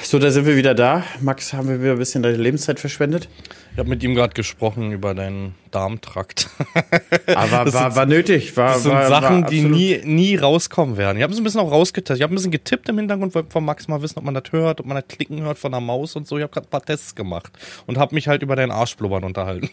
So, 0.03 0.19
da 0.19 0.29
sind 0.29 0.45
wir 0.45 0.55
wieder 0.55 0.75
da. 0.75 1.03
Max, 1.19 1.51
haben 1.53 1.67
wir 1.67 1.81
wieder 1.81 1.93
ein 1.93 1.97
bisschen 1.97 2.21
deine 2.21 2.37
Lebenszeit 2.37 2.79
verschwendet? 2.79 3.27
Ich 3.73 3.79
habe 3.79 3.89
mit 3.89 4.03
ihm 4.03 4.13
gerade 4.13 4.35
gesprochen 4.35 4.91
über 4.91 5.15
deinen 5.15 5.55
Darmtrakt. 5.71 6.47
Aber 7.35 7.65
Das 7.65 7.73
war, 7.73 7.89
sind- 7.89 7.95
war 7.95 8.05
nötig. 8.05 8.55
War, 8.55 8.73
Das 8.73 8.83
sind 8.83 8.91
war, 8.91 9.07
Sachen, 9.09 9.41
war 9.43 9.49
die 9.49 9.61
nie, 9.63 9.99
nie 10.03 10.35
rauskommen 10.35 10.95
werden. 10.95 11.17
Ich 11.17 11.23
habe 11.23 11.33
es 11.33 11.39
ein 11.39 11.43
bisschen 11.43 11.59
auch 11.61 11.71
rausgetestet. 11.71 12.17
Ich 12.17 12.21
habe 12.23 12.31
ein 12.33 12.35
bisschen 12.35 12.51
getippt 12.51 12.87
im 12.89 12.99
Hintergrund, 12.99 13.33
wollte 13.33 13.49
von 13.49 13.65
Max 13.65 13.87
mal 13.87 13.99
wissen, 14.03 14.19
ob 14.19 14.25
man 14.25 14.35
das 14.35 14.43
hört, 14.51 14.79
ob 14.79 14.85
man 14.85 14.95
das 14.97 15.07
Klicken 15.07 15.41
hört 15.41 15.57
von 15.57 15.71
der 15.71 15.81
Maus 15.81 16.15
und 16.15 16.27
so. 16.27 16.37
Ich 16.37 16.43
habe 16.43 16.53
gerade 16.53 16.67
ein 16.67 16.69
paar 16.69 16.83
Tests 16.85 17.15
gemacht 17.15 17.51
und 17.87 17.97
habe 17.97 18.13
mich 18.13 18.27
halt 18.27 18.43
über 18.43 18.55
deinen 18.55 18.71
Arschblubbern 18.71 19.23
unterhalten. 19.23 19.71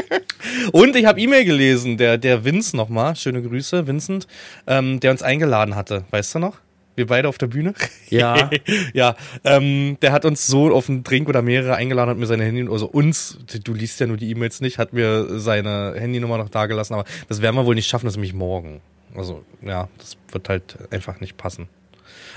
und 0.72 0.96
ich 0.96 1.04
habe 1.06 1.20
E-Mail 1.20 1.44
gelesen, 1.44 1.98
der, 1.98 2.18
der 2.18 2.44
Vince 2.44 2.76
nochmal, 2.76 3.14
schöne 3.14 3.42
Grüße, 3.42 3.86
Vincent, 3.86 4.26
ähm, 4.66 4.98
der 4.98 5.12
uns 5.12 5.22
eingeladen 5.22 5.76
hatte. 5.76 6.04
Weißt 6.10 6.34
du 6.34 6.40
noch? 6.40 6.56
Wir 6.96 7.06
beide 7.06 7.28
auf 7.28 7.38
der 7.38 7.46
Bühne? 7.46 7.74
Ja. 8.08 8.50
ja, 8.92 9.16
ähm, 9.44 9.96
der 10.02 10.12
hat 10.12 10.24
uns 10.24 10.46
so 10.46 10.74
auf 10.74 10.88
einen 10.88 11.02
Drink 11.04 11.28
oder 11.28 11.42
mehrere 11.42 11.76
eingeladen, 11.76 12.10
hat 12.10 12.18
mir 12.18 12.26
seine 12.26 12.44
Handy, 12.44 12.68
also 12.70 12.86
uns, 12.86 13.38
du 13.64 13.72
liest 13.72 14.00
ja 14.00 14.06
nur 14.06 14.16
die 14.16 14.30
E-Mails 14.30 14.60
nicht, 14.60 14.78
hat 14.78 14.92
mir 14.92 15.38
seine 15.38 15.94
Handynummer 15.96 16.38
noch 16.38 16.48
dagelassen, 16.48 16.94
aber 16.94 17.04
das 17.28 17.40
werden 17.40 17.56
wir 17.56 17.64
wohl 17.66 17.74
nicht 17.74 17.88
schaffen, 17.88 18.06
das 18.06 18.14
ist 18.14 18.16
nämlich 18.16 18.34
morgen. 18.34 18.80
Also, 19.14 19.44
ja, 19.62 19.88
das 19.98 20.16
wird 20.30 20.48
halt 20.48 20.78
einfach 20.90 21.20
nicht 21.20 21.36
passen. 21.36 21.68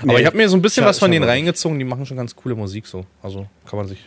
Aber 0.00 0.12
Nee, 0.14 0.20
ich 0.20 0.26
habe 0.26 0.36
mir 0.36 0.48
so 0.48 0.56
ein 0.56 0.62
bisschen 0.62 0.84
was 0.84 0.98
von 0.98 1.10
denen 1.10 1.24
reingezogen, 1.24 1.78
die 1.78 1.84
machen 1.84 2.06
schon 2.06 2.16
ganz 2.16 2.34
coole 2.34 2.54
Musik 2.54 2.86
so. 2.86 3.06
Also 3.22 3.46
kann 3.66 3.78
man 3.78 3.86
sich 3.86 3.98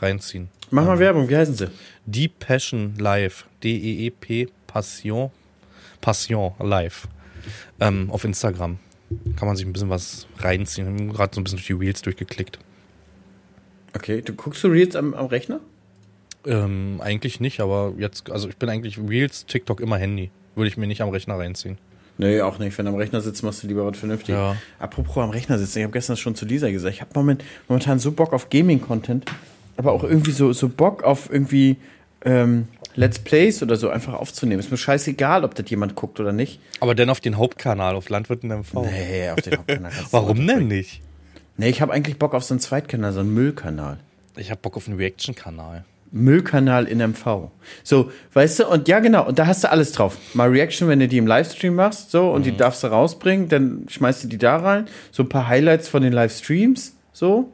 reinziehen. 0.00 0.48
Mach 0.70 0.84
mal 0.84 0.98
Werbung, 0.98 1.28
wie 1.28 1.36
heißen 1.36 1.54
sie? 1.54 1.70
Deep 2.06 2.38
Passion 2.38 2.94
Live. 2.98 3.46
D-E-E-P 3.62 4.48
Passion. 4.66 5.30
Passion 6.00 6.52
Live. 6.58 7.08
Ähm, 7.80 8.10
auf 8.10 8.24
Instagram. 8.24 8.78
Kann 9.36 9.48
man 9.48 9.56
sich 9.56 9.66
ein 9.66 9.72
bisschen 9.72 9.90
was 9.90 10.26
reinziehen. 10.38 10.94
Ich 10.94 11.02
habe 11.02 11.12
gerade 11.12 11.34
so 11.34 11.40
ein 11.40 11.44
bisschen 11.44 11.58
durch 11.58 11.66
die 11.66 11.72
Reels 11.72 12.02
durchgeklickt. 12.02 12.58
Okay, 13.94 14.22
du 14.22 14.32
guckst 14.34 14.62
du 14.64 14.68
Reels 14.68 14.96
am, 14.96 15.14
am 15.14 15.26
Rechner? 15.26 15.60
Ähm, 16.46 17.00
eigentlich 17.00 17.40
nicht, 17.40 17.60
aber 17.60 17.94
jetzt, 17.98 18.30
also 18.30 18.48
ich 18.48 18.56
bin 18.56 18.68
eigentlich 18.68 18.98
Reels, 18.98 19.46
TikTok 19.46 19.80
immer 19.80 19.98
Handy. 19.98 20.30
Würde 20.54 20.68
ich 20.68 20.76
mir 20.76 20.86
nicht 20.86 21.02
am 21.02 21.10
Rechner 21.10 21.38
reinziehen. 21.38 21.78
Nee, 22.18 22.40
auch 22.42 22.58
nicht. 22.58 22.76
Wenn 22.76 22.86
du 22.86 22.92
am 22.92 22.98
Rechner 22.98 23.20
sitzt, 23.20 23.42
machst 23.42 23.62
du 23.62 23.66
lieber 23.66 23.86
was 23.86 23.98
vernünftig. 23.98 24.34
Ja. 24.34 24.56
Apropos 24.78 25.16
am 25.18 25.30
Rechner 25.30 25.58
sitzen, 25.58 25.78
ich 25.78 25.84
habe 25.84 25.92
gestern 25.92 26.16
schon 26.16 26.34
zu 26.34 26.44
Lisa 26.44 26.70
gesagt, 26.70 26.94
ich 26.94 27.00
habe 27.00 27.10
moment, 27.14 27.42
momentan 27.68 27.98
so 27.98 28.12
Bock 28.12 28.32
auf 28.32 28.50
Gaming-Content, 28.50 29.24
aber 29.76 29.92
auch 29.92 30.04
irgendwie 30.04 30.32
so, 30.32 30.52
so 30.52 30.68
Bock 30.68 31.04
auf 31.04 31.32
irgendwie 31.32 31.76
ähm, 32.24 32.68
Let's 32.94 33.18
Plays 33.18 33.62
oder 33.62 33.76
so 33.76 33.88
einfach 33.88 34.14
aufzunehmen. 34.14 34.60
Ist 34.60 34.70
mir 34.70 34.76
scheißegal, 34.76 35.44
ob 35.44 35.54
das 35.54 35.68
jemand 35.70 35.94
guckt 35.94 36.20
oder 36.20 36.32
nicht. 36.32 36.60
Aber 36.80 36.94
dann 36.94 37.08
auf 37.10 37.20
den 37.20 37.36
Hauptkanal, 37.38 37.94
auf 37.94 38.08
Landwirt 38.10 38.44
in 38.44 38.50
MV. 38.50 38.74
Nee, 38.90 39.30
auf 39.30 39.40
den 39.40 39.56
Hauptkanal. 39.58 39.92
Warum 40.10 40.46
denn 40.46 40.68
nicht? 40.68 41.00
Nee, 41.56 41.68
ich 41.70 41.80
habe 41.80 41.92
eigentlich 41.92 42.18
Bock 42.18 42.34
auf 42.34 42.44
so 42.44 42.54
einen 42.54 42.60
Zweitkanal, 42.60 43.12
so 43.12 43.20
einen 43.20 43.32
Müllkanal. 43.34 43.98
Ich 44.36 44.50
habe 44.50 44.60
Bock 44.60 44.76
auf 44.76 44.88
einen 44.88 44.96
Reaction-Kanal. 44.96 45.84
Müllkanal 46.10 46.84
in 46.86 46.98
MV. 46.98 47.50
So, 47.82 48.10
weißt 48.34 48.60
du, 48.60 48.66
und 48.68 48.86
ja, 48.88 49.00
genau, 49.00 49.26
und 49.26 49.38
da 49.38 49.46
hast 49.46 49.64
du 49.64 49.70
alles 49.70 49.92
drauf. 49.92 50.18
Mal 50.34 50.50
Reaction, 50.50 50.86
wenn 50.88 51.00
du 51.00 51.08
die 51.08 51.16
im 51.18 51.26
Livestream 51.26 51.74
machst, 51.74 52.10
so, 52.10 52.30
und 52.30 52.40
Mhm. 52.42 52.44
die 52.44 52.56
darfst 52.58 52.82
du 52.84 52.88
rausbringen, 52.88 53.48
dann 53.48 53.86
schmeißt 53.88 54.24
du 54.24 54.28
die 54.28 54.36
da 54.38 54.56
rein. 54.58 54.86
So 55.10 55.22
ein 55.22 55.28
paar 55.30 55.48
Highlights 55.48 55.88
von 55.88 56.02
den 56.02 56.12
Livestreams, 56.12 56.94
so. 57.12 57.50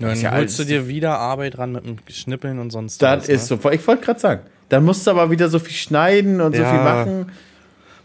Dann 0.00 0.18
ja 0.20 0.32
holst 0.32 0.58
du 0.58 0.64
dir 0.64 0.88
wieder 0.88 1.18
Arbeit 1.18 1.58
ran 1.58 1.72
mit 1.72 1.84
dem 1.86 1.96
Schnippeln 2.08 2.58
und 2.58 2.70
sonst 2.70 3.00
Das 3.02 3.24
was, 3.24 3.28
ist 3.28 3.50
ne? 3.50 3.58
so. 3.62 3.70
Ich 3.70 3.86
wollte 3.86 4.02
gerade 4.04 4.18
sagen, 4.18 4.40
da 4.70 4.80
musst 4.80 5.06
du 5.06 5.10
aber 5.10 5.30
wieder 5.30 5.48
so 5.50 5.58
viel 5.58 5.74
schneiden 5.74 6.40
und 6.40 6.56
so 6.56 6.62
Ja. 6.62 6.70
viel 6.70 6.80
machen. 6.82 7.32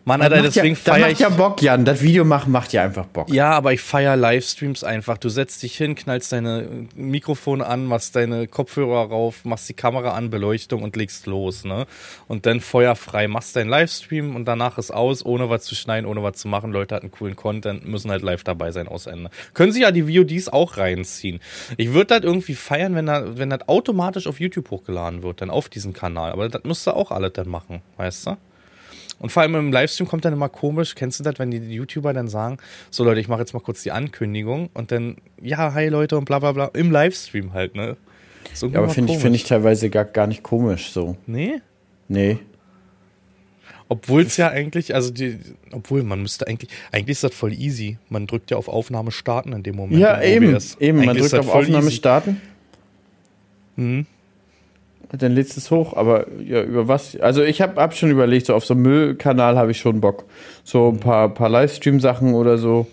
Mann, 0.08 0.20
Das 0.20 0.32
Alter, 0.32 0.44
macht 0.44 0.56
deswegen 0.56 0.76
ja, 0.76 0.82
das 0.84 0.94
feier 0.94 1.02
macht 1.02 1.12
ich. 1.14 1.20
ja 1.20 1.30
Bock, 1.30 1.62
Jan. 1.64 1.84
Das 1.84 2.02
Video 2.04 2.26
machen 2.26 2.52
macht 2.52 2.72
ja 2.74 2.84
einfach 2.84 3.08
Bock. 3.08 3.28
Ja, 3.30 3.52
aber 3.54 3.74
ich 3.74 3.82
feier 3.82 4.16
Livestreams 4.16 4.84
einfach. 4.84 5.18
Du 5.18 5.30
setzt 5.30 5.64
dich 5.64 5.76
hin, 5.76 5.96
knallst 5.96 6.32
deine 6.32 6.88
Mikrofone 6.96 7.66
an, 7.66 7.86
machst 7.88 8.16
deine 8.16 8.48
Kopfhörer 8.48 9.10
rauf, 9.10 9.46
machst 9.46 9.68
die 9.68 9.74
Kamera 9.74 10.12
an, 10.12 10.30
Beleuchtung 10.30 10.84
und 10.84 10.96
legst 10.96 11.26
los, 11.26 11.64
ne? 11.64 11.88
Und 12.28 12.46
dann 12.46 12.62
feuerfrei 12.62 13.28
machst 13.28 13.56
deinen 13.56 13.70
Livestream 13.70 14.36
und 14.36 14.46
danach 14.46 14.78
ist 14.78 14.92
aus, 14.92 15.26
ohne 15.26 15.50
was 15.50 15.64
zu 15.64 15.74
schneiden, 15.74 16.06
ohne 16.08 16.22
was 16.22 16.38
zu 16.38 16.48
machen. 16.48 16.72
Leute 16.72 16.94
hatten 16.94 17.10
coolen 17.10 17.36
Content, 17.36 17.88
müssen 17.88 18.12
halt 18.12 18.22
live 18.22 18.44
dabei 18.44 18.72
sein, 18.72 18.88
aus 18.88 19.08
Ende. 19.08 19.32
Können 19.56 19.72
sich 19.72 19.82
ja 19.82 19.92
die 19.92 20.04
VODs 20.04 20.50
auch 20.50 20.78
reinziehen. 20.78 21.40
Ich 21.78 21.94
würde 21.94 22.08
das 22.08 22.24
irgendwie 22.24 22.54
feiern, 22.54 22.94
wenn 22.94 23.08
das, 23.08 23.38
wenn 23.38 23.50
das 23.50 23.68
automatisch 23.68 24.28
auf 24.28 24.40
YouTube 24.40 24.70
hochgeladen 24.70 25.24
wird, 25.24 25.42
dann 25.42 25.50
auf 25.50 25.68
diesen 25.68 25.94
Kanal. 25.94 26.32
Aber 26.32 26.48
das 26.48 26.64
müsste 26.64 26.96
auch 26.96 27.10
alles 27.10 27.34
dann 27.34 27.50
machen, 27.50 27.82
weißt 27.98 28.28
du? 28.28 28.38
Und 29.20 29.32
vor 29.32 29.44
allem 29.44 29.56
im 29.56 29.72
Livestream 29.72 30.08
kommt 30.08 30.26
dann 30.26 30.34
immer 30.34 30.50
komisch, 30.50 30.94
kennst 30.96 31.20
du 31.20 31.24
das, 31.24 31.40
wenn 31.40 31.50
die 31.50 31.58
YouTuber 31.58 32.14
dann 32.14 32.28
sagen, 32.28 32.58
so 32.92 33.04
Leute, 33.04 33.22
ich 33.22 33.28
mache 33.28 33.40
jetzt 33.40 33.54
mal 33.54 33.62
kurz 33.62 33.82
die 33.82 33.92
Ankündigung 33.92 34.70
und 34.74 34.92
dann, 34.92 35.18
ja, 35.42 35.74
hi 35.74 35.88
Leute 35.88 36.18
und 36.18 36.26
bla 36.26 36.40
bla 36.40 36.52
bla, 36.52 36.70
im 36.74 36.92
Livestream 36.92 37.54
halt, 37.54 37.76
ne? 37.76 37.98
So 38.54 38.68
Ja, 38.68 38.80
aber 38.80 38.90
finde 38.90 39.14
ich, 39.14 39.20
finde 39.20 39.38
ich 39.38 39.46
teilweise 39.46 39.90
gar, 39.90 40.06
gar 40.06 40.28
nicht 40.28 40.44
komisch 40.44 40.92
so. 40.92 41.18
Nee? 41.26 41.62
Nee. 42.08 42.40
Obwohl 43.88 44.24
es 44.24 44.38
ja 44.38 44.50
eigentlich, 44.50 44.96
also 44.96 45.12
die, 45.12 45.40
obwohl 45.72 46.04
man 46.04 46.22
müsste 46.22 46.48
eigentlich, 46.48 46.72
eigentlich 46.92 47.14
ist 47.14 47.24
das 47.24 47.36
voll 47.36 47.54
easy. 47.54 47.98
Man 48.10 48.26
drückt 48.26 48.50
ja 48.50 48.58
auf 48.58 48.68
Aufnahme 48.68 49.12
starten 49.12 49.54
in 49.54 49.62
dem 49.62 49.76
Moment. 49.76 50.00
Ja, 50.02 50.22
eben. 50.22 50.58
Eben, 50.80 51.06
man 51.06 51.16
drückt 51.16 51.36
auf 51.36 51.50
Aufnahme 51.50 51.88
easy. 51.88 51.96
starten. 51.96 52.42
Mhm. 53.76 54.08
Dann 55.18 55.34
lädst 55.34 55.58
es 55.58 55.72
hoch, 55.72 55.96
aber 55.96 56.28
ja, 56.42 56.62
über 56.64 56.88
was? 56.88 57.16
Also 57.20 57.44
ich 57.44 57.62
habe 57.62 57.82
hab 57.82 57.94
schon 57.94 58.12
überlegt, 58.12 58.48
so 58.48 58.56
auf 58.56 58.66
so 58.66 58.74
einem 58.74 58.84
Müllkanal 58.84 59.58
habe 59.58 59.72
ich 59.72 59.80
schon 59.80 60.02
Bock. 60.02 60.26
So 60.64 60.90
ein 60.90 61.00
paar, 61.00 61.30
paar 61.30 61.50
Livestream-Sachen 61.50 62.34
oder 62.34 62.58
so. 62.58 62.88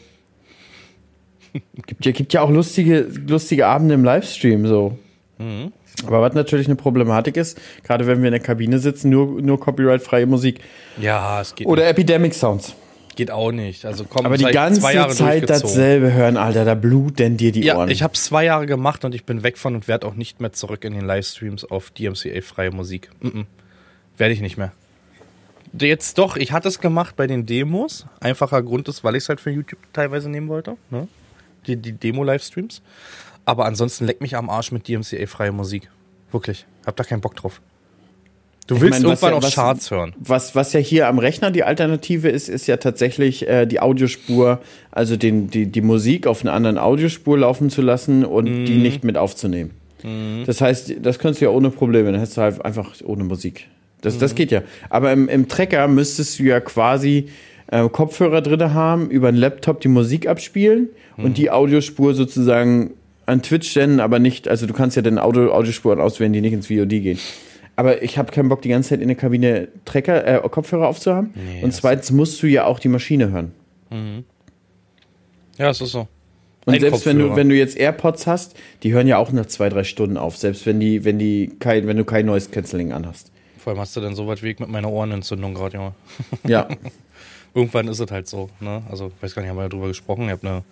Gibt 1.86 2.06
ja, 2.06 2.12
gibt 2.12 2.32
ja 2.32 2.40
auch 2.42 2.50
lustige, 2.50 3.08
lustige 3.26 3.66
Abende 3.66 3.94
im 3.94 4.04
Livestream 4.04 4.66
so. 4.66 4.96
Mhm. 5.38 5.72
Aber 6.06 6.22
was 6.22 6.34
natürlich 6.34 6.66
eine 6.66 6.76
Problematik 6.76 7.36
ist, 7.36 7.60
gerade 7.84 8.06
wenn 8.06 8.20
wir 8.20 8.28
in 8.28 8.32
der 8.32 8.40
Kabine 8.40 8.78
sitzen, 8.78 9.10
nur, 9.10 9.40
nur 9.40 9.60
copyright-freie 9.60 10.26
Musik. 10.26 10.60
Ja, 10.98 11.40
es 11.40 11.54
geht 11.54 11.66
Oder 11.66 11.86
Epidemic 11.88 12.34
Sounds. 12.34 12.74
Geht 13.14 13.30
auch 13.30 13.52
nicht. 13.52 13.84
Also 13.84 14.04
komm, 14.04 14.24
Aber 14.24 14.38
die 14.38 14.44
ganze 14.44 14.80
Zeit 14.80 15.48
dasselbe 15.48 16.12
hören, 16.12 16.36
Alter, 16.36 16.64
da 16.64 16.74
bluten 16.74 17.36
dir 17.36 17.52
die 17.52 17.62
Ja, 17.62 17.76
Ohren. 17.76 17.90
ich 17.90 18.02
habe 18.02 18.14
zwei 18.14 18.44
Jahre 18.44 18.66
gemacht 18.66 19.04
und 19.04 19.14
ich 19.14 19.24
bin 19.24 19.42
weg 19.42 19.58
von 19.58 19.74
und 19.74 19.86
werde 19.86 20.06
auch 20.06 20.14
nicht 20.14 20.40
mehr 20.40 20.52
zurück 20.52 20.84
in 20.84 20.94
den 20.94 21.04
Livestreams 21.04 21.64
auf 21.64 21.90
DMCA-freie 21.90 22.70
Musik. 22.70 23.10
Mm 23.20 23.28
-mm. 23.28 23.46
Werde 24.16 24.34
ich 24.34 24.40
nicht 24.40 24.56
mehr. 24.56 24.72
Jetzt 25.78 26.18
doch, 26.18 26.36
ich 26.36 26.52
hatte 26.52 26.68
es 26.68 26.80
gemacht 26.80 27.16
bei 27.16 27.26
den 27.26 27.46
Demos. 27.46 28.06
Einfacher 28.20 28.62
Grund 28.62 28.88
ist, 28.88 29.04
weil 29.04 29.16
ich 29.16 29.24
es 29.24 29.28
halt 29.28 29.40
für 29.40 29.50
YouTube 29.50 29.80
teilweise 29.92 30.28
nehmen 30.28 30.48
wollte. 30.48 30.76
Ne? 30.90 31.08
Die, 31.66 31.76
die 31.76 31.92
Demo-Livestreams. 31.92 32.82
Aber 33.44 33.64
ansonsten 33.64 34.06
leck 34.06 34.20
mich 34.20 34.36
am 34.36 34.50
Arsch 34.50 34.70
mit 34.70 34.86
DMCA-freie 34.86 35.52
Musik. 35.52 35.90
Wirklich. 36.30 36.66
Hab 36.86 36.96
da 36.96 37.04
keinen 37.04 37.20
Bock 37.20 37.36
drauf. 37.36 37.60
Du 38.74 38.80
willst 38.80 39.02
mein, 39.02 39.10
was 39.12 39.22
irgendwann 39.22 39.30
ja- 39.32 39.38
auch 39.38 39.42
was- 39.42 39.54
Charts 39.54 39.90
hören. 39.90 40.12
Was, 40.18 40.54
was 40.54 40.72
ja 40.72 40.80
hier 40.80 41.08
am 41.08 41.18
Rechner 41.18 41.50
die 41.50 41.64
Alternative 41.64 42.28
ist, 42.28 42.48
ist 42.48 42.66
ja 42.66 42.76
tatsächlich 42.76 43.48
äh, 43.48 43.66
die 43.66 43.80
Audiospur, 43.80 44.60
also 44.90 45.16
den, 45.16 45.50
die, 45.50 45.66
die 45.66 45.80
Musik 45.82 46.26
auf 46.26 46.42
einer 46.42 46.52
anderen 46.52 46.78
Audiospur 46.78 47.38
laufen 47.38 47.70
zu 47.70 47.82
lassen 47.82 48.24
und 48.24 48.46
die 48.46 48.74
Mhm. 48.74 48.82
nicht 48.82 49.04
mit 49.04 49.16
aufzunehmen. 49.16 49.70
Das 50.46 50.60
heißt, 50.60 50.94
das 51.00 51.20
könntest 51.20 51.40
du 51.40 51.44
ja 51.44 51.50
ohne 51.52 51.70
Probleme, 51.70 52.10
dann 52.10 52.18
hättest 52.20 52.36
du 52.36 52.40
halt 52.40 52.64
einfach 52.64 52.90
ohne 53.04 53.22
Musik. 53.22 53.68
Das, 54.00 54.16
Mhm. 54.16 54.18
das 54.18 54.34
geht 54.34 54.50
ja. 54.50 54.62
Aber 54.90 55.12
im, 55.12 55.28
im 55.28 55.46
Trecker 55.46 55.86
müsstest 55.86 56.40
du 56.40 56.42
ja 56.44 56.58
quasi 56.58 57.28
äh, 57.70 57.88
Kopfhörer 57.88 58.42
drin 58.42 58.74
haben, 58.74 59.08
über 59.10 59.28
einen 59.28 59.36
Laptop 59.38 59.80
die 59.80 59.88
Musik 59.88 60.26
abspielen 60.26 60.88
Mhm. 61.16 61.24
und 61.24 61.38
die 61.38 61.50
Audiospur 61.52 62.14
sozusagen 62.14 62.90
an 63.24 63.42
Twitch 63.42 63.70
senden, 63.72 64.00
aber 64.00 64.18
nicht, 64.18 64.48
also 64.48 64.66
du 64.66 64.74
kannst 64.74 64.96
ja 64.96 65.02
dann 65.02 65.18
Audio, 65.18 65.52
Audiospuren 65.54 66.00
auswählen, 66.00 66.32
die 66.32 66.40
nicht 66.40 66.52
ins 66.52 66.66
VOD 66.66 66.88
gehen. 67.00 67.18
Aber 67.76 68.02
ich 68.02 68.18
habe 68.18 68.32
keinen 68.32 68.48
Bock, 68.48 68.62
die 68.62 68.68
ganze 68.68 68.90
Zeit 68.90 69.00
in 69.00 69.08
der 69.08 69.16
Kabine 69.16 69.68
Trecker, 69.84 70.44
äh, 70.44 70.48
Kopfhörer 70.48 70.88
aufzuhaben. 70.88 71.32
Nee, 71.34 71.62
und 71.64 71.72
zweitens 71.72 72.10
musst 72.10 72.42
du 72.42 72.46
ja 72.46 72.64
auch 72.64 72.78
die 72.78 72.88
Maschine 72.88 73.30
hören. 73.30 73.52
Ja, 75.58 75.70
es 75.70 75.80
ist 75.80 75.92
so. 75.92 76.08
Und 76.64 76.74
Ein 76.74 76.80
selbst 76.80 77.06
wenn 77.06 77.18
du, 77.18 77.34
wenn 77.34 77.48
du 77.48 77.56
jetzt 77.56 77.76
AirPods 77.76 78.26
hast, 78.26 78.56
die 78.82 78.92
hören 78.92 79.08
ja 79.08 79.18
auch 79.18 79.32
nach 79.32 79.46
zwei, 79.46 79.68
drei 79.68 79.82
Stunden 79.82 80.16
auf, 80.16 80.36
selbst 80.36 80.64
wenn 80.64 80.78
die, 80.78 81.04
wenn 81.04 81.18
die 81.18 81.52
kein, 81.58 81.88
wenn 81.88 81.96
du 81.96 82.04
kein 82.04 82.26
neues 82.26 82.50
Canceling 82.50 82.92
anhast. 82.92 83.32
Vor 83.58 83.72
allem 83.72 83.80
hast 83.80 83.96
du 83.96 84.00
dann 84.00 84.14
so 84.14 84.26
weit 84.28 84.42
Weg 84.42 84.60
mit 84.60 84.68
meiner 84.68 84.90
Ohrenentzündung 84.90 85.54
gerade, 85.54 85.76
Junge. 85.76 85.94
Ja. 86.46 86.68
Irgendwann 87.54 87.88
ist 87.88 87.98
es 87.98 88.10
halt 88.10 88.28
so, 88.28 88.48
ne? 88.60 88.82
Also, 88.90 89.12
ich 89.16 89.22
weiß 89.22 89.34
gar 89.34 89.42
nicht, 89.42 89.50
haben 89.50 89.58
wir 89.58 89.68
darüber 89.68 89.88
gesprochen. 89.88 90.24
Ich 90.24 90.30
habe 90.30 90.46
eine, 90.46 90.62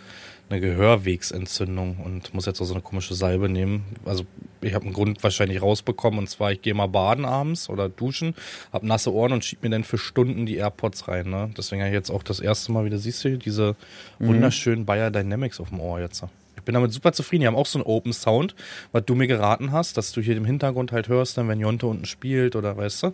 eine 0.50 0.60
Gehörwegsentzündung 0.60 1.98
und 1.98 2.34
muss 2.34 2.46
jetzt 2.46 2.60
auch 2.60 2.64
so 2.64 2.74
eine 2.74 2.82
komische 2.82 3.14
Salbe 3.14 3.48
nehmen. 3.48 3.84
Also, 4.04 4.24
ich 4.60 4.74
habe 4.74 4.84
einen 4.84 4.94
Grund 4.94 5.22
wahrscheinlich 5.22 5.62
rausbekommen 5.62 6.18
und 6.18 6.28
zwar, 6.28 6.52
ich 6.52 6.60
gehe 6.60 6.74
mal 6.74 6.88
baden 6.88 7.24
abends 7.24 7.70
oder 7.70 7.88
duschen, 7.88 8.34
habe 8.72 8.86
nasse 8.86 9.12
Ohren 9.12 9.32
und 9.32 9.44
schieb 9.44 9.62
mir 9.62 9.70
dann 9.70 9.84
für 9.84 9.96
Stunden 9.98 10.46
die 10.46 10.56
AirPods 10.56 11.08
rein, 11.08 11.30
ne? 11.30 11.50
Deswegen 11.56 11.80
habe 11.82 11.90
ich 11.90 11.94
jetzt 11.94 12.10
auch 12.10 12.22
das 12.22 12.40
erste 12.40 12.72
Mal 12.72 12.84
wieder, 12.84 12.98
siehst 12.98 13.24
du, 13.24 13.38
diese 13.38 13.76
wunderschönen 14.18 14.84
Bayer 14.84 15.10
Dynamics 15.10 15.60
auf 15.60 15.70
dem 15.70 15.80
Ohr 15.80 16.00
jetzt. 16.00 16.24
Ich 16.70 16.72
bin 16.72 16.82
damit 16.82 16.92
super 16.92 17.12
zufrieden. 17.12 17.40
Die 17.40 17.46
haben 17.48 17.56
auch 17.56 17.66
so 17.66 17.80
einen 17.80 17.86
Open 17.86 18.12
Sound, 18.12 18.54
was 18.92 19.04
du 19.04 19.16
mir 19.16 19.26
geraten 19.26 19.72
hast, 19.72 19.96
dass 19.96 20.12
du 20.12 20.20
hier 20.20 20.36
im 20.36 20.44
Hintergrund 20.44 20.92
halt 20.92 21.08
hörst, 21.08 21.36
dann 21.36 21.48
wenn 21.48 21.58
Jonte 21.58 21.88
unten 21.88 22.04
spielt 22.04 22.54
oder 22.54 22.76
weißt 22.76 23.02
du. 23.02 23.06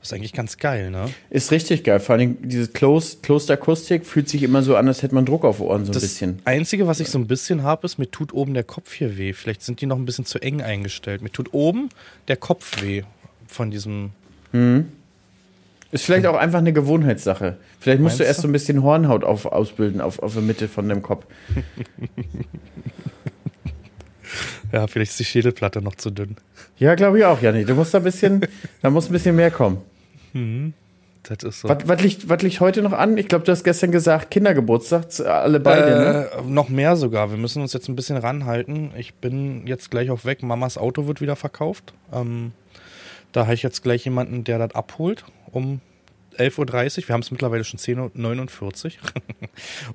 Das 0.00 0.08
ist 0.08 0.12
eigentlich 0.14 0.32
ganz 0.32 0.56
geil, 0.56 0.90
ne? 0.90 1.10
Ist 1.28 1.50
richtig 1.50 1.84
geil. 1.84 2.00
Vor 2.00 2.14
allem 2.14 2.38
diese 2.48 2.68
Closed, 2.68 3.22
Closed 3.22 3.50
Akustik 3.50 4.06
fühlt 4.06 4.30
sich 4.30 4.42
immer 4.42 4.62
so 4.62 4.74
an, 4.76 4.88
als 4.88 5.02
hätte 5.02 5.14
man 5.14 5.26
Druck 5.26 5.44
auf 5.44 5.60
Ohren 5.60 5.84
so 5.84 5.90
ein 5.90 5.92
Das 5.92 6.02
bisschen. 6.02 6.38
Einzige, 6.46 6.86
was 6.86 6.98
ich 7.00 7.10
so 7.10 7.18
ein 7.18 7.26
bisschen 7.26 7.62
habe, 7.62 7.84
ist, 7.84 7.98
mir 7.98 8.10
tut 8.10 8.32
oben 8.32 8.54
der 8.54 8.64
Kopf 8.64 8.94
hier 8.94 9.18
weh. 9.18 9.34
Vielleicht 9.34 9.60
sind 9.60 9.82
die 9.82 9.86
noch 9.86 9.98
ein 9.98 10.06
bisschen 10.06 10.24
zu 10.24 10.38
eng 10.38 10.62
eingestellt. 10.62 11.20
Mir 11.20 11.30
tut 11.30 11.52
oben 11.52 11.90
der 12.28 12.38
Kopf 12.38 12.80
weh 12.82 13.02
von 13.46 13.70
diesem. 13.70 14.12
Ist 15.94 16.06
vielleicht 16.06 16.26
auch 16.26 16.36
einfach 16.36 16.58
eine 16.58 16.72
Gewohnheitssache. 16.72 17.56
Vielleicht 17.78 18.00
musst 18.00 18.14
Meinst 18.14 18.20
du 18.20 18.24
erst 18.24 18.40
so 18.40 18.48
ein 18.48 18.52
bisschen 18.52 18.82
Hornhaut 18.82 19.22
auf, 19.22 19.46
ausbilden 19.46 20.00
auf, 20.00 20.18
auf 20.18 20.32
der 20.32 20.42
Mitte 20.42 20.66
von 20.66 20.88
deinem 20.88 21.02
Kopf. 21.02 21.24
Ja, 24.72 24.88
vielleicht 24.88 25.12
ist 25.12 25.20
die 25.20 25.24
Schädelplatte 25.24 25.80
noch 25.80 25.94
zu 25.94 26.10
dünn. 26.10 26.34
Ja, 26.78 26.96
glaube 26.96 27.20
ich 27.20 27.24
auch, 27.24 27.40
Janik. 27.40 27.68
Du 27.68 27.74
musst 27.74 27.94
da 27.94 27.98
ein 27.98 28.04
bisschen, 28.04 28.44
da 28.82 28.90
muss 28.90 29.08
ein 29.08 29.12
bisschen 29.12 29.36
mehr 29.36 29.52
kommen. 29.52 29.78
Das 31.22 31.44
ist 31.44 31.60
so. 31.60 31.68
Was, 31.68 31.86
was, 31.86 32.02
liegt, 32.02 32.28
was 32.28 32.42
liegt 32.42 32.58
heute 32.58 32.82
noch 32.82 32.92
an? 32.92 33.16
Ich 33.16 33.28
glaube, 33.28 33.44
du 33.44 33.52
hast 33.52 33.62
gestern 33.62 33.92
gesagt, 33.92 34.32
Kindergeburtstag, 34.32 35.04
alle 35.24 35.60
beide, 35.60 35.90
ne? 35.90 36.28
Äh, 36.38 36.50
noch 36.50 36.70
mehr 36.70 36.96
sogar. 36.96 37.30
Wir 37.30 37.38
müssen 37.38 37.62
uns 37.62 37.72
jetzt 37.72 37.88
ein 37.88 37.94
bisschen 37.94 38.16
ranhalten. 38.16 38.90
Ich 38.98 39.14
bin 39.14 39.64
jetzt 39.68 39.92
gleich 39.92 40.10
auch 40.10 40.24
weg. 40.24 40.42
Mamas 40.42 40.76
Auto 40.76 41.06
wird 41.06 41.20
wieder 41.20 41.36
verkauft. 41.36 41.94
Ähm, 42.12 42.50
da 43.34 43.42
habe 43.42 43.54
ich 43.54 43.62
jetzt 43.64 43.82
gleich 43.82 44.04
jemanden, 44.04 44.44
der 44.44 44.58
das 44.58 44.74
abholt 44.74 45.24
um 45.50 45.80
11.30 46.38 47.02
Uhr. 47.02 47.08
Wir 47.08 47.12
haben 47.12 47.20
es 47.20 47.30
mittlerweile 47.32 47.64
schon 47.64 47.80
10.49 47.80 48.84
Uhr. 48.84 48.92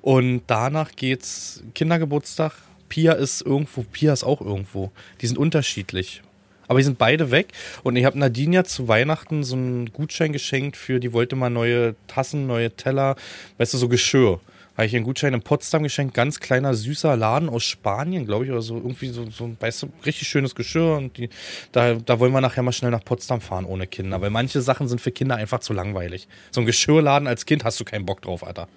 Und 0.02 0.42
danach 0.46 0.92
geht's 0.92 1.62
Kindergeburtstag. 1.74 2.52
Pia 2.90 3.12
ist 3.12 3.40
irgendwo, 3.40 3.82
Pia 3.82 4.12
ist 4.12 4.24
auch 4.24 4.42
irgendwo. 4.42 4.90
Die 5.22 5.26
sind 5.26 5.38
unterschiedlich. 5.38 6.22
Aber 6.68 6.78
die 6.80 6.84
sind 6.84 6.98
beide 6.98 7.30
weg. 7.30 7.48
Und 7.82 7.96
ich 7.96 8.04
habe 8.04 8.18
Nadine 8.18 8.56
ja 8.56 8.64
zu 8.64 8.88
Weihnachten 8.88 9.42
so 9.42 9.56
einen 9.56 9.90
Gutschein 9.92 10.32
geschenkt 10.32 10.76
für, 10.76 11.00
die 11.00 11.14
wollte 11.14 11.34
mal 11.34 11.50
neue 11.50 11.94
Tassen, 12.08 12.46
neue 12.46 12.70
Teller, 12.70 13.16
weißt 13.56 13.72
du, 13.72 13.78
so 13.78 13.88
Geschirr. 13.88 14.38
Habe 14.76 14.86
ich 14.86 14.96
einen 14.96 15.04
Gutschein 15.04 15.34
in 15.34 15.42
Potsdam 15.42 15.82
geschenkt, 15.82 16.14
ganz 16.14 16.40
kleiner, 16.40 16.74
süßer 16.74 17.16
Laden 17.16 17.48
aus 17.48 17.64
Spanien, 17.64 18.26
glaube 18.26 18.44
ich, 18.44 18.50
oder 18.50 18.62
so. 18.62 18.76
Irgendwie 18.76 19.08
so, 19.08 19.28
so 19.30 19.44
ein, 19.44 19.56
weißt 19.60 19.82
du, 19.82 19.92
richtig 20.06 20.28
schönes 20.28 20.54
Geschirr. 20.54 20.96
Und 20.96 21.16
die, 21.16 21.28
da, 21.72 21.94
da 21.94 22.18
wollen 22.18 22.32
wir 22.32 22.40
nachher 22.40 22.62
mal 22.62 22.72
schnell 22.72 22.90
nach 22.90 23.04
Potsdam 23.04 23.40
fahren 23.40 23.64
ohne 23.64 23.86
Kinder. 23.86 24.20
Weil 24.20 24.30
manche 24.30 24.60
Sachen 24.62 24.88
sind 24.88 25.00
für 25.00 25.10
Kinder 25.10 25.36
einfach 25.36 25.60
zu 25.60 25.72
langweilig. 25.72 26.28
So 26.50 26.60
ein 26.60 26.66
Geschirrladen 26.66 27.28
als 27.28 27.46
Kind 27.46 27.64
hast 27.64 27.78
du 27.80 27.84
keinen 27.84 28.06
Bock 28.06 28.22
drauf, 28.22 28.46
Alter. 28.46 28.68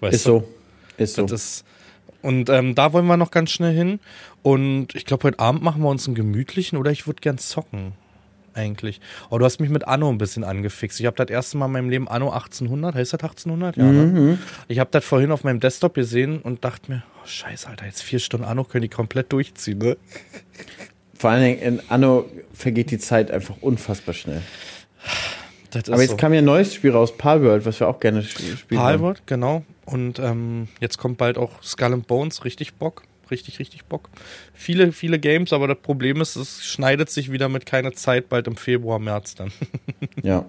Weißt 0.00 0.14
Ist 0.14 0.26
du? 0.26 0.30
so. 0.30 0.48
Ist 0.98 1.14
so. 1.14 1.22
Das 1.22 1.32
ist, 1.32 1.64
und 2.22 2.48
ähm, 2.48 2.74
da 2.74 2.92
wollen 2.92 3.06
wir 3.06 3.16
noch 3.16 3.30
ganz 3.30 3.50
schnell 3.50 3.74
hin. 3.74 4.00
Und 4.42 4.94
ich 4.94 5.04
glaube, 5.04 5.24
heute 5.24 5.38
Abend 5.38 5.62
machen 5.62 5.82
wir 5.82 5.88
uns 5.88 6.06
einen 6.06 6.14
gemütlichen 6.14 6.78
oder 6.78 6.90
ich 6.90 7.06
würde 7.06 7.20
gern 7.20 7.38
zocken. 7.38 7.92
Eigentlich. 8.54 9.00
Oh, 9.30 9.38
du 9.38 9.44
hast 9.44 9.60
mich 9.60 9.70
mit 9.70 9.86
Anno 9.88 10.10
ein 10.10 10.18
bisschen 10.18 10.44
angefixt. 10.44 11.00
Ich 11.00 11.06
habe 11.06 11.16
das 11.16 11.30
erste 11.30 11.56
Mal 11.56 11.66
in 11.66 11.72
meinem 11.72 11.90
Leben 11.90 12.08
Anno 12.08 12.30
1800, 12.30 12.94
heißt 12.94 13.12
das 13.14 13.20
1800? 13.20 13.76
Ja, 13.76 13.84
ne? 13.84 14.38
Ich 14.68 14.78
habe 14.78 14.90
das 14.90 15.04
vorhin 15.04 15.32
auf 15.32 15.44
meinem 15.44 15.60
Desktop 15.60 15.94
gesehen 15.94 16.40
und 16.40 16.64
dachte 16.64 16.90
mir, 16.90 17.02
oh, 17.16 17.26
scheiße, 17.26 17.68
Alter, 17.68 17.86
jetzt 17.86 18.02
vier 18.02 18.18
Stunden 18.18 18.46
Anno 18.46 18.64
können 18.64 18.82
die 18.82 18.88
komplett 18.88 19.32
durchziehen, 19.32 19.78
ne? 19.78 19.96
Vor 21.14 21.30
allen 21.30 21.42
Dingen 21.42 21.60
in 21.60 21.82
Anno 21.88 22.28
vergeht 22.52 22.90
die 22.90 22.98
Zeit 22.98 23.30
einfach 23.30 23.56
unfassbar 23.60 24.14
schnell. 24.14 24.42
Aber 25.74 26.02
jetzt 26.02 26.10
so. 26.10 26.16
kam 26.16 26.34
ja 26.34 26.40
ein 26.40 26.44
neues 26.44 26.74
Spiel 26.74 26.90
raus, 26.90 27.16
Palworld, 27.16 27.64
was 27.64 27.80
wir 27.80 27.88
auch 27.88 28.00
gerne 28.00 28.22
spielen. 28.22 28.58
Palworld, 28.68 29.22
genau. 29.26 29.64
Und 29.86 30.18
ähm, 30.18 30.68
jetzt 30.80 30.98
kommt 30.98 31.18
bald 31.18 31.38
auch 31.38 31.62
Skull 31.62 31.94
and 31.94 32.06
Bones, 32.06 32.44
richtig 32.44 32.74
Bock. 32.74 33.04
Richtig, 33.32 33.58
richtig 33.58 33.84
Bock. 33.86 34.08
Viele, 34.54 34.92
viele 34.92 35.18
Games, 35.18 35.52
aber 35.52 35.66
das 35.66 35.78
Problem 35.82 36.20
ist, 36.20 36.36
es 36.36 36.64
schneidet 36.64 37.10
sich 37.10 37.32
wieder 37.32 37.48
mit 37.48 37.66
keine 37.66 37.90
Zeit, 37.92 38.28
bald 38.28 38.46
im 38.46 38.54
Februar, 38.56 38.98
März 39.00 39.34
dann. 39.34 39.50
Ja. 40.22 40.44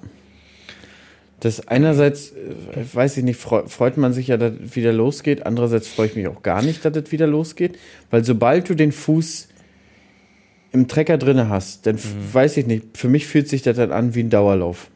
Das 1.39 1.67
einerseits, 1.67 2.31
äh, 2.31 2.85
weiß 2.93 3.17
ich 3.17 3.23
nicht, 3.25 3.37
freu- 3.39 3.67
freut 3.67 3.97
man 3.97 4.13
sich 4.13 4.27
ja, 4.27 4.37
dass 4.37 4.53
es 4.63 4.75
wieder 4.77 4.93
losgeht. 4.93 5.45
Andererseits 5.45 5.89
freue 5.89 6.07
ich 6.07 6.15
mich 6.15 6.27
auch 6.27 6.41
gar 6.41 6.61
nicht, 6.61 6.85
dass 6.85 6.95
es 6.95 7.11
wieder 7.11 7.27
losgeht. 7.27 7.77
Weil 8.11 8.23
sobald 8.23 8.69
du 8.69 8.75
den 8.75 8.91
Fuß 8.93 9.49
im 10.71 10.87
Trecker 10.87 11.17
drinne 11.17 11.49
hast, 11.49 11.85
dann 11.85 11.95
Mhm. 11.95 12.33
weiß 12.33 12.57
ich 12.57 12.65
nicht, 12.65 12.97
für 12.97 13.09
mich 13.09 13.27
fühlt 13.27 13.49
sich 13.49 13.61
das 13.61 13.75
dann 13.77 13.91
an 13.91 14.15
wie 14.15 14.21
ein 14.23 14.29
Dauerlauf. 14.29 14.89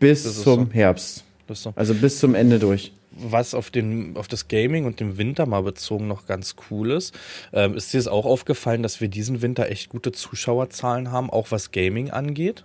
Bis 0.00 0.22
Das 0.22 0.36
ist 0.36 0.42
zum 0.44 0.66
so. 0.66 0.72
Herbst. 0.72 1.24
So. 1.52 1.72
Also 1.76 1.92
bis 1.94 2.18
zum 2.20 2.34
Ende 2.34 2.58
durch. 2.58 2.92
Was 3.16 3.54
auf, 3.54 3.70
den, 3.70 4.16
auf 4.16 4.28
das 4.28 4.48
Gaming 4.48 4.86
und 4.86 5.00
den 5.00 5.18
Winter 5.18 5.46
mal 5.46 5.62
bezogen 5.62 6.08
noch 6.08 6.26
ganz 6.26 6.56
cool 6.70 6.90
ist, 6.90 7.14
ähm, 7.52 7.74
ist 7.74 7.92
dir 7.92 7.98
es 7.98 8.08
auch 8.08 8.26
aufgefallen, 8.26 8.82
dass 8.82 9.00
wir 9.00 9.08
diesen 9.08 9.42
Winter 9.42 9.70
echt 9.70 9.88
gute 9.88 10.12
Zuschauerzahlen 10.12 11.10
haben, 11.10 11.30
auch 11.30 11.50
was 11.50 11.70
Gaming 11.70 12.10
angeht? 12.10 12.64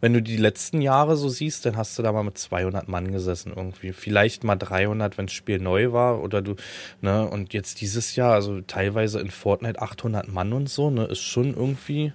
Wenn 0.00 0.12
du 0.12 0.22
die 0.22 0.36
letzten 0.36 0.80
Jahre 0.80 1.16
so 1.16 1.28
siehst, 1.28 1.66
dann 1.66 1.76
hast 1.76 1.98
du 1.98 2.02
da 2.02 2.12
mal 2.12 2.22
mit 2.22 2.38
200 2.38 2.88
Mann 2.88 3.10
gesessen 3.10 3.52
irgendwie. 3.54 3.92
Vielleicht 3.92 4.44
mal 4.44 4.56
300, 4.56 5.18
wenn 5.18 5.26
das 5.26 5.32
Spiel 5.32 5.58
neu 5.58 5.92
war 5.92 6.22
oder 6.22 6.40
du, 6.40 6.54
ne, 7.00 7.26
und 7.26 7.52
jetzt 7.52 7.80
dieses 7.80 8.14
Jahr, 8.14 8.34
also 8.34 8.60
teilweise 8.60 9.20
in 9.20 9.30
Fortnite 9.30 9.82
800 9.82 10.28
Mann 10.28 10.52
und 10.52 10.68
so, 10.68 10.90
ne, 10.90 11.04
ist 11.06 11.20
schon 11.20 11.54
irgendwie, 11.54 12.12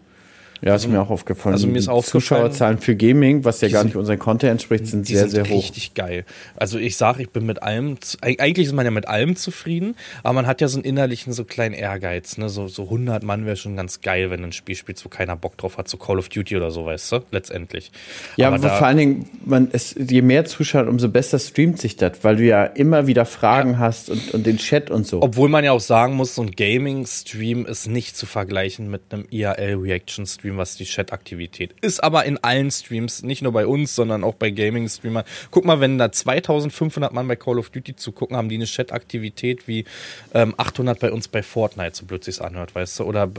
Ja, 0.66 0.76
ist 0.76 0.88
mir 0.88 1.02
auch 1.02 1.10
aufgefallen. 1.10 1.54
also 1.54 1.68
mir 1.68 1.78
ist 1.78 1.90
aufgefallen- 1.90 2.22
Zuschauerzahlen 2.22 2.78
für 2.78 2.96
Gaming, 2.96 3.44
was 3.44 3.60
ja 3.62 3.68
gar 3.68 3.80
sind- 3.82 3.88
nicht 3.90 3.96
unserem 3.98 4.18
Content 4.20 4.52
entspricht, 4.52 4.88
sind 4.88 5.06
sehr, 5.06 5.20
sind 5.28 5.32
sehr 5.32 5.44
hoch. 5.50 5.58
richtig 5.64 5.94
geil. 5.94 6.24
Also 6.56 6.78
ich 6.80 6.96
sage, 6.96 7.22
ich 7.22 7.30
bin 7.32 7.46
mit 7.46 7.62
allem, 7.62 7.98
eigentlich 8.22 8.68
ist 8.68 8.74
man 8.74 8.86
ja 8.86 8.92
mit 8.92 9.08
allem 9.08 9.36
zufrieden, 9.36 9.96
aber 10.24 10.34
man 10.34 10.48
hat 10.48 10.62
ja 10.62 10.68
so 10.70 10.78
einen 10.78 10.86
innerlichen, 10.86 11.34
so 11.34 11.44
kleinen 11.44 11.74
Ehrgeiz, 11.76 12.38
ne, 12.38 12.48
so, 12.48 12.68
so 12.68 12.84
100 12.84 13.24
Mann 13.24 13.46
wäre 13.46 13.58
schon 13.58 13.76
ganz 13.76 14.00
geil, 14.02 14.30
wenn 14.32 14.40
du 14.42 14.48
ein 14.48 14.52
Spiel 14.54 14.76
spielst, 14.76 15.04
wo 15.04 15.10
keiner 15.10 15.36
Bock 15.36 15.58
drauf 15.58 15.78
hat, 15.78 15.88
so 15.90 15.98
Call 15.98 16.18
of 16.18 16.30
Duty 16.30 16.56
oder 16.56 16.72
so, 16.72 16.86
weißt 16.86 17.12
du, 17.12 17.20
letztendlich. 17.32 17.92
Ja, 18.38 18.48
aber 18.48 18.56
aber 18.58 18.70
vor 18.70 18.88
allen 18.88 18.98
Dingen, 18.98 19.30
man, 19.46 19.68
es, 19.74 19.96
je 19.98 20.22
mehr 20.22 20.46
Zuschauer, 20.46 20.88
umso 20.88 21.10
besser 21.10 21.40
streamt 21.40 21.82
sich 21.82 21.98
das, 21.98 22.24
weil 22.24 22.38
du 22.38 22.44
ja 22.46 22.64
immer 22.64 23.06
wieder 23.08 23.26
Fragen 23.26 23.80
hast 23.80 24.10
und, 24.10 24.34
und 24.34 24.46
den 24.46 24.58
Chat 24.60 24.90
und 24.90 25.06
so. 25.06 25.22
obwohl 25.22 25.50
man 25.50 25.64
ja 25.66 25.74
auch 25.74 25.82
sagen 25.82 26.14
muss, 26.14 26.36
so 26.36 26.42
ein 26.42 26.52
Gaming-Stream 26.52 27.66
ist 27.66 27.88
nicht 27.88 28.16
zu 28.16 28.26
vergleichen 28.26 28.90
mit 28.90 29.02
einem 29.12 29.26
IRL-Reaction-Stream 29.30 30.53
Stream, 30.54 30.58
was 30.58 30.76
die 30.76 30.86
Chat-Aktivität 30.86 31.74
ist. 31.82 32.04
Aber 32.04 32.26
in 32.26 32.38
allen 32.44 32.72
Streams, 32.72 33.24
nicht 33.24 33.42
nur 33.42 33.52
bei 33.52 33.66
uns, 33.68 33.96
sondern 33.96 34.24
auch 34.24 34.36
bei 34.36 34.52
Gaming-Streamern. 34.52 35.26
Guck 35.52 35.66
mal, 35.66 35.80
wenn 35.80 35.98
da 35.98 36.12
2500 36.12 37.14
Mann 37.14 37.28
bei 37.28 37.36
Call 37.36 37.60
of 37.60 37.70
Duty 37.70 37.96
zugucken, 37.96 38.38
haben 38.38 38.50
die 38.50 38.56
eine 38.56 38.66
Chat-Aktivität 38.66 39.68
wie 39.68 39.86
ähm, 40.34 40.54
800 40.58 41.00
bei 41.00 41.12
uns 41.12 41.28
bei 41.28 41.44
Fortnite, 41.44 41.96
so 41.96 42.06
blöd 42.06 42.24
sich's 42.24 42.40
anhört, 42.40 42.76
weißt 42.76 43.00
du? 43.00 43.04
Oder 43.04 43.30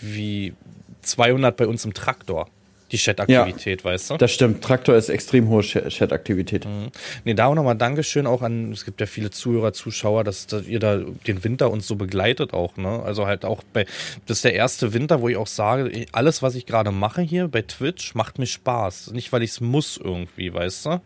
wie 0.00 0.54
200 1.02 1.56
bei 1.56 1.66
uns 1.66 1.84
im 1.84 1.94
Traktor 1.94 2.48
die 2.94 2.98
Chat-Aktivität, 2.98 3.82
ja, 3.82 3.90
weißt 3.90 4.10
du? 4.10 4.16
Das 4.16 4.32
stimmt. 4.32 4.62
Traktor 4.62 4.94
ist 4.94 5.08
extrem 5.08 5.48
hohe 5.48 5.62
Chat-Aktivität. 5.62 6.64
Mhm. 6.64 6.90
Nee, 7.24 7.34
da 7.34 7.46
auch 7.46 7.54
nochmal 7.54 7.76
Dankeschön 7.76 8.26
auch 8.26 8.42
an, 8.42 8.72
es 8.72 8.84
gibt 8.84 9.00
ja 9.00 9.06
viele 9.06 9.30
Zuhörer, 9.30 9.72
Zuschauer, 9.72 10.22
dass, 10.22 10.46
dass, 10.46 10.66
ihr 10.66 10.78
da 10.78 11.00
den 11.26 11.42
Winter 11.42 11.70
uns 11.70 11.86
so 11.86 11.96
begleitet 11.96 12.54
auch, 12.54 12.76
ne? 12.76 13.02
Also 13.02 13.26
halt 13.26 13.44
auch 13.44 13.62
bei, 13.72 13.84
das 14.26 14.38
ist 14.38 14.44
der 14.44 14.54
erste 14.54 14.92
Winter, 14.92 15.20
wo 15.20 15.28
ich 15.28 15.36
auch 15.36 15.48
sage, 15.48 16.06
alles, 16.12 16.42
was 16.42 16.54
ich 16.54 16.66
gerade 16.66 16.92
mache 16.92 17.22
hier 17.22 17.48
bei 17.48 17.62
Twitch, 17.62 18.14
macht 18.14 18.38
mir 18.38 18.46
Spaß. 18.46 19.10
Nicht, 19.12 19.32
weil 19.32 19.42
ich 19.42 19.50
es 19.50 19.60
muss 19.60 19.96
irgendwie, 19.96 20.54
weißt 20.54 20.86
du? 20.86 21.00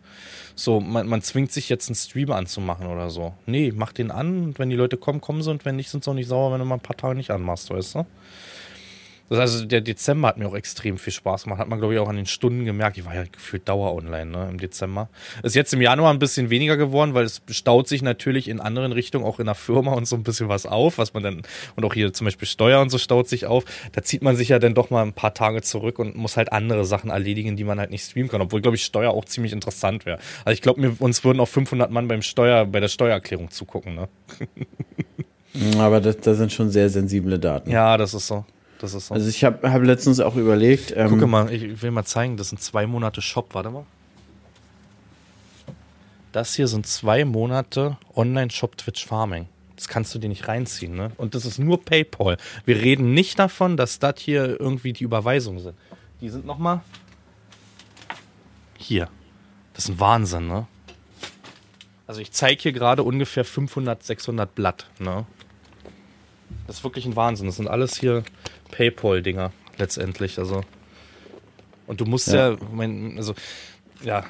So, 0.55 0.79
man, 0.79 1.07
man 1.07 1.21
zwingt 1.21 1.51
sich 1.51 1.69
jetzt 1.69 1.89
einen 1.89 1.95
Stream 1.95 2.31
anzumachen 2.31 2.85
oder 2.85 3.09
so. 3.09 3.33
Nee, 3.45 3.73
mach 3.75 3.93
den 3.93 4.11
an 4.11 4.43
und 4.43 4.59
wenn 4.59 4.69
die 4.69 4.75
Leute 4.75 4.97
kommen, 4.97 5.21
kommen 5.21 5.41
sie 5.41 5.49
und 5.49 5.65
wenn 5.65 5.75
nicht, 5.75 5.89
sind 5.89 6.03
sie 6.03 6.11
auch 6.11 6.15
nicht 6.15 6.27
sauer, 6.27 6.51
wenn 6.51 6.59
du 6.59 6.65
mal 6.65 6.75
ein 6.75 6.81
paar 6.81 6.97
Tage 6.97 7.15
nicht 7.15 7.31
anmachst, 7.31 7.71
weißt 7.71 7.95
du? 7.95 8.05
Das 9.29 9.39
also 9.39 9.65
der 9.65 9.81
Dezember 9.81 10.27
hat 10.27 10.37
mir 10.37 10.47
auch 10.47 10.55
extrem 10.55 10.97
viel 10.97 11.13
Spaß 11.13 11.43
gemacht. 11.43 11.59
Hat 11.59 11.67
man, 11.67 11.79
glaube 11.79 11.93
ich, 11.93 11.99
auch 11.99 12.09
an 12.09 12.15
den 12.15 12.25
Stunden 12.25 12.65
gemerkt. 12.65 12.97
Ich 12.97 13.05
war 13.05 13.13
ja 13.13 13.23
gefühlt 13.23 13.67
Dauer 13.69 13.93
online 13.93 14.25
ne, 14.25 14.47
im 14.49 14.57
Dezember. 14.57 15.09
Ist 15.43 15.55
jetzt 15.55 15.73
im 15.73 15.81
Januar 15.81 16.11
ein 16.11 16.19
bisschen 16.19 16.49
weniger 16.49 16.77
geworden, 16.77 17.13
weil 17.13 17.25
es 17.25 17.41
staut 17.51 17.87
sich 17.87 18.01
natürlich 18.01 18.47
in 18.47 18.59
anderen 18.59 18.91
Richtungen, 18.91 19.25
auch 19.25 19.39
in 19.39 19.45
der 19.45 19.55
Firma 19.55 19.93
und 19.93 20.07
so 20.07 20.15
ein 20.15 20.23
bisschen 20.23 20.49
was 20.49 20.65
auf, 20.65 20.97
was 20.97 21.13
man 21.13 21.23
dann, 21.23 21.41
und 21.75 21.85
auch 21.85 21.93
hier 21.93 22.11
zum 22.11 22.25
Beispiel 22.25 22.47
Steuer 22.47 22.81
und 22.81 22.89
so 22.89 22.97
staut 22.97 23.27
sich 23.27 23.45
auf. 23.45 23.65
Da 23.91 24.01
zieht 24.01 24.23
man 24.23 24.35
sich 24.35 24.49
ja 24.49 24.59
dann 24.59 24.73
doch 24.73 24.89
mal 24.89 25.03
ein 25.03 25.13
paar 25.13 25.33
Tage 25.33 25.61
zurück 25.61 25.99
und 25.99 26.15
muss 26.15 26.35
halt 26.35 26.51
andere 26.51 26.85
Sachen 26.85 27.11
erledigen, 27.11 27.55
die 27.55 27.63
man 27.63 27.79
halt 27.79 27.91
nicht 27.91 28.03
streamen 28.03 28.29
kann. 28.29 28.41
Obwohl, 28.41 28.61
glaube 28.61 28.77
ich, 28.77 28.83
Steuer 28.83 29.11
auch 29.11 29.25
ziemlich 29.25 29.53
interessant 29.53 30.05
wäre. 30.05 30.17
Also 30.43 30.53
ich 30.53 30.61
glaube, 30.61 30.95
uns 30.99 31.23
würden 31.23 31.39
auch 31.39 31.47
500 31.47 31.91
Mann 31.91 32.07
beim 32.07 32.23
Steuer, 32.23 32.65
bei 32.65 32.79
der 32.79 32.87
Steuererklärung 32.87 33.51
zugucken, 33.51 33.95
ne? 33.95 34.07
Aber 35.77 35.99
das, 35.99 36.17
das 36.17 36.37
sind 36.37 36.51
schon 36.51 36.69
sehr 36.69 36.89
sensible 36.89 37.39
Daten. 37.39 37.71
Ja, 37.71 37.97
das 37.97 38.13
ist 38.13 38.27
so. 38.27 38.45
Das 38.79 38.93
ist 38.93 39.07
so. 39.07 39.13
Also 39.13 39.29
ich 39.29 39.43
habe 39.43 39.71
hab 39.71 39.83
letztens 39.83 40.19
auch 40.19 40.35
überlegt. 40.35 40.93
Ähm, 40.95 41.19
Guck 41.19 41.29
mal, 41.29 41.51
ich 41.51 41.81
will 41.81 41.91
mal 41.91 42.05
zeigen, 42.05 42.37
das 42.37 42.49
sind 42.49 42.61
zwei 42.61 42.87
Monate 42.87 43.21
Shop, 43.21 43.53
warte 43.53 43.69
mal. 43.69 43.85
Das 46.31 46.55
hier 46.55 46.67
sind 46.67 46.87
zwei 46.87 47.25
Monate 47.25 47.97
Online-Shop 48.15 48.77
Twitch 48.77 49.05
Farming. 49.05 49.47
Das 49.75 49.87
kannst 49.87 50.13
du 50.13 50.19
dir 50.19 50.29
nicht 50.29 50.47
reinziehen, 50.47 50.95
ne? 50.95 51.11
Und 51.17 51.35
das 51.35 51.45
ist 51.45 51.57
nur 51.57 51.83
PayPal. 51.83 52.37
Wir 52.65 52.81
reden 52.81 53.13
nicht 53.13 53.39
davon, 53.39 53.77
dass 53.77 53.99
das 53.99 54.15
hier 54.19 54.59
irgendwie 54.59 54.93
die 54.93 55.03
Überweisungen 55.03 55.59
sind. 55.59 55.77
Die 56.21 56.29
sind 56.29 56.45
nochmal 56.45 56.81
hier. 58.77 59.09
Das 59.73 59.85
ist 59.85 59.91
ein 59.91 59.99
Wahnsinn, 59.99 60.47
ne? 60.47 60.67
Also 62.07 62.21
ich 62.21 62.31
zeige 62.31 62.61
hier 62.61 62.73
gerade 62.73 63.03
ungefähr 63.03 63.45
500, 63.45 64.03
600 64.03 64.53
Blatt, 64.53 64.87
ne? 64.99 65.25
Das 66.67 66.77
ist 66.77 66.83
wirklich 66.83 67.05
ein 67.05 67.15
Wahnsinn. 67.15 67.47
Das 67.47 67.55
sind 67.55 67.67
alles 67.67 67.97
hier 67.99 68.23
PayPal-Dinger 68.71 69.51
letztendlich. 69.77 70.39
Also 70.39 70.63
und 71.87 71.99
du 71.99 72.05
musst 72.05 72.27
ja, 72.27 72.51
ja 72.51 72.57
mein, 72.71 73.15
also 73.17 73.33
ja, 74.03 74.23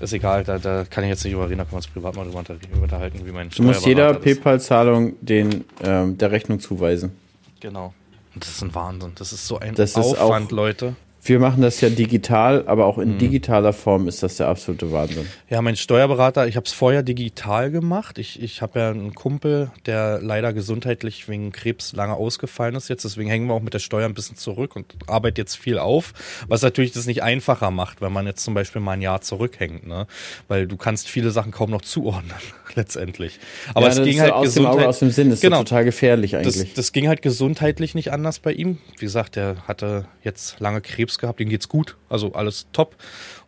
ist 0.00 0.12
egal. 0.12 0.42
Da, 0.44 0.58
da 0.58 0.84
kann 0.88 1.04
ich 1.04 1.10
jetzt 1.10 1.24
nicht 1.24 1.34
drüber 1.34 1.48
reden. 1.48 1.58
Da 1.58 1.64
können 1.64 1.72
wir 1.72 1.76
uns 1.76 1.86
privat 1.86 2.16
mal 2.16 2.24
drüber 2.24 2.38
unterhalten, 2.82 3.26
wie 3.26 3.30
mein 3.30 3.50
Du 3.50 3.62
musst 3.62 3.86
jeder 3.86 4.14
PayPal-Zahlung 4.14 5.14
den 5.20 5.64
ähm, 5.82 6.18
der 6.18 6.30
Rechnung 6.30 6.60
zuweisen. 6.60 7.12
Genau. 7.60 7.94
Und 8.34 8.44
das 8.44 8.50
ist 8.50 8.62
ein 8.62 8.74
Wahnsinn. 8.74 9.12
Das 9.14 9.32
ist 9.32 9.46
so 9.46 9.58
ein 9.58 9.74
das 9.74 9.94
Aufwand, 9.96 10.46
auch, 10.46 10.56
Leute. 10.56 10.96
Wir 11.26 11.38
machen 11.38 11.62
das 11.62 11.80
ja 11.80 11.88
digital, 11.88 12.68
aber 12.68 12.84
auch 12.84 12.98
in 12.98 13.14
mhm. 13.14 13.18
digitaler 13.18 13.72
Form 13.72 14.08
ist 14.08 14.22
das 14.22 14.36
der 14.36 14.48
absolute 14.48 14.92
Wahnsinn. 14.92 15.26
Ja, 15.48 15.62
mein 15.62 15.74
Steuerberater, 15.74 16.46
ich 16.46 16.56
habe 16.56 16.66
es 16.66 16.72
vorher 16.72 17.02
digital 17.02 17.70
gemacht. 17.70 18.18
Ich, 18.18 18.42
ich 18.42 18.60
habe 18.60 18.78
ja 18.78 18.90
einen 18.90 19.14
Kumpel, 19.14 19.70
der 19.86 20.20
leider 20.20 20.52
gesundheitlich 20.52 21.26
wegen 21.26 21.50
Krebs 21.50 21.94
lange 21.94 22.12
ausgefallen 22.12 22.74
ist 22.74 22.88
jetzt. 22.88 23.06
Deswegen 23.06 23.30
hängen 23.30 23.46
wir 23.46 23.54
auch 23.54 23.62
mit 23.62 23.72
der 23.72 23.78
Steuer 23.78 24.06
ein 24.06 24.12
bisschen 24.12 24.36
zurück 24.36 24.76
und 24.76 24.94
arbeiten 25.06 25.40
jetzt 25.40 25.56
viel 25.56 25.78
auf. 25.78 26.12
Was 26.46 26.60
natürlich 26.60 26.92
das 26.92 27.06
nicht 27.06 27.22
einfacher 27.22 27.70
macht, 27.70 28.02
wenn 28.02 28.12
man 28.12 28.26
jetzt 28.26 28.44
zum 28.44 28.52
Beispiel 28.52 28.82
mal 28.82 28.92
ein 28.92 29.00
Jahr 29.00 29.22
zurückhängt. 29.22 29.86
Ne? 29.86 30.06
Weil 30.48 30.66
du 30.66 30.76
kannst 30.76 31.08
viele 31.08 31.30
Sachen 31.30 31.52
kaum 31.52 31.70
noch 31.70 31.82
zuordnen, 31.82 32.34
letztendlich. 32.74 33.38
Aber 33.74 33.86
ja, 33.86 33.92
es 33.92 34.02
ging 34.02 34.20
halt 34.20 34.32
aus 34.32 34.54
dem 34.54 34.66
Auge, 34.66 34.88
aus 34.88 34.98
dem 34.98 35.10
Sinn. 35.10 35.30
Das 35.30 35.38
ist 35.38 35.42
genau, 35.42 35.58
total 35.58 35.84
gefährlich 35.84 36.36
eigentlich. 36.36 36.56
Das, 36.56 36.74
das 36.74 36.92
ging 36.92 37.08
halt 37.08 37.22
gesundheitlich 37.22 37.94
nicht 37.94 38.12
anders 38.12 38.38
bei 38.38 38.52
ihm. 38.52 38.78
Wie 38.98 39.04
gesagt, 39.04 39.36
der 39.36 39.56
hatte 39.66 40.06
jetzt 40.22 40.60
lange 40.60 40.80
Krebs 40.80 41.18
gehabt, 41.18 41.40
dem 41.40 41.48
geht's 41.48 41.68
gut, 41.68 41.96
also 42.08 42.32
alles 42.32 42.66
top. 42.72 42.96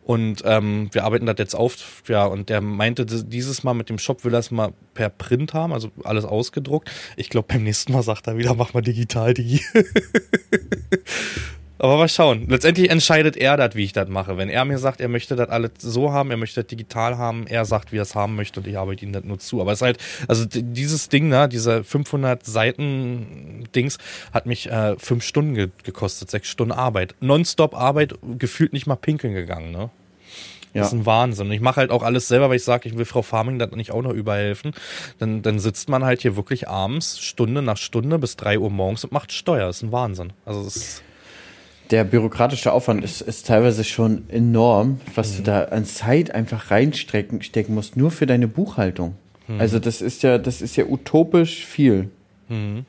Und 0.03 0.43
ähm, 0.45 0.87
wir 0.93 1.03
arbeiten 1.03 1.25
das 1.25 1.35
jetzt 1.37 1.53
auf, 1.53 2.01
ja, 2.07 2.25
und 2.25 2.47
der 2.47 2.61
meinte, 2.61 3.05
dieses 3.05 3.63
Mal 3.63 3.73
mit 3.73 3.89
dem 3.89 3.99
Shop 3.99 4.23
will 4.23 4.33
er 4.33 4.39
es 4.39 4.51
mal 4.51 4.71
per 4.93 5.09
Print 5.09 5.53
haben, 5.53 5.73
also 5.73 5.91
alles 6.05 6.23
ausgedruckt. 6.23 6.89
Ich 7.17 7.29
glaube, 7.29 7.47
beim 7.49 7.63
nächsten 7.63 7.91
Mal 7.91 8.03
sagt 8.03 8.27
er 8.27 8.37
wieder, 8.37 8.55
mach 8.55 8.73
mal 8.73 8.79
digital 8.79 9.33
die. 9.33 9.59
Aber 11.79 11.97
mal 11.97 12.09
schauen. 12.09 12.47
Letztendlich 12.47 12.89
entscheidet 12.89 13.37
er 13.37 13.57
das, 13.57 13.75
wie 13.75 13.83
ich 13.83 13.93
das 13.93 14.09
mache. 14.09 14.37
Wenn 14.37 14.49
er 14.49 14.65
mir 14.65 14.77
sagt, 14.77 14.99
er 14.99 15.07
möchte 15.07 15.35
das 15.35 15.49
alles 15.49 15.71
so 15.79 16.11
haben, 16.11 16.31
er 16.31 16.37
möchte 16.37 16.61
das 16.61 16.67
digital 16.67 17.17
haben, 17.17 17.45
er 17.47 17.65
sagt, 17.65 17.91
wie 17.91 17.97
er 17.97 18.03
es 18.03 18.15
haben 18.15 18.35
möchte 18.35 18.59
und 18.59 18.67
ich 18.67 18.77
arbeite 18.77 19.05
ihm 19.05 19.13
das 19.13 19.23
nur 19.23 19.39
zu. 19.39 19.61
Aber 19.61 19.71
es 19.71 19.79
ist 19.79 19.85
halt, 19.85 19.97
also 20.27 20.45
dieses 20.45 21.09
Ding, 21.09 21.29
ne, 21.29 21.47
dieser 21.47 21.83
500 21.83 22.45
Seiten 22.45 23.65
Dings 23.75 23.97
hat 24.33 24.45
mich 24.45 24.69
äh, 24.69 24.95
fünf 24.97 25.23
Stunden 25.23 25.53
ge 25.53 25.69
gekostet, 25.83 26.31
sechs 26.31 26.47
Stunden 26.49 26.71
Arbeit. 26.71 27.15
Nonstop 27.19 27.75
Arbeit, 27.75 28.15
gefühlt 28.37 28.73
nicht 28.73 28.87
mal 28.87 28.95
pinkeln 28.95 29.33
gegangen, 29.33 29.71
ne? 29.71 29.89
Ja. 30.73 30.83
Das 30.83 30.93
ist 30.93 30.99
ein 30.99 31.05
Wahnsinn. 31.05 31.51
Ich 31.51 31.61
mache 31.61 31.77
halt 31.77 31.91
auch 31.91 32.03
alles 32.03 32.27
selber, 32.27 32.49
weil 32.49 32.57
ich 32.57 32.63
sage, 32.63 32.87
ich 32.87 32.97
will 32.97 33.05
Frau 33.05 33.21
Farming 33.21 33.57
da 33.57 33.65
nicht 33.67 33.91
auch 33.91 34.01
noch 34.01 34.13
überhelfen. 34.13 34.73
Dann, 35.17 35.41
dann 35.41 35.59
sitzt 35.59 35.89
man 35.89 36.03
halt 36.03 36.21
hier 36.21 36.35
wirklich 36.35 36.67
abends, 36.67 37.19
Stunde 37.19 37.61
nach 37.61 37.77
Stunde 37.77 38.19
bis 38.19 38.35
drei 38.35 38.59
Uhr 38.59 38.69
morgens 38.69 39.03
und 39.03 39.11
macht 39.11 39.31
Steuer. 39.31 39.67
Das 39.67 39.77
ist 39.77 39.83
ein 39.83 39.91
Wahnsinn. 39.91 40.33
Also 40.45 40.63
das 40.63 40.75
ist 40.75 41.03
der 41.91 42.03
bürokratische 42.03 42.71
Aufwand 42.71 43.03
ist, 43.03 43.21
ist 43.21 43.47
teilweise 43.47 43.83
schon 43.83 44.29
enorm, 44.29 44.99
was 45.15 45.33
mhm. 45.33 45.37
du 45.37 45.43
da 45.43 45.63
an 45.65 45.85
Zeit 45.85 46.31
einfach 46.31 46.71
reinstecken 46.71 47.41
stecken 47.41 47.75
musst, 47.75 47.97
nur 47.97 48.11
für 48.11 48.25
deine 48.25 48.47
Buchhaltung. 48.47 49.15
Mhm. 49.47 49.59
Also 49.59 49.79
das 49.79 50.01
ist 50.01 50.23
ja, 50.23 50.37
das 50.37 50.61
ist 50.61 50.75
ja 50.75 50.85
utopisch 50.85 51.65
viel. 51.65 52.09
Mhm. 52.49 52.85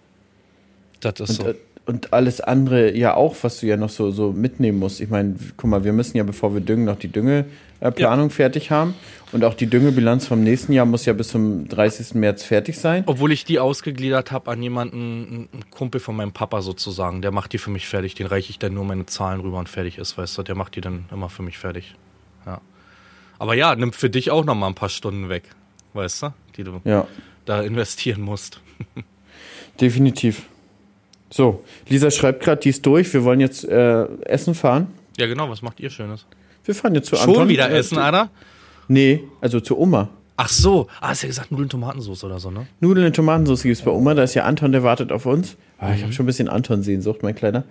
Das 1.01 1.21
ist 1.21 1.39
und, 1.41 1.47
so. 1.47 1.55
Äh, 1.89 1.91
und 1.91 2.13
alles 2.13 2.41
andere 2.41 2.95
ja 2.97 3.15
auch, 3.15 3.37
was 3.43 3.61
du 3.61 3.67
ja 3.67 3.77
noch 3.77 3.91
so, 3.91 4.11
so 4.11 4.33
mitnehmen 4.33 4.79
musst. 4.79 5.01
Ich 5.01 5.09
meine, 5.09 5.37
guck 5.57 5.71
mal, 5.71 5.85
wir 5.85 5.93
müssen 5.93 6.17
ja, 6.17 6.25
bevor 6.25 6.55
wir 6.55 6.61
düngen, 6.61 6.85
noch 6.85 6.99
die 6.99 7.09
Düngeplanung 7.09 8.29
ja. 8.29 8.35
fertig 8.35 8.71
haben. 8.71 8.95
Und 9.31 9.45
auch 9.45 9.55
die 9.55 9.67
Düngebilanz 9.67 10.27
vom 10.27 10.43
nächsten 10.43 10.73
Jahr 10.73 10.87
muss 10.87 11.05
ja 11.05 11.13
bis 11.13 11.29
zum 11.29 11.69
30. 11.69 12.15
März 12.15 12.45
fertig 12.45 12.79
sein. 12.79 13.03
Obwohl 13.07 13.31
ich 13.31 13.45
die 13.45 13.59
ausgegliedert 13.59 14.33
habe 14.33 14.51
an 14.51 14.63
jemanden, 14.63 15.49
einen 15.53 15.71
Kumpel 15.71 16.01
von 16.01 16.17
meinem 16.17 16.33
Papa 16.33 16.63
sozusagen. 16.63 17.21
Der 17.21 17.31
macht 17.31 17.53
die 17.53 17.59
für 17.59 17.71
mich 17.71 17.87
fertig. 17.87 18.15
Den 18.15 18.27
reiche 18.27 18.51
ich 18.51 18.59
dann 18.59 18.73
nur 18.73 18.85
meine 18.85 19.05
Zahlen 19.05 19.41
rüber 19.41 19.59
und 19.59 19.69
fertig 19.69 19.99
ist, 19.99 20.17
weißt 20.17 20.39
du. 20.39 20.43
Der 20.45 20.55
macht 20.55 20.77
die 20.77 20.81
dann 20.81 21.05
immer 21.13 21.29
für 21.29 21.43
mich 21.43 21.59
fertig. 21.59 21.95
Ja. 22.47 22.63
Aber 23.39 23.55
ja, 23.55 23.75
nimmt 23.75 23.95
für 23.95 24.09
dich 24.09 24.31
auch 24.31 24.45
noch 24.45 24.55
mal 24.55 24.69
ein 24.69 24.75
paar 24.75 24.89
Stunden 24.89 25.29
weg, 25.29 25.45
weißt 25.93 26.23
du, 26.23 26.33
die 26.57 26.65
du 26.65 26.81
ja. 26.85 27.07
da 27.45 27.61
investieren 27.61 28.23
musst. 28.23 28.61
Definitiv. 29.81 30.47
So, 31.31 31.63
Lisa 31.89 32.11
schreibt 32.11 32.43
gerade, 32.43 32.61
die 32.61 32.71
ist 32.71 32.85
durch. 32.87 33.13
Wir 33.13 33.25
wollen 33.25 33.41
jetzt 33.41 33.65
äh, 33.65 34.05
essen 34.23 34.55
fahren. 34.55 34.89
Ja, 35.19 35.27
genau. 35.27 35.51
Was 35.51 35.63
macht 35.63 35.81
ihr 35.81 35.91
Schönes? 35.91 36.25
Wir 36.65 36.75
fahren 36.75 36.95
jetzt 36.95 37.09
zu 37.09 37.17
Schon 37.17 37.31
Anton. 37.31 37.49
wieder 37.49 37.71
äh, 37.71 37.79
essen, 37.79 37.99
Alter? 37.99 38.31
Nee, 38.89 39.25
also 39.41 39.61
zu 39.61 39.79
Oma. 39.79 40.09
Ach 40.37 40.49
so. 40.49 40.87
Ah, 41.01 41.09
hast 41.09 41.23
ja 41.23 41.29
gesagt 41.29 41.51
Nudeln 41.51 41.69
Tomatensauce 41.69 42.25
oder 42.25 42.39
so, 42.39 42.51
ne? 42.51 42.67
Nudeln 42.81 43.07
in 43.07 43.13
Tomatensauce 43.13 43.63
gibt 43.65 43.77
es 43.77 43.83
bei 43.83 43.91
Oma. 43.91 44.15
Da 44.15 44.23
ist 44.23 44.35
ja 44.35 44.45
Anton, 44.45 44.73
der 44.73 44.83
wartet 44.83 45.13
auf 45.13 45.27
uns. 45.27 45.57
Ah, 45.79 45.93
ich 45.93 46.01
habe 46.01 46.07
mhm. 46.07 46.13
schon 46.13 46.25
ein 46.25 46.27
bisschen 46.27 46.49
Anton-Sehnsucht, 46.49 47.23
mein 47.23 47.35
Kleiner. 47.35 47.65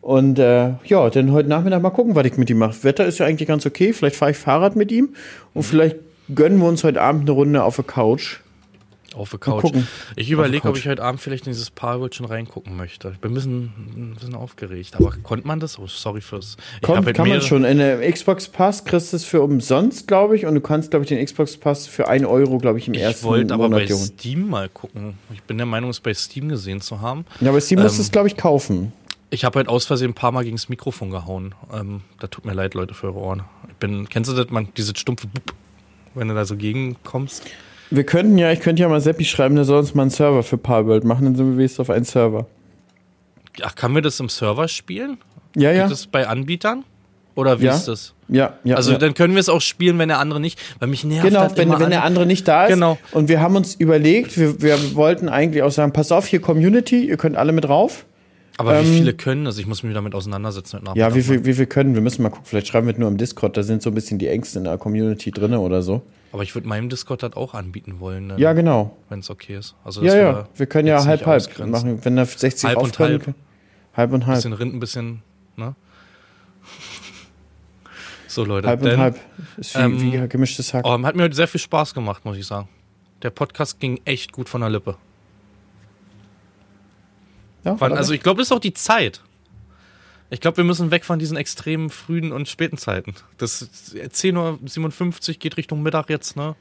Und 0.00 0.38
äh, 0.38 0.72
ja, 0.84 1.08
dann 1.08 1.32
heute 1.32 1.48
Nachmittag 1.48 1.80
mal 1.80 1.90
gucken, 1.90 2.14
was 2.14 2.26
ich 2.26 2.36
mit 2.36 2.50
ihm 2.50 2.58
mache. 2.58 2.84
Wetter 2.84 3.06
ist 3.06 3.18
ja 3.18 3.26
eigentlich 3.26 3.48
ganz 3.48 3.64
okay. 3.64 3.94
Vielleicht 3.94 4.16
fahre 4.16 4.32
ich 4.32 4.36
Fahrrad 4.36 4.76
mit 4.76 4.92
ihm 4.92 5.14
und 5.54 5.62
mhm. 5.62 5.66
vielleicht 5.66 5.96
gönnen 6.34 6.58
wir 6.58 6.68
uns 6.68 6.84
heute 6.84 7.00
Abend 7.00 7.22
eine 7.22 7.30
Runde 7.30 7.64
auf 7.64 7.76
der 7.76 7.86
Couch. 7.86 8.40
Auf 9.14 9.30
der 9.30 9.38
Couch. 9.38 9.72
Ich 10.16 10.30
überlege, 10.30 10.68
ob 10.68 10.76
ich 10.76 10.88
heute 10.88 11.02
Abend 11.02 11.20
vielleicht 11.20 11.46
in 11.46 11.52
dieses 11.52 11.70
Palworld 11.70 12.14
schon 12.14 12.26
reingucken 12.26 12.76
möchte. 12.76 13.10
Ich 13.12 13.20
bin 13.20 13.30
ein 13.30 13.34
bisschen, 13.34 13.62
ein 13.96 14.14
bisschen 14.14 14.34
aufgeregt. 14.34 14.96
Aber 14.96 15.12
konnte 15.22 15.46
man 15.46 15.60
das? 15.60 15.78
Oh, 15.78 15.86
sorry 15.86 16.20
fürs. 16.20 16.56
Kommt, 16.82 17.06
halt 17.06 17.16
kann 17.16 17.28
man 17.28 17.40
schon. 17.40 17.64
In 17.64 17.78
der 17.78 18.10
Xbox 18.10 18.48
Pass 18.48 18.84
kriegst 18.84 19.12
du 19.12 19.16
es 19.16 19.24
für 19.24 19.42
umsonst, 19.42 20.08
glaube 20.08 20.36
ich. 20.36 20.46
Und 20.46 20.54
du 20.54 20.60
kannst, 20.60 20.90
glaube 20.90 21.04
ich, 21.04 21.08
den 21.08 21.24
Xbox 21.24 21.56
Pass 21.56 21.86
für 21.86 22.08
1 22.08 22.26
Euro, 22.26 22.58
glaube 22.58 22.78
ich, 22.78 22.88
im 22.88 22.94
ich 22.94 23.00
ersten 23.00 23.26
Monat 23.26 23.38
Ich 23.38 23.48
wollte 23.50 23.54
aber 23.54 23.68
bei 23.70 23.86
holen. 23.86 24.04
Steam 24.04 24.48
mal 24.48 24.68
gucken. 24.68 25.14
Ich 25.32 25.42
bin 25.42 25.58
der 25.58 25.66
Meinung, 25.66 25.90
es 25.90 26.00
bei 26.00 26.12
Steam 26.12 26.48
gesehen 26.48 26.80
zu 26.80 27.00
haben. 27.00 27.24
Ja, 27.40 27.50
aber 27.50 27.60
Steam 27.60 27.78
ähm, 27.78 27.84
musst 27.84 27.98
du 27.98 28.02
es, 28.02 28.10
glaube 28.10 28.28
ich, 28.28 28.36
kaufen. 28.36 28.92
Ich 29.30 29.44
habe 29.44 29.58
halt 29.58 29.68
aus 29.68 29.84
Versehen 29.86 30.10
ein 30.10 30.14
paar 30.14 30.32
Mal 30.32 30.44
gegen 30.44 30.56
das 30.56 30.68
Mikrofon 30.68 31.10
gehauen. 31.10 31.54
Ähm, 31.72 32.02
da 32.20 32.26
tut 32.26 32.44
mir 32.44 32.52
leid, 32.52 32.74
Leute, 32.74 32.94
für 32.94 33.08
eure 33.08 33.18
Ohren. 33.18 33.42
Ich 33.68 33.76
bin, 33.76 34.08
kennst 34.08 34.30
du 34.30 34.34
das, 34.34 34.50
man, 34.50 34.68
diese 34.76 34.94
stumpfe, 34.96 35.28
wenn 36.14 36.28
du 36.28 36.34
da 36.34 36.44
so 36.44 36.56
gegenkommst? 36.56 37.44
Wir 37.90 38.04
könnten 38.04 38.38
ja, 38.38 38.50
ich 38.52 38.60
könnte 38.60 38.82
ja 38.82 38.88
mal 38.88 39.00
Seppi 39.00 39.24
schreiben, 39.24 39.54
der 39.54 39.64
soll 39.64 39.78
uns 39.78 39.94
mal 39.94 40.02
einen 40.02 40.10
Server 40.10 40.42
für 40.42 40.58
Palworld 40.58 41.04
machen, 41.04 41.24
dann 41.24 41.36
sind 41.36 41.50
wir 41.50 41.56
wenigstens 41.58 41.80
auf 41.80 41.90
einen 41.90 42.04
Server. 42.04 42.46
Ach, 43.62 43.74
kann 43.74 43.94
wir 43.94 44.02
das 44.02 44.18
im 44.20 44.28
Server 44.28 44.66
spielen? 44.68 45.18
Ja, 45.54 45.70
ja. 45.70 45.82
Gibt 45.86 45.92
es 45.98 46.06
bei 46.06 46.26
Anbietern? 46.26 46.84
Oder 47.36 47.60
wie 47.60 47.66
Ja. 47.66 47.74
ist 47.74 47.86
das? 47.88 48.14
Ja, 48.28 48.54
ja. 48.64 48.76
Also 48.76 48.92
ja. 48.92 48.98
dann 48.98 49.14
können 49.14 49.34
wir 49.34 49.40
es 49.40 49.48
auch 49.48 49.60
spielen, 49.60 49.98
wenn 49.98 50.08
der 50.08 50.18
andere 50.18 50.40
nicht, 50.40 50.58
weil 50.78 50.88
mich 50.88 51.04
nervt 51.04 51.28
Genau, 51.28 51.44
das 51.44 51.56
wenn, 51.56 51.70
wenn 51.78 51.90
der 51.90 52.04
andere 52.04 52.26
nicht 52.26 52.46
da 52.48 52.64
ist. 52.66 52.72
Genau. 52.74 52.96
Und 53.12 53.28
wir 53.28 53.40
haben 53.40 53.56
uns 53.56 53.74
überlegt, 53.74 54.38
wir, 54.38 54.62
wir 54.62 54.94
wollten 54.94 55.28
eigentlich 55.28 55.62
auch 55.62 55.70
sagen, 55.70 55.92
pass 55.92 56.10
auf, 56.12 56.26
hier 56.26 56.40
Community, 56.40 57.06
ihr 57.08 57.16
könnt 57.16 57.36
alle 57.36 57.52
mit 57.52 57.68
rauf. 57.68 58.06
Aber 58.56 58.80
wie 58.82 58.86
ähm, 58.86 58.94
viele 58.94 59.14
können 59.14 59.44
das? 59.44 59.58
Ich 59.58 59.66
muss 59.66 59.82
mich 59.82 59.94
damit 59.94 60.14
auseinandersetzen. 60.14 60.80
Ja, 60.94 61.14
wie 61.14 61.22
viel, 61.22 61.44
wie 61.44 61.54
viel 61.54 61.66
können? 61.66 61.94
Wir 61.94 62.02
müssen 62.02 62.22
mal 62.22 62.28
gucken, 62.30 62.44
vielleicht 62.46 62.68
schreiben 62.68 62.86
wir 62.86 62.92
es 62.92 62.98
nur 62.98 63.08
im 63.08 63.16
Discord, 63.16 63.56
da 63.56 63.62
sind 63.62 63.82
so 63.82 63.90
ein 63.90 63.94
bisschen 63.94 64.18
die 64.18 64.28
Ängste 64.28 64.58
in 64.58 64.64
der 64.64 64.78
Community 64.78 65.30
drinne 65.32 65.58
oder 65.60 65.82
so. 65.82 66.02
Aber 66.32 66.42
ich 66.42 66.54
würde 66.54 66.68
meinem 66.68 66.88
Discord 66.88 67.22
das 67.22 67.34
auch 67.34 67.54
anbieten 67.54 68.00
wollen, 68.00 68.32
Ja, 68.38 68.52
genau. 68.52 68.96
wenn 69.08 69.20
es 69.20 69.30
okay 69.30 69.56
ist. 69.56 69.74
Also 69.84 70.02
Ja, 70.02 70.16
ja. 70.16 70.48
Wir 70.54 70.66
können 70.66 70.88
ja 70.88 71.04
halb, 71.04 71.26
halb 71.26 71.36
ausgrenzen. 71.42 71.70
machen. 71.70 72.04
Wenn 72.04 72.16
da 72.16 72.24
60 72.24 72.68
Halb 72.68 72.78
und 72.78 72.98
halb. 72.98 73.22
können. 73.24 73.34
Halb 73.96 74.12
und 74.12 74.26
halb. 74.26 74.36
Bisschen 74.36 74.52
Rind, 74.52 74.74
ein 74.74 74.80
bisschen, 74.80 75.22
ne? 75.56 75.74
So, 78.26 78.44
Leute. 78.44 78.66
Halb 78.66 78.80
und 78.82 78.86
denn, 78.88 78.98
halb. 78.98 79.18
Ist 79.56 79.76
wie, 79.76 79.80
ähm, 79.80 80.00
wie 80.00 80.28
gemischtes 80.28 80.74
Hack. 80.74 80.84
Oh, 80.84 81.00
hat 81.02 81.14
mir 81.14 81.22
heute 81.22 81.36
sehr 81.36 81.46
viel 81.46 81.60
Spaß 81.60 81.94
gemacht, 81.94 82.24
muss 82.24 82.36
ich 82.36 82.46
sagen. 82.46 82.68
Der 83.22 83.30
Podcast 83.30 83.78
ging 83.78 84.00
echt 84.04 84.32
gut 84.32 84.48
von 84.48 84.60
der 84.60 84.70
Lippe. 84.70 84.96
Ja, 87.64 87.76
Wann, 87.78 87.92
also 87.92 88.12
ich 88.12 88.22
glaube, 88.22 88.38
das 88.38 88.48
ist 88.48 88.52
auch 88.52 88.60
die 88.60 88.74
Zeit. 88.74 89.20
Ich 90.30 90.40
glaube, 90.40 90.56
wir 90.58 90.64
müssen 90.64 90.90
weg 90.90 91.04
von 91.04 91.18
diesen 91.18 91.36
extremen 91.36 91.90
frühen 91.90 92.32
und 92.32 92.48
späten 92.48 92.76
Zeiten. 92.76 93.14
Das 93.38 93.68
10.57 93.94 95.28
Uhr 95.28 95.34
geht 95.34 95.56
Richtung 95.56 95.82
Mittag 95.82 96.10
jetzt, 96.10 96.36
ne? 96.36 96.56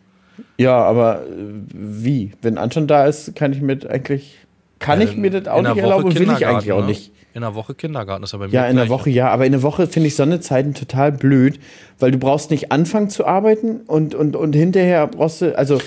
ja, 0.57 0.75
aber 0.75 1.23
äh, 1.23 1.27
wie? 1.73 2.33
Wenn 2.41 2.57
Anton 2.57 2.87
da 2.87 3.05
ist, 3.05 3.35
kann 3.35 3.53
ich 3.53 3.61
mir 3.61 3.79
eigentlich. 3.89 4.37
Kann 4.79 4.99
ich 4.99 5.15
mir 5.15 5.31
das 5.31 5.47
auch 5.47 5.59
In 5.59 5.65
nicht 5.65 5.77
erlauben? 5.77 6.13
Will 6.13 6.31
ich 6.31 6.45
eigentlich 6.45 6.71
auch 6.71 6.81
ne? 6.81 6.87
nicht. 6.87 7.11
In 7.33 7.41
der 7.41 7.55
Woche 7.55 7.73
Kindergarten 7.73 8.23
ist 8.23 8.33
ja 8.33 8.39
bei 8.39 8.47
mir 8.47 8.53
Ja, 8.53 8.67
in 8.67 8.75
der. 8.75 8.89
Woche 8.89 9.09
ja, 9.09 9.29
aber 9.29 9.45
in 9.45 9.53
der 9.53 9.63
Woche 9.63 9.87
finde 9.87 10.07
ich 10.07 10.15
Sonnezeiten 10.15 10.73
total 10.73 11.11
blöd, 11.11 11.59
weil 11.99 12.11
du 12.11 12.17
brauchst 12.17 12.51
nicht 12.51 12.71
anfangen 12.71 13.09
zu 13.09 13.25
arbeiten 13.25 13.81
und, 13.87 14.13
und, 14.13 14.35
und 14.35 14.53
hinterher 14.53 15.07
brauchst 15.07 15.41
du, 15.41 15.57
also 15.57 15.79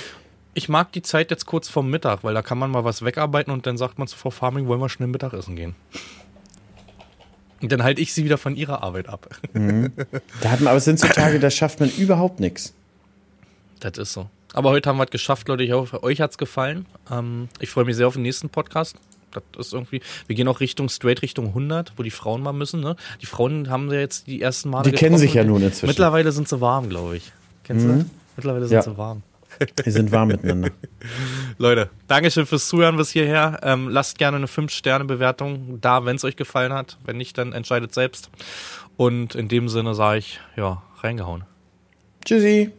Ich 0.56 0.70
mag 0.70 0.90
die 0.92 1.02
Zeit 1.02 1.30
jetzt 1.30 1.44
kurz 1.44 1.68
vorm 1.68 1.90
Mittag, 1.90 2.24
weil 2.24 2.32
da 2.32 2.40
kann 2.40 2.56
man 2.56 2.70
mal 2.70 2.82
was 2.82 3.04
wegarbeiten 3.04 3.52
und 3.52 3.66
dann 3.66 3.76
sagt 3.76 3.98
man 3.98 4.08
zu 4.08 4.16
Frau 4.16 4.30
Farming, 4.30 4.66
wollen 4.66 4.80
wir 4.80 4.88
schnell 4.88 5.06
Mittagessen 5.06 5.54
gehen. 5.54 5.74
Und 7.60 7.70
dann 7.72 7.82
halte 7.82 8.00
ich 8.00 8.14
sie 8.14 8.24
wieder 8.24 8.38
von 8.38 8.56
ihrer 8.56 8.82
Arbeit 8.82 9.06
ab. 9.06 9.28
da 9.52 10.50
hat 10.50 10.60
man, 10.60 10.68
aber 10.68 10.78
es 10.78 10.86
sind 10.86 10.98
so 10.98 11.08
Tage, 11.08 11.40
da 11.40 11.50
schafft 11.50 11.80
man 11.80 11.90
überhaupt 11.90 12.40
nichts. 12.40 12.72
Das 13.80 13.98
ist 13.98 14.14
so. 14.14 14.30
Aber 14.54 14.70
heute 14.70 14.88
haben 14.88 14.96
wir 14.96 15.04
es 15.04 15.10
geschafft, 15.10 15.46
Leute. 15.48 15.62
Ich 15.62 15.72
hoffe, 15.72 16.02
euch 16.02 16.22
hat's 16.22 16.38
gefallen. 16.38 16.86
Ähm, 17.12 17.50
ich 17.60 17.68
freue 17.68 17.84
mich 17.84 17.96
sehr 17.96 18.06
auf 18.08 18.14
den 18.14 18.22
nächsten 18.22 18.48
Podcast. 18.48 18.96
Das 19.52 19.66
ist 19.66 19.72
irgendwie, 19.74 20.00
wir 20.26 20.36
gehen 20.36 20.48
auch 20.48 20.60
Richtung, 20.60 20.88
straight 20.88 21.20
Richtung 21.20 21.48
100, 21.48 21.92
wo 21.98 22.02
die 22.02 22.10
Frauen 22.10 22.40
mal 22.42 22.54
müssen, 22.54 22.80
ne? 22.80 22.96
Die 23.20 23.26
Frauen 23.26 23.68
haben 23.68 23.92
ja 23.92 24.00
jetzt 24.00 24.26
die 24.26 24.40
ersten 24.40 24.70
Male 24.70 24.90
Die 24.90 24.96
kennen 24.96 25.18
sich 25.18 25.34
ja 25.34 25.44
nun 25.44 25.60
inzwischen. 25.60 25.88
Mittlerweile 25.88 26.32
sind 26.32 26.48
sie 26.48 26.62
warm, 26.62 26.88
glaube 26.88 27.18
ich. 27.18 27.30
Kennst 27.64 27.84
du 27.84 27.92
das? 27.92 28.06
Mittlerweile 28.36 28.66
sind 28.66 28.76
Ja. 28.76 28.82
sie 28.82 28.96
warm. 28.96 29.22
Wir 29.82 29.92
sind 29.92 30.12
warm 30.12 30.28
miteinander. 30.28 30.70
Leute, 31.58 31.90
Dankeschön 32.06 32.46
fürs 32.46 32.68
Zuhören 32.68 32.96
bis 32.96 33.10
hierher. 33.10 33.60
Ähm, 33.62 33.88
lasst 33.88 34.18
gerne 34.18 34.36
eine 34.36 34.46
5-Sterne-Bewertung 34.46 35.80
da, 35.80 36.04
wenn 36.04 36.16
es 36.16 36.24
euch 36.24 36.36
gefallen 36.36 36.72
hat. 36.72 36.98
Wenn 37.04 37.16
nicht, 37.16 37.38
dann 37.38 37.52
entscheidet 37.52 37.94
selbst. 37.94 38.30
Und 38.96 39.34
in 39.34 39.48
dem 39.48 39.68
Sinne 39.68 39.94
sage 39.94 40.18
ich, 40.18 40.40
ja, 40.56 40.82
reingehauen. 41.02 41.44
Tschüssi. 42.24 42.72